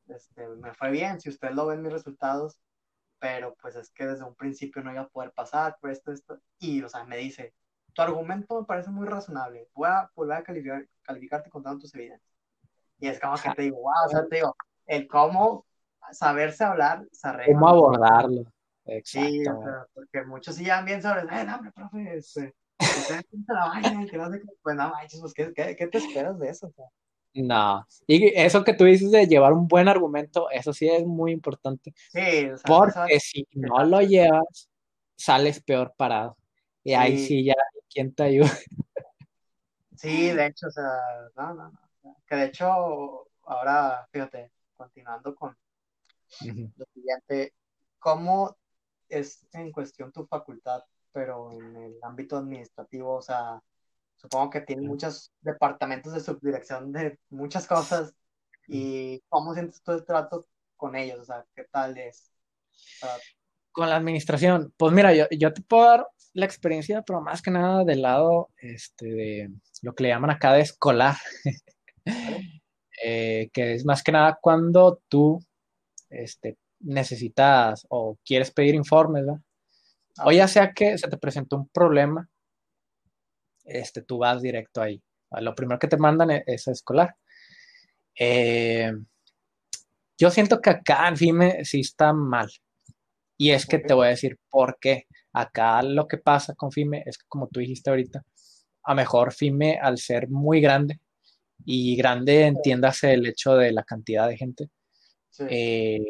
este, 0.08 0.48
me 0.48 0.72
fue 0.74 0.90
bien, 0.90 1.20
si 1.20 1.30
ustedes 1.30 1.54
lo 1.54 1.66
ven 1.66 1.82
mis 1.82 1.92
resultados, 1.92 2.60
pero 3.18 3.54
pues 3.60 3.76
es 3.76 3.90
que 3.90 4.06
desde 4.06 4.24
un 4.24 4.34
principio 4.34 4.82
no 4.82 4.92
iba 4.92 5.02
a 5.02 5.08
poder 5.08 5.32
pasar 5.32 5.76
por 5.80 5.90
esto, 5.90 6.12
esto, 6.12 6.38
y, 6.58 6.82
o 6.82 6.88
sea, 6.88 7.04
me 7.04 7.16
dice, 7.16 7.54
tu 7.92 8.02
argumento 8.02 8.60
me 8.60 8.66
parece 8.66 8.90
muy 8.90 9.06
razonable, 9.06 9.68
voy 9.74 9.88
a 9.88 10.10
volver 10.14 10.38
a 10.38 10.42
calificar, 10.42 10.86
calificarte 11.02 11.50
contando 11.50 11.80
tus 11.80 11.94
evidencias. 11.94 12.30
Y 12.98 13.08
es 13.08 13.20
como 13.20 13.36
que 13.36 13.50
te 13.50 13.62
digo, 13.62 13.78
wow, 13.78 14.06
o 14.06 14.08
sea, 14.08 14.26
te 14.26 14.36
digo, 14.36 14.56
el 14.86 15.06
cómo 15.06 15.66
saberse 16.12 16.64
hablar, 16.64 17.06
cómo 17.46 17.68
abordarlo. 17.68 18.44
Exacto. 18.84 19.28
Sí, 19.28 19.48
o 19.48 19.62
sea, 19.62 19.86
porque 19.92 20.22
muchos 20.24 20.54
sí 20.54 20.64
ya 20.64 20.80
bien 20.82 21.02
sobre, 21.02 21.22
eh, 21.22 21.44
no, 21.44 21.56
hombre, 21.56 21.72
profe, 21.72 22.16
este, 22.16 22.54
la 23.48 23.66
vaina, 23.66 24.06
que 24.06 24.16
no 24.16 24.30
sé 24.30 24.40
qué, 24.40 24.46
pues 24.62 24.76
no 24.76 24.90
manches, 24.90 25.20
pues, 25.20 25.34
¿qué, 25.34 25.52
qué, 25.52 25.74
qué 25.74 25.86
te 25.88 25.98
esperas 25.98 26.38
de 26.38 26.48
eso? 26.48 26.68
O 26.68 26.72
sea, 26.72 26.86
no. 27.42 27.86
Y 28.06 28.32
eso 28.38 28.64
que 28.64 28.74
tú 28.74 28.84
dices 28.84 29.10
de 29.10 29.26
llevar 29.26 29.52
un 29.52 29.68
buen 29.68 29.88
argumento, 29.88 30.50
eso 30.50 30.72
sí 30.72 30.88
es 30.88 31.04
muy 31.04 31.32
importante. 31.32 31.94
Sí, 32.10 32.48
porque 32.64 33.20
si 33.20 33.46
no 33.52 33.84
lo 33.84 34.00
llevas, 34.00 34.68
sales 35.16 35.62
peor 35.62 35.94
parado. 35.96 36.36
Y 36.82 36.94
ahí 36.94 37.18
sí 37.18 37.44
ya, 37.44 37.54
¿quién 37.88 38.14
te 38.14 38.24
ayuda? 38.24 38.50
Sí, 39.96 40.28
de 40.30 40.46
hecho, 40.48 40.66
o 40.66 40.70
sea, 40.70 40.92
no, 41.36 41.54
no, 41.54 41.72
no. 42.04 42.16
Que 42.28 42.36
de 42.36 42.44
hecho, 42.44 43.28
ahora, 43.44 44.06
fíjate, 44.12 44.52
continuando 44.76 45.34
con 45.34 45.56
lo 46.42 46.84
siguiente, 46.92 47.54
¿cómo 47.98 48.54
es 49.08 49.46
en 49.52 49.72
cuestión 49.72 50.12
tu 50.12 50.26
facultad, 50.26 50.82
pero 51.12 51.52
en 51.52 51.76
el 51.76 51.98
ámbito 52.02 52.36
administrativo, 52.36 53.14
o 53.14 53.22
sea, 53.22 53.60
Supongo 54.16 54.50
que 54.50 54.62
tiene 54.62 54.82
muchos 54.82 55.32
departamentos 55.40 56.12
de 56.12 56.20
subdirección 56.20 56.92
de 56.92 57.18
muchas 57.30 57.66
cosas. 57.66 58.14
¿Y 58.66 59.20
cómo 59.28 59.54
sientes 59.54 59.82
tú 59.82 59.92
el 59.92 60.04
trato 60.04 60.46
con 60.76 60.96
ellos? 60.96 61.20
O 61.20 61.24
sea, 61.24 61.44
¿qué 61.54 61.64
tal 61.70 61.96
es? 61.98 62.32
Con 63.70 63.88
la 63.90 63.96
administración, 63.96 64.72
pues 64.76 64.92
mira, 64.92 65.14
yo, 65.14 65.26
yo, 65.30 65.52
te 65.52 65.62
puedo 65.62 65.84
dar 65.84 66.08
la 66.32 66.46
experiencia, 66.46 67.02
pero 67.02 67.20
más 67.20 67.42
que 67.42 67.50
nada 67.50 67.84
del 67.84 68.02
lado 68.02 68.50
este, 68.58 69.06
de 69.06 69.50
lo 69.82 69.94
que 69.94 70.04
le 70.04 70.08
llaman 70.08 70.30
acá 70.30 70.54
de 70.54 70.62
escolar, 70.62 71.16
eh, 73.04 73.50
que 73.52 73.74
es 73.74 73.84
más 73.84 74.02
que 74.02 74.12
nada 74.12 74.38
cuando 74.40 75.00
tú 75.08 75.38
este, 76.08 76.56
necesitas 76.80 77.86
o 77.90 78.18
quieres 78.24 78.50
pedir 78.50 78.74
informes, 78.74 79.24
¿verdad? 79.26 79.40
O 80.24 80.32
ya 80.32 80.48
sea 80.48 80.72
que 80.72 80.96
se 80.96 81.08
te 81.08 81.18
presentó 81.18 81.56
un 81.56 81.68
problema 81.68 82.28
este, 83.66 84.02
tú 84.02 84.18
vas 84.18 84.42
directo 84.42 84.80
ahí. 84.80 85.02
Lo 85.40 85.54
primero 85.54 85.78
que 85.78 85.88
te 85.88 85.96
mandan 85.96 86.30
e-, 86.30 86.44
es, 86.46 86.68
escolar. 86.68 87.14
Eh, 88.18 88.92
yo 90.18 90.30
siento 90.30 90.60
que 90.60 90.70
acá 90.70 91.08
en 91.08 91.16
FIME 91.16 91.64
sí 91.64 91.80
está 91.80 92.12
mal. 92.12 92.48
Y 93.38 93.50
es 93.50 93.66
que 93.66 93.78
te 93.78 93.92
voy 93.92 94.06
a 94.06 94.10
decir 94.10 94.38
por 94.48 94.78
qué. 94.80 95.06
Acá 95.32 95.82
lo 95.82 96.08
que 96.08 96.16
pasa 96.16 96.54
con 96.54 96.72
FIME 96.72 97.02
es 97.04 97.18
que, 97.18 97.26
como 97.28 97.48
tú 97.48 97.60
dijiste 97.60 97.90
ahorita, 97.90 98.24
a 98.84 98.94
mejor 98.94 99.34
FIME, 99.34 99.78
al 99.78 99.98
ser 99.98 100.28
muy 100.30 100.60
grande, 100.60 101.00
y 101.64 101.96
grande 101.96 102.46
entiéndase 102.46 103.12
el 103.12 103.26
hecho 103.26 103.56
de 103.56 103.72
la 103.72 103.82
cantidad 103.82 104.28
de 104.28 104.36
gente, 104.36 104.70
eh, 105.50 106.00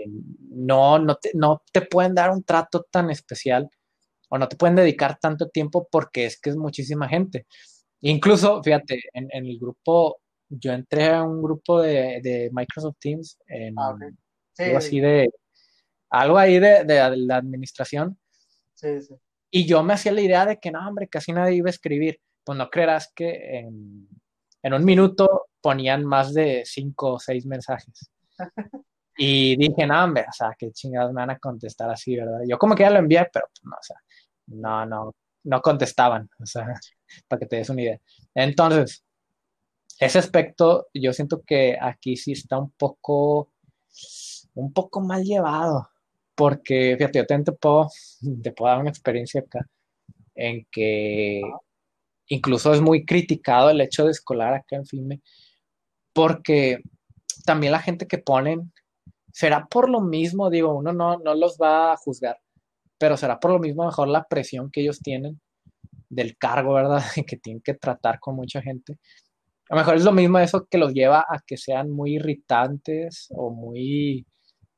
no, 0.51 0.99
no, 0.99 1.17
te, 1.17 1.31
no 1.35 1.63
te 1.73 1.83
pueden 1.83 2.15
dar 2.15 2.31
un 2.31 2.45
trato 2.45 2.87
tan 2.91 3.11
especial 3.11 3.69
o 4.29 4.39
no 4.39 4.49
te 4.49 4.57
pueden 4.57 4.77
dedicar 4.77 5.19
tanto 5.19 5.49
tiempo 5.49 5.89
porque 5.91 6.27
es 6.27 6.41
que 6.41 6.51
es 6.51 6.57
muchísima 6.57 7.09
gente. 7.09 7.47
Incluso, 8.01 8.63
fíjate, 8.63 9.01
en, 9.13 9.29
el 9.33 9.59
grupo, 9.59 10.19
yo 10.49 10.73
entré 10.73 11.09
a 11.11 11.23
un 11.23 11.43
grupo 11.43 11.81
de, 11.81 12.51
Microsoft 12.53 12.97
Teams, 13.01 13.39
en, 13.47 13.75
ah, 13.79 13.97
algo 14.59 14.79
así 14.79 15.01
de, 15.01 15.31
algo 16.11 16.39
ahí 16.39 16.59
de, 16.59 16.85
la 17.17 17.37
administración. 17.37 18.19
Sí, 18.75 19.03
sí. 19.03 19.15
Y 19.51 19.67
yo 19.67 19.83
me 19.83 19.95
hacía 19.95 20.13
la 20.13 20.21
idea 20.21 20.45
de 20.45 20.59
que 20.59 20.71
no, 20.71 20.87
hombre, 20.87 21.09
casi 21.09 21.33
nadie 21.33 21.57
iba 21.57 21.69
a 21.69 21.71
escribir. 21.71 22.21
Pues 22.45 22.59
no 22.59 22.69
creerás 22.69 23.11
que 23.15 23.59
en, 23.59 24.09
en 24.63 24.75
un 24.75 24.85
minuto 24.85 25.47
ponían 25.61 26.05
más 26.05 26.35
de 26.35 26.63
cinco 26.65 27.15
o 27.15 27.19
seis 27.19 27.47
mensajes. 27.47 28.11
Y 29.17 29.57
dije, 29.57 29.87
no, 29.87 30.05
hombre, 30.05 30.27
o 30.29 30.33
sea, 30.33 30.55
qué 30.59 30.71
chingados 30.73 31.13
me 31.13 31.23
van 31.23 31.31
a 31.31 31.39
contestar 31.39 31.89
así, 31.91 32.17
¿verdad? 32.17 32.41
Yo 32.47 32.59
como 32.59 32.75
que 32.75 32.83
ya 32.83 32.91
lo 32.91 32.99
envié, 32.99 33.27
pero 33.33 33.47
pues, 33.49 33.65
no, 33.65 33.73
o 33.73 33.83
sea, 33.83 33.97
no, 34.47 34.87
no, 34.87 35.15
no 35.45 35.63
contestaban, 35.63 36.29
o 36.41 36.47
sea, 36.47 36.67
para 37.29 37.41
que 37.41 37.47
te 37.47 37.57
des 37.57 37.71
una 37.71 37.83
idea. 37.83 38.01
Entonces, 38.35 39.05
ese 39.99 40.19
aspecto, 40.19 40.89
yo 40.93 41.13
siento 41.13 41.43
que 41.43 41.79
aquí 41.81 42.17
sí 42.17 42.33
está 42.33 42.59
un 42.59 42.71
poco, 42.73 43.51
un 44.55 44.73
poco 44.73 45.01
mal 45.01 45.25
llevado, 45.25 45.89
porque, 46.35 46.97
fíjate, 46.99 47.19
yo 47.21 47.27
también 47.27 47.45
te 47.45 47.53
puedo, 47.53 47.89
te 48.43 48.53
puedo 48.53 48.71
dar 48.71 48.81
una 48.81 48.91
experiencia 48.91 49.41
acá, 49.41 49.67
en 50.35 50.67
que 50.71 51.43
incluso 52.29 52.75
es 52.75 52.81
muy 52.81 53.07
criticado 53.07 53.71
el 53.71 53.81
hecho 53.81 54.05
de 54.05 54.11
escolar 54.11 54.55
acá 54.55 54.77
en 54.77 54.87
FIME, 54.87 55.23
porque 56.13 56.83
también 57.45 57.73
la 57.73 57.81
gente 57.81 58.07
que 58.07 58.19
ponen 58.19 58.73
será 59.33 59.67
por 59.67 59.89
lo 59.89 60.01
mismo, 60.01 60.51
digo, 60.51 60.75
uno 60.75 60.93
no, 60.93 61.19
no 61.19 61.35
los 61.35 61.59
va 61.61 61.93
a 61.93 61.97
juzgar, 61.97 62.39
pero 62.99 63.17
será 63.17 63.39
por 63.39 63.53
lo 63.53 63.59
mismo 63.59 63.85
mejor 63.85 64.09
la 64.09 64.25
presión 64.25 64.71
que 64.71 64.83
ellos 64.83 65.01
tienen 65.01 65.41
del 66.09 66.37
cargo, 66.37 66.75
¿verdad? 66.75 67.03
que 67.27 67.37
tienen 67.37 67.63
que 67.63 67.75
tratar 67.75 68.19
con 68.21 68.37
mucha 68.37 68.63
gente. 68.63 68.99
A 69.69 69.75
lo 69.75 69.81
mejor 69.81 69.97
es 69.97 70.05
lo 70.05 70.13
mismo 70.13 70.39
eso 70.39 70.67
que 70.67 70.79
los 70.79 70.93
lleva 70.93 71.21
a 71.29 71.41
que 71.45 71.57
sean 71.57 71.91
muy 71.91 72.17
irritantes 72.17 73.27
o 73.31 73.51
muy, 73.51 74.25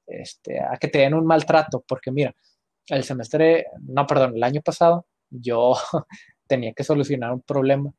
este, 0.06 0.60
a 0.60 0.76
que 0.78 0.88
te 0.88 0.98
den 0.98 1.14
un 1.14 1.26
maltrato, 1.26 1.84
porque 1.86 2.10
mira, 2.10 2.34
el 2.86 3.04
semestre, 3.04 3.66
no, 3.82 4.06
perdón, 4.06 4.36
el 4.36 4.42
año 4.42 4.62
pasado 4.62 5.06
yo 5.30 5.74
tenía 6.46 6.72
que 6.72 6.84
solucionar 6.84 7.32
un 7.32 7.42
problema 7.42 7.92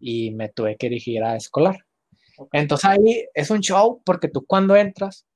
y 0.00 0.32
me 0.32 0.48
tuve 0.48 0.76
que 0.76 0.88
dirigir 0.88 1.22
a 1.22 1.36
escolar. 1.36 1.84
Entonces 2.52 2.84
ahí 2.84 3.26
es 3.34 3.50
un 3.50 3.60
show 3.60 4.02
porque 4.04 4.28
tú 4.28 4.44
cuando 4.46 4.76
entras 4.76 5.26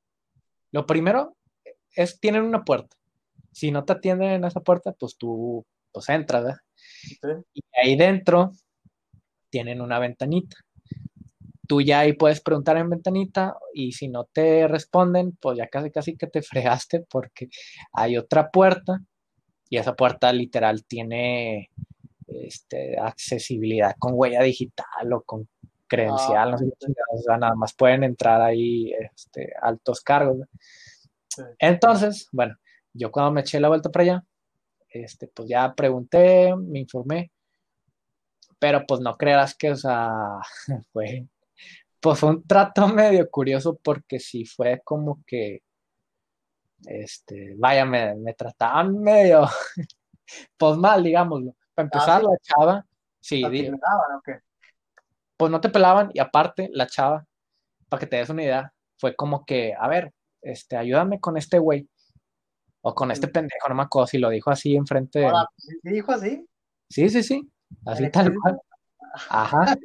lo 0.72 0.86
primero 0.86 1.36
es, 1.94 2.18
tienen 2.18 2.42
una 2.42 2.64
puerta. 2.64 2.96
Si 3.53 3.70
no 3.70 3.84
te 3.84 3.92
atienden 3.92 4.30
en 4.30 4.44
esa 4.44 4.61
puerta, 4.61 4.92
pues 4.92 5.16
tú 5.16 5.64
pues 5.92 6.09
entras, 6.09 6.44
¿verdad? 7.22 7.44
Y 7.53 7.62
ahí 7.74 7.96
dentro 7.96 8.53
tienen 9.50 9.80
una 9.80 9.98
ventanita. 9.98 10.57
Tú 11.68 11.80
ya 11.80 12.00
ahí 12.00 12.14
puedes 12.14 12.40
preguntar 12.40 12.76
en 12.78 12.90
ventanita 12.90 13.57
y 13.74 13.92
si 13.92 14.09
no 14.09 14.24
te 14.24 14.66
responden, 14.66 15.36
pues 15.40 15.59
ya 15.59 15.68
casi 15.68 15.90
casi 15.90 16.16
que 16.16 16.26
te 16.26 16.42
fregaste 16.42 17.05
porque 17.09 17.48
hay 17.92 18.16
otra 18.16 18.50
puerta 18.50 18.98
y 19.68 19.76
esa 19.76 19.94
puerta 19.94 20.32
literal 20.32 20.84
tiene 20.84 21.70
este, 22.26 22.98
accesibilidad 22.98 23.94
con 23.98 24.12
huella 24.14 24.42
digital 24.42 25.12
o 25.12 25.22
con 25.22 25.48
credencial, 25.86 26.53
no 26.53 26.59
sé 26.59 26.72
qué 26.78 26.86
nada 27.38 27.55
más 27.55 27.74
pueden 27.74 28.03
entrar 28.03 28.40
ahí 28.40 28.92
este, 28.92 29.53
altos 29.61 30.00
cargos. 30.00 30.38
Entonces, 31.59 32.28
bueno, 32.32 32.55
yo 32.93 33.11
cuando 33.11 33.32
me 33.32 33.40
eché 33.43 33.61
la 33.61 33.68
vuelta 33.68 33.90
para 33.90 34.03
allá, 34.03 34.24
este, 34.88 35.28
pues 35.28 35.49
ya 35.49 35.74
pregunté, 35.74 36.55
me 36.57 36.80
informé, 36.80 37.32
pero 38.59 38.84
pues 38.86 39.01
no 39.01 39.16
creas 39.16 39.55
que, 39.57 39.72
o 39.72 39.76
sea, 39.76 40.11
fue, 40.93 41.26
pues 42.01 42.18
fue 42.18 42.30
un 42.30 42.47
trato 42.47 42.88
medio 42.88 43.28
curioso 43.30 43.78
porque 43.82 44.20
sí 44.20 44.45
fue 44.45 44.80
como 44.84 45.22
que, 45.26 45.62
este, 46.86 47.55
vaya, 47.57 47.84
me, 47.84 48.14
me 48.16 48.34
trataban 48.34 49.01
medio, 49.01 49.47
pues 50.57 50.76
mal, 50.76 51.03
digámoslo. 51.03 51.55
Para 51.74 51.86
ah, 51.86 51.90
empezar, 51.93 52.22
la 52.22 52.36
chava, 52.43 52.86
sí, 53.20 53.43
dije, 53.49 53.72
pues 55.36 55.51
no 55.51 55.61
te 55.61 55.70
pelaban 55.70 56.11
y 56.12 56.20
aparte 56.20 56.68
la 56.72 56.86
chava, 56.86 57.24
para 57.88 58.01
que 58.01 58.07
te 58.07 58.16
des 58.16 58.28
una 58.28 58.43
idea, 58.43 58.72
fue 58.99 59.16
como 59.16 59.45
que, 59.45 59.74
a 59.78 59.88
ver, 59.88 60.12
este, 60.43 60.76
ayúdame 60.76 61.18
con 61.18 61.36
este 61.36 61.59
güey 61.59 61.88
o 62.82 62.94
con 62.94 63.10
este 63.10 63.28
pendejo, 63.28 63.68
no 63.68 63.74
me 63.76 63.82
acuerdo 63.82 64.06
si 64.06 64.18
lo 64.18 64.28
dijo 64.28 64.50
así 64.50 64.74
enfrente 64.74 65.20
de... 65.20 65.30
¿Sí 65.56 65.90
dijo 65.90 66.12
así? 66.12 66.46
Sí, 66.88 67.08
sí, 67.08 67.22
sí, 67.22 67.50
así 67.86 68.10
tal 68.10 68.34
cual. 68.34 68.60
Ajá. 69.28 69.76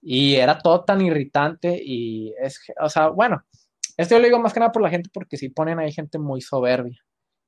Y 0.00 0.34
era 0.34 0.58
todo 0.58 0.84
tan 0.84 1.00
irritante 1.00 1.80
y 1.82 2.34
es, 2.38 2.60
o 2.80 2.88
sea, 2.88 3.08
bueno, 3.08 3.42
esto 3.96 4.14
yo 4.14 4.18
lo 4.18 4.26
digo 4.26 4.38
más 4.38 4.52
que 4.52 4.60
nada 4.60 4.72
por 4.72 4.82
la 4.82 4.90
gente 4.90 5.10
porque 5.12 5.36
si 5.36 5.48
ponen 5.50 5.78
ahí 5.78 5.92
gente 5.92 6.18
muy 6.18 6.40
soberbia 6.40 6.98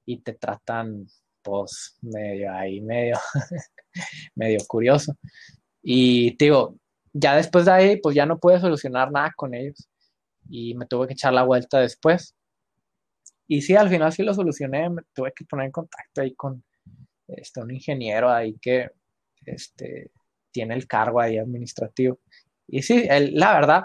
y 0.04 0.20
te 0.20 0.34
tratan, 0.34 1.06
pues, 1.42 1.98
medio 2.02 2.52
ahí, 2.52 2.80
medio, 2.80 3.16
medio 4.34 4.58
curioso. 4.68 5.16
Y 5.82 6.36
te 6.36 6.46
digo, 6.46 6.76
ya 7.12 7.34
después 7.36 7.64
de 7.64 7.72
ahí, 7.72 8.00
pues 8.00 8.14
ya 8.14 8.26
no 8.26 8.38
pude 8.38 8.60
solucionar 8.60 9.10
nada 9.10 9.32
con 9.36 9.54
ellos 9.54 9.88
y 10.48 10.74
me 10.74 10.86
tuve 10.86 11.06
que 11.08 11.14
echar 11.14 11.32
la 11.32 11.42
vuelta 11.42 11.80
después. 11.80 12.34
Y 13.48 13.62
sí, 13.62 13.76
al 13.76 13.88
final 13.88 14.12
sí 14.12 14.22
lo 14.22 14.34
solucioné, 14.34 14.90
me 14.90 15.02
tuve 15.14 15.32
que 15.34 15.44
poner 15.44 15.66
en 15.66 15.72
contacto 15.72 16.20
ahí 16.20 16.34
con 16.34 16.64
este, 17.28 17.60
un 17.60 17.70
ingeniero 17.70 18.30
ahí 18.30 18.58
que 18.60 18.90
este, 19.44 20.10
tiene 20.50 20.74
el 20.74 20.86
cargo 20.86 21.20
ahí 21.20 21.38
administrativo. 21.38 22.18
Y 22.66 22.82
sí, 22.82 23.06
él, 23.08 23.32
la 23.34 23.54
verdad, 23.54 23.84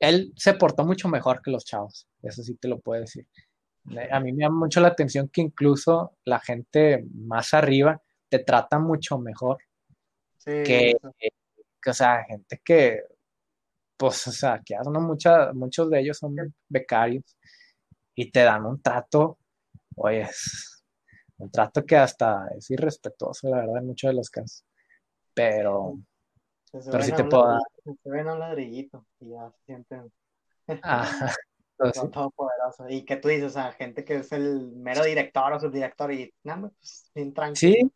él 0.00 0.32
se 0.36 0.54
portó 0.54 0.84
mucho 0.84 1.08
mejor 1.08 1.40
que 1.42 1.50
los 1.50 1.64
chavos, 1.64 2.06
eso 2.22 2.42
sí 2.42 2.56
te 2.56 2.68
lo 2.68 2.80
puedo 2.80 3.00
decir. 3.00 3.26
A 4.10 4.18
mí 4.20 4.32
me 4.32 4.44
llama 4.44 4.60
mucho 4.60 4.80
la 4.80 4.88
atención 4.88 5.28
que 5.28 5.42
incluso 5.42 6.16
la 6.24 6.40
gente 6.40 7.04
más 7.14 7.52
arriba 7.52 8.00
te 8.30 8.38
trata 8.38 8.78
mucho 8.78 9.18
mejor 9.18 9.58
que, 10.44 10.94
o 11.86 11.92
sea, 11.92 12.24
gente 12.24 12.60
que, 12.64 13.02
pues, 13.96 14.26
o 14.26 14.32
sea, 14.32 14.60
que 14.64 14.74
no 14.90 15.00
muchos 15.00 15.90
de 15.90 16.00
ellos 16.00 16.18
son 16.18 16.34
becarios 16.68 17.36
y 18.14 18.30
te 18.30 18.40
dan 18.40 18.64
un 18.64 18.80
trato, 18.80 19.38
oye, 19.96 20.28
un 21.38 21.50
trato 21.50 21.84
que 21.84 21.96
hasta 21.96 22.48
es 22.56 22.70
irrespetuoso, 22.70 23.48
la 23.48 23.58
verdad, 23.58 23.78
en 23.78 23.86
muchos 23.86 24.10
de 24.10 24.14
los 24.14 24.30
casos. 24.30 24.64
Pero, 25.34 25.98
pero 26.70 27.02
sí 27.02 27.12
te 27.12 27.24
puedo 27.24 27.48
dar. 27.48 27.60
Se 28.02 28.10
ven 28.10 28.28
un 28.28 28.38
ladrillito 28.38 29.06
y 29.20 29.30
ya 29.30 29.50
se 29.50 29.64
sienten. 29.64 30.12
Ajá. 30.82 31.34
poderoso. 31.76 32.88
Y 32.88 33.04
que 33.04 33.16
tú 33.16 33.28
dices, 33.28 33.44
o 33.44 33.50
sea, 33.50 33.72
gente 33.72 34.04
que 34.04 34.16
es 34.16 34.32
el 34.32 34.72
mero 34.72 35.04
director 35.04 35.52
o 35.52 35.60
subdirector 35.60 36.12
y 36.12 36.32
nada, 36.44 36.70
pues 36.78 37.10
bien 37.14 37.32
tranquilo. 37.34 37.56
Sí, 37.56 37.90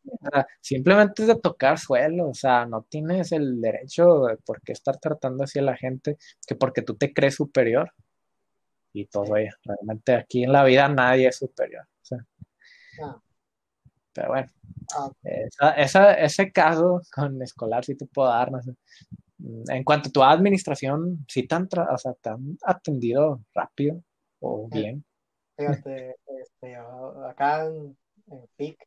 simplemente 0.60 1.22
es 1.22 1.28
de 1.28 1.36
tocar 1.36 1.78
suelo, 1.78 2.30
o 2.30 2.34
sea, 2.34 2.66
no 2.66 2.82
tienes 2.88 3.32
el 3.32 3.60
derecho 3.60 4.24
de 4.24 4.36
por 4.38 4.60
qué 4.62 4.72
estar 4.72 4.98
tratando 4.98 5.44
así 5.44 5.58
a 5.58 5.62
la 5.62 5.76
gente, 5.76 6.16
que 6.46 6.54
porque 6.54 6.82
tú 6.82 6.96
te 6.96 7.12
crees 7.12 7.36
superior. 7.36 7.92
Y 8.92 9.06
todo, 9.06 9.24
oye, 9.32 9.50
realmente 9.64 10.14
aquí 10.14 10.44
en 10.44 10.52
la 10.52 10.64
vida 10.64 10.88
nadie 10.88 11.28
es 11.28 11.36
superior. 11.36 11.84
O 11.84 12.04
sea. 12.04 12.18
Ah. 13.02 13.20
Pero 14.12 14.28
bueno, 14.28 14.48
ah. 14.96 15.10
esa, 15.76 16.14
ese 16.14 16.50
caso 16.50 17.00
con 17.14 17.40
escolar 17.42 17.84
sí 17.84 17.94
te 17.94 18.06
puedo 18.06 18.28
dar, 18.28 18.50
no 18.50 18.62
sé. 18.62 18.74
Mm, 19.38 19.70
en 19.70 19.84
cuanto 19.84 20.08
a 20.08 20.12
tu 20.12 20.22
administración, 20.22 21.24
¿sí 21.28 21.46
te 21.46 21.54
han, 21.54 21.68
o 21.90 21.98
sea, 21.98 22.14
te 22.14 22.30
han 22.30 22.58
atendido 22.64 23.40
rápido 23.54 24.02
o 24.40 24.68
bien? 24.68 25.04
Fíjate, 25.56 26.16
este, 26.40 26.76
acá 26.76 27.66
en, 27.66 27.96
PIC, 28.56 28.78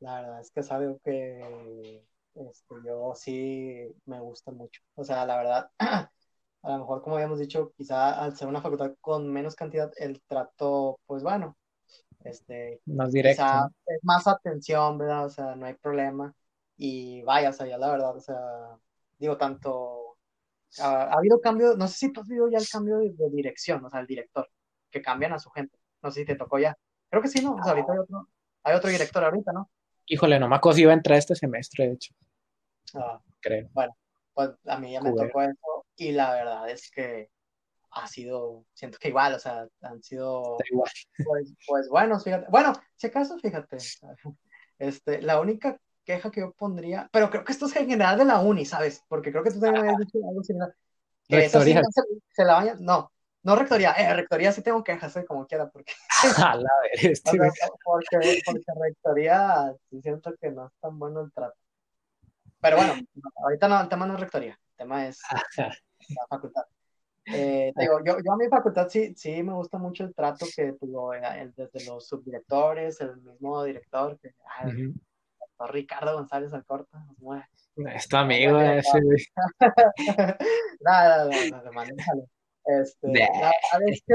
la 0.00 0.22
verdad 0.22 0.40
es 0.40 0.50
que 0.50 0.60
es 0.60 0.70
algo 0.70 0.98
que 1.04 2.02
este, 2.34 2.74
yo 2.84 3.12
sí 3.14 3.94
me 4.06 4.20
gusta 4.20 4.50
mucho. 4.52 4.80
O 4.94 5.04
sea, 5.04 5.26
la 5.26 5.36
verdad, 5.36 5.70
a 6.62 6.72
lo 6.72 6.78
mejor 6.78 7.02
como 7.02 7.16
habíamos 7.16 7.38
dicho, 7.38 7.72
quizá 7.76 8.22
al 8.22 8.36
ser 8.36 8.48
una 8.48 8.60
facultad 8.60 8.92
con 9.00 9.32
menos 9.32 9.54
cantidad, 9.54 9.90
el 9.96 10.20
trato, 10.22 11.00
pues 11.06 11.22
bueno, 11.22 11.56
este, 12.24 12.80
más 12.86 13.12
directo. 13.12 13.42
es 13.86 13.98
más 14.02 14.26
atención, 14.26 14.98
¿verdad? 14.98 15.24
O 15.26 15.30
sea, 15.30 15.56
no 15.56 15.66
hay 15.66 15.74
problema. 15.74 16.34
Y 16.76 17.22
vaya, 17.22 17.50
o 17.50 17.52
sea, 17.52 17.66
ya 17.66 17.78
la 17.78 17.90
verdad, 17.90 18.16
o 18.16 18.20
sea, 18.20 18.36
digo, 19.18 19.36
tanto, 19.36 20.16
ha, 20.78 21.12
habido 21.12 21.40
cambio, 21.40 21.76
no 21.76 21.86
sé 21.88 21.94
si 21.94 22.12
tú 22.12 22.20
has 22.20 22.26
visto 22.26 22.48
ya 22.48 22.58
el 22.58 22.68
cambio 22.68 22.98
de, 22.98 23.30
dirección, 23.30 23.84
o 23.84 23.90
sea, 23.90 24.00
el 24.00 24.06
director, 24.06 24.48
que 24.90 25.02
cambian 25.02 25.32
a 25.32 25.38
su 25.38 25.50
gente, 25.50 25.78
no 26.02 26.10
sé 26.10 26.20
si 26.20 26.26
te 26.26 26.36
tocó 26.36 26.58
ya, 26.58 26.76
creo 27.08 27.22
que 27.22 27.28
sí, 27.28 27.42
¿no? 27.42 27.54
O 27.54 27.62
sea, 27.62 27.72
ahorita 27.72 27.92
hay 27.92 27.98
otro, 27.98 28.28
hay 28.64 28.74
otro 28.74 28.90
director 28.90 29.24
ahorita, 29.24 29.52
¿no? 29.52 29.70
Híjole, 30.06 30.40
no 30.40 30.48
me 30.48 30.56
acuerdo 30.56 30.76
si 30.76 30.82
iba 30.82 30.92
a 30.92 30.94
entrar 30.96 31.18
este 31.18 31.34
semestre, 31.34 31.86
de 31.86 31.92
hecho. 31.94 32.14
Ah, 32.94 33.20
creo. 33.40 33.68
Bueno, 33.72 33.94
pues 34.32 34.50
a 34.66 34.78
mí 34.78 34.92
ya 34.92 35.02
me 35.02 35.12
tocó 35.12 35.42
eso 35.42 35.79
y 36.00 36.12
la 36.12 36.32
verdad 36.32 36.70
es 36.70 36.90
que 36.90 37.28
ha 37.90 38.06
sido, 38.06 38.64
siento 38.72 38.96
que 38.98 39.08
igual, 39.08 39.34
o 39.34 39.38
sea, 39.38 39.68
han 39.82 40.02
sido, 40.02 40.56
igual. 40.70 40.90
Pues, 41.24 41.54
pues 41.66 41.88
buenos, 41.90 42.24
fíjate. 42.24 42.46
Bueno, 42.50 42.72
si 42.96 43.08
acaso, 43.08 43.38
fíjate, 43.38 43.76
este, 44.78 45.20
la 45.20 45.38
única 45.40 45.78
queja 46.02 46.30
que 46.30 46.40
yo 46.40 46.52
pondría, 46.52 47.10
pero 47.12 47.28
creo 47.28 47.44
que 47.44 47.52
esto 47.52 47.66
es 47.66 47.76
en 47.76 47.86
general 47.86 48.16
de 48.16 48.24
la 48.24 48.40
uni, 48.40 48.64
¿sabes? 48.64 49.04
Porque 49.08 49.30
creo 49.30 49.44
que 49.44 49.50
tú 49.50 49.60
también 49.60 49.84
habías 49.84 49.98
dicho 49.98 50.18
algo 50.26 50.42
similar. 50.42 50.74
rectoría. 51.28 51.82
se, 52.32 52.44
la 52.46 52.54
baña, 52.54 52.76
no, 52.78 53.12
no 53.42 53.56
rectoría, 53.56 53.92
eh, 53.92 54.14
rectoría 54.14 54.52
sí 54.52 54.62
tengo 54.62 54.82
quejas, 54.82 55.14
eh, 55.18 55.26
como 55.26 55.46
quiera, 55.46 55.68
porque... 55.68 55.92
A 56.46 56.56
la 56.56 56.70
vez, 56.82 57.22
porque, 57.84 58.40
porque 58.46 58.64
rectoría 58.74 59.74
siento 60.00 60.34
que 60.40 60.50
no 60.50 60.68
es 60.68 60.72
tan 60.80 60.98
bueno 60.98 61.20
el 61.20 61.32
trato. 61.32 61.58
Pero 62.58 62.78
bueno, 62.78 62.94
ahorita 63.44 63.68
no, 63.68 63.82
el 63.82 63.88
tema 63.90 64.06
no 64.06 64.14
es 64.14 64.20
rectoría, 64.20 64.52
el 64.52 64.76
tema 64.76 65.06
es 65.06 65.20
la 66.14 66.26
facultad. 66.28 66.64
Eh, 67.26 67.72
digo, 67.76 68.02
yo, 68.04 68.16
yo 68.24 68.32
a 68.32 68.36
mi 68.36 68.48
facultad 68.48 68.88
sí, 68.88 69.14
sí 69.14 69.42
me 69.42 69.52
gusta 69.52 69.78
mucho 69.78 70.04
el 70.04 70.14
trato 70.14 70.46
que 70.54 70.72
tuvo 70.72 71.14
eh, 71.14 71.52
desde 71.56 71.84
los 71.86 72.08
subdirectores, 72.08 73.00
el 73.00 73.16
mismo 73.18 73.62
director, 73.64 74.18
que, 74.18 74.34
Ricardo 75.68 76.14
González 76.14 76.52
Alcorta, 76.54 77.04
es 77.94 78.08
tu 78.08 78.16
amigo 78.16 78.58
ese, 78.60 78.98
nada, 80.80 81.28
nada, 81.50 81.70
nada, 81.70 81.92
Este, 82.64 83.12
es 83.86 84.02
que 84.06 84.14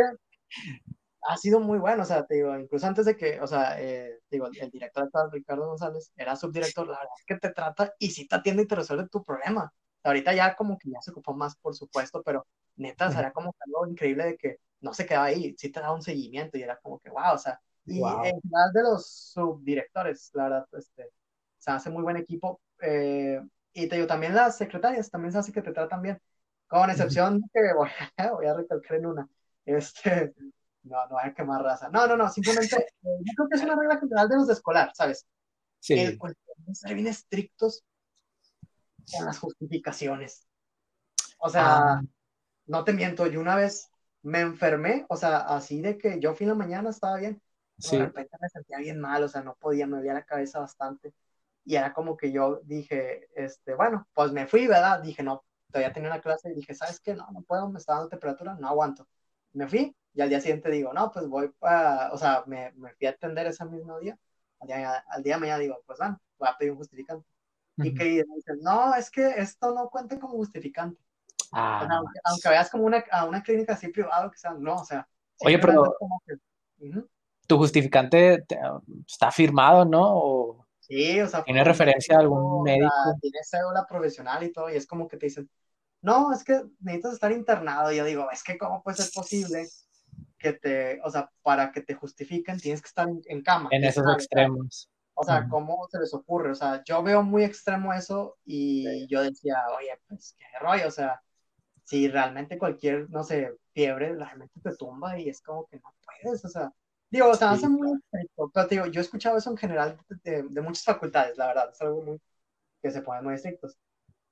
ha 1.28 1.38
sido 1.38 1.60
muy 1.60 1.80
bueno, 1.80 2.04
o 2.04 2.06
sea, 2.06 2.26
te 2.26 2.36
digo, 2.36 2.58
incluso 2.58 2.86
antes 2.86 3.06
de 3.06 3.16
que, 3.16 3.40
o 3.42 3.48
sea, 3.48 3.82
eh, 3.82 4.20
digo, 4.30 4.48
el 4.48 4.70
director 4.70 5.10
Ricardo 5.32 5.68
González 5.68 6.12
era 6.16 6.36
subdirector, 6.36 6.88
la 6.88 7.00
verdad 7.00 7.14
es 7.18 7.26
que 7.26 7.38
te 7.38 7.50
trata 7.52 7.94
y 7.98 8.12
sí 8.12 8.28
te 8.28 8.36
atiende 8.36 8.64
y 8.64 8.68
te 8.68 8.76
resuelve 8.76 9.08
tu 9.10 9.24
problema. 9.24 9.72
Ahorita 10.10 10.34
ya 10.34 10.56
como 10.56 10.78
que 10.78 10.90
ya 10.90 11.02
se 11.02 11.12
ocupó 11.12 11.34
más, 11.34 11.56
por 11.56 11.76
supuesto, 11.76 12.22
pero 12.24 12.46
neta, 12.76 13.12
será 13.12 13.32
como 13.32 13.56
algo 13.60 13.88
increíble 13.88 14.26
de 14.26 14.38
que 14.38 14.60
no 14.82 14.94
se 14.94 15.06
quedaba 15.06 15.26
ahí, 15.26 15.56
sí 15.58 15.70
te 15.70 15.80
daba 15.80 15.96
un 15.96 16.02
seguimiento 16.02 16.58
y 16.58 16.64
era 16.64 16.78
como 16.78 17.00
que, 17.00 17.10
wow, 17.10 17.34
o 17.34 17.38
sea, 17.38 17.60
y 17.86 18.00
en 18.02 18.42
general 18.42 18.74
de 18.74 18.84
los 18.84 19.08
subdirectores, 19.08 20.32
la 20.34 20.44
verdad, 20.44 20.68
este, 20.74 21.12
se 21.58 21.72
hace 21.72 21.90
muy 21.90 22.04
buen 22.04 22.18
equipo. 22.18 22.60
Eh, 22.82 23.40
y 23.74 23.88
te 23.88 23.96
digo, 23.96 24.08
también 24.08 24.34
las 24.34 24.58
secretarias 24.58 25.10
también 25.10 25.32
se 25.32 25.38
hace 25.38 25.52
que 25.52 25.62
te 25.62 25.72
tratan 25.72 26.02
bien, 26.02 26.22
con 26.68 26.90
excepción 26.90 27.40
de 27.40 27.48
que 27.54 27.74
voy, 27.76 27.90
voy 28.38 28.46
a 28.48 28.54
recalcar 28.54 28.98
en 28.98 29.06
una, 29.06 29.30
este, 29.66 30.34
no, 30.84 31.08
no 31.08 31.18
hay 31.18 31.34
que 31.34 31.44
más 31.44 31.62
raza. 31.62 31.90
No, 31.90 32.08
no, 32.08 32.16
no, 32.18 32.30
simplemente, 32.30 32.76
eh, 32.76 33.18
yo 33.22 33.34
creo 33.36 33.50
que 33.50 33.56
es 33.58 33.64
una 33.64 33.76
regla 33.76 34.00
general 34.00 34.30
de 34.30 34.36
los 34.36 34.48
de 34.48 34.54
escolar, 34.54 34.92
¿sabes? 34.94 35.26
Sí. 35.80 35.94
El, 36.00 36.20
ser 36.74 36.96
bien 36.96 37.08
estrictos 37.08 37.84
con 39.12 39.26
las 39.26 39.40
justificaciones. 39.40 40.48
O 41.40 41.50
sea, 41.50 41.78
ah. 41.78 42.02
no 42.66 42.84
te 42.84 42.94
miento, 42.94 43.28
yo 43.28 43.40
una 43.40 43.56
vez 43.56 43.90
me 44.22 44.42
enfermé, 44.42 45.06
o 45.10 45.18
sea, 45.18 45.38
así 45.38 45.82
de 45.82 45.98
que 45.98 46.20
yo 46.20 46.34
fui 46.34 46.46
en 46.46 46.50
la 46.50 46.56
mañana, 46.56 46.90
estaba 46.90 47.18
bien, 47.18 47.42
sí. 47.78 47.98
de 47.98 48.06
repente 48.06 48.36
me 48.42 48.50
sentía 48.50 48.80
bien 48.80 49.00
mal, 49.00 49.24
o 49.24 49.30
sea, 49.30 49.44
no 49.44 49.56
podía, 49.56 49.86
me 49.86 49.98
dolía 49.98 50.14
la 50.14 50.24
cabeza 50.26 50.60
bastante, 50.60 51.14
y 51.64 51.76
era 51.76 51.94
como 51.94 52.18
que 52.18 52.32
yo 52.32 52.62
dije, 52.64 53.28
este, 53.36 53.76
bueno, 53.76 54.08
pues 54.14 54.32
me 54.32 54.48
fui, 54.48 54.68
¿verdad? 54.68 55.02
Dije, 55.02 55.22
no, 55.24 55.44
todavía 55.72 55.94
tenía 55.94 56.10
una 56.10 56.22
clase, 56.22 56.50
y 56.52 56.56
dije, 56.56 56.74
¿sabes 56.74 57.00
qué? 57.00 57.14
No, 57.14 57.28
no 57.32 57.44
puedo, 57.44 57.70
me 57.70 57.80
está 57.80 57.94
dando 57.94 58.10
temperatura, 58.10 58.56
no 58.56 58.68
aguanto. 58.68 59.08
Me 59.54 59.68
fui, 59.68 59.96
y 60.14 60.22
al 60.22 60.30
día 60.30 60.42
siguiente 60.42 60.72
digo, 60.72 60.94
no, 60.94 61.12
pues 61.12 61.28
voy 61.28 61.50
para, 61.60 62.12
o 62.12 62.18
sea, 62.18 62.44
me, 62.48 62.72
me 62.74 62.94
fui 62.96 63.08
a 63.08 63.12
atender 63.12 63.46
ese 63.48 63.66
mismo 63.66 64.00
día, 64.00 64.18
al 64.60 64.68
día, 64.68 65.06
al 65.08 65.24
día 65.24 65.36
de 65.36 65.40
mañana 65.40 65.60
digo, 65.60 65.82
pues 65.86 66.00
bueno, 66.00 66.20
voy 66.40 66.50
a 66.50 66.58
pedir 66.58 66.72
un 66.72 66.78
justificante. 66.78 67.28
Y 67.78 67.94
que 67.94 68.04
dicen, 68.06 68.60
no, 68.62 68.96
es 68.96 69.10
que 69.10 69.28
esto 69.38 69.74
no 69.74 69.90
cuenta 69.90 70.20
como 70.20 70.36
justificante. 70.36 71.02
Ah, 71.52 71.88
aunque, 72.24 72.50
veas 72.50 72.70
como 72.70 72.86
una, 72.86 73.04
a 73.12 73.26
una 73.26 73.44
clínica 73.44 73.74
así 73.74 73.90
privada, 73.90 74.30
que 74.32 74.38
sea, 74.38 74.54
no, 74.54 74.76
o 74.76 74.86
sea. 74.86 75.08
Oye, 75.40 75.60
pero. 75.60 75.96
Tu 77.48 77.58
justificante 77.58 78.44
está 79.08 79.32
firmado, 79.32 79.86
¿no? 79.86 80.66
sí, 80.80 81.20
o 81.20 81.28
sea. 81.28 81.44
¿Tiene 81.44 81.64
referencia 81.64 82.18
a 82.18 82.20
algún 82.20 82.64
médico? 82.64 82.92
Tiene 83.22 83.40
cédula 83.44 83.86
profesional 83.86 84.44
y 84.44 84.52
todo, 84.52 84.70
y 84.70 84.76
es 84.76 84.88
como 84.88 85.08
que 85.08 85.18
te 85.18 85.28
dicen, 85.28 85.50
no, 86.02 86.34
es 86.34 86.44
que 86.44 86.62
necesitas 86.80 87.14
estar 87.14 87.32
internado. 87.32 87.92
Y 87.92 87.98
yo 87.98 88.06
digo, 88.06 88.30
es 88.32 88.44
que, 88.44 88.58
¿cómo 88.58 88.82
puede 88.82 88.98
ser 88.98 89.12
posible 89.14 89.68
que 90.38 90.54
te, 90.54 91.02
o 91.04 91.10
sea, 91.10 91.32
para 91.42 91.72
que 91.72 91.82
te 91.82 91.96
justifiquen 91.96 92.60
tienes 92.60 92.82
que 92.82 92.88
estar 92.88 93.08
en, 93.26 93.42
cama. 93.42 93.70
En 93.72 93.84
esos 93.84 94.06
extremos. 94.14 94.90
O 95.16 95.24
sea, 95.24 95.48
¿cómo 95.50 95.88
se 95.90 96.00
les 96.00 96.14
ocurre? 96.14 96.52
O 96.52 96.56
sea, 96.56 96.84
yo 96.84 97.02
veo 97.02 97.24
muy 97.24 97.44
extremo 97.44 97.94
eso 97.94 98.38
y 98.46 99.08
yo 99.08 99.22
decía, 99.24 99.64
oye, 99.78 100.00
pues 100.08 100.36
qué 100.38 100.46
rollo, 100.60 100.88
o 100.88 100.92
sea, 100.92 101.22
si 101.84 102.08
realmente 102.08 102.58
cualquier, 102.58 103.10
no 103.10 103.24
sé, 103.24 103.56
fiebre 103.74 104.14
realmente 104.16 104.60
te 104.62 104.76
tumba 104.76 105.18
y 105.20 105.30
es 105.30 105.42
como 105.42 105.66
que 105.68 105.78
no 105.78 105.94
puedes, 106.22 106.44
o 106.46 106.50
sea, 106.50 106.72
digo, 107.10 107.30
o 107.30 107.36
sea, 107.36 107.52
hace 107.52 107.70
muy 107.70 107.98
estricto, 107.98 108.52
pero 108.54 108.68
digo, 108.68 108.86
yo 108.88 109.00
he 109.00 109.04
escuchado 109.04 109.38
eso 109.38 109.50
en 109.52 109.58
general 109.58 109.98
de, 110.24 110.44
de, 110.44 110.62
muchas 110.62 110.84
facultades, 110.84 111.38
la 111.38 111.48
verdad, 111.48 111.70
es 111.72 111.82
algo 111.82 112.02
muy, 112.02 112.22
que 112.82 112.92
se 112.92 113.02
ponen 113.02 113.24
muy 113.24 113.36
estrictos, 113.36 113.78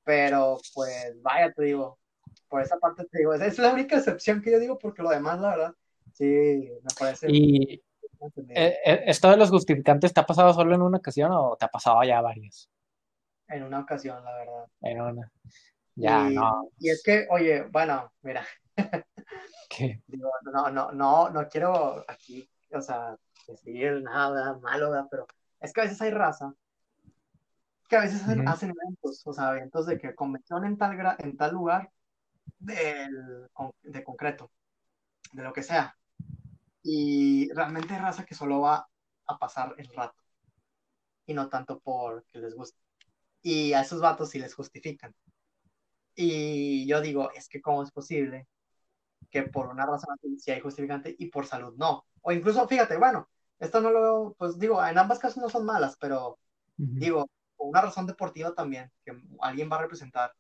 pero 0.04 0.58
pues 0.74 1.22
vaya, 1.22 1.54
te 1.54 1.64
digo, 1.64 2.00
por 2.50 2.62
esa 2.62 2.78
parte 2.78 3.06
te 3.06 3.20
digo, 3.20 3.34
es 3.34 3.58
la 3.58 3.74
única 3.74 3.98
excepción 3.98 4.42
que 4.42 4.52
yo 4.52 4.60
digo 4.60 4.78
porque 4.80 5.02
lo 5.02 5.10
demás, 5.10 5.40
la 5.40 5.50
verdad, 5.50 5.76
Sí, 6.14 6.26
me 6.26 6.90
parece. 6.98 7.28
Y 7.30 7.82
eh, 8.49 8.78
eh, 8.86 9.03
esto 9.05 9.30
de 9.30 9.38
los 9.38 9.49
justificantes, 9.49 10.13
¿te 10.13 10.19
ha 10.19 10.26
pasado 10.26 10.53
solo 10.53 10.76
en 10.76 10.82
una 10.82 10.97
ocasión 10.97 11.32
o 11.32 11.55
te 11.57 11.65
ha 11.65 11.69
pasado 11.69 12.03
ya 12.03 12.21
varias? 12.21 12.69
En 13.47 13.63
una 13.63 13.80
ocasión, 13.80 14.24
la 14.24 14.36
verdad. 14.36 14.65
En 14.82 15.01
una. 15.01 15.32
Ya, 15.95 16.30
no. 16.30 16.69
Y 16.80 16.89
es 16.89 17.03
que, 17.03 17.28
oye, 17.30 17.63
bueno, 17.63 18.11
mira. 18.21 18.45
¿Qué? 19.69 20.01
Digo, 20.07 20.30
no, 20.51 20.69
no, 20.69 20.91
no, 20.91 21.30
no 21.30 21.47
quiero 21.47 22.03
aquí, 22.07 22.49
o 22.71 22.82
sea, 22.82 23.15
decir 23.47 24.01
nada 24.01 24.57
malo, 24.59 25.07
pero 25.09 25.28
es 25.59 25.74
que 25.74 25.82
a 25.82 25.84
veces 25.84 26.01
hay 26.01 26.11
raza 26.11 26.53
que 27.93 27.97
a 27.97 28.01
veces 28.01 28.24
hacen, 28.24 28.71
eventos, 28.71 29.21
o 29.24 29.34
sea, 29.34 29.51
eventos 29.51 29.86
de 29.86 29.99
que 29.99 30.15
convención 30.15 30.65
en 30.65 30.78
tal, 30.78 31.15
en 31.19 31.38
tal 31.38 31.53
lugar 31.53 31.91
del, 32.57 33.47
de 33.84 34.03
concreto, 34.03 34.51
de 35.32 35.43
lo 35.43 35.53
que 35.53 35.61
sea. 35.61 35.95
Y 36.84 37.52
realmente 37.54 37.94
hay 37.94 38.02
raza 38.02 38.26
que 38.26 38.36
solo 38.36 38.62
va 38.62 38.88
a 39.26 39.38
pasar 39.40 39.74
el 39.78 39.88
rato. 39.94 40.22
Y 41.26 41.34
no 41.34 41.50
tanto 41.50 41.80
porque 41.80 42.40
les 42.40 42.56
guste. 42.56 42.78
Y 43.42 43.74
a 43.74 43.82
esos 43.82 44.02
vatos 44.02 44.30
sí 44.30 44.40
les 44.40 44.54
justifican. 44.54 45.16
Y 46.16 46.86
yo 46.86 47.02
digo, 47.02 47.32
es 47.32 47.50
que 47.50 47.62
cómo 47.62 47.84
es 47.84 47.92
posible 47.92 48.48
que 49.32 49.44
por 49.44 49.68
una 49.68 49.86
razón 49.86 50.16
sí 50.38 50.52
hay 50.52 50.60
justificante 50.60 51.16
y 51.18 51.28
por 51.28 51.48
salud 51.48 51.74
no. 51.76 52.06
O 52.22 52.32
incluso, 52.32 52.68
fíjate, 52.68 52.98
bueno, 52.98 53.28
esto 53.60 53.82
no 53.82 53.90
lo, 53.90 54.36
pues 54.38 54.60
digo, 54.60 54.86
en 54.86 54.98
ambas 54.98 55.20
casos 55.20 55.42
no 55.42 55.50
son 55.50 55.66
malas, 55.66 55.98
pero 56.00 56.38
digo, 56.78 57.30
por 57.56 57.68
una 57.68 57.82
razón 57.82 58.06
deportiva 58.06 58.54
también, 58.54 58.92
que 59.04 59.14
alguien 59.40 59.70
va 59.72 59.78
a 59.78 59.82
representar, 59.82 60.34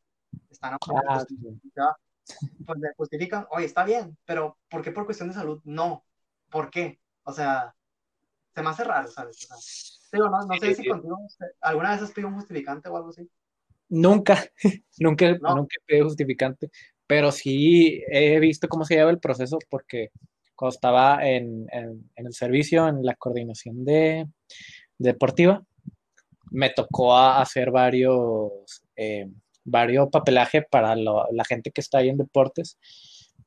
están 0.49 0.73
a 0.73 0.77
ah, 1.07 1.25
pues 2.65 2.79
le 2.79 2.93
justifican, 2.95 3.47
oye, 3.49 3.65
está 3.65 3.83
bien, 3.83 4.17
pero 4.25 4.57
¿por 4.69 4.81
qué 4.81 4.91
por 4.91 5.05
cuestión 5.05 5.29
de 5.29 5.35
salud? 5.35 5.61
No. 5.63 6.05
¿Por 6.53 6.69
qué? 6.69 6.99
O 7.23 7.33
sea, 7.33 7.73
se 8.53 8.61
me 8.61 8.69
hace 8.69 8.83
raro, 8.83 9.09
¿sabes? 9.09 9.47
no, 10.13 10.29
no 10.29 10.59
sé 10.59 10.75
si 10.75 10.87
contigo 10.87 11.17
alguna 11.61 11.93
vez 11.93 12.03
has 12.03 12.11
pedido 12.11 12.27
un 12.27 12.35
justificante 12.35 12.89
o 12.89 12.95
algo 12.95 13.09
así. 13.09 13.27
Nunca, 13.89 14.37
nunca, 14.99 15.33
nunca 15.33 15.75
he 15.75 15.85
pedido 15.87 16.05
justificante, 16.05 16.69
pero 17.07 17.31
sí 17.31 18.03
he 18.07 18.39
visto 18.39 18.69
cómo 18.69 18.85
se 18.85 18.93
lleva 18.93 19.09
el 19.09 19.19
proceso 19.19 19.57
porque 19.67 20.11
cuando 20.55 20.75
estaba 20.75 21.27
en, 21.27 21.65
en, 21.71 22.03
el 22.15 22.33
servicio, 22.33 22.87
en 22.87 23.03
la 23.03 23.15
coordinación 23.15 23.83
de, 23.83 24.27
deportiva, 24.99 25.63
me 26.51 26.69
tocó 26.69 27.17
hacer 27.17 27.71
varios, 27.71 28.83
eh, 28.95 29.27
varios 29.63 30.09
papelaje 30.11 30.61
para 30.61 30.95
la 30.95 31.45
gente 31.49 31.71
que 31.71 31.81
está 31.81 31.97
ahí 31.97 32.09
en 32.09 32.17
deportes, 32.17 32.77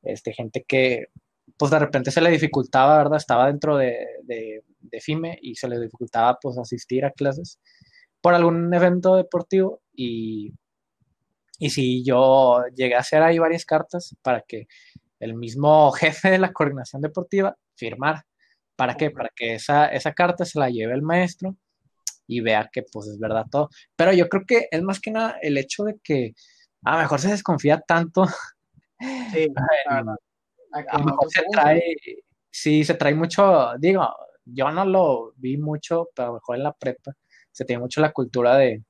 este, 0.03 0.33
gente 0.33 0.65
que 0.67 1.07
pues 1.57 1.71
de 1.71 1.79
repente 1.79 2.11
se 2.11 2.21
le 2.21 2.29
dificultaba, 2.29 2.97
¿verdad? 2.97 3.17
Estaba 3.17 3.47
dentro 3.47 3.77
de, 3.77 4.05
de, 4.23 4.63
FIME 5.01 5.37
y 5.41 5.55
se 5.55 5.67
le 5.67 5.79
dificultaba 5.79 6.39
pues 6.41 6.57
asistir 6.57 7.05
a 7.05 7.11
clases 7.11 7.59
por 8.21 8.33
algún 8.33 8.73
evento 8.73 9.15
deportivo 9.15 9.81
y, 9.93 10.53
y 11.59 11.69
si 11.69 12.03
yo 12.03 12.63
llegué 12.75 12.95
a 12.95 12.99
hacer 12.99 13.21
ahí 13.21 13.37
varias 13.37 13.65
cartas 13.65 14.15
para 14.23 14.41
que 14.41 14.67
el 15.19 15.35
mismo 15.35 15.91
jefe 15.93 16.31
de 16.31 16.39
la 16.39 16.53
coordinación 16.53 17.01
deportiva 17.01 17.55
firmara. 17.75 18.25
¿Para 18.75 18.95
qué? 18.95 19.09
Para 19.09 19.29
que 19.35 19.55
esa, 19.55 19.87
esa 19.87 20.13
carta 20.13 20.45
se 20.45 20.59
la 20.59 20.69
lleve 20.69 20.93
el 20.93 21.01
maestro 21.01 21.55
y 22.27 22.41
vea 22.41 22.69
que 22.71 22.83
pues 22.83 23.07
es 23.07 23.19
verdad 23.19 23.45
todo. 23.49 23.69
Pero 23.95 24.13
yo 24.13 24.29
creo 24.29 24.45
que 24.45 24.67
es 24.69 24.83
más 24.83 24.99
que 24.99 25.11
nada 25.11 25.37
el 25.41 25.57
hecho 25.57 25.83
de 25.83 25.97
que 26.03 26.33
a 26.83 26.93
lo 26.93 26.97
mejor 26.99 27.19
se 27.19 27.29
desconfía 27.29 27.79
tanto. 27.79 28.25
Sí, 29.31 29.47
a, 30.87 30.97
lo 30.97 31.05
mejor 31.05 31.29
se 31.29 31.43
trae, 31.51 31.95
sí, 32.49 32.83
se 32.83 32.93
trae 32.95 33.13
mucho, 33.13 33.73
digo, 33.79 34.07
yo 34.45 34.71
no 34.71 34.85
lo 34.85 35.33
vi 35.35 35.57
mucho, 35.57 36.09
pero 36.15 36.27
a 36.27 36.29
lo 36.29 36.35
mejor 36.35 36.57
en 36.57 36.63
la 36.63 36.73
prepa 36.73 37.13
se 37.51 37.65
tiene 37.65 37.81
mucho 37.81 38.01
la 38.01 38.11
cultura 38.11 38.55
de, 38.57 38.83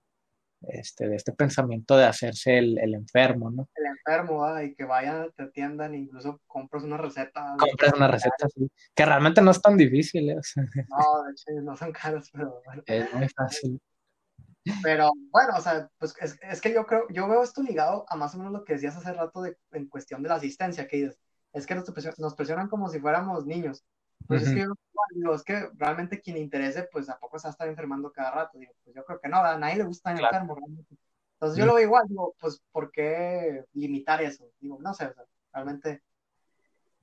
este, 0.62 1.08
de 1.08 1.16
este 1.16 1.34
pensamiento 1.34 1.96
de 1.96 2.06
hacerse 2.06 2.58
el, 2.58 2.78
el 2.80 2.96
enfermo, 2.96 3.50
¿no? 3.50 3.70
El 3.76 3.86
enfermo, 3.86 4.44
ah, 4.44 4.64
y 4.64 4.74
que 4.74 4.86
vayan, 4.86 5.32
te 5.36 5.44
atiendan, 5.44 5.94
incluso 5.94 6.42
compras 6.48 6.84
una 6.84 6.98
receta. 6.98 7.56
Compras 7.58 7.94
una 7.94 8.08
receta, 8.08 8.48
sí. 8.54 8.70
Que 8.96 9.06
realmente 9.06 9.42
no 9.42 9.52
es 9.52 9.62
tan 9.62 9.78
difícil, 9.78 10.30
¿eh? 10.30 10.40
no, 10.90 11.24
de 11.24 11.32
hecho, 11.32 11.62
no 11.62 11.76
son 11.76 11.92
caros, 11.92 12.30
pero 12.32 12.62
bueno. 12.66 12.84
Es 12.86 13.14
muy 13.14 13.30
fácil. 13.30 13.80
Pero 14.84 15.12
bueno, 15.32 15.54
o 15.58 15.62
sea, 15.62 15.90
pues 15.98 16.14
es, 16.20 16.38
es, 16.42 16.60
que 16.60 16.74
yo 16.74 16.86
creo, 16.86 17.04
yo 17.10 17.28
veo 17.30 17.42
esto 17.42 17.62
ligado 17.62 18.06
a 18.10 18.18
más 18.18 18.36
o 18.36 18.38
menos 18.38 18.52
lo 18.52 18.66
que 18.66 18.74
decías 18.74 18.98
hace 18.98 19.14
rato 19.14 19.42
de, 19.42 19.58
en 19.72 19.88
cuestión 19.88 20.22
de 20.24 20.30
la 20.30 20.36
asistencia, 20.36 20.88
que 20.88 20.98
dices, 20.98 21.20
es 21.58 21.66
que 21.66 21.76
nos 21.76 21.90
presionan, 21.92 22.16
nos 22.20 22.36
presionan 22.36 22.70
como 22.70 22.90
si 22.90 23.00
fuéramos 23.00 23.46
niños. 23.46 23.84
Pues 24.28 24.44
es 24.44 24.54
que 24.54 24.66
digo, 25.16 25.34
es 25.34 25.44
que 25.44 25.70
realmente 25.76 26.20
quien 26.22 26.36
le 26.36 26.42
interese, 26.42 26.88
pues 26.92 27.10
a 27.10 27.18
poco 27.18 27.40
se 27.40 27.48
va 27.48 27.50
a 27.50 27.52
estar 27.52 27.68
enfermando 27.68 28.12
cada 28.12 28.32
rato. 28.32 28.58
Digo, 28.58 28.74
pues 28.84 28.96
yo 28.96 29.06
creo 29.06 29.20
que 29.20 29.30
no, 29.30 29.38
a 29.38 29.58
nadie 29.58 29.78
le 29.78 29.84
gusta 29.84 30.14
estar 30.14 30.26
enfermo 30.26 30.56
realmente. 30.56 30.96
Entonces 31.34 31.58
yo 31.58 31.66
lo 31.66 31.76
veo 31.76 31.86
igual, 31.86 32.08
digo, 32.08 32.36
pues 32.40 32.62
¿por 32.72 32.92
qué 32.92 33.66
limitar 33.74 34.22
eso? 34.22 34.50
Digo, 34.60 34.80
no 34.82 34.94
sé, 34.94 35.14
realmente. 35.54 36.02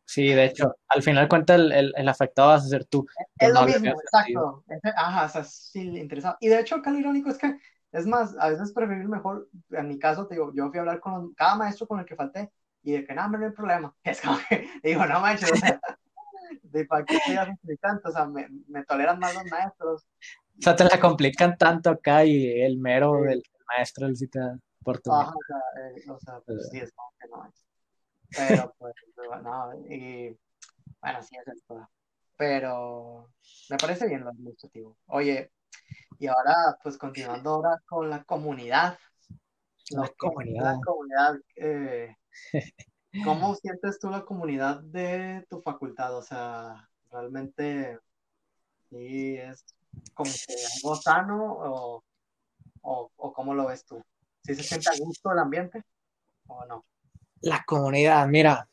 Sí, 0.05 0.27
de 0.27 0.45
hecho, 0.45 0.75
al 0.89 1.03
final 1.03 1.29
cuenta 1.29 1.55
el, 1.55 1.93
el, 1.97 2.09
afectado 2.09 2.49
vas 2.49 2.65
a 2.65 2.69
ser 2.69 2.85
tú. 2.85 3.07
Es 3.39 3.53
lo 3.53 3.65
mismo, 3.65 3.91
exacto. 3.91 4.65
Ajá, 4.97 5.25
o 5.25 5.29
sea, 5.29 5.45
sí, 5.45 5.81
interesado. 5.99 6.37
Y 6.41 6.49
de 6.49 6.61
hecho, 6.61 6.75
acá 6.75 6.91
lo 6.91 6.99
irónico 6.99 7.31
es 7.31 7.39
que, 7.39 7.57
es 7.93 8.07
más, 8.07 8.37
a 8.39 8.51
veces 8.51 8.73
preferir 8.73 9.09
mejor, 9.09 9.49
en 9.71 9.89
mi 9.89 9.99
caso, 9.99 10.27
te 10.27 10.35
digo, 10.35 10.53
yo 10.53 10.69
fui 10.69 10.79
a 10.79 10.81
hablar 10.83 11.01
con 11.01 11.33
cada 11.35 11.55
maestro 11.55 11.87
con 11.87 12.01
el 12.01 12.05
que 12.05 12.17
falté, 12.17 12.53
y 12.85 12.93
de 12.93 13.07
que 13.07 13.15
no, 13.15 13.29
no 13.29 13.45
hay 13.45 13.53
problema. 13.53 13.95
Es 14.05 14.21
como 14.21 14.39
que, 14.49 14.69
digo, 14.83 15.05
no 15.07 15.21
manches, 15.21 15.51
o 15.51 15.57
sea, 15.57 15.81
de 16.63 16.85
para 16.85 17.05
qué 17.05 17.17
estoy 17.17 17.37
explicando, 17.37 18.03
o 18.05 18.13
sea, 18.13 18.27
me, 18.27 18.49
me, 18.69 18.85
toleran 18.85 19.19
más 19.19 19.35
los 19.35 19.45
maestros. 19.51 20.07
O 20.59 20.63
sea, 20.63 20.77
te 20.77 20.85
la 20.85 21.01
complican 21.01 21.57
tanto 21.57 21.91
acá 21.91 22.25
y 22.25 22.61
el 22.61 22.79
mero 22.79 23.23
del 23.23 23.43
maestro, 23.67 24.07
el 24.07 24.17
cita 24.17 24.59
por 24.83 25.01
tu. 25.01 25.11
Ajá, 25.13 25.31
o 25.31 25.41
sea, 25.47 25.57
eh, 25.83 26.11
o 26.11 26.19
sea 26.19 26.41
pues, 26.45 26.69
sí, 26.71 26.79
es 26.79 26.93
como 26.93 27.09
que 27.19 27.29
no 27.29 27.37
manches. 27.39 27.65
Pero, 28.37 28.75
pues, 28.79 28.95
no, 29.43 29.75
y 29.89 30.39
bueno, 31.01 31.23
sí 31.23 31.37
es 31.37 31.49
esto. 31.49 31.89
Pero 32.37 33.31
me 33.71 33.77
parece 33.77 34.07
bien 34.07 34.25
lo 34.25 34.31
administrativo. 34.31 34.99
Oye, 35.07 35.53
y 36.19 36.27
ahora, 36.27 36.77
pues 36.83 36.99
continuando 36.99 37.51
ahora 37.51 37.81
con 37.87 38.11
la 38.11 38.25
comunidad. 38.25 38.99
La 39.91 40.09
comunidad. 40.19 40.65
La 40.65 40.81
comunidad 40.85 41.37
eh, 41.57 42.17
¿Cómo 43.25 43.55
sientes 43.63 43.99
tú 43.99 44.11
la 44.11 44.25
comunidad 44.25 44.81
de 44.81 45.47
tu 45.49 45.61
facultad? 45.61 46.17
O 46.17 46.23
sea, 46.23 46.89
realmente 47.11 47.99
sí 48.91 49.37
es 49.37 49.65
como 50.15 50.31
que 50.31 50.55
algo 50.77 50.97
sano 50.97 51.53
o, 51.53 52.05
o, 52.83 53.33
cómo 53.33 53.55
lo 53.55 53.67
ves 53.67 53.85
tú? 53.85 54.03
¿Sí 54.43 54.55
se 54.55 54.63
siente 54.63 54.91
a 54.91 54.99
gusto 54.99 55.33
el 55.33 55.39
ambiente 55.39 55.83
o 56.47 56.65
no? 56.67 56.85
La 57.41 57.63
comunidad, 57.67 58.27
mira, 58.27 58.69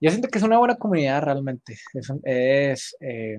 yo 0.00 0.10
siento 0.10 0.28
que 0.28 0.38
es 0.38 0.44
una 0.44 0.58
buena 0.58 0.76
comunidad 0.76 1.22
realmente. 1.22 1.78
Es, 1.94 2.12
es 2.24 2.96
eh, 3.00 3.38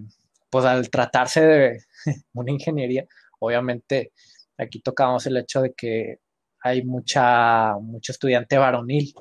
pues 0.49 0.65
al 0.65 0.89
tratarse 0.89 1.41
de 1.41 1.83
una 2.33 2.51
ingeniería, 2.51 3.05
obviamente 3.39 4.13
aquí 4.57 4.79
tocamos 4.79 5.25
el 5.25 5.37
hecho 5.37 5.61
de 5.61 5.73
que 5.73 6.19
hay 6.66 6.84
mucha, 6.84 7.78
mucho 7.78 8.11
estudiante 8.11 8.57
varonil, 8.57 9.13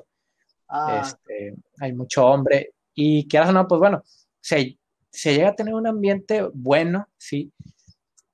ah. 0.67 1.03
este, 1.03 1.53
hay 1.79 1.93
mucho 1.93 2.25
hombre, 2.25 2.73
y 2.95 3.27
quieras 3.27 3.49
o 3.49 3.53
no, 3.53 3.67
pues 3.67 3.77
bueno, 3.77 4.01
se, 4.41 4.79
se 5.11 5.35
llega 5.35 5.49
a 5.49 5.55
tener 5.55 5.75
un 5.75 5.85
ambiente 5.85 6.49
bueno, 6.55 7.07
sí, 7.17 7.53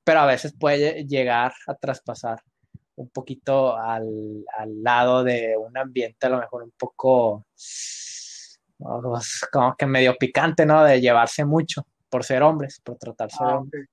pero 0.06 0.22
a 0.22 0.26
veces 0.26 0.56
puede 0.58 1.06
llegar 1.06 1.52
a 1.68 1.76
traspasar 1.76 2.42
un 2.96 3.10
poquito 3.10 3.76
al, 3.76 4.46
al 4.58 4.82
lado 4.82 5.26
de 5.26 5.58
un 5.58 5.78
ambiente 5.78 6.28
a 6.28 6.30
lo 6.30 6.40
mejor 6.40 6.64
un 6.64 6.72
poco 6.78 7.46
pues, 8.78 9.42
como 9.52 9.76
que 9.76 9.86
medio 9.88 10.16
picante, 10.16 10.66
¿no? 10.66 10.86
De 10.86 11.02
llevarse 11.02 11.44
mucho 11.44 11.86
por 12.10 12.24
ser 12.24 12.44
hombres, 12.44 12.80
por 12.82 12.98
tratarse 12.98 13.44
de 13.44 13.52
ah, 13.52 13.58
hombres. 13.58 13.90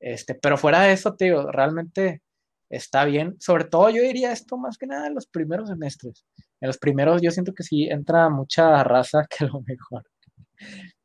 Este, 0.00 0.34
pero 0.34 0.56
fuera 0.56 0.80
de 0.82 0.92
eso, 0.92 1.14
tío, 1.14 1.50
realmente 1.52 2.22
está 2.70 3.04
bien. 3.04 3.36
Sobre 3.40 3.64
todo 3.64 3.90
yo 3.90 4.02
diría 4.02 4.32
esto 4.32 4.56
más 4.56 4.78
que 4.78 4.86
nada 4.86 5.06
en 5.06 5.14
los 5.14 5.26
primeros 5.26 5.68
semestres. 5.68 6.24
En 6.60 6.66
los 6.68 6.78
primeros 6.78 7.22
yo 7.22 7.30
siento 7.30 7.52
que 7.54 7.62
sí 7.62 7.84
entra 7.84 8.28
mucha 8.28 8.82
raza 8.84 9.26
que 9.30 9.44
a 9.44 9.48
lo 9.48 9.60
mejor 9.62 10.04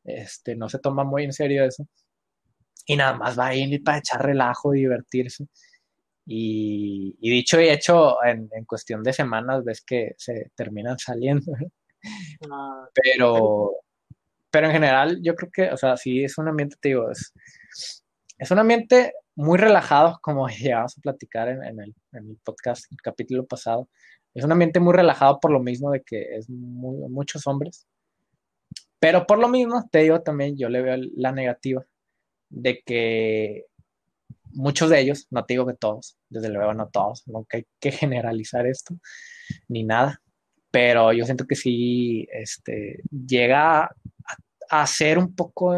este, 0.04 0.56
no 0.56 0.70
se 0.70 0.80
toma 0.80 1.04
muy 1.04 1.24
en 1.24 1.34
serio 1.34 1.64
eso. 1.64 1.88
Y 2.86 2.98
nada 2.98 3.14
más 3.14 3.40
va 3.40 3.48
a 3.48 3.56
ir 3.56 3.82
para 3.84 4.00
echar 4.00 4.26
relajo, 4.26 4.72
divertirse. 4.72 5.48
Y, 6.26 7.16
dicho 7.20 7.60
y 7.60 7.70
hecho, 7.70 8.24
en, 8.24 8.50
cuestión 8.66 9.04
de 9.04 9.14
semanas 9.14 9.64
ves 9.64 9.82
que 9.82 10.14
se 10.18 10.52
terminan 10.56 10.98
saliendo. 11.00 11.52
Ah, 12.52 12.86
pero, 12.94 13.72
pero 14.52 14.68
en 14.68 14.74
general 14.74 15.20
yo 15.22 15.36
creo 15.36 15.50
que, 15.54 15.72
o 15.72 15.78
sea, 15.78 15.96
sí 15.96 16.22
es 16.22 16.38
un 16.38 16.50
ambiente, 16.50 16.76
te 16.82 16.90
digo, 16.90 17.10
es, 17.10 17.32
es 18.44 18.52
un 18.52 18.60
ambiente 18.60 19.14
muy 19.36 19.58
relajado, 19.58 20.20
como 20.22 20.48
llegamos 20.50 20.98
a 20.98 21.02
platicar 21.02 21.48
en, 21.48 21.64
el, 21.64 21.96
en, 22.12 22.30
el, 22.30 22.38
podcast, 22.44 22.92
el 22.92 23.02
capítulo 23.02 23.46
pasado. 23.46 23.90
Es 24.34 24.44
un 24.44 24.52
ambiente 24.52 24.80
muy 24.80 24.94
relajado 24.94 25.40
por 25.40 25.52
lo 25.52 25.62
mismo 25.62 25.92
de 25.92 26.02
que 26.02 26.36
es 26.36 26.50
muchos 26.50 27.48
hombres. 27.48 27.88
Pero 29.00 29.26
por 29.26 29.40
lo 29.40 29.48
mismo, 29.48 29.88
te 29.92 30.00
digo 30.00 30.22
también, 30.22 30.58
yo 30.58 30.70
le 30.70 30.82
veo 30.82 30.98
la 31.16 31.32
negativa 31.32 31.86
de 32.50 32.82
que 32.86 33.66
muchos 34.52 34.90
de 34.90 35.00
ellos, 35.00 35.28
no 35.30 35.46
te 35.46 35.54
digo 35.54 35.66
que 35.66 35.74
todos, 35.74 36.18
desde 36.30 36.50
luego 36.50 36.74
no 36.74 36.90
todos, 36.90 37.24
no 37.28 37.46
hay 37.50 37.66
que 37.80 37.92
generalizar 37.92 38.68
esto, 38.68 38.96
ni 39.68 39.84
nada, 39.84 40.22
pero 40.72 41.12
yo 41.12 41.26
siento 41.26 41.46
que 41.46 41.56
sí 41.56 42.28
este, 42.32 43.02
llega 43.10 43.84
a, 43.84 43.92
a 44.70 44.88
ser 44.88 45.18
un 45.18 45.36
poco 45.36 45.76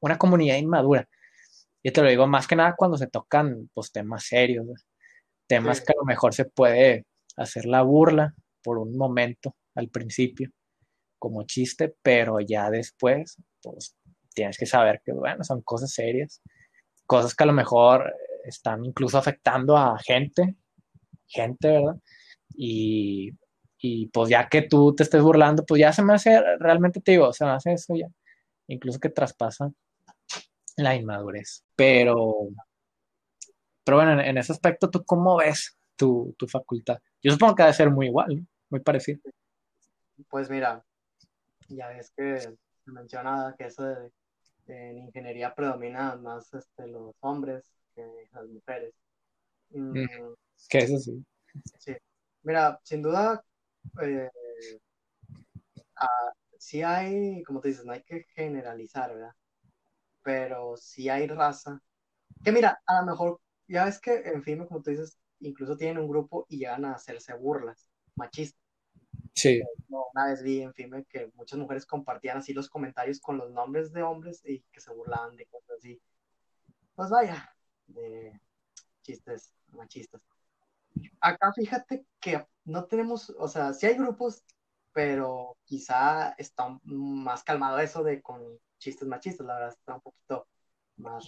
una 0.00 0.18
comunidad 0.18 0.56
inmadura 0.56 1.08
yo 1.88 1.92
te 1.92 2.02
lo 2.02 2.10
digo 2.10 2.26
más 2.26 2.46
que 2.46 2.54
nada 2.54 2.74
cuando 2.76 2.98
se 2.98 3.06
tocan 3.06 3.70
pues, 3.72 3.90
temas 3.90 4.24
serios, 4.24 4.86
temas 5.46 5.80
que 5.80 5.92
a 5.92 5.96
lo 5.98 6.04
mejor 6.04 6.34
se 6.34 6.44
puede 6.44 7.06
hacer 7.36 7.64
la 7.64 7.80
burla 7.80 8.34
por 8.62 8.78
un 8.78 8.94
momento 8.96 9.56
al 9.74 9.88
principio 9.88 10.50
como 11.18 11.44
chiste, 11.44 11.94
pero 12.02 12.40
ya 12.40 12.70
después 12.70 13.36
pues 13.62 13.96
tienes 14.34 14.58
que 14.58 14.66
saber 14.66 15.00
que 15.02 15.12
bueno, 15.12 15.42
son 15.44 15.62
cosas 15.62 15.90
serias, 15.90 16.42
cosas 17.06 17.34
que 17.34 17.44
a 17.44 17.46
lo 17.46 17.54
mejor 17.54 18.12
están 18.44 18.84
incluso 18.84 19.16
afectando 19.16 19.76
a 19.76 19.98
gente, 19.98 20.56
gente, 21.26 21.68
¿verdad? 21.68 21.96
Y, 22.54 23.32
y 23.78 24.08
pues 24.08 24.28
ya 24.28 24.46
que 24.48 24.62
tú 24.62 24.94
te 24.94 25.04
estés 25.04 25.22
burlando, 25.22 25.64
pues 25.64 25.80
ya 25.80 25.92
se 25.92 26.02
me 26.02 26.12
hace, 26.12 26.38
realmente 26.58 27.00
te 27.00 27.12
digo, 27.12 27.32
se 27.32 27.46
me 27.46 27.52
hace 27.52 27.72
eso 27.72 27.96
ya, 27.96 28.08
incluso 28.66 29.00
que 29.00 29.08
traspasa 29.08 29.72
la 30.78 30.94
inmadurez. 30.94 31.64
Pero, 31.76 32.48
pero 33.84 33.96
bueno, 33.96 34.20
en, 34.20 34.38
ese 34.38 34.52
aspecto, 34.52 34.88
¿tú 34.88 35.04
cómo 35.04 35.36
ves 35.36 35.76
tu, 35.96 36.34
facultad? 36.50 36.98
Yo 37.22 37.32
supongo 37.32 37.54
que 37.54 37.62
debe 37.64 37.74
ser 37.74 37.90
muy 37.90 38.06
igual, 38.06 38.46
muy 38.70 38.80
parecido. 38.80 39.20
Pues 40.30 40.48
mira, 40.48 40.84
ya 41.68 41.88
ves 41.88 42.12
que 42.16 42.40
se 42.40 42.56
menciona 42.86 43.54
que 43.58 43.66
eso 43.66 43.84
de, 43.84 44.10
en 44.66 44.98
ingeniería 44.98 45.54
predomina 45.54 46.14
más 46.16 46.52
este, 46.54 46.86
los 46.86 47.14
hombres 47.20 47.64
que 47.94 48.28
las 48.32 48.46
mujeres. 48.48 48.94
Mm, 49.70 50.06
que 50.68 50.78
eso 50.78 50.98
sí. 50.98 51.24
Sí. 51.78 51.92
Mira, 52.42 52.78
sin 52.84 53.02
duda, 53.02 53.42
eh, 54.02 54.30
ah, 55.96 56.32
sí 56.56 56.82
hay, 56.82 57.42
como 57.42 57.60
te 57.60 57.68
dices, 57.68 57.84
no 57.84 57.92
hay 57.92 58.02
que 58.02 58.24
generalizar, 58.34 59.12
¿verdad? 59.12 59.34
Pero 60.28 60.76
si 60.76 61.08
hay 61.08 61.26
raza. 61.26 61.80
Que 62.44 62.52
mira, 62.52 62.82
a 62.84 63.00
lo 63.00 63.06
mejor, 63.06 63.40
ya 63.66 63.86
ves 63.86 63.98
que 63.98 64.12
en 64.26 64.42
fin, 64.42 64.62
como 64.66 64.82
tú 64.82 64.90
dices, 64.90 65.18
incluso 65.40 65.74
tienen 65.74 65.96
un 65.96 66.06
grupo 66.06 66.44
y 66.50 66.58
llegan 66.58 66.84
a 66.84 66.92
hacerse 66.92 67.32
burlas 67.32 67.88
machistas. 68.14 68.60
Sí. 69.32 69.62
Una 69.88 70.26
vez 70.26 70.42
vi 70.42 70.60
en 70.60 70.74
fin 70.74 71.06
que 71.08 71.32
muchas 71.34 71.58
mujeres 71.58 71.86
compartían 71.86 72.36
así 72.36 72.52
los 72.52 72.68
comentarios 72.68 73.20
con 73.20 73.38
los 73.38 73.50
nombres 73.52 73.90
de 73.90 74.02
hombres 74.02 74.42
y 74.44 74.60
que 74.70 74.82
se 74.82 74.92
burlaban 74.92 75.34
de 75.34 75.46
cosas 75.46 75.78
así. 75.78 75.98
Pues 76.94 77.08
vaya, 77.08 77.50
de 77.86 78.38
chistes 79.00 79.54
machistas. 79.68 80.20
Acá 81.22 81.54
fíjate 81.54 82.04
que 82.20 82.46
no 82.66 82.84
tenemos, 82.84 83.30
o 83.30 83.48
sea, 83.48 83.72
sí 83.72 83.86
hay 83.86 83.94
grupos, 83.94 84.44
pero 84.92 85.56
quizá 85.64 86.34
está 86.36 86.78
más 86.82 87.42
calmado 87.44 87.78
eso 87.78 88.02
de 88.02 88.20
con 88.20 88.58
chistes 88.78 89.06
machistas, 89.06 89.46
la 89.46 89.54
verdad 89.54 89.70
está 89.70 89.94
un 89.94 90.00
poquito 90.00 90.46
más 90.96 91.24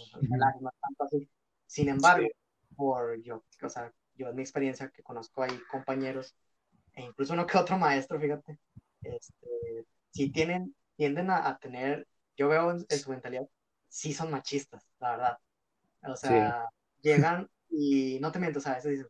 más 0.61 0.73
tanto 0.81 1.03
así. 1.03 1.29
Sin 1.65 1.89
embargo, 1.89 2.27
por 2.75 3.21
yo, 3.21 3.43
o 3.61 3.69
sea, 3.69 3.93
yo 4.15 4.29
en 4.29 4.35
mi 4.35 4.41
experiencia 4.41 4.89
que 4.89 5.03
conozco 5.03 5.43
ahí 5.43 5.57
compañeros, 5.69 6.35
e 6.93 7.03
incluso 7.03 7.33
uno 7.33 7.45
que 7.45 7.57
otro 7.57 7.77
maestro, 7.77 8.19
fíjate, 8.19 8.59
este, 9.01 9.85
sí 10.11 10.31
tienen, 10.31 10.75
tienden 10.95 11.29
a, 11.31 11.57
tener, 11.57 12.07
yo 12.35 12.49
veo 12.49 12.71
en, 12.71 12.99
su 12.99 13.09
mentalidad, 13.09 13.47
sí 13.87 14.13
son 14.13 14.31
machistas, 14.31 14.85
la 14.99 15.11
verdad. 15.11 15.37
O 16.03 16.15
sea, 16.15 16.67
llegan 17.01 17.49
y 17.69 18.19
no 18.19 18.31
te 18.31 18.39
miento, 18.39 18.59
o 18.59 18.61
sea, 18.61 18.73
a 18.73 18.75
veces 18.75 18.91
dicen, 18.91 19.07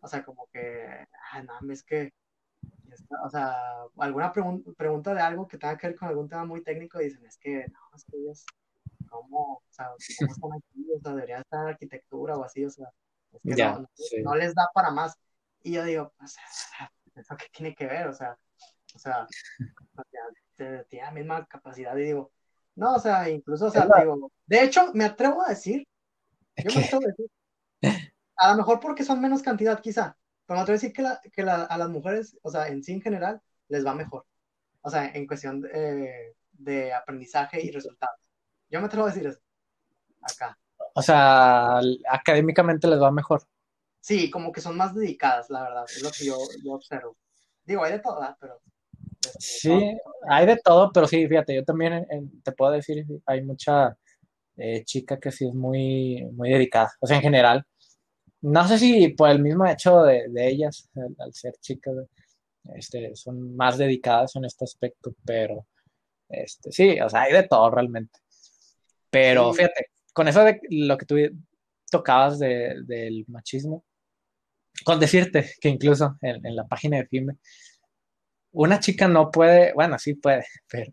o 0.00 0.08
sea, 0.08 0.24
como 0.24 0.48
que, 0.52 1.06
ah, 1.32 1.42
no, 1.42 1.72
es 1.72 1.82
que 1.82 2.12
o 3.24 3.30
sea, 3.30 3.56
alguna 3.98 4.32
pregunta 4.32 5.14
de 5.14 5.20
algo 5.20 5.46
que 5.46 5.58
tenga 5.58 5.76
que 5.76 5.88
ver 5.88 5.96
con 5.96 6.08
algún 6.08 6.28
tema 6.28 6.44
muy 6.44 6.62
técnico, 6.62 6.98
dicen, 6.98 7.24
es 7.26 7.36
que, 7.38 7.66
no, 7.68 7.78
es 7.96 8.04
que 8.04 8.16
ellos, 8.16 8.44
¿cómo, 9.08 9.54
o 9.56 9.62
sea, 9.70 9.86
¿cómo 9.86 9.98
están 10.32 10.52
aquí? 10.52 10.86
O 10.96 11.00
sea, 11.00 11.12
deberían 11.12 11.40
estar 11.40 11.62
en 11.62 11.68
arquitectura 11.68 12.36
o 12.36 12.44
así, 12.44 12.64
o 12.64 12.70
sea, 12.70 12.88
es 13.44 13.56
que 13.56 14.22
no, 14.22 14.34
les 14.34 14.54
da 14.54 14.68
para 14.74 14.90
más. 14.90 15.16
Y 15.62 15.72
yo 15.72 15.84
digo, 15.84 16.12
pues, 16.18 16.36
¿eso 17.14 17.36
qué 17.36 17.46
tiene 17.52 17.74
que 17.74 17.86
ver? 17.86 18.06
O 18.08 18.12
sea, 18.12 18.38
o 18.94 18.98
sea, 18.98 19.26
tiene 20.56 21.04
la 21.04 21.10
misma 21.12 21.46
capacidad 21.46 21.96
y 21.96 22.04
digo, 22.04 22.32
no, 22.74 22.94
o 22.94 22.98
sea, 22.98 23.28
incluso, 23.28 23.66
o 23.66 23.70
sea, 23.70 23.86
digo, 23.98 24.30
de 24.46 24.62
hecho, 24.62 24.92
me 24.94 25.04
atrevo 25.04 25.42
a 25.42 25.50
decir, 25.50 25.86
yo 26.56 26.70
me 26.74 26.84
atrevo 26.84 27.04
a 27.04 27.08
decir, 27.08 27.30
a 28.36 28.50
lo 28.52 28.56
mejor 28.58 28.80
porque 28.80 29.04
son 29.04 29.20
menos 29.20 29.42
cantidad 29.42 29.80
quizá, 29.80 30.16
pero 30.48 30.60
no 30.60 30.64
te 30.64 30.72
voy 30.72 30.78
a 30.78 30.80
decir 30.80 30.94
que, 30.94 31.02
la, 31.02 31.20
que 31.30 31.42
la, 31.42 31.64
a 31.64 31.76
las 31.76 31.90
mujeres, 31.90 32.38
o 32.40 32.50
sea, 32.50 32.68
en 32.68 32.82
sí 32.82 32.92
en 32.92 33.02
general, 33.02 33.42
les 33.68 33.84
va 33.84 33.94
mejor. 33.94 34.24
O 34.80 34.88
sea, 34.88 35.12
en 35.12 35.26
cuestión 35.26 35.60
de, 35.60 36.34
de 36.52 36.90
aprendizaje 36.94 37.62
y 37.62 37.70
resultados. 37.70 38.18
Yo 38.70 38.80
me 38.80 38.86
atrevo 38.86 39.04
a 39.04 39.10
decir 39.10 39.26
eso. 39.26 39.40
Acá. 40.22 40.58
O 40.94 41.02
sea, 41.02 41.80
académicamente 42.10 42.88
les 42.88 42.98
va 42.98 43.10
mejor. 43.10 43.42
Sí, 44.00 44.30
como 44.30 44.50
que 44.50 44.62
son 44.62 44.74
más 44.74 44.94
dedicadas, 44.94 45.50
la 45.50 45.64
verdad, 45.64 45.84
es 45.86 46.02
lo 46.02 46.10
que 46.10 46.24
yo, 46.24 46.38
observo. 46.72 47.18
Digo, 47.66 47.84
hay 47.84 47.92
de 47.92 47.98
todo, 47.98 48.36
pero... 48.40 48.62
Este, 49.20 49.38
sí, 49.38 49.98
hay 50.30 50.46
de 50.46 50.56
todo, 50.64 50.90
pero 50.94 51.06
sí, 51.06 51.28
fíjate, 51.28 51.56
yo 51.56 51.64
también 51.64 52.06
te 52.42 52.52
puedo 52.52 52.72
decir, 52.72 53.04
hay 53.26 53.42
mucha 53.42 53.98
eh, 54.56 54.82
chica 54.84 55.20
que 55.20 55.30
sí 55.30 55.46
es 55.46 55.52
muy, 55.52 56.24
muy 56.32 56.48
dedicada, 56.48 56.90
o 57.00 57.06
sea, 57.06 57.16
en 57.16 57.22
general. 57.22 57.66
No 58.40 58.66
sé 58.68 58.78
si 58.78 59.08
por 59.08 59.30
el 59.30 59.42
mismo 59.42 59.66
hecho 59.66 60.02
de, 60.02 60.28
ellas, 60.36 60.88
al, 61.18 61.34
ser 61.34 61.54
chicas, 61.60 61.94
este, 62.74 63.14
son 63.16 63.56
más 63.56 63.78
dedicadas 63.78 64.36
en 64.36 64.44
este 64.44 64.64
aspecto, 64.64 65.14
pero 65.24 65.66
este, 66.28 66.70
sí, 66.72 67.00
o 67.00 67.08
sea, 67.08 67.22
hay 67.22 67.32
de 67.32 67.44
todo 67.44 67.70
realmente. 67.70 68.20
Pero 69.10 69.52
fíjate, 69.52 69.86
con 70.12 70.28
eso 70.28 70.44
de 70.44 70.60
lo 70.70 70.98
que 70.98 71.06
tú 71.06 71.16
tocabas 71.90 72.38
del 72.38 73.24
machismo, 73.28 73.84
con 74.84 75.00
decirte 75.00 75.50
que 75.60 75.68
incluso 75.68 76.16
en, 76.20 76.54
la 76.54 76.66
página 76.66 76.98
de 76.98 77.06
FIME, 77.06 77.38
una 78.52 78.80
chica 78.80 79.08
no 79.08 79.30
puede, 79.30 79.72
bueno, 79.74 79.98
sí 79.98 80.14
puede, 80.14 80.44
pero 80.68 80.92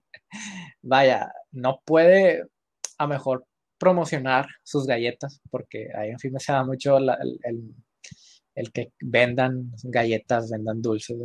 vaya, 0.82 1.32
no 1.52 1.82
puede 1.86 2.46
a 2.98 3.08
mejor 3.08 3.46
promocionar 3.78 4.48
sus 4.64 4.86
galletas, 4.86 5.42
porque 5.50 5.90
ahí 5.96 6.10
en 6.10 6.20
FIME 6.20 6.40
se 6.40 6.52
da 6.52 6.64
mucho 6.64 6.98
el, 6.98 8.72
que 8.74 8.94
vendan 9.02 9.72
galletas, 9.84 10.50
vendan 10.50 10.82
dulces, 10.82 11.18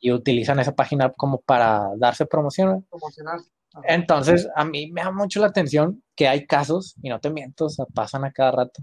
y 0.00 0.12
utilizan 0.12 0.60
esa 0.60 0.74
página 0.74 1.12
como 1.12 1.40
para 1.40 1.90
darse 1.96 2.26
promoción. 2.26 2.86
Entonces, 3.84 4.48
a 4.54 4.64
mí 4.64 4.90
me 4.90 5.02
da 5.02 5.10
mucho 5.10 5.40
la 5.40 5.48
atención 5.48 6.02
que 6.14 6.28
hay 6.28 6.46
casos, 6.46 6.96
y 7.02 7.08
no 7.08 7.20
te 7.20 7.30
miento, 7.30 7.66
o 7.66 7.70
sea, 7.70 7.84
pasan 7.86 8.24
a 8.24 8.32
cada 8.32 8.52
rato, 8.52 8.82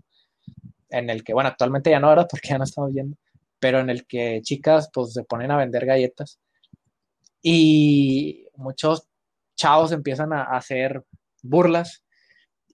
en 0.90 1.10
el 1.10 1.24
que, 1.24 1.34
bueno, 1.34 1.50
actualmente 1.50 1.90
ya 1.90 2.00
no, 2.00 2.10
¿verdad? 2.10 2.28
Porque 2.32 2.50
ya 2.50 2.58
no 2.58 2.64
estamos 2.64 2.94
viendo, 2.94 3.18
pero 3.60 3.80
en 3.80 3.90
el 3.90 4.06
que 4.06 4.42
chicas, 4.42 4.90
pues, 4.94 5.14
se 5.14 5.24
ponen 5.24 5.52
a 5.52 5.58
vender 5.58 5.86
galletas 5.86 6.40
y 7.42 8.48
muchos 8.56 9.08
chavos 9.56 9.92
empiezan 9.92 10.34
a 10.34 10.44
hacer 10.44 11.04
burlas 11.44 12.05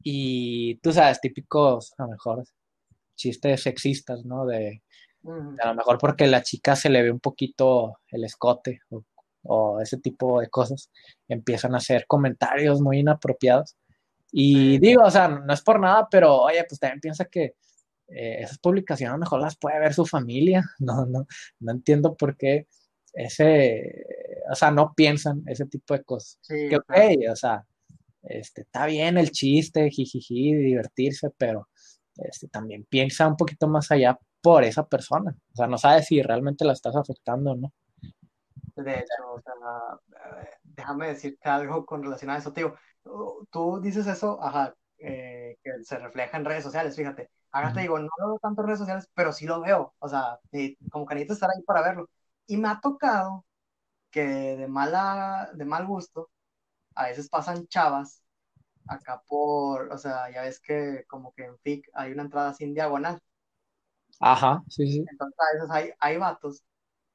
y 0.03 0.75
tú 0.77 0.91
sabes, 0.91 1.21
típicos, 1.21 1.93
a 1.97 2.03
lo 2.03 2.09
mejor, 2.09 2.43
chistes 3.15 3.63
sexistas, 3.63 4.25
¿no? 4.25 4.45
De, 4.45 4.81
a 5.61 5.67
lo 5.67 5.75
mejor 5.75 5.97
porque 5.97 6.27
la 6.27 6.41
chica 6.43 6.75
se 6.75 6.89
le 6.89 7.03
ve 7.03 7.11
un 7.11 7.19
poquito 7.19 7.99
el 8.09 8.23
escote 8.23 8.81
o 8.89 9.03
o 9.43 9.79
ese 9.81 9.97
tipo 9.97 10.39
de 10.41 10.49
cosas, 10.49 10.91
empiezan 11.27 11.73
a 11.73 11.77
hacer 11.77 12.05
comentarios 12.07 12.81
muy 12.81 12.99
inapropiados. 12.99 13.75
Y 14.31 14.79
digo, 14.79 15.03
o 15.03 15.11
sea, 15.11 15.27
no 15.27 15.53
es 15.53 15.61
por 15.61 15.79
nada, 15.79 16.07
pero 16.09 16.41
oye, 16.41 16.63
pues 16.67 16.79
también 16.79 17.01
piensa 17.01 17.25
que 17.25 17.55
eh, 18.07 18.37
esas 18.41 18.59
publicaciones 18.59 19.17
mejor 19.19 19.41
las 19.41 19.57
puede 19.57 19.79
ver 19.79 19.93
su 19.93 20.05
familia. 20.05 20.63
No, 20.79 21.05
no, 21.05 21.27
no 21.59 21.71
entiendo 21.71 22.15
por 22.15 22.37
qué 22.37 22.67
ese, 23.13 24.05
o 24.49 24.55
sea, 24.55 24.71
no 24.71 24.93
piensan 24.95 25.43
ese 25.47 25.65
tipo 25.65 25.93
de 25.93 26.03
cosas. 26.03 26.39
que 26.47 26.77
ok, 26.77 27.31
o 27.31 27.35
sea, 27.35 27.65
este, 28.23 28.61
está 28.61 28.85
bien 28.85 29.17
el 29.17 29.31
chiste, 29.31 29.89
jijiji, 29.89 30.53
divertirse, 30.53 31.29
pero 31.37 31.69
este, 32.15 32.47
también 32.47 32.85
piensa 32.89 33.27
un 33.27 33.37
poquito 33.37 33.67
más 33.67 33.91
allá 33.91 34.17
por 34.41 34.63
esa 34.63 34.85
persona. 34.87 35.35
O 35.53 35.55
sea, 35.55 35.67
no 35.67 35.77
sabes 35.77 36.07
si 36.07 36.21
realmente 36.21 36.65
la 36.65 36.73
estás 36.73 36.95
afectando 36.95 37.51
o 37.51 37.55
no. 37.55 37.73
De 38.75 38.93
hecho, 38.93 39.33
o 39.33 39.41
sea, 39.41 39.53
eh, 40.41 40.49
déjame 40.63 41.07
decirte 41.07 41.49
algo 41.49 41.85
con 41.85 42.03
relación 42.03 42.31
a 42.31 42.37
eso, 42.37 42.53
tío. 42.53 42.75
Tú, 43.51 43.79
dices 43.81 44.07
eso, 44.07 44.41
ajá, 44.41 44.75
eh, 44.97 45.57
que 45.63 45.71
se 45.83 45.97
refleja 45.97 46.37
en 46.37 46.45
redes 46.45 46.63
sociales, 46.63 46.95
fíjate. 46.95 47.29
Acá 47.51 47.73
te 47.73 47.81
digo, 47.81 47.99
no 47.99 48.07
lo 48.19 48.27
veo 48.29 48.39
tanto 48.39 48.61
en 48.61 48.67
redes 48.67 48.79
sociales, 48.79 49.09
pero 49.13 49.33
sí 49.33 49.45
lo 49.45 49.61
veo. 49.61 49.93
O 49.99 50.07
sea, 50.07 50.39
como 50.91 51.05
que 51.05 51.15
necesito 51.15 51.33
estar 51.33 51.49
ahí 51.49 51.61
para 51.63 51.81
verlo. 51.81 52.09
Y 52.47 52.57
me 52.57 52.69
ha 52.69 52.79
tocado 52.81 53.45
que 54.09 54.23
de 54.57 54.67
mala, 54.67 55.51
de 55.53 55.65
mal 55.65 55.85
gusto, 55.87 56.29
a 56.95 57.07
veces 57.07 57.29
pasan 57.29 57.67
chavas 57.67 58.21
acá 58.87 59.21
por, 59.27 59.91
o 59.91 59.97
sea, 59.97 60.31
ya 60.31 60.43
ves 60.43 60.59
que 60.59 61.05
como 61.07 61.33
que 61.33 61.45
en 61.45 61.57
FIC 61.59 61.89
hay 61.93 62.11
una 62.11 62.23
entrada 62.23 62.53
sin 62.53 62.73
diagonal. 62.73 63.19
Ajá, 64.19 64.63
sí, 64.67 64.85
sí. 64.91 65.05
Entonces 65.09 65.39
a 65.39 65.55
veces 65.55 65.71
hay, 65.71 65.91
hay 65.99 66.17
vatos 66.17 66.63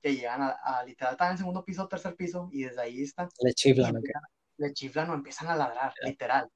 que 0.00 0.14
llegan 0.14 0.42
a, 0.42 0.82
literal, 0.84 1.12
están 1.12 1.28
en 1.28 1.32
el 1.32 1.38
segundo 1.38 1.64
piso, 1.64 1.88
tercer 1.88 2.14
piso, 2.16 2.48
y 2.52 2.64
desde 2.64 2.80
ahí 2.80 3.02
están. 3.02 3.28
Le 3.40 3.52
chiflan, 3.52 4.00
Le 4.56 4.72
chiflan 4.72 5.10
o 5.10 5.14
empiezan 5.14 5.48
a 5.48 5.56
ladrar, 5.56 5.92
literal. 6.02 6.50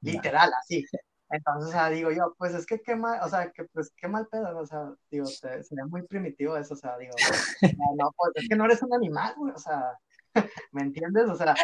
Literal, 0.00 0.50
así. 0.60 0.84
Entonces, 1.28 1.68
o 1.68 1.72
sea, 1.72 1.90
digo 1.90 2.12
yo, 2.12 2.34
pues 2.38 2.54
es 2.54 2.64
que 2.66 2.80
qué 2.80 2.94
mal, 2.94 3.20
o 3.22 3.28
sea, 3.28 3.50
que 3.50 3.64
pues 3.64 3.92
qué 3.96 4.06
mal 4.06 4.28
pedo, 4.28 4.56
o 4.56 4.64
sea, 4.64 4.94
digo, 5.10 5.26
sería 5.26 5.84
muy 5.88 6.02
primitivo 6.06 6.56
eso, 6.56 6.74
o 6.74 6.76
sea, 6.76 6.96
digo, 6.98 7.14
no, 7.98 8.12
pues 8.16 8.32
es 8.36 8.48
que 8.48 8.54
no 8.54 8.64
eres 8.64 8.80
un 8.82 8.94
animal, 8.94 9.34
güey, 9.36 9.52
o 9.52 9.58
sea, 9.58 9.98
¿me 10.72 10.82
entiendes? 10.82 11.28
O 11.28 11.34
sea, 11.34 11.56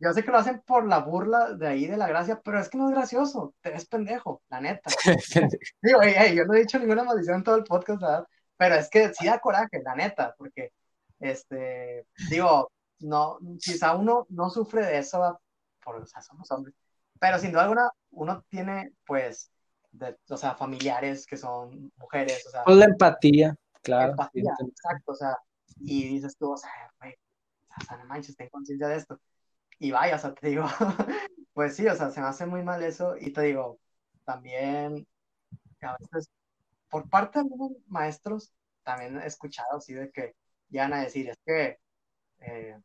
yo 0.00 0.12
sé 0.14 0.24
que 0.24 0.30
lo 0.30 0.38
hacen 0.38 0.62
por 0.62 0.86
la 0.86 1.00
burla 1.00 1.52
de 1.52 1.68
ahí 1.68 1.86
de 1.86 1.98
la 1.98 2.08
gracia, 2.08 2.40
pero 2.42 2.58
es 2.58 2.70
que 2.70 2.78
no 2.78 2.88
es 2.88 2.94
gracioso, 2.94 3.54
te 3.60 3.70
ves 3.70 3.86
pendejo, 3.86 4.42
la 4.48 4.60
neta. 4.60 4.90
digo, 5.82 6.00
yo 6.02 6.44
no 6.46 6.54
he 6.54 6.60
dicho 6.60 6.78
ninguna 6.78 7.04
maldición 7.04 7.36
en 7.36 7.44
todo 7.44 7.56
el 7.56 7.64
podcast, 7.64 8.00
¿verdad? 8.00 8.26
Pero 8.56 8.74
es 8.76 8.88
que 8.88 9.12
sí 9.12 9.26
da 9.26 9.38
coraje, 9.38 9.82
la 9.84 9.94
neta, 9.94 10.34
porque, 10.38 10.72
este, 11.18 12.06
digo, 12.30 12.72
no, 13.00 13.38
quizá 13.58 13.94
uno 13.94 14.26
no 14.30 14.48
sufre 14.48 14.86
de 14.86 14.98
eso, 14.98 15.38
por, 15.84 15.96
o 15.96 16.06
sea, 16.06 16.22
somos 16.22 16.50
hombres, 16.50 16.74
pero 17.18 17.38
sin 17.38 17.52
duda 17.52 17.64
alguna, 17.64 17.90
uno 18.12 18.42
tiene, 18.48 18.94
pues, 19.06 19.50
o 20.30 20.36
sea, 20.36 20.54
familiares 20.54 21.26
que 21.26 21.36
son 21.36 21.92
mujeres, 21.96 22.46
o 22.46 22.50
sea. 22.50 22.64
Con 22.64 22.78
la 22.78 22.86
empatía, 22.86 23.54
claro. 23.82 24.12
Empatía, 24.12 24.54
exacto, 24.66 25.12
o 25.12 25.14
sea, 25.14 25.36
y 25.78 26.08
dices 26.08 26.36
tú, 26.38 26.52
o 26.52 26.56
sea, 26.56 26.70
güey, 26.98 27.14
o 27.80 27.84
sea, 27.84 27.98
no 27.98 28.06
manches, 28.06 28.34
ten 28.34 28.48
conciencia 28.48 28.88
de 28.88 28.96
esto. 28.96 29.20
Y 29.80 29.90
vaya, 29.90 30.16
o 30.16 30.18
sea, 30.18 30.34
te 30.34 30.48
digo, 30.48 30.64
pues 31.54 31.76
sí, 31.76 31.86
o 31.88 31.96
sea, 31.96 32.10
se 32.10 32.20
me 32.20 32.28
hace 32.28 32.46
muy 32.46 32.62
mal 32.62 32.82
eso, 32.84 33.16
y 33.18 33.32
te 33.32 33.42
digo, 33.42 33.80
también, 34.24 35.06
a 35.82 35.96
veces 35.98 36.30
por 36.90 37.08
parte 37.10 37.38
de 37.40 37.44
algunos 37.44 37.72
maestros, 37.88 38.52
también 38.84 39.18
he 39.20 39.26
escuchado 39.26 39.78
así 39.78 39.94
de 39.94 40.10
que 40.12 40.36
llegan 40.68 40.92
a 40.94 41.02
decir, 41.02 41.30
es 41.30 41.38
que, 41.46 41.78
eh, 42.40 42.78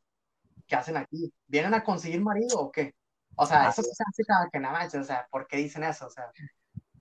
¿qué 0.67 0.75
hacen 0.77 0.97
aquí? 0.97 1.33
¿Vienen 1.47 1.73
a 1.73 1.83
conseguir 1.83 2.21
marido 2.21 2.59
o 2.61 2.71
qué? 2.71 2.95
O 3.35 3.45
sea, 3.45 3.69
eso 3.69 3.83
se 3.83 4.03
hace 4.07 4.23
cada 4.25 4.49
que 4.49 4.59
nada 4.59 4.79
más, 4.79 4.95
o 4.95 5.03
sea, 5.03 5.27
¿por 5.31 5.47
qué 5.47 5.57
dicen 5.57 5.83
eso? 5.83 6.07
O 6.07 6.09
sea, 6.09 6.31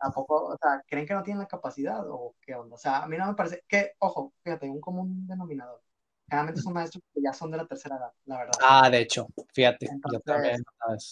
tampoco, 0.01 0.47
o 0.47 0.59
sea, 0.59 0.83
¿creen 0.89 1.07
que 1.07 1.15
no 1.15 1.23
tienen 1.23 1.41
la 1.43 1.49
capacidad 1.49 2.03
o 2.09 2.35
qué 2.43 2.55
onda? 2.57 2.77
O 2.77 2.79
sea, 2.79 3.05
a 3.05 3.09
mí 3.09 3.17
no 3.19 3.29
me 3.29 3.35
parece 3.35 3.63
que, 3.69 3.93
ojo, 4.01 4.35
fíjate, 4.43 4.69
un 4.71 4.81
común 4.81 5.27
denominador. 5.29 5.84
Generalmente 6.29 6.63
son 6.63 6.73
maestros 6.73 7.05
que 7.13 7.21
ya 7.23 7.33
son 7.33 7.51
de 7.51 7.59
la 7.59 7.67
tercera 7.67 7.97
edad, 7.97 8.13
la 8.25 8.39
verdad. 8.39 8.53
Ah, 8.63 8.89
de 8.91 9.01
hecho, 9.01 9.29
fíjate, 9.53 9.89
yo 10.11 10.21
también. 10.21 10.63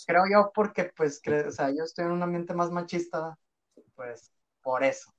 Creo 0.06 0.22
yo 0.32 0.50
porque, 0.54 0.90
pues, 0.96 1.20
o 1.46 1.50
sea, 1.50 1.70
yo 1.70 1.84
estoy 1.84 2.06
en 2.06 2.12
un 2.12 2.22
ambiente 2.22 2.54
más 2.54 2.70
machista, 2.70 3.38
pues, 3.94 4.30
por 4.62 4.82
eso. 4.84 5.12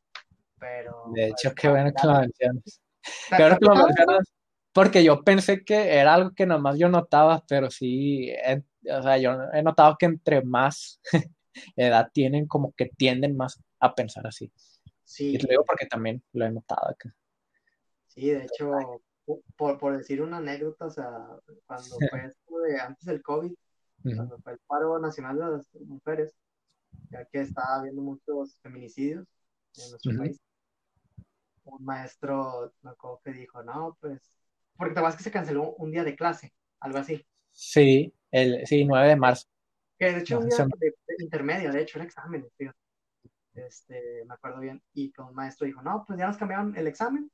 De 1.14 1.28
hecho, 1.28 1.54
qué 1.56 1.70
bueno 1.70 1.92
que 1.94 2.08
lo 2.08 2.20
mencionas. 2.20 2.82
Qué 3.30 3.44
bueno 3.44 3.58
que 3.58 3.66
lo 3.66 3.76
mencionas, 3.76 4.34
porque 4.72 5.04
yo 5.04 5.24
pensé 5.24 5.64
que 5.64 5.96
era 5.96 6.14
algo 6.14 6.32
que 6.32 6.46
nomás 6.46 6.78
yo 6.78 6.90
notaba, 6.90 7.44
pero 7.48 7.70
sí, 7.70 8.32
o 8.90 9.02
sea, 9.02 9.18
yo 9.18 9.38
he 9.54 9.62
notado 9.62 9.96
que 9.98 10.06
entre 10.06 10.42
más 10.44 11.00
edad 11.76 12.10
tienen, 12.14 12.48
como 12.48 12.72
que 12.74 12.90
tienden 12.98 13.36
más 13.36 13.62
a 13.80 13.94
pensar 13.94 14.26
así. 14.26 14.52
Sí. 15.04 15.36
Y 15.36 15.38
lo 15.38 15.50
digo 15.50 15.66
porque 15.66 15.86
también 15.86 16.24
lo 16.34 16.46
he 16.46 16.52
notado 16.52 16.90
acá. 16.90 17.14
Sí, 18.08 18.30
de 18.30 18.46
hecho, 18.46 18.72
por, 19.26 19.80
por 19.80 19.98
decir 19.98 20.22
una 20.22 20.38
anécdota, 20.38 20.86
o 20.86 20.90
sea, 20.90 21.28
cuando 21.66 21.98
fue 22.10 22.26
esto 22.26 22.60
de 22.60 22.80
antes 22.80 23.06
del 23.06 23.22
COVID, 23.22 23.54
cuando 24.04 24.38
fue 24.40 24.54
el 24.54 24.60
paro 24.68 25.00
nacional 25.00 25.38
de 25.38 25.52
las 25.52 25.74
mujeres, 25.86 26.36
ya 27.10 27.26
que 27.26 27.42
estaba 27.42 27.78
habiendo 27.80 28.02
muchos 28.02 28.58
feminicidios 28.62 29.26
en 29.78 29.90
nuestro 29.90 30.18
país, 30.18 30.40
un 31.66 31.86
maestro, 31.86 32.74
me 32.82 32.92
acuerdo 32.92 33.22
que 33.24 33.32
dijo, 33.32 33.64
no, 33.64 33.98
pues, 34.02 34.22
porque 34.76 34.94
te 34.94 35.02
que 35.02 35.24
se 35.24 35.32
canceló 35.32 35.74
un 35.76 35.92
día 35.92 36.04
de 36.04 36.16
clase, 36.16 36.54
algo 36.80 36.98
así. 36.98 37.26
Sí, 37.52 38.14
el 38.32 38.66
sí, 38.68 38.84
9 38.84 39.08
de 39.08 39.16
marzo. 39.16 39.48
Que 39.98 40.12
de 40.12 40.20
hecho 40.20 40.40
un 40.40 40.50
día 40.50 40.58
de, 40.58 40.94
intermedio, 41.20 41.72
de 41.72 41.82
hecho, 41.82 41.98
era 41.98 42.06
examen, 42.06 42.46
Este, 43.54 44.26
me 44.26 44.34
acuerdo 44.34 44.60
bien, 44.60 44.82
y 44.94 45.12
que 45.12 45.22
un 45.22 45.34
maestro 45.34 45.66
dijo, 45.66 45.82
no, 45.82 46.04
pues 46.06 46.20
ya 46.20 46.28
nos 46.28 46.38
cambiaron 46.38 46.76
el 46.76 46.88
examen, 46.88 47.32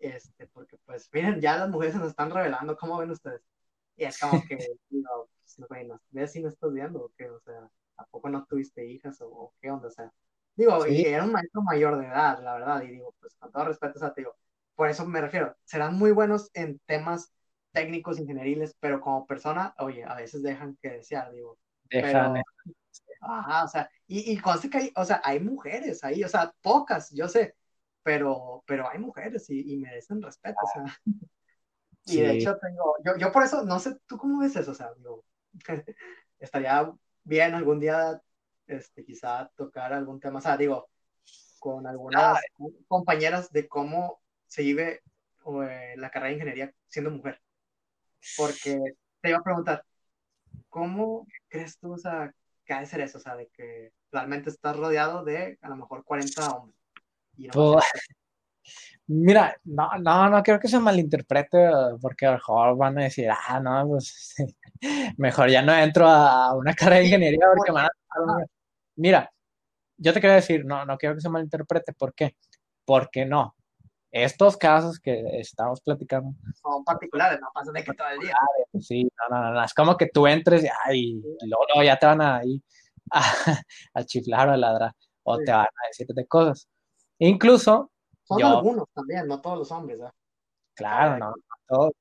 este, 0.00 0.46
porque 0.48 0.78
pues, 0.84 1.08
miren, 1.12 1.40
ya 1.40 1.56
las 1.56 1.70
mujeres 1.70 1.94
se 1.94 2.00
nos 2.00 2.08
están 2.10 2.30
revelando, 2.30 2.76
¿cómo 2.76 2.98
ven 2.98 3.10
ustedes? 3.10 3.42
Y 3.96 4.04
es 4.04 4.18
como 4.18 4.42
que, 4.42 4.58
no, 4.90 5.28
pues, 5.40 5.68
bueno, 5.68 6.00
¿ves 6.10 6.32
si 6.32 6.40
no 6.40 6.48
estás 6.48 6.72
viendo 6.72 7.04
o 7.04 7.12
qué? 7.16 7.30
O 7.30 7.40
sea, 7.40 7.70
¿a 7.96 8.06
poco 8.06 8.28
no 8.28 8.44
tuviste 8.46 8.86
hijas 8.86 9.20
o, 9.20 9.28
o 9.28 9.54
qué 9.60 9.70
onda? 9.70 9.88
O 9.88 9.90
sea, 9.90 10.12
Digo, 10.56 10.86
y 10.86 11.06
era 11.06 11.24
un 11.24 11.32
maestro 11.32 11.62
mayor 11.62 11.98
de 11.98 12.06
edad, 12.06 12.38
la 12.42 12.54
verdad, 12.54 12.82
y 12.82 12.88
digo, 12.88 13.14
pues 13.18 13.34
con 13.36 13.50
todo 13.50 13.64
respeto, 13.64 13.94
o 13.96 14.00
sea, 14.00 14.12
te 14.12 14.20
digo, 14.22 14.36
por 14.74 14.88
eso 14.90 15.06
me 15.06 15.20
refiero, 15.20 15.56
serán 15.64 15.94
muy 15.96 16.10
buenos 16.10 16.50
en 16.52 16.78
temas 16.80 17.32
técnicos 17.72 18.18
ingenieriles, 18.18 18.76
pero 18.78 19.00
como 19.00 19.26
persona, 19.26 19.74
oye, 19.78 20.04
a 20.04 20.14
veces 20.16 20.42
dejan 20.42 20.76
que 20.82 20.90
desear, 20.90 21.32
digo. 21.32 21.58
Dejan. 21.84 22.34
Pero, 22.34 22.44
ajá, 23.22 23.64
o 23.64 23.68
sea, 23.68 23.90
y, 24.06 24.32
y 24.32 24.38
conste 24.38 24.68
que 24.68 24.78
hay, 24.78 24.92
o 24.96 25.04
sea, 25.04 25.22
hay 25.24 25.40
mujeres 25.40 26.04
ahí, 26.04 26.24
o 26.24 26.28
sea, 26.28 26.52
pocas, 26.60 27.10
yo 27.10 27.28
sé, 27.28 27.54
pero, 28.02 28.62
pero 28.66 28.88
hay 28.88 28.98
mujeres 28.98 29.48
y, 29.50 29.74
y 29.74 29.76
merecen 29.76 30.22
respeto, 30.22 30.58
o 30.62 30.68
sea. 30.72 30.84
Y 32.06 32.22
de 32.22 32.32
hecho 32.32 32.56
tengo, 32.58 32.96
yo, 33.04 33.16
yo 33.18 33.30
por 33.30 33.42
eso, 33.42 33.62
no 33.62 33.78
sé, 33.78 33.94
¿tú 34.06 34.16
cómo 34.16 34.40
ves 34.40 34.56
eso? 34.56 34.70
O 34.70 34.74
sea, 34.74 34.92
digo, 34.96 35.24
estaría 36.38 36.90
bien 37.24 37.54
algún 37.54 37.78
día, 37.78 38.20
este, 38.66 39.04
quizá 39.04 39.50
tocar 39.54 39.92
algún 39.92 40.18
tema, 40.18 40.38
o 40.38 40.42
sea, 40.42 40.56
digo, 40.56 40.88
con 41.58 41.86
algunas 41.86 42.40
compañeras 42.88 43.52
de 43.52 43.68
cómo 43.68 44.20
se 44.46 44.62
vive 44.62 45.02
eh, 45.62 45.94
la 45.96 46.10
carrera 46.10 46.28
de 46.28 46.34
ingeniería 46.34 46.74
siendo 46.88 47.10
mujer. 47.10 47.40
Porque 48.36 48.78
te 49.20 49.28
iba 49.28 49.38
a 49.38 49.42
preguntar, 49.42 49.84
¿cómo 50.68 51.26
crees 51.48 51.78
tú, 51.78 51.92
o 51.92 51.98
sea, 51.98 52.34
que 52.64 52.72
ha 52.72 52.80
de 52.80 52.86
ser 52.86 53.00
eso? 53.00 53.18
O 53.18 53.20
sea, 53.20 53.36
de 53.36 53.48
que 53.48 53.92
realmente 54.10 54.50
estás 54.50 54.76
rodeado 54.76 55.24
de 55.24 55.58
a 55.60 55.68
lo 55.68 55.76
mejor 55.76 56.04
40 56.04 56.50
hombres. 56.50 56.79
Pues, 57.52 57.84
mira, 59.06 59.56
no, 59.64 59.90
no, 60.00 60.30
no 60.30 60.42
creo 60.42 60.60
que 60.60 60.68
se 60.68 60.78
malinterprete, 60.78 61.70
porque 62.00 62.26
a 62.26 62.30
lo 62.30 62.36
mejor 62.36 62.76
van 62.76 62.98
a 62.98 63.04
decir, 63.04 63.28
ah, 63.30 63.60
no, 63.60 63.88
pues 63.88 64.34
mejor 65.18 65.50
ya 65.50 65.62
no 65.62 65.74
entro 65.74 66.06
a 66.08 66.54
una 66.54 66.74
carrera 66.74 67.00
de 67.00 67.04
ingeniería 67.06 67.46
porque 67.56 67.72
van 67.72 67.86
a... 67.86 67.90
Mira, 68.96 69.32
yo 69.96 70.12
te 70.12 70.20
quiero 70.20 70.34
decir, 70.34 70.64
no, 70.64 70.84
no 70.84 70.96
quiero 70.96 71.14
que 71.14 71.20
se 71.20 71.28
malinterprete, 71.28 71.92
¿por 71.92 72.14
qué? 72.14 72.36
Porque 72.84 73.24
no. 73.26 73.54
Estos 74.10 74.56
casos 74.56 74.98
que 74.98 75.22
estamos 75.38 75.80
platicando 75.82 76.32
son 76.60 76.82
particulares, 76.84 77.38
no 77.40 77.48
pasa 77.54 77.70
de 77.70 77.84
que 77.84 77.92
todo 77.92 78.08
el 78.08 78.18
día. 78.18 78.34
Sí, 78.80 79.04
no, 79.04 79.36
no, 79.36 79.52
no, 79.52 79.64
es 79.64 79.72
como 79.72 79.96
que 79.96 80.08
tú 80.08 80.26
entres 80.26 80.64
y, 80.92 81.22
luego, 81.42 81.84
ya 81.84 81.96
te 81.96 82.06
van 82.06 82.20
a, 82.20 82.44
ir 82.44 82.60
a, 83.94 84.04
chiflar 84.04 84.48
o 84.48 84.52
a 84.52 84.56
ladrar 84.56 84.92
o 85.22 85.38
te 85.38 85.52
van 85.52 85.66
a 85.66 85.86
decir 85.88 86.08
de 86.08 86.26
Incluso. 87.20 87.90
Son 88.24 88.42
algunos 88.42 88.86
también, 88.92 89.26
no 89.26 89.40
todos 89.40 89.58
los 89.58 89.72
hombres, 89.72 90.00
¿eh? 90.00 90.10
Claro, 90.74 91.18
no, 91.18 91.30
no 91.30 91.54
todos. 91.68 91.92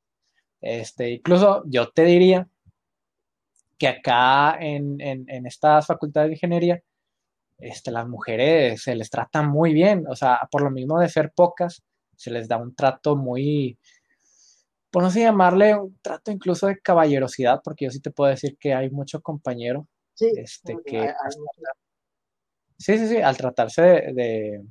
Este, 0.62 1.12
incluso 1.12 1.64
yo 1.66 1.90
te 1.90 2.04
diría 2.04 2.48
que 3.78 3.88
acá 3.88 4.58
en, 4.60 5.00
en, 5.00 5.26
en 5.30 5.46
estas 5.46 5.88
facultades 5.88 6.30
de 6.30 6.36
ingeniería 6.36 6.84
este, 7.60 7.92
las 7.92 8.08
mujeres 8.08 8.82
se 8.82 8.96
les 8.96 9.10
trata 9.10 9.42
muy 9.42 9.74
bien, 9.74 10.06
o 10.08 10.16
sea, 10.16 10.48
por 10.52 10.62
lo 10.62 10.72
mismo 10.72 11.00
de 11.00 11.10
ser 11.10 11.32
pocas, 11.34 11.84
se 12.16 12.32
les 12.32 12.48
da 12.48 12.58
un 12.58 12.74
trato 12.74 13.16
muy, 13.16 13.78
por 14.90 15.04
no 15.04 15.12
sé 15.12 15.22
llamarle 15.22 15.76
un 15.76 15.98
trato 16.02 16.32
incluso 16.32 16.68
de 16.68 16.80
caballerosidad, 16.80 17.62
porque 17.64 17.86
yo 17.86 17.92
sí 17.92 18.00
te 18.00 18.12
puedo 18.12 18.30
decir 18.32 18.58
que 18.58 18.74
hay 18.74 18.90
mucho 18.90 19.22
compañero 19.22 19.88
sí, 20.14 20.32
este, 20.36 20.78
que... 20.86 21.14
sí, 22.78 22.98
sí, 22.98 23.08
sí, 23.08 23.18
al 23.18 23.38
tratarse 23.38 23.82
de, 23.82 24.64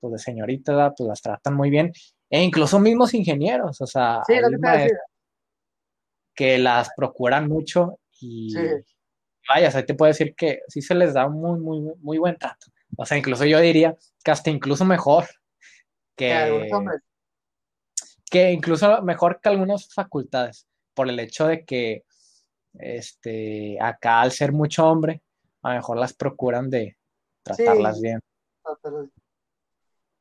pues 0.00 0.12
de 0.12 0.18
señorita, 0.18 0.92
pues 0.96 1.08
las 1.08 1.22
tratan 1.22 1.54
muy 1.54 1.70
bien, 1.70 1.92
e 2.30 2.42
incluso 2.42 2.78
mismos 2.78 3.14
ingenieros, 3.14 3.80
o 3.80 3.86
sea, 3.86 4.22
que 6.34 6.58
las 6.58 6.90
procuran 6.96 7.48
mucho 7.48 7.98
y, 8.20 8.54
vaya, 9.48 9.70
o 9.76 9.84
te 9.84 9.94
puedo 9.94 10.08
decir 10.08 10.34
que 10.34 10.60
sí 10.68 10.82
se 10.82 10.94
les 10.94 11.14
da 11.14 11.28
muy, 11.28 11.58
muy, 11.58 11.80
muy 12.00 12.18
buen 12.18 12.36
trato. 12.36 12.66
O 12.96 13.04
sea, 13.04 13.16
incluso 13.16 13.44
yo 13.44 13.60
diría 13.60 13.96
que 14.22 14.30
hasta 14.30 14.50
incluso 14.50 14.84
mejor 14.84 15.26
que, 16.16 16.68
que 18.30 18.52
incluso 18.52 19.02
mejor 19.02 19.40
que 19.40 19.48
algunas 19.48 19.92
facultades, 19.92 20.66
por 20.94 21.08
el 21.08 21.18
hecho 21.20 21.46
de 21.46 21.64
que 21.64 22.04
este, 22.74 23.78
acá 23.80 24.20
al 24.20 24.32
ser 24.32 24.52
mucho 24.52 24.86
hombre, 24.86 25.22
a 25.62 25.70
lo 25.70 25.76
mejor 25.76 25.98
las 25.98 26.14
procuran 26.14 26.70
de 26.70 26.96
tratarlas 27.42 28.00
bien. 28.00 28.20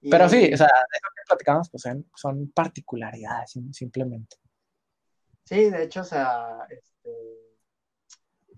Pero 0.09 0.29
sí, 0.29 0.51
o 0.53 0.57
sea, 0.57 0.67
de 0.67 0.99
lo 1.01 1.09
que 1.15 1.27
platicamos, 1.27 1.69
pues 1.69 1.83
son 2.15 2.51
particularidades, 2.51 3.53
simplemente. 3.71 4.37
Sí, 5.43 5.69
de 5.69 5.83
hecho, 5.83 6.01
o 6.01 6.05
sea, 6.05 6.65
este, 6.69 7.45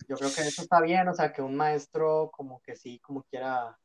yo 0.07 0.15
creo 0.15 0.33
que 0.33 0.41
eso 0.41 0.61
está 0.61 0.81
bien, 0.81 1.07
o 1.07 1.13
sea, 1.13 1.33
que 1.33 1.41
un 1.41 1.55
maestro 1.55 2.29
como 2.31 2.61
que 2.61 2.75
sí, 2.75 2.99
como 2.99 3.23
quiera, 3.23 3.77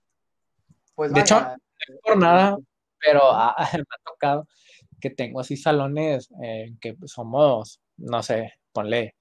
pues 0.95 1.13
De 1.13 1.21
hecho, 1.21 1.41
no 1.41 1.57
por 2.03 2.17
nada, 2.17 2.57
pero 3.01 3.21
me 3.73 3.81
ha 3.81 4.03
tocado 4.05 4.47
que 5.01 5.11
tengo 5.11 5.41
así 5.41 5.57
salones 5.57 6.31
en 6.41 6.79
que 6.79 6.97
somos, 7.07 7.81
no 7.97 8.23
sé, 8.23 8.53
ponle 8.73 9.17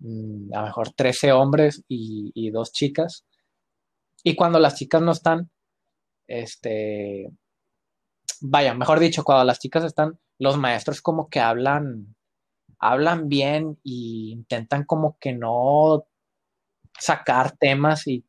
mm, 0.00 0.52
a 0.52 0.60
lo 0.60 0.66
mejor 0.66 0.92
13 0.92 1.32
hombres 1.32 1.82
y, 1.88 2.30
y 2.34 2.50
dos 2.50 2.72
chicas. 2.72 3.24
Y 4.22 4.36
cuando 4.36 4.58
las 4.58 4.74
chicas 4.74 5.00
no 5.00 5.12
están, 5.12 5.50
este, 6.26 7.30
vaya, 8.42 8.74
mejor 8.74 9.00
dicho, 9.00 9.24
cuando 9.24 9.44
las 9.44 9.58
chicas 9.60 9.84
están, 9.84 10.18
los 10.38 10.58
maestros 10.58 11.02
como 11.02 11.28
que 11.28 11.40
hablan, 11.40 12.14
hablan 12.80 13.28
bien 13.28 13.78
y 13.84 14.32
intentan 14.32 14.84
como 14.84 15.18
que 15.20 15.32
no 15.32 16.06
sacar 16.98 17.52
temas 17.58 18.06
y 18.06 18.24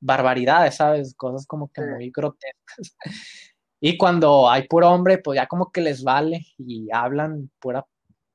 barbaridades, 0.00 0.76
¿sabes? 0.76 1.14
Cosas 1.16 1.46
como 1.46 1.70
que 1.72 1.82
muy 1.82 2.10
grotescas. 2.10 2.96
Y 3.82 3.96
cuando 3.98 4.50
hay 4.50 4.68
puro 4.68 4.90
hombre, 4.90 5.18
pues 5.18 5.36
ya 5.36 5.46
como 5.46 5.72
que 5.72 5.80
les 5.80 6.04
vale 6.04 6.40
y 6.58 6.88
hablan 6.92 7.50
pura, 7.60 7.86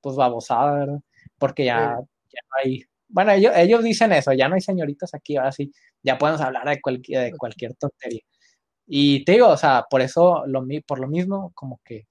pues 0.01 0.15
babosada, 0.15 0.73
¿verdad? 0.79 0.99
Porque 1.37 1.65
ya, 1.65 1.99
ya 2.33 2.41
no 2.49 2.57
hay, 2.63 2.83
bueno, 3.07 3.31
ellos, 3.31 3.53
ellos 3.55 3.83
dicen 3.83 4.11
eso, 4.13 4.33
ya 4.33 4.49
no 4.49 4.55
hay 4.55 4.61
señoritas 4.61 5.13
aquí, 5.13 5.37
ahora 5.37 5.51
sí, 5.51 5.71
ya 6.03 6.17
podemos 6.17 6.41
hablar 6.41 6.67
de 6.67 6.81
cualquier, 6.81 7.25
de 7.31 7.37
cualquier 7.37 7.75
tontería. 7.75 8.21
Y 8.87 9.25
te 9.25 9.33
digo, 9.33 9.49
o 9.49 9.57
sea, 9.57 9.85
por 9.89 10.01
eso, 10.01 10.45
lo, 10.45 10.63
por 10.85 10.99
lo 10.99 11.07
mismo, 11.07 11.51
como 11.55 11.79
que 11.83 12.07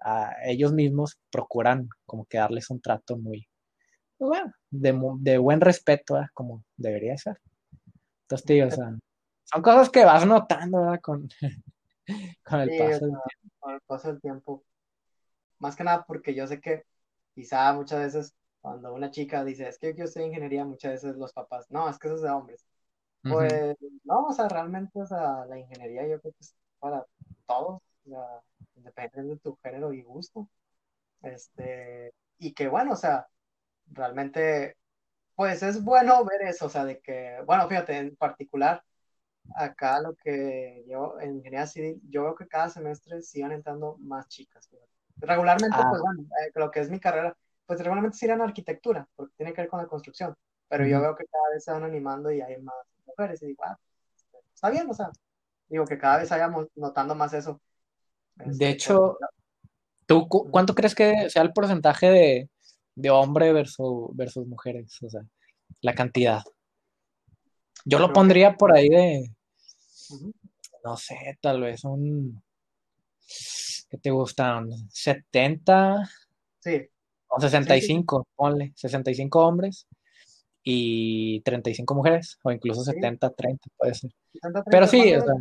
a 0.00 0.32
ellos 0.44 0.72
mismos 0.72 1.18
procuran 1.30 1.88
como 2.04 2.26
que 2.26 2.38
darles 2.38 2.70
un 2.70 2.80
trato 2.80 3.18
muy, 3.18 3.48
pues 4.16 4.28
bueno, 4.28 4.52
de, 4.70 4.98
de, 5.20 5.38
buen 5.38 5.60
respeto, 5.60 6.18
como 6.32 6.64
debería 6.76 7.16
ser. 7.18 7.38
Entonces, 8.22 8.46
tío, 8.46 8.66
o 8.66 8.70
sea, 8.70 8.96
son 9.44 9.62
cosas 9.62 9.90
que 9.90 10.04
vas 10.04 10.26
notando, 10.26 10.80
¿verdad? 10.80 11.00
Con, 11.00 11.28
con 12.44 12.60
el 12.60 12.78
paso 12.78 13.06
del 13.06 13.10
tiempo. 13.10 13.22
Con 13.58 13.74
el 13.74 13.80
paso 13.82 14.08
del 14.08 14.20
tiempo. 14.20 14.64
Más 15.58 15.76
que 15.76 15.84
nada 15.84 16.04
porque 16.06 16.34
yo 16.34 16.46
sé 16.46 16.60
que 16.60 16.84
quizá 17.34 17.72
muchas 17.72 18.00
veces 18.00 18.34
cuando 18.60 18.92
una 18.94 19.10
chica 19.10 19.44
dice, 19.44 19.68
es 19.68 19.78
que 19.78 19.88
yo 19.88 19.94
quiero 19.94 20.08
estudiar 20.08 20.28
ingeniería, 20.28 20.64
muchas 20.64 20.94
veces 20.94 21.16
los 21.16 21.32
papás, 21.32 21.66
no, 21.70 21.88
es 21.88 21.98
que 21.98 22.08
eso 22.08 22.16
es 22.16 22.22
de 22.22 22.30
hombres. 22.30 22.66
Pues, 23.30 23.76
no, 24.04 24.26
o 24.26 24.32
sea, 24.32 24.48
realmente, 24.48 25.00
o 25.00 25.06
sea, 25.06 25.44
la 25.46 25.58
ingeniería 25.58 26.06
yo 26.06 26.20
creo 26.20 26.32
que 26.32 26.40
es 26.40 26.54
para 26.78 27.04
todos, 27.46 27.82
o 28.06 28.08
sea, 28.08 28.40
independientemente 28.74 29.34
de 29.34 29.40
tu 29.40 29.58
género 29.62 29.92
y 29.92 30.02
gusto. 30.02 30.48
Este, 31.22 32.12
y 32.38 32.52
que 32.52 32.68
bueno, 32.68 32.92
o 32.92 32.96
sea, 32.96 33.26
realmente, 33.86 34.76
pues 35.34 35.62
es 35.62 35.82
bueno 35.82 36.24
ver 36.24 36.42
eso, 36.42 36.66
o 36.66 36.68
sea, 36.68 36.84
de 36.84 37.00
que, 37.00 37.38
bueno, 37.46 37.68
fíjate, 37.68 37.96
en 37.98 38.16
particular, 38.16 38.82
acá 39.54 40.00
lo 40.00 40.14
que 40.16 40.84
yo, 40.88 41.18
en 41.20 41.36
ingeniería 41.36 41.66
civil, 41.66 42.00
yo 42.08 42.24
veo 42.24 42.34
que 42.34 42.48
cada 42.48 42.68
semestre 42.68 43.22
siguen 43.22 43.52
entrando 43.52 43.96
más 43.98 44.28
chicas. 44.28 44.68
Regularmente, 45.16 45.76
pues 45.76 46.00
ah. 46.00 46.02
bueno, 46.02 46.22
eh, 46.22 46.50
lo 46.54 46.70
que 46.70 46.80
es 46.80 46.90
mi 46.90 47.00
carrera, 47.00 47.36
pues 47.66 47.78
regularmente 47.80 48.18
sí 48.18 48.26
en 48.26 48.40
arquitectura, 48.40 49.08
porque 49.16 49.34
tiene 49.36 49.52
que 49.52 49.62
ver 49.62 49.70
con 49.70 49.80
la 49.80 49.88
construcción, 49.88 50.34
pero 50.68 50.86
yo 50.86 51.00
veo 51.00 51.16
que 51.16 51.24
cada 51.26 51.50
vez 51.52 51.64
se 51.64 51.72
van 51.72 51.84
animando 51.84 52.30
y 52.30 52.40
hay 52.40 52.60
más 52.60 52.74
mujeres, 53.06 53.42
y 53.42 53.46
digo, 53.46 53.62
ah, 53.64 53.78
está 54.54 54.70
bien, 54.70 54.88
o 54.90 54.94
sea, 54.94 55.10
digo 55.68 55.84
que 55.84 55.98
cada 55.98 56.18
vez 56.18 56.30
vayamos 56.30 56.66
notando 56.74 57.14
más 57.14 57.32
eso. 57.32 57.60
de 58.36 58.50
este, 58.50 58.68
hecho, 58.70 59.18
¿tú 60.06 60.28
cuánto 60.28 60.74
crees 60.74 60.94
que 60.94 61.30
sea 61.30 61.42
el 61.42 61.52
porcentaje 61.52 62.10
de, 62.10 62.50
de 62.96 63.10
hombre 63.10 63.52
versus, 63.52 64.08
versus 64.14 64.46
mujeres, 64.46 65.00
o 65.02 65.10
sea, 65.10 65.20
la 65.82 65.94
cantidad. 65.94 66.42
Yo 67.84 67.98
lo 68.00 68.12
pondría 68.12 68.56
por 68.56 68.74
ahí 68.74 68.88
de, 68.88 69.30
no 70.82 70.96
sé, 70.96 71.38
tal 71.40 71.60
vez 71.60 71.84
un, 71.84 72.42
¿qué 73.88 73.98
te 73.98 74.10
gustan? 74.10 74.70
70 74.90 76.10
sí. 76.60 76.88
o 77.28 77.40
65, 77.40 78.26
ponle, 78.34 78.72
65 78.74 79.46
hombres 79.46 79.86
y 80.68 81.42
35 81.42 81.94
mujeres, 81.94 82.38
o 82.42 82.50
incluso 82.50 82.82
70, 82.82 83.30
30, 83.30 83.68
puede 83.76 83.94
ser. 83.94 84.10
pero 84.68 84.86
sí, 84.88 85.14
o 85.14 85.20
sea, 85.20 85.34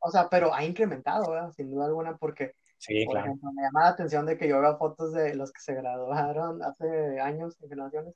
o 0.00 0.10
sea, 0.10 0.28
pero 0.28 0.52
ha 0.52 0.64
incrementado, 0.64 1.30
¿verdad? 1.30 1.52
sin 1.52 1.70
duda 1.70 1.86
alguna, 1.86 2.16
porque 2.16 2.54
Sí, 2.78 3.04
Por 3.06 3.18
ejemplo, 3.18 3.50
me 3.52 3.62
llama 3.62 3.82
la 3.82 3.88
atención 3.88 4.24
de 4.24 4.38
que 4.38 4.48
yo 4.48 4.60
veo 4.60 4.78
fotos 4.78 5.12
de 5.12 5.34
los 5.34 5.52
que 5.52 5.60
se 5.60 5.74
graduaron 5.74 6.62
hace 6.62 7.20
años, 7.20 7.56
en 7.60 7.68
generaciones, 7.68 8.14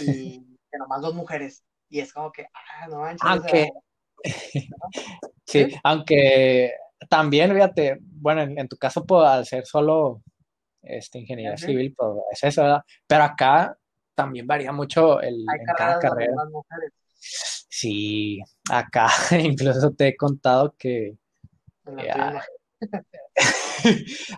y 0.00 0.38
que 0.70 0.78
nomás 0.78 1.02
dos 1.02 1.14
mujeres. 1.14 1.64
Y 1.88 1.98
es 1.98 2.12
como 2.12 2.30
que, 2.30 2.46
ah, 2.54 2.86
no 2.88 3.00
manches. 3.00 3.28
Aunque, 3.28 3.70
sí, 5.46 5.74
aunque 5.82 6.72
también, 7.08 7.52
fíjate, 7.52 7.98
bueno, 8.00 8.42
en, 8.42 8.68
tu 8.68 8.76
caso, 8.76 9.04
pues, 9.04 9.28
al 9.28 9.46
ser 9.46 9.66
solo, 9.66 10.22
este, 10.82 11.18
ingeniería 11.18 11.56
civil, 11.56 11.92
pues 11.96 12.10
es 12.30 12.44
eso, 12.44 12.62
¿verdad? 12.62 12.82
Pero 13.08 13.24
acá 13.24 13.76
también 14.14 14.46
varía 14.46 14.72
mucho 14.72 15.20
el, 15.20 15.40
en 15.40 15.74
cada 15.76 15.98
carrera. 15.98 16.34
Sí, 17.18 18.40
acá 18.70 19.08
incluso 19.38 19.92
te 19.92 20.08
he 20.08 20.16
contado 20.16 20.74
que 20.78 21.16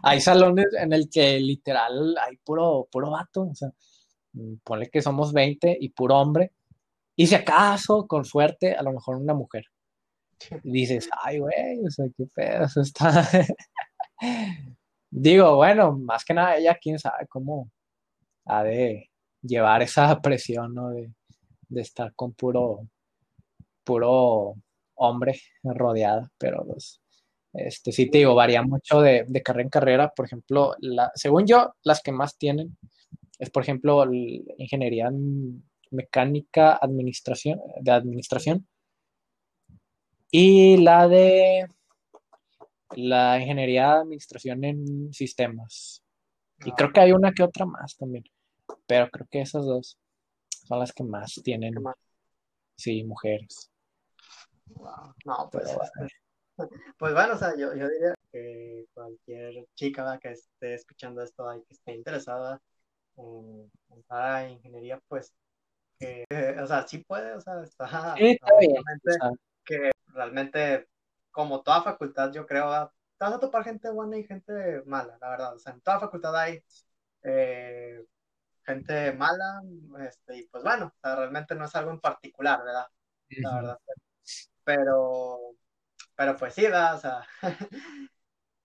hay 0.03 0.21
salones 0.21 0.67
en 0.79 0.93
el 0.93 1.09
que 1.11 1.39
literal 1.41 2.17
hay 2.19 2.37
puro, 2.39 2.89
puro 2.91 3.11
vato, 3.11 3.49
o 3.51 3.55
sea, 3.55 3.71
mm, 4.33 4.57
ponle 4.63 4.91
que 4.91 5.03
somos 5.03 5.33
20 5.33 5.77
y 5.81 5.89
puro 5.91 6.19
hombre, 6.19 6.53
y 7.17 7.27
si 7.27 7.35
acaso, 7.35 8.07
con 8.07 8.25
suerte, 8.25 8.75
a 8.75 8.83
lo 8.83 8.93
mejor 8.93 9.17
una 9.17 9.35
mujer. 9.35 9.67
Y 10.63 10.73
dices, 10.73 11.09
ay, 11.23 11.39
güey, 11.39 11.87
o 11.87 11.91
sea, 11.91 12.07
qué 12.17 12.27
pedo, 12.35 12.65
eso 12.65 12.81
está... 12.81 13.29
Digo, 15.11 15.57
bueno, 15.57 15.97
más 15.97 16.25
que 16.25 16.35
nada 16.35 16.57
ella, 16.57 16.77
quién 16.81 16.99
sabe 16.99 17.27
cómo 17.29 17.71
ha 18.47 18.65
de 18.65 19.11
llevar 19.47 19.83
esa 19.83 20.19
presión, 20.23 20.75
¿no? 20.75 20.91
De, 20.91 21.11
estar 21.77 22.15
con 22.15 22.35
puro, 22.35 22.89
puro 23.83 24.55
hombre 24.95 25.41
rodeada, 25.65 26.31
pero 26.39 26.65
los, 26.65 27.01
este, 27.53 27.91
sí 27.91 28.11
te 28.11 28.19
digo, 28.19 28.35
varía 28.35 28.63
mucho 28.63 29.01
de, 29.01 29.27
carrera 29.43 29.63
en 29.65 29.71
carrera. 29.71 30.13
Por 30.15 30.27
ejemplo, 30.27 30.75
la, 30.79 31.11
según 31.15 31.47
yo, 31.47 31.75
las 31.83 32.01
que 32.01 32.13
más 32.13 32.37
tienen 32.37 32.77
es, 33.39 33.51
por 33.51 33.63
ejemplo, 33.65 34.05
ingeniería 34.59 35.11
mecánica 35.91 36.79
administración, 36.81 37.61
de 37.81 37.91
administración 37.91 38.67
y 40.31 40.77
la 40.79 41.09
de 41.09 41.67
la 42.97 43.39
ingeniería 43.41 43.87
de 43.87 44.01
administración 44.01 44.65
en 44.65 45.13
sistemas. 45.13 46.03
Y 46.65 46.73
creo 46.73 46.93
que 46.93 47.01
hay 47.01 47.13
una 47.13 47.33
que 47.33 47.43
otra 47.43 47.67
más 47.67 47.97
también, 47.97 48.25
pero 48.87 49.09
creo 49.11 49.27
que 49.31 49.41
esas 49.41 49.65
dos 49.65 49.99
son 50.49 50.79
las 50.79 50.93
que 50.93 51.05
más 51.05 51.41
tienen, 51.43 51.75
sí, 52.77 53.05
mujeres. 53.05 53.71
No, 55.25 55.49
pues, 55.51 55.71
este, 55.71 56.09
pues 56.99 57.13
bueno, 57.13 57.35
o 57.35 57.39
sea, 57.39 57.55
yo, 57.57 57.75
yo 57.75 57.89
diría 57.89 58.15
que 58.33 58.87
cualquier 58.95 59.67
chica 59.75 60.19
que 60.19 60.33
esté 60.33 60.75
escuchando 60.75 61.23
esto 61.23 61.55
y 61.55 61.63
que 61.65 61.75
esté 61.75 61.95
interesada 61.95 62.61
en 63.17 63.71
entrar 63.91 64.51
ingeniería, 64.51 65.01
pues, 65.09 65.35
que, 65.99 66.25
o 66.61 66.67
sea, 66.67 66.87
sí 66.87 66.99
puede, 66.99 67.33
o 67.33 67.41
sea, 67.41 67.63
está, 67.63 68.15
sí, 68.17 68.39
está 68.41 68.59
bien, 68.59 68.83
que 69.65 69.91
realmente, 70.07 70.89
como 71.31 71.63
toda 71.63 71.83
facultad, 71.83 72.33
yo 72.33 72.47
creo, 72.47 72.91
te 73.19 73.25
vas 73.25 73.35
a 73.35 73.41
topar 73.41 73.65
gente 73.65 73.91
buena 73.91 74.19
y 74.19 74.25
gente 74.25 74.83
mala, 74.87 75.17
la 75.21 75.31
verdad, 75.31 75.55
o 75.55 75.59
sea, 75.59 75.73
en 75.73 75.81
toda 75.81 76.01
facultad 76.01 76.37
hay 76.37 76.63
eh, 77.23 78.05
gente 78.65 79.13
mala, 79.13 79.63
este, 80.07 80.39
y 80.39 80.47
pues 80.49 80.63
bueno, 80.63 80.87
o 80.87 81.01
sea, 81.01 81.17
realmente 81.17 81.55
no 81.55 81.65
es 81.65 81.75
algo 81.75 81.91
en 81.91 82.01
particular, 82.01 82.65
¿verdad? 82.65 82.87
La 83.29 83.55
verdad, 83.55 83.79
pero 84.65 85.55
pero 86.17 86.37
pues 86.37 86.55
sí, 86.55 86.63
¿verdad? 86.63 86.95
O 86.97 87.01
sea, 87.01 87.27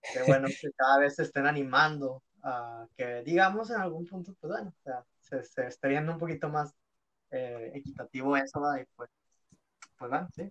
que 0.02 0.22
bueno 0.26 0.48
que 0.60 0.70
cada 0.76 0.98
vez 0.98 1.16
se 1.16 1.24
estén 1.24 1.46
animando 1.46 2.22
a 2.42 2.86
que, 2.96 3.22
digamos, 3.22 3.70
en 3.70 3.80
algún 3.80 4.06
punto, 4.06 4.34
pues 4.40 4.52
bueno, 4.52 4.72
o 4.76 4.82
sea, 4.82 5.04
se, 5.20 5.42
se 5.42 5.66
esté 5.66 5.88
viendo 5.88 6.12
un 6.12 6.18
poquito 6.18 6.48
más 6.48 6.74
eh, 7.30 7.72
equitativo 7.74 8.36
eso, 8.36 8.60
¿verdad? 8.60 8.80
Y 8.82 8.86
pues, 8.96 9.10
pues 9.98 10.10
bueno, 10.10 10.28
sí. 10.34 10.50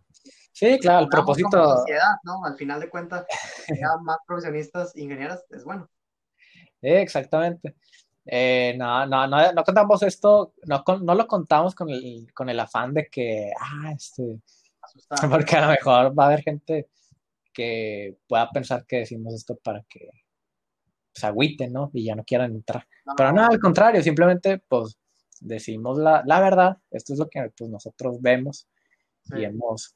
Sí, 0.52 0.78
claro, 0.80 1.06
el 1.06 1.10
propósito. 1.10 1.78
Sociedad, 1.78 2.16
¿no? 2.24 2.46
Al 2.46 2.56
final 2.56 2.80
de 2.80 2.90
cuentas, 2.90 3.26
que 3.66 3.82
más 4.04 4.18
profesionistas, 4.28 4.96
ingenieras, 4.96 5.44
es 5.50 5.64
bueno. 5.64 5.90
exactamente. 6.82 7.76
Eh, 8.32 8.76
no, 8.78 9.08
no, 9.08 9.26
no, 9.26 9.54
no 9.54 9.64
contamos 9.64 10.04
esto, 10.04 10.54
no, 10.68 10.84
no 11.02 11.16
lo 11.16 11.26
contamos 11.26 11.74
con 11.74 11.90
el, 11.90 12.32
con 12.32 12.48
el 12.48 12.60
afán 12.60 12.94
de 12.94 13.08
que, 13.08 13.52
ah, 13.60 13.92
este, 13.92 14.40
Porque 15.30 15.56
a 15.56 15.62
lo 15.62 15.68
mejor 15.70 16.18
va 16.18 16.24
a 16.24 16.28
haber 16.28 16.42
gente 16.44 16.90
que 17.52 18.18
pueda 18.28 18.50
pensar 18.52 18.86
que 18.86 18.98
decimos 18.98 19.34
esto 19.34 19.56
para 19.58 19.84
que 19.90 20.10
se 21.14 21.28
agüiten, 21.28 21.74
¿no? 21.74 21.90
Y 21.94 22.06
ya 22.06 22.16
no 22.16 22.24
quieran 22.24 22.54
entrar. 22.54 22.88
Pero 23.18 23.32
no, 23.32 23.46
al 23.46 23.60
contrario, 23.60 24.02
simplemente 24.04 24.60
pues 24.60 24.98
decimos 25.42 25.98
la, 25.98 26.24
la 26.26 26.40
verdad, 26.40 26.78
esto 26.92 27.14
es 27.14 27.20
lo 27.20 27.30
que 27.30 27.52
pues, 27.58 27.70
nosotros 27.70 28.22
vemos 28.22 28.68
y 29.36 29.44
hemos 29.44 29.96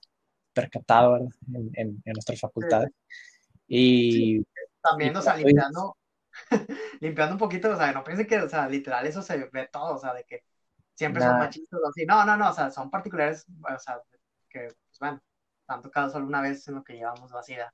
percatado 0.53 1.17
en, 1.17 1.71
en, 1.73 2.01
nuestras 2.05 2.39
facultades. 2.39 2.91
Y 3.67 4.43
también, 4.81 5.15
o 5.15 5.21
sea, 5.21 5.37
limpiando, 5.37 5.97
limpiando 7.01 7.35
un 7.35 7.39
poquito, 7.39 7.71
o 7.71 7.77
sea, 7.77 7.91
no 7.91 8.03
piensen 8.03 8.27
que, 8.27 8.39
o 8.39 8.49
sea, 8.49 8.67
literal 8.67 9.05
eso 9.05 9.21
se 9.21 9.37
ve 9.37 9.69
todo, 9.71 9.95
o 9.95 9.97
sea, 9.97 10.13
de 10.13 10.23
que 10.23 10.43
siempre 10.95 11.21
son 11.21 11.37
machistas 11.37 11.79
o 11.83 11.87
así. 11.87 12.05
No, 12.05 12.25
no, 12.25 12.37
no, 12.37 12.49
o 12.49 12.53
sea, 12.53 12.71
son 12.71 12.89
particulares, 12.89 13.45
o 13.61 13.79
sea, 13.79 14.01
que 14.49 14.67
pues 14.67 14.99
bueno, 14.99 15.21
han 15.67 15.81
tocado 15.81 16.09
solo 16.09 16.25
una 16.27 16.41
vez 16.41 16.67
en 16.67 16.75
lo 16.75 16.83
que 16.83 16.93
llevamos 16.93 17.31
vacía. 17.31 17.73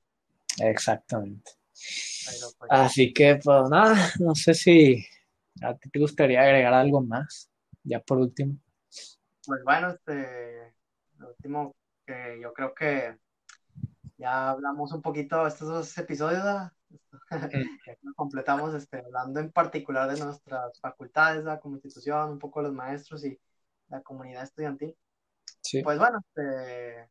Exactamente. 0.59 1.51
Pues, 1.71 2.57
Así 2.69 3.13
que, 3.13 3.39
pues 3.43 3.69
nada, 3.69 3.95
no 4.19 4.35
sé 4.35 4.53
si 4.53 5.05
a 5.61 5.75
ti 5.75 5.89
te 5.89 5.99
gustaría 5.99 6.41
agregar 6.41 6.73
algo 6.73 7.01
más, 7.01 7.49
ya 7.83 7.99
por 7.99 8.17
último. 8.17 8.57
Pues 9.45 9.63
bueno, 9.63 9.89
este, 9.89 10.73
lo 11.17 11.29
último 11.29 11.75
que 12.05 12.39
yo 12.41 12.53
creo 12.53 12.73
que 12.73 13.17
ya 14.17 14.49
hablamos 14.49 14.91
un 14.91 15.01
poquito 15.01 15.47
estos 15.47 15.67
dos 15.67 15.97
episodios, 15.97 16.43
mm. 16.43 16.71
completamos 18.15 18.73
este, 18.73 18.97
hablando 18.97 19.39
en 19.39 19.51
particular 19.51 20.11
de 20.11 20.23
nuestras 20.23 20.79
facultades, 20.79 21.45
como 21.61 21.75
institución, 21.75 22.31
un 22.31 22.39
poco 22.39 22.61
los 22.61 22.73
maestros 22.73 23.25
y 23.25 23.39
la 23.89 24.01
comunidad 24.01 24.43
estudiantil. 24.43 24.95
Pues 25.83 25.99
bueno, 25.99 26.19
este, 26.19 27.09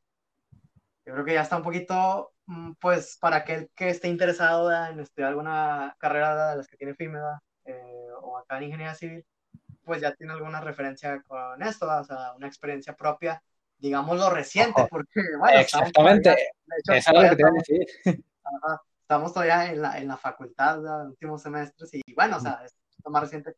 yo 1.05 1.13
creo 1.13 1.25
que 1.25 1.35
ya 1.35 1.43
está 1.43 1.57
un 1.57 1.63
poquito, 1.63 2.33
mm, 2.47 2.73
pues 2.81 3.17
para 3.21 3.37
aquel 3.37 3.71
que 3.75 3.91
esté 3.91 4.09
interesado 4.09 4.71
en 4.87 5.01
estudiar 5.01 5.31
alguna 5.31 5.97
carrera 5.99 6.51
de 6.51 6.57
las 6.57 6.69
que 6.69 6.77
tiene 6.77 6.95
FIMEDA 6.95 7.43
eh, 7.65 8.09
o 8.23 8.39
acá 8.39 8.59
en 8.59 8.65
ingeniería 8.65 8.95
civil, 8.95 9.25
pues 9.85 10.01
ya 10.01 10.15
tiene 10.15 10.33
alguna 10.33 10.61
referencia 10.61 11.23
con 11.23 11.63
esto, 11.63 11.87
o 11.87 12.05
sea, 12.05 12.35
una 12.37 12.47
experiencia 12.47 12.95
propia, 12.95 13.43
digámoslo 13.79 14.29
reciente, 14.31 14.87
porque 14.91 15.21
bueno, 15.39 15.61
exactamente, 15.61 16.37
es 16.93 17.09
algo 17.09 17.23
que 17.23 17.37
te 17.37 17.43
voy 17.43 17.53
a 17.53 17.55
decir. 17.55 18.25
Estamos 19.09 19.33
todavía 19.33 19.73
en 19.73 19.81
la, 19.81 19.99
en 19.99 20.07
la 20.07 20.19
facultad, 20.19 21.07
últimos 21.07 21.41
semestres, 21.41 21.95
y 21.95 22.03
bueno, 22.15 22.37
o 22.37 22.41
sea, 22.41 22.61
más 23.07 23.23
reciente. 23.23 23.57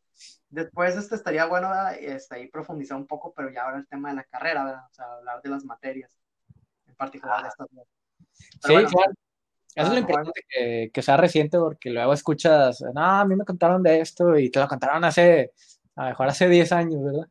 Después 0.49 0.95
este, 0.95 1.15
estaría 1.15 1.45
bueno 1.45 1.69
este, 1.99 2.35
ahí 2.35 2.47
profundizar 2.47 2.95
un 2.95 3.05
poco, 3.05 3.33
pero 3.35 3.51
ya 3.51 3.65
ahora 3.65 3.79
el 3.79 3.87
tema 3.87 4.11
de 4.11 4.15
la 4.15 4.23
carrera, 4.23 4.63
¿verdad? 4.63 4.85
O 4.89 4.93
sea, 4.93 5.11
hablar 5.11 5.41
de 5.41 5.49
las 5.49 5.65
materias, 5.65 6.17
en 6.87 6.95
particular 6.95 7.41
de 7.41 7.49
estas 7.49 7.67
sí, 7.69 7.77
claro. 8.61 8.87
Eso 8.87 9.87
es 9.87 9.89
lo 9.89 9.95
ah, 9.95 9.99
importante, 9.99 10.41
que, 10.47 10.91
que, 10.93 11.01
sea 11.01 11.17
reciente, 11.17 11.57
porque 11.57 11.89
luego 11.89 12.13
escuchas, 12.13 12.81
no, 12.93 13.01
a 13.01 13.25
mí 13.25 13.35
me 13.35 13.43
contaron 13.43 13.83
de 13.83 13.99
esto 13.99 14.37
y 14.37 14.49
te 14.49 14.59
lo 14.59 14.69
contaron 14.69 15.03
hace, 15.03 15.51
a 15.97 16.03
lo 16.03 16.09
mejor 16.11 16.27
hace 16.29 16.47
10 16.47 16.71
años, 16.71 17.03
¿verdad? 17.03 17.27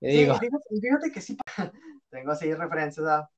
Y 0.00 0.18
digo, 0.18 0.36
fíjate, 0.36 1.10
que 1.12 1.20
sí, 1.20 1.36
tengo 2.08 2.30
así 2.30 2.54
referencias 2.54 3.04
a, 3.04 3.28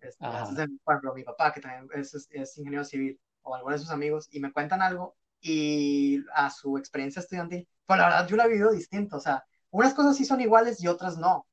este, 0.00 0.66
por 0.84 0.94
ejemplo, 0.94 1.14
mi 1.14 1.24
papá, 1.24 1.50
que 1.52 1.60
también 1.62 1.88
es, 1.98 2.28
es 2.30 2.58
ingeniero 2.58 2.84
civil, 2.84 3.18
o 3.42 3.54
algunos 3.54 3.80
de 3.80 3.84
sus 3.84 3.94
amigos, 3.94 4.28
y 4.30 4.40
me 4.40 4.52
cuentan 4.52 4.82
algo 4.82 5.16
y 5.40 6.22
a 6.34 6.50
su 6.50 6.76
experiencia 6.76 7.20
estudiantil, 7.20 7.68
pues 7.86 7.98
la 7.98 8.06
verdad 8.06 8.28
yo 8.28 8.36
la 8.36 8.44
he 8.44 8.48
vivido 8.48 8.70
distinto, 8.72 9.16
o 9.16 9.20
sea, 9.20 9.44
unas 9.70 9.94
cosas 9.94 10.16
sí 10.16 10.24
son 10.24 10.40
iguales 10.40 10.82
y 10.82 10.88
otras 10.88 11.16
no. 11.16 11.46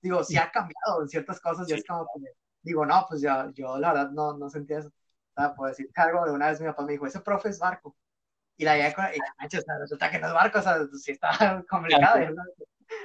Digo, 0.00 0.24
sí 0.24 0.36
ha 0.36 0.50
cambiado 0.50 1.02
en 1.02 1.08
ciertas 1.08 1.40
cosas 1.40 1.68
y 1.68 1.74
es 1.74 1.84
como 1.84 2.06
digo, 2.62 2.86
no, 2.86 3.06
pues 3.08 3.20
ya, 3.20 3.50
yo 3.54 3.78
la 3.78 3.92
verdad 3.92 4.10
no, 4.10 4.36
no 4.36 4.48
sentía 4.48 4.78
eso. 4.78 4.88
O 4.88 5.40
sea, 5.40 5.54
puedo 5.54 5.68
decir 5.70 5.90
algo 5.96 6.24
de 6.24 6.32
una 6.32 6.48
vez 6.48 6.60
mi 6.60 6.66
papá 6.66 6.84
me 6.84 6.92
dijo, 6.92 7.06
ese 7.06 7.20
profe 7.20 7.48
es 7.48 7.58
barco. 7.58 7.96
Y 8.56 8.64
la 8.64 8.76
idea, 8.76 8.90
y 8.90 9.18
la 9.18 9.78
resulta 9.80 10.10
que 10.10 10.18
no 10.18 10.28
es 10.28 10.34
barco, 10.34 10.58
o 10.58 10.62
sea, 10.62 10.76
sí 10.94 11.12
está 11.12 11.30
complicado. 11.68 12.18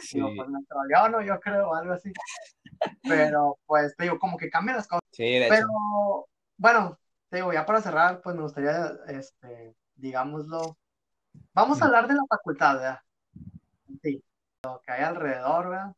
Sí. 0.02 0.18
Digo, 0.18 0.32
pues 0.36 0.50
me 0.50 0.60
trolleó, 0.66 1.10
¿no? 1.10 1.22
Yo 1.22 1.40
creo, 1.40 1.74
algo 1.74 1.94
así. 1.94 2.12
Pero, 3.04 3.58
pues, 3.66 3.96
te 3.96 4.04
digo, 4.04 4.20
como 4.20 4.38
que 4.38 4.50
cambian 4.50 4.78
las 4.78 4.88
cosas. 4.88 5.04
Sí, 5.12 5.40
de 5.40 5.48
Pero, 5.48 6.28
bueno, 6.58 7.00
te 7.30 7.38
digo, 7.38 7.52
ya 7.54 7.66
para 7.66 7.82
cerrar, 7.82 8.22
pues 8.22 8.36
me 8.36 8.44
gustaría, 8.44 8.94
este, 9.08 9.76
digámoslo. 9.96 10.78
Vamos 11.54 11.82
a 11.82 11.86
hablar 11.86 12.08
de 12.08 12.16
la 12.16 12.24
facultad, 12.30 12.76
¿verdad? 12.76 13.00
Sí, 14.02 14.24
lo 14.64 14.82
que 14.82 14.92
hay 14.92 15.04
alrededor, 15.04 15.70
¿verdad? 15.70 15.94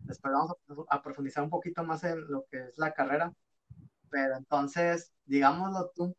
Después 0.00 0.32
vamos 0.32 0.52
a, 0.88 1.02
profundizar 1.02 1.42
un 1.42 1.50
poquito 1.50 1.82
más 1.82 2.04
en 2.04 2.26
lo 2.28 2.44
que 2.50 2.58
es 2.68 2.78
la 2.78 2.92
carrera. 2.92 3.32
Pero 4.10 4.36
entonces, 4.36 5.12
digámoslo 5.24 5.90
tú. 5.94 6.16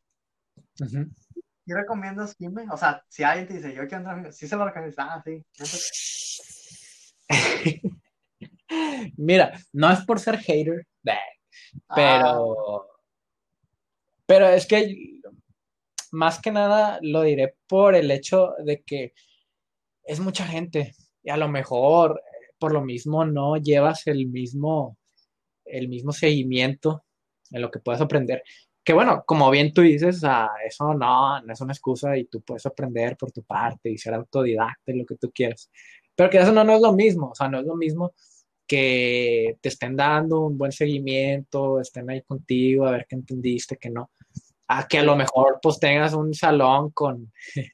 ¿Qué 0.76 1.74
recomiendas 1.74 2.36
Jimmy? 2.38 2.64
O 2.72 2.78
sea, 2.78 3.04
si 3.08 3.24
alguien 3.24 3.48
te 3.48 3.54
dice, 3.56 3.74
yo 3.74 3.88
quiero 3.88 3.98
entrar, 3.98 4.34
sí 4.34 4.48
se 4.48 4.56
lo 4.56 4.66
recomiendas, 4.66 4.98
ah, 5.00 5.24
sí. 5.24 5.46
Mira, 9.18 9.54
no 9.72 9.92
es 9.92 10.04
por 10.06 10.20
ser 10.20 10.38
hater, 10.38 10.86
pero, 11.96 12.82
ah. 12.82 12.97
Pero 14.28 14.48
es 14.50 14.68
que 14.68 15.22
más 16.12 16.40
que 16.40 16.52
nada 16.52 17.00
lo 17.02 17.24
diré 17.24 17.56
por 17.68 17.96
el 17.96 18.12
hecho 18.12 18.54
de 18.64 18.84
que 18.84 19.14
es 20.04 20.20
mucha 20.20 20.46
gente 20.46 20.94
y 21.24 21.30
a 21.30 21.38
lo 21.38 21.48
mejor 21.48 22.22
por 22.60 22.74
lo 22.74 22.82
mismo 22.82 23.26
no 23.26 23.58
llevas 23.58 24.08
el 24.08 24.28
mismo, 24.28 24.98
el 25.66 25.90
mismo 25.90 26.12
seguimiento 26.12 27.06
en 27.52 27.62
lo 27.62 27.72
que 27.72 27.80
puedes 27.80 28.02
aprender. 28.02 28.44
Que 28.84 28.94
bueno, 28.94 29.24
como 29.26 29.50
bien 29.52 29.74
tú 29.74 29.82
dices, 29.82 30.22
eso 30.66 30.94
no, 30.94 31.42
no 31.42 31.54
es 31.54 31.62
una 31.62 31.74
excusa 31.74 32.18
y 32.18 32.26
tú 32.26 32.42
puedes 32.42 32.66
aprender 32.66 33.18
por 33.18 33.32
tu 33.32 33.44
parte 33.44 33.90
y 33.90 33.98
ser 33.98 34.14
autodidacta 34.14 34.92
y 34.92 35.00
lo 35.00 35.06
que 35.06 35.18
tú 35.18 35.32
quieras. 35.34 35.70
Pero 36.16 36.30
que 36.30 36.40
eso 36.40 36.52
no, 36.52 36.64
no 36.64 36.76
es 36.76 36.82
lo 36.82 36.94
mismo, 36.94 37.30
o 37.32 37.36
sea, 37.36 37.48
no 37.50 37.60
es 37.60 37.66
lo 37.66 37.76
mismo 37.76 38.14
que 38.66 39.58
te 39.62 39.70
estén 39.70 39.96
dando 39.96 40.42
un 40.42 40.58
buen 40.58 40.72
seguimiento, 40.72 41.80
estén 41.80 42.10
ahí 42.10 42.22
contigo, 42.24 42.86
a 42.86 42.92
ver 42.92 43.06
qué 43.08 43.16
entendiste, 43.16 43.78
que 43.78 43.90
no. 43.90 44.12
A 44.68 44.88
que 44.88 45.00
a 45.00 45.04
lo 45.04 45.16
mejor 45.16 45.60
pues 45.62 45.80
tengas 45.80 46.14
un 46.14 46.34
salón 46.34 46.92
con, 46.92 47.32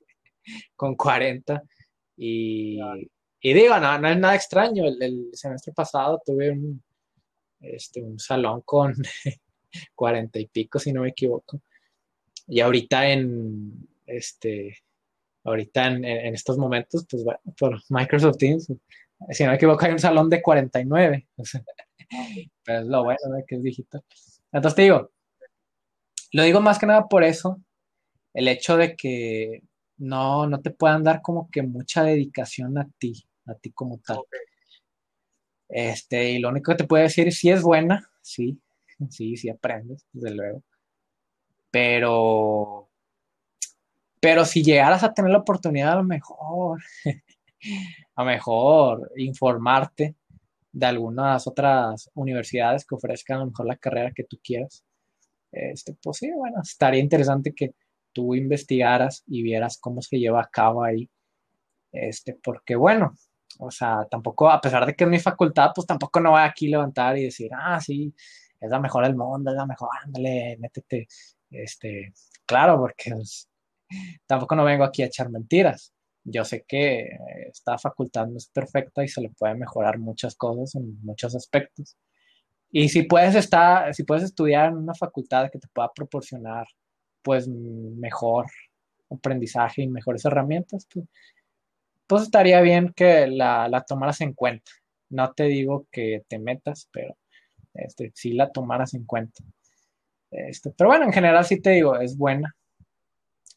con 0.76 0.95
40 0.95 1.64
y, 2.18 2.80
y 3.41 3.53
digo, 3.53 3.78
no, 3.80 3.99
no 3.99 4.10
es 4.10 4.18
nada 4.18 4.36
extraño. 4.36 4.86
El, 4.86 5.30
semestre 5.34 5.74
pasado 5.74 6.22
tuve 6.26 6.52
un, 6.52 6.84
este, 7.60 8.02
un 8.02 8.20
salón 8.20 8.61
con 8.61 8.94
40 9.95 10.40
y 10.40 10.48
pico, 10.48 10.80
si 10.80 10.94
no 10.94 11.02
me 11.02 11.10
equivoco. 11.10 11.61
Y 12.48 12.60
ahorita 12.60 13.10
en, 13.10 13.88
este, 14.06 14.78
ahorita 15.44 15.88
en, 15.88 16.34
estos 16.34 16.57
momentos, 16.57 17.06
pues 17.10 17.24
bueno, 17.24 17.40
por 17.57 17.82
Microsoft 17.90 18.38
Teams, 18.38 18.72
si 19.32 19.44
no 19.44 19.49
me 19.49 19.56
equivoco, 19.56 19.86
hay 19.86 19.91
un 19.91 19.99
salón 19.99 20.30
de 20.30 20.41
49. 20.41 21.28
pero 22.64 22.80
es 22.80 22.86
lo 22.86 23.03
bueno 23.03 23.36
de 23.36 23.44
que 23.45 23.56
es 23.56 23.64
digital. 23.64 24.03
Entonces 24.52 24.76
te 24.76 24.82
digo, 24.84 25.11
lo 26.34 26.44
digo 26.44 26.62
más 26.62 26.80
que 26.80 26.86
nada 26.86 27.08
por 27.08 27.24
eso, 27.24 27.62
el 28.34 28.48
hecho 28.48 28.78
de 28.78 28.96
que 28.96 29.62
no, 29.98 30.48
no 30.48 30.62
te 30.62 30.72
puedan 30.72 31.04
dar 31.04 31.22
como 31.22 31.50
que 31.52 31.64
mucha 31.64 32.04
dedicación 32.04 32.78
a 32.78 32.88
ti 33.00 33.26
a 33.48 33.56
ti 33.56 33.72
como 33.72 34.00
tal. 34.00 34.20
Este, 35.70 36.32
y 36.32 36.40
lo 36.40 36.50
único 36.50 36.72
que 36.72 36.78
te 36.80 36.88
puedo 36.88 37.04
decir 37.04 37.28
es 37.28 37.40
si 37.40 37.50
es 37.50 37.62
buena, 37.62 38.10
sí, 38.22 38.60
sí, 39.10 39.38
sí 39.38 39.50
aprendes, 39.50 40.06
desde 40.12 40.36
luego. 40.36 40.64
Pero, 41.72 42.90
pero 44.20 44.46
si 44.46 44.64
llegaras 44.64 45.04
a 45.04 45.14
tener 45.14 45.32
la 45.32 45.40
oportunidad, 45.40 45.94
a 45.94 45.96
lo 45.98 46.04
mejor, 46.04 46.80
a 48.16 48.24
lo 48.24 48.26
mejor 48.26 49.12
informarte 49.18 50.16
de 50.72 50.86
algunas 50.86 51.48
otras 51.48 52.10
universidades 52.16 52.86
que 52.86 52.96
ofrezcan 52.96 53.38
a 53.38 53.40
lo 53.42 53.48
mejor 53.48 53.68
la 53.68 53.78
carrera 53.78 54.12
que 54.16 54.24
tú 54.24 54.40
quieras. 54.44 54.84
Este, 55.54 55.96
pues 56.02 56.18
sí, 56.18 56.32
bueno, 56.36 56.58
estaría 56.64 57.00
interesante 57.00 57.54
que 57.54 57.76
tú 58.12 58.36
investigaras 58.36 59.24
y 59.28 59.44
vieras 59.44 59.78
cómo 59.80 60.02
se 60.02 60.20
lleva 60.20 60.42
a 60.42 60.50
cabo 60.50 60.84
ahí. 60.84 61.10
Este, 61.92 62.36
porque 62.44 62.76
bueno, 62.76 63.14
o 63.60 63.72
sea, 63.72 64.08
tampoco, 64.10 64.50
a 64.50 64.60
pesar 64.62 64.86
de 64.86 64.96
que 64.96 65.04
es 65.06 65.10
mi 65.10 65.20
facultad, 65.20 65.72
pues 65.76 65.88
tampoco 65.88 66.20
no 66.20 66.32
voy 66.32 66.42
aquí 66.42 66.68
a 66.68 66.72
levantar 66.72 67.18
y 67.18 67.26
decir, 67.26 67.52
ah, 67.56 67.80
sí, 67.80 68.14
es 68.60 68.70
la 68.70 68.80
mejor 68.80 69.06
del 69.06 69.16
mundo, 69.16 69.52
es 69.52 69.58
la 69.58 69.66
mejor, 69.66 69.90
ándale, 70.04 70.58
métete. 70.60 71.08
Este, 71.52 72.14
claro, 72.46 72.80
porque 72.80 73.12
pues, 73.12 73.50
tampoco 74.26 74.56
no 74.56 74.64
vengo 74.66 74.84
aquí 74.84 75.04
a 75.04 75.08
echar 75.08 75.30
mentiras. 75.30 75.94
Yo 76.24 76.46
sé 76.46 76.64
que 76.68 77.10
esta 77.50 77.78
facultad 77.78 78.28
no 78.28 78.38
es 78.38 78.48
perfecta 78.48 79.04
y 79.04 79.08
se 79.10 79.22
le 79.22 79.30
puede 79.30 79.56
mejorar 79.56 80.00
muchas 80.00 80.36
cosas 80.36 80.76
en 80.76 81.00
muchos 81.04 81.36
aspectos. 81.36 81.98
Y 82.76 82.90
si 82.90 83.04
puedes 83.04 83.36
estar, 83.36 83.94
si 83.94 84.04
puedes 84.04 84.24
estudiar 84.24 84.70
en 84.70 84.78
una 84.78 84.95
facultad 84.95 85.52
que 85.52 85.60
te 85.60 85.68
pueda 85.68 85.91
proporcionar, 85.94 86.66
pues, 87.22 87.48
mejor 87.48 88.48
aprendizaje 89.12 89.84
y 89.84 89.88
mejores 89.88 90.26
herramientas, 90.26 90.88
pues, 90.91 91.06
pues 92.08 92.24
estaría 92.24 92.62
bien 92.62 92.91
que 92.95 93.28
la, 93.28 93.86
tomaras 93.88 94.22
en 94.22 94.34
cuenta. 94.34 94.72
No 95.10 95.32
te 95.34 95.44
digo 95.44 95.86
que 95.91 96.24
te 96.28 96.40
metas, 96.40 96.90
pero 96.91 97.16
este, 97.76 98.12
sí 98.16 98.34
la 98.34 98.52
tomaras 98.52 98.95
en 98.95 99.06
cuenta. 99.06 99.44
Este, 100.32 100.72
pero 100.72 100.90
bueno, 100.90 101.06
en 101.06 101.14
general 101.14 101.45
sí 101.45 101.62
te 101.62 101.70
digo, 101.72 101.95
es 102.00 102.18
buena. 102.18 102.56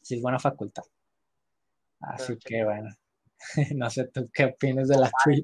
Sí 0.03 0.15
es 0.15 0.21
buena 0.21 0.37
facultad. 0.37 0.83
Así 2.01 2.37
que 2.37 2.63
bueno, 2.63 2.89
no 3.75 3.89
sé 3.89 4.09
tú 4.09 4.29
qué 4.31 4.45
opinas 4.45 4.87
de 4.87 4.97
la 4.99 5.09
tuya. 5.23 5.43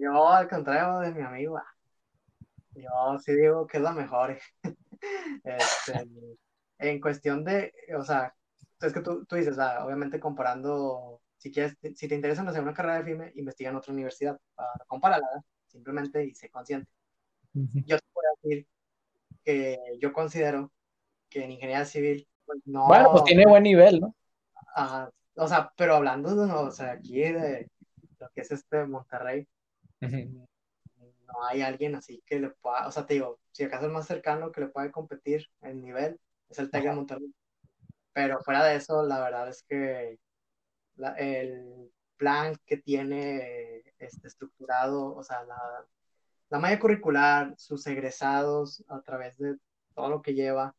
Yo, 0.00 0.28
al 0.28 0.48
contrario 0.48 1.00
de 1.00 1.12
mi 1.12 1.22
amigo, 1.22 1.58
yo 2.76 3.18
sí 3.18 3.34
digo 3.34 3.66
que 3.66 3.78
es 3.78 3.82
la 3.82 3.92
mejor. 3.92 4.38
Este, 5.44 6.08
en 6.78 7.00
cuestión 7.00 7.44
de, 7.44 7.72
o 7.96 8.02
sea, 8.02 8.34
es 8.80 8.92
que 8.92 9.00
tú, 9.00 9.24
tú 9.26 9.36
dices, 9.36 9.56
obviamente 9.58 10.18
comparando 10.18 11.20
si, 11.36 11.52
quieres, 11.52 11.76
si 11.94 12.08
te 12.08 12.14
interesa 12.14 12.42
hacer 12.42 12.62
una 12.62 12.74
carrera 12.74 12.98
de 12.98 13.04
FIME, 13.04 13.32
investiga 13.36 13.70
en 13.70 13.76
otra 13.76 13.92
universidad, 13.92 14.38
para 14.54 14.84
compararla, 14.86 15.44
simplemente 15.66 16.24
y 16.24 16.34
sé 16.34 16.50
consciente. 16.50 16.90
Yo 17.52 17.98
te 17.98 18.04
puedo 18.12 18.28
decir 18.42 18.66
que 19.44 19.78
yo 20.00 20.12
considero 20.12 20.72
que 21.28 21.44
en 21.44 21.52
ingeniería 21.52 21.84
civil, 21.84 22.28
pues 22.44 22.60
no. 22.64 22.86
Bueno, 22.86 23.10
pues 23.12 23.24
tiene 23.24 23.46
buen 23.46 23.62
nivel, 23.62 24.00
¿no? 24.00 24.14
o 25.38 25.48
sea, 25.48 25.72
pero 25.76 25.94
hablando 25.94 26.34
de, 26.34 26.52
o 26.52 26.70
sea, 26.70 26.92
aquí 26.92 27.20
de 27.20 27.70
lo 28.18 28.28
que 28.30 28.40
es 28.42 28.50
este 28.50 28.84
Monterrey, 28.86 29.46
no 31.26 31.44
hay 31.44 31.62
alguien 31.62 31.94
así 31.94 32.22
que 32.26 32.40
le 32.40 32.50
pueda, 32.50 32.86
o 32.86 32.92
sea, 32.92 33.06
te 33.06 33.14
digo, 33.14 33.38
si 33.52 33.64
acaso 33.64 33.86
el 33.86 33.92
más 33.92 34.06
cercano 34.06 34.52
que 34.52 34.60
le 34.62 34.68
puede 34.68 34.90
competir 34.90 35.46
en 35.62 35.82
nivel 35.82 36.20
es 36.48 36.58
el 36.58 36.70
TEC 36.70 36.84
de 36.84 36.92
Monterrey. 36.92 37.34
Pero 38.12 38.40
fuera 38.40 38.64
de 38.64 38.76
eso, 38.76 39.02
la 39.02 39.20
verdad 39.20 39.48
es 39.48 39.62
que 39.62 40.18
el 41.18 41.90
plan 42.16 42.56
que 42.64 42.78
tiene 42.78 43.82
este, 43.98 44.28
estructurado, 44.28 45.14
o 45.14 45.22
sea, 45.22 45.44
la, 45.44 45.86
la 46.48 46.58
malla 46.58 46.78
curricular, 46.78 47.54
sus 47.58 47.86
egresados 47.86 48.84
a 48.88 49.00
través 49.02 49.36
de 49.36 49.56
todo 49.94 50.08
lo 50.08 50.22
que 50.22 50.34
lleva, 50.34 50.74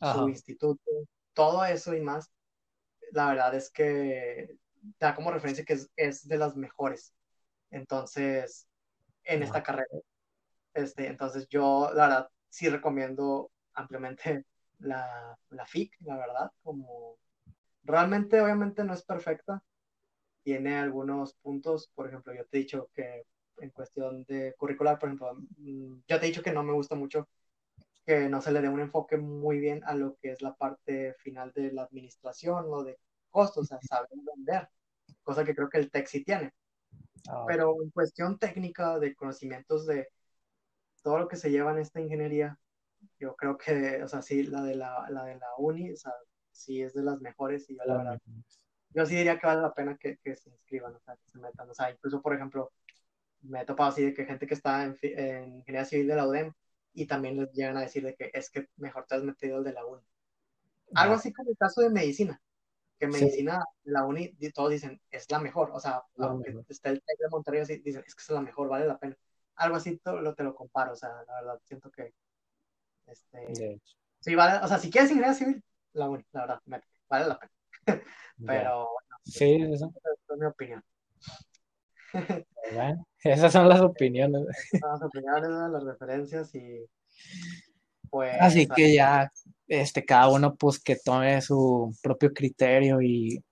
su 0.00 0.28
instituto, 0.28 0.82
todo 1.32 1.64
eso 1.64 1.94
y 1.94 2.00
más, 2.00 2.32
la 3.12 3.28
verdad 3.28 3.54
es 3.54 3.70
que 3.70 4.56
da 4.98 5.14
como 5.14 5.30
referencia 5.30 5.64
que 5.64 5.78
es, 5.96 6.26
de 6.26 6.36
las 6.36 6.56
mejores. 6.56 7.14
Entonces, 7.70 8.66
en 9.24 9.42
esta 9.42 9.62
carrera. 9.62 9.88
Este, 10.74 11.06
entonces 11.08 11.48
yo, 11.48 11.90
la 11.94 12.08
verdad, 12.08 12.30
sí 12.48 12.68
recomiendo 12.68 13.50
ampliamente 13.74 14.44
la, 14.78 15.38
la 15.50 15.66
FIC, 15.66 15.96
la 16.02 16.16
verdad, 16.16 16.50
como 16.62 17.18
Realmente, 17.84 18.40
obviamente, 18.40 18.84
no 18.84 18.94
es 18.94 19.02
perfecta. 19.02 19.62
Tiene 20.44 20.76
algunos 20.76 21.34
puntos, 21.34 21.88
por 21.94 22.08
ejemplo, 22.08 22.34
yo 22.34 22.46
te 22.46 22.58
he 22.58 22.60
dicho 22.60 22.90
que 22.94 23.24
en 23.58 23.70
cuestión 23.70 24.24
de 24.24 24.54
curricular, 24.56 24.98
por 24.98 25.08
ejemplo, 25.08 25.34
mm, 25.58 26.02
yo 26.08 26.20
te 26.20 26.26
he 26.26 26.28
dicho 26.28 26.42
que 26.42 26.52
no 26.52 26.62
me 26.64 26.72
gusta 26.72 26.94
mucho 26.96 27.28
que 28.06 28.28
no 28.28 28.40
se 28.40 28.52
le 28.52 28.60
dé 28.62 28.68
un 28.68 28.80
enfoque 28.80 29.16
muy 29.18 29.60
bien 29.60 29.82
a 29.84 29.94
lo 29.94 30.16
que 30.16 30.32
es 30.32 30.42
la 30.42 30.54
parte 30.56 31.14
final 31.14 31.52
de 31.54 31.72
la 31.72 31.84
administración 31.84 32.66
o 32.68 32.84
de 32.84 32.98
costos, 33.30 33.64
o 33.64 33.66
sea, 33.66 33.80
saber 33.82 34.10
vender, 34.36 34.68
cosa 35.22 35.44
que 35.44 35.54
creo 35.54 35.68
que 35.70 35.78
el 35.78 35.90
TEC 35.90 36.06
sí 36.06 36.24
tiene. 36.24 36.52
Ah, 37.28 37.44
Pero 37.46 37.82
en 37.82 37.90
cuestión 37.90 38.38
técnica 38.38 38.98
de 38.98 39.14
conocimientos 39.14 39.86
de 39.86 40.08
todo 41.02 41.18
lo 41.18 41.28
que 41.28 41.36
se 41.36 41.50
lleva 41.50 41.72
en 41.72 41.78
esta 41.78 42.00
ingeniería, 42.00 42.58
yo 43.18 43.36
creo 43.36 43.56
que, 43.58 44.02
o 44.02 44.08
sea, 44.08 44.22
sí, 44.22 44.44
la 44.44 44.62
de 44.62 44.76
la, 44.76 45.06
la 45.10 45.24
de 45.24 45.36
la 45.36 45.48
uni, 45.58 45.92
o 45.92 45.96
sea, 45.96 46.12
sí 46.50 46.82
es 46.82 46.94
de 46.94 47.02
las 47.02 47.20
mejores 47.20 47.68
y 47.70 47.76
yo 47.76 47.84
la 47.84 47.96
verdad, 47.96 48.18
yo 48.90 49.06
sí 49.06 49.16
diría 49.16 49.38
que 49.38 49.46
vale 49.46 49.62
la 49.62 49.74
pena 49.74 49.96
que, 49.96 50.18
que 50.18 50.36
se 50.36 50.50
inscriban, 50.50 50.94
o 50.94 51.00
sea, 51.00 51.16
que 51.16 51.28
se 51.28 51.38
metan, 51.38 51.68
o 51.70 51.74
sea, 51.74 51.90
incluso 51.90 52.20
por 52.22 52.34
ejemplo, 52.34 52.72
me 53.42 53.62
he 53.62 53.64
topado 53.64 53.90
así 53.90 54.04
de 54.04 54.14
que 54.14 54.24
gente 54.24 54.46
que 54.46 54.54
está 54.54 54.84
en, 54.84 54.96
en 55.02 55.56
ingeniería 55.56 55.84
civil 55.84 56.06
de 56.08 56.16
la 56.16 56.26
UDEM 56.28 56.52
y 56.94 57.06
también 57.06 57.36
les 57.38 57.52
llegan 57.52 57.76
a 57.76 57.82
decir 57.82 58.04
de 58.04 58.14
que 58.14 58.30
es 58.32 58.50
que 58.50 58.68
mejor 58.76 59.06
te 59.06 59.14
has 59.16 59.22
metido 59.24 59.58
el 59.58 59.64
de 59.64 59.72
la 59.72 59.86
UNI. 59.86 60.02
Algo 60.94 61.14
así 61.14 61.32
como 61.32 61.50
el 61.50 61.56
caso 61.56 61.80
de 61.80 61.90
medicina, 61.90 62.40
que 63.02 63.08
medicina 63.08 63.64
de 63.82 63.90
la 63.90 64.04
UNI 64.04 64.28
todos 64.54 64.70
dicen 64.70 65.00
es 65.10 65.28
la 65.28 65.40
mejor, 65.40 65.72
o 65.72 65.80
sea, 65.80 66.04
aunque 66.18 66.54
está 66.68 66.90
el 66.90 67.02
TEC 67.02 67.18
de 67.18 67.28
Monterrey 67.30 67.60
así, 67.62 67.78
dicen 67.78 68.04
es 68.06 68.14
que 68.14 68.22
es 68.22 68.30
la 68.30 68.40
mejor, 68.40 68.68
vale 68.68 68.86
la 68.86 68.96
pena. 68.96 69.16
Algo 69.56 69.74
así 69.74 69.96
te 69.98 70.12
lo, 70.12 70.34
te 70.36 70.44
lo 70.44 70.54
comparo, 70.54 70.92
o 70.92 70.96
sea, 70.96 71.08
la 71.26 71.34
verdad, 71.40 71.60
siento 71.64 71.90
que 71.90 72.14
este, 73.08 73.80
sí, 74.20 74.36
vale, 74.36 74.64
o 74.64 74.68
sea, 74.68 74.78
si 74.78 74.88
quieres 74.88 75.10
ingeniería 75.10 75.34
civil, 75.34 75.64
la, 75.94 76.06
la 76.30 76.40
verdad, 76.42 76.62
vale 77.08 77.26
la 77.26 77.38
pena. 77.40 77.52
Pero 78.46 78.88
bueno, 78.92 79.16
sí, 79.24 79.52
eso. 79.60 79.92
es 79.96 80.38
mi 80.38 80.46
opinión. 80.46 80.84
Bueno, 82.72 83.04
esas 83.24 83.52
son 83.52 83.68
las 83.68 83.80
opiniones. 83.80 84.46
Las 84.80 85.02
opiniones, 85.02 85.50
las 85.50 85.82
referencias 85.82 86.54
y 86.54 86.88
pues. 88.12 88.36
Así 88.40 88.68
que 88.68 88.94
ya, 88.94 89.32
este, 89.66 90.04
cada 90.04 90.28
uno 90.28 90.54
pues 90.54 90.78
que 90.78 90.96
tome 90.96 91.40
su 91.40 91.96
propio 92.02 92.32
criterio 92.32 93.00
y, 93.00 93.42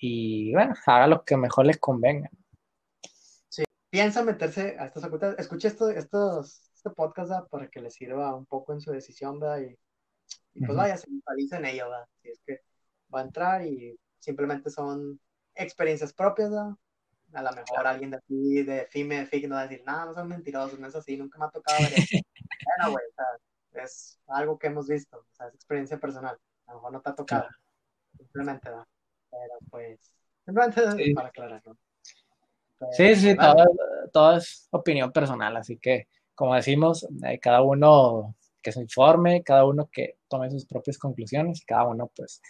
y 0.00 0.52
bueno, 0.52 0.74
haga 0.86 1.08
lo 1.08 1.24
que 1.24 1.36
mejor 1.36 1.66
les 1.66 1.78
convenga. 1.78 2.30
Sí, 3.48 3.64
piensa 3.90 4.22
meterse 4.22 4.76
a 4.78 4.86
estas 4.86 5.02
facultades. 5.02 5.38
Escuche 5.38 5.66
esto, 5.66 5.90
estos, 5.90 6.70
este 6.74 6.90
podcast 6.90 7.50
para 7.50 7.68
que 7.68 7.82
les 7.82 7.94
sirva 7.94 8.34
un 8.34 8.46
poco 8.46 8.72
en 8.72 8.80
su 8.80 8.92
decisión, 8.92 9.40
¿verdad? 9.40 9.62
Y 9.62 9.76
y 10.54 10.64
pues 10.64 10.76
vaya, 10.76 10.96
se 10.96 11.10
visualiza 11.10 11.58
en 11.58 11.64
ello, 11.66 11.86
Si 12.22 12.30
es 12.30 12.40
que 12.46 12.60
va 13.12 13.20
a 13.20 13.24
entrar 13.24 13.66
y 13.66 13.98
simplemente 14.20 14.70
son 14.70 15.20
experiencias 15.54 16.12
propias, 16.12 16.52
A 16.52 17.42
lo 17.42 17.52
mejor 17.52 17.86
alguien 17.86 18.10
de 18.10 18.18
aquí, 18.18 18.62
de 18.62 18.86
FIME, 18.86 19.26
FIC, 19.26 19.48
no 19.48 19.56
va 19.56 19.62
a 19.62 19.66
decir, 19.66 19.82
no, 19.84 20.06
no 20.06 20.14
son 20.14 20.28
mentirosos, 20.28 20.78
no 20.78 20.86
es 20.86 20.94
así, 20.94 21.16
nunca 21.16 21.38
me 21.38 21.46
ha 21.46 21.50
tocado 21.50 21.82
ver 21.82 21.92
eso. 21.92 22.18
bueno, 22.78 22.92
güey, 22.92 23.04
es 23.82 24.20
algo 24.26 24.58
que 24.58 24.68
hemos 24.68 24.88
visto, 24.88 25.18
o 25.18 25.34
sea, 25.34 25.48
es 25.48 25.54
experiencia 25.54 25.98
personal. 25.98 26.38
A 26.66 26.72
lo 26.72 26.78
mejor 26.78 26.92
no 26.92 27.00
te 27.00 27.10
ha 27.10 27.14
tocado. 27.14 27.48
Simplemente, 28.16 28.70
¿no? 28.70 28.86
Pero 29.30 29.58
pues, 29.70 30.12
simplemente 30.44 31.14
para 31.14 31.28
aclarar, 31.28 31.62
¿no? 31.66 31.76
sí, 32.92 33.14
sí, 33.16 33.36
todo, 34.12 34.36
es 34.36 34.68
opinión 34.70 35.10
personal, 35.10 35.56
así 35.56 35.78
que, 35.78 36.08
como 36.34 36.54
decimos, 36.54 37.06
eh, 37.24 37.38
cada 37.38 37.62
uno 37.62 38.36
que 38.62 38.72
se 38.72 38.80
informe, 38.80 39.42
cada 39.42 39.64
uno 39.64 39.88
que 39.90 40.18
tome 40.28 40.50
sus 40.50 40.66
propias 40.66 40.98
conclusiones 40.98 41.64
cada 41.66 41.86
uno, 41.86 42.10
pues, 42.14 42.40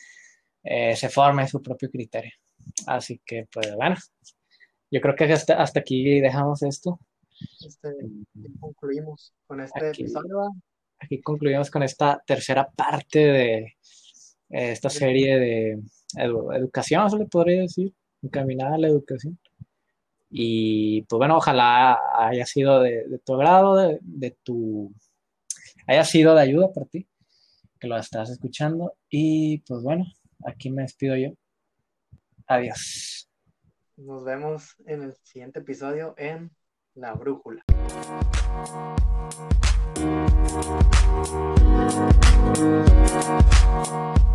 eh, 0.63 0.97
se 0.97 1.09
forme 1.09 1.47
su 1.49 1.61
propio 1.63 1.91
criterio. 1.91 2.33
Así 2.87 3.21
que, 3.25 3.47
pues, 3.53 3.75
bueno, 3.75 3.97
yo 4.91 5.01
creo 5.01 5.15
que 5.15 5.25
hasta, 5.25 5.61
hasta 5.61 5.81
aquí 5.81 6.21
dejamos 6.21 6.63
esto. 6.63 6.99
Este, 7.67 7.91
concluimos 8.61 9.35
con 9.47 9.61
este 9.61 9.91
episodio. 9.91 10.53
Aquí 10.99 11.21
concluimos 11.21 11.71
con 11.71 11.83
esta 11.83 12.23
tercera 12.27 12.69
parte 12.71 13.19
de 13.19 13.57
eh, 14.51 14.73
esta 14.73 14.89
serie 14.91 15.39
de 15.39 15.83
educación, 16.16 17.11
se 17.11 17.19
le 17.19 17.27
podría 17.27 17.62
decir, 17.62 17.93
encaminada 18.23 18.77
a 18.77 18.79
la 18.79 18.89
educación. 18.89 19.39
Y 20.31 21.03
pues 21.03 21.19
bueno, 21.19 21.37
ojalá 21.37 21.99
haya 22.16 22.45
sido 22.47 22.81
de, 22.81 23.21
tu 23.25 23.35
agrado, 23.35 23.99
de, 24.01 24.37
tu. 24.43 24.93
haya 25.87 26.05
sido 26.05 26.35
de 26.35 26.43
ayuda 26.43 26.73
para 26.73 26.87
ti, 26.87 27.07
que 27.79 27.87
lo 27.87 27.97
estás 27.97 28.31
escuchando. 28.31 28.95
Y 29.09 29.59
pues 29.59 29.83
bueno, 29.83 30.05
aquí 30.45 30.71
me 30.71 30.83
despido 30.83 31.16
yo. 31.16 31.31
Adiós. 32.47 33.29
Nos 33.97 34.25
vemos 34.25 34.75
en 34.87 35.03
el 35.03 35.15
siguiente 35.23 35.61
episodio 35.61 36.15
en 36.19 36.51
La 36.95 37.15
Brújula. 37.15 37.62
We'll 40.55 40.63
be 40.63 40.71
right. 43.11 44.34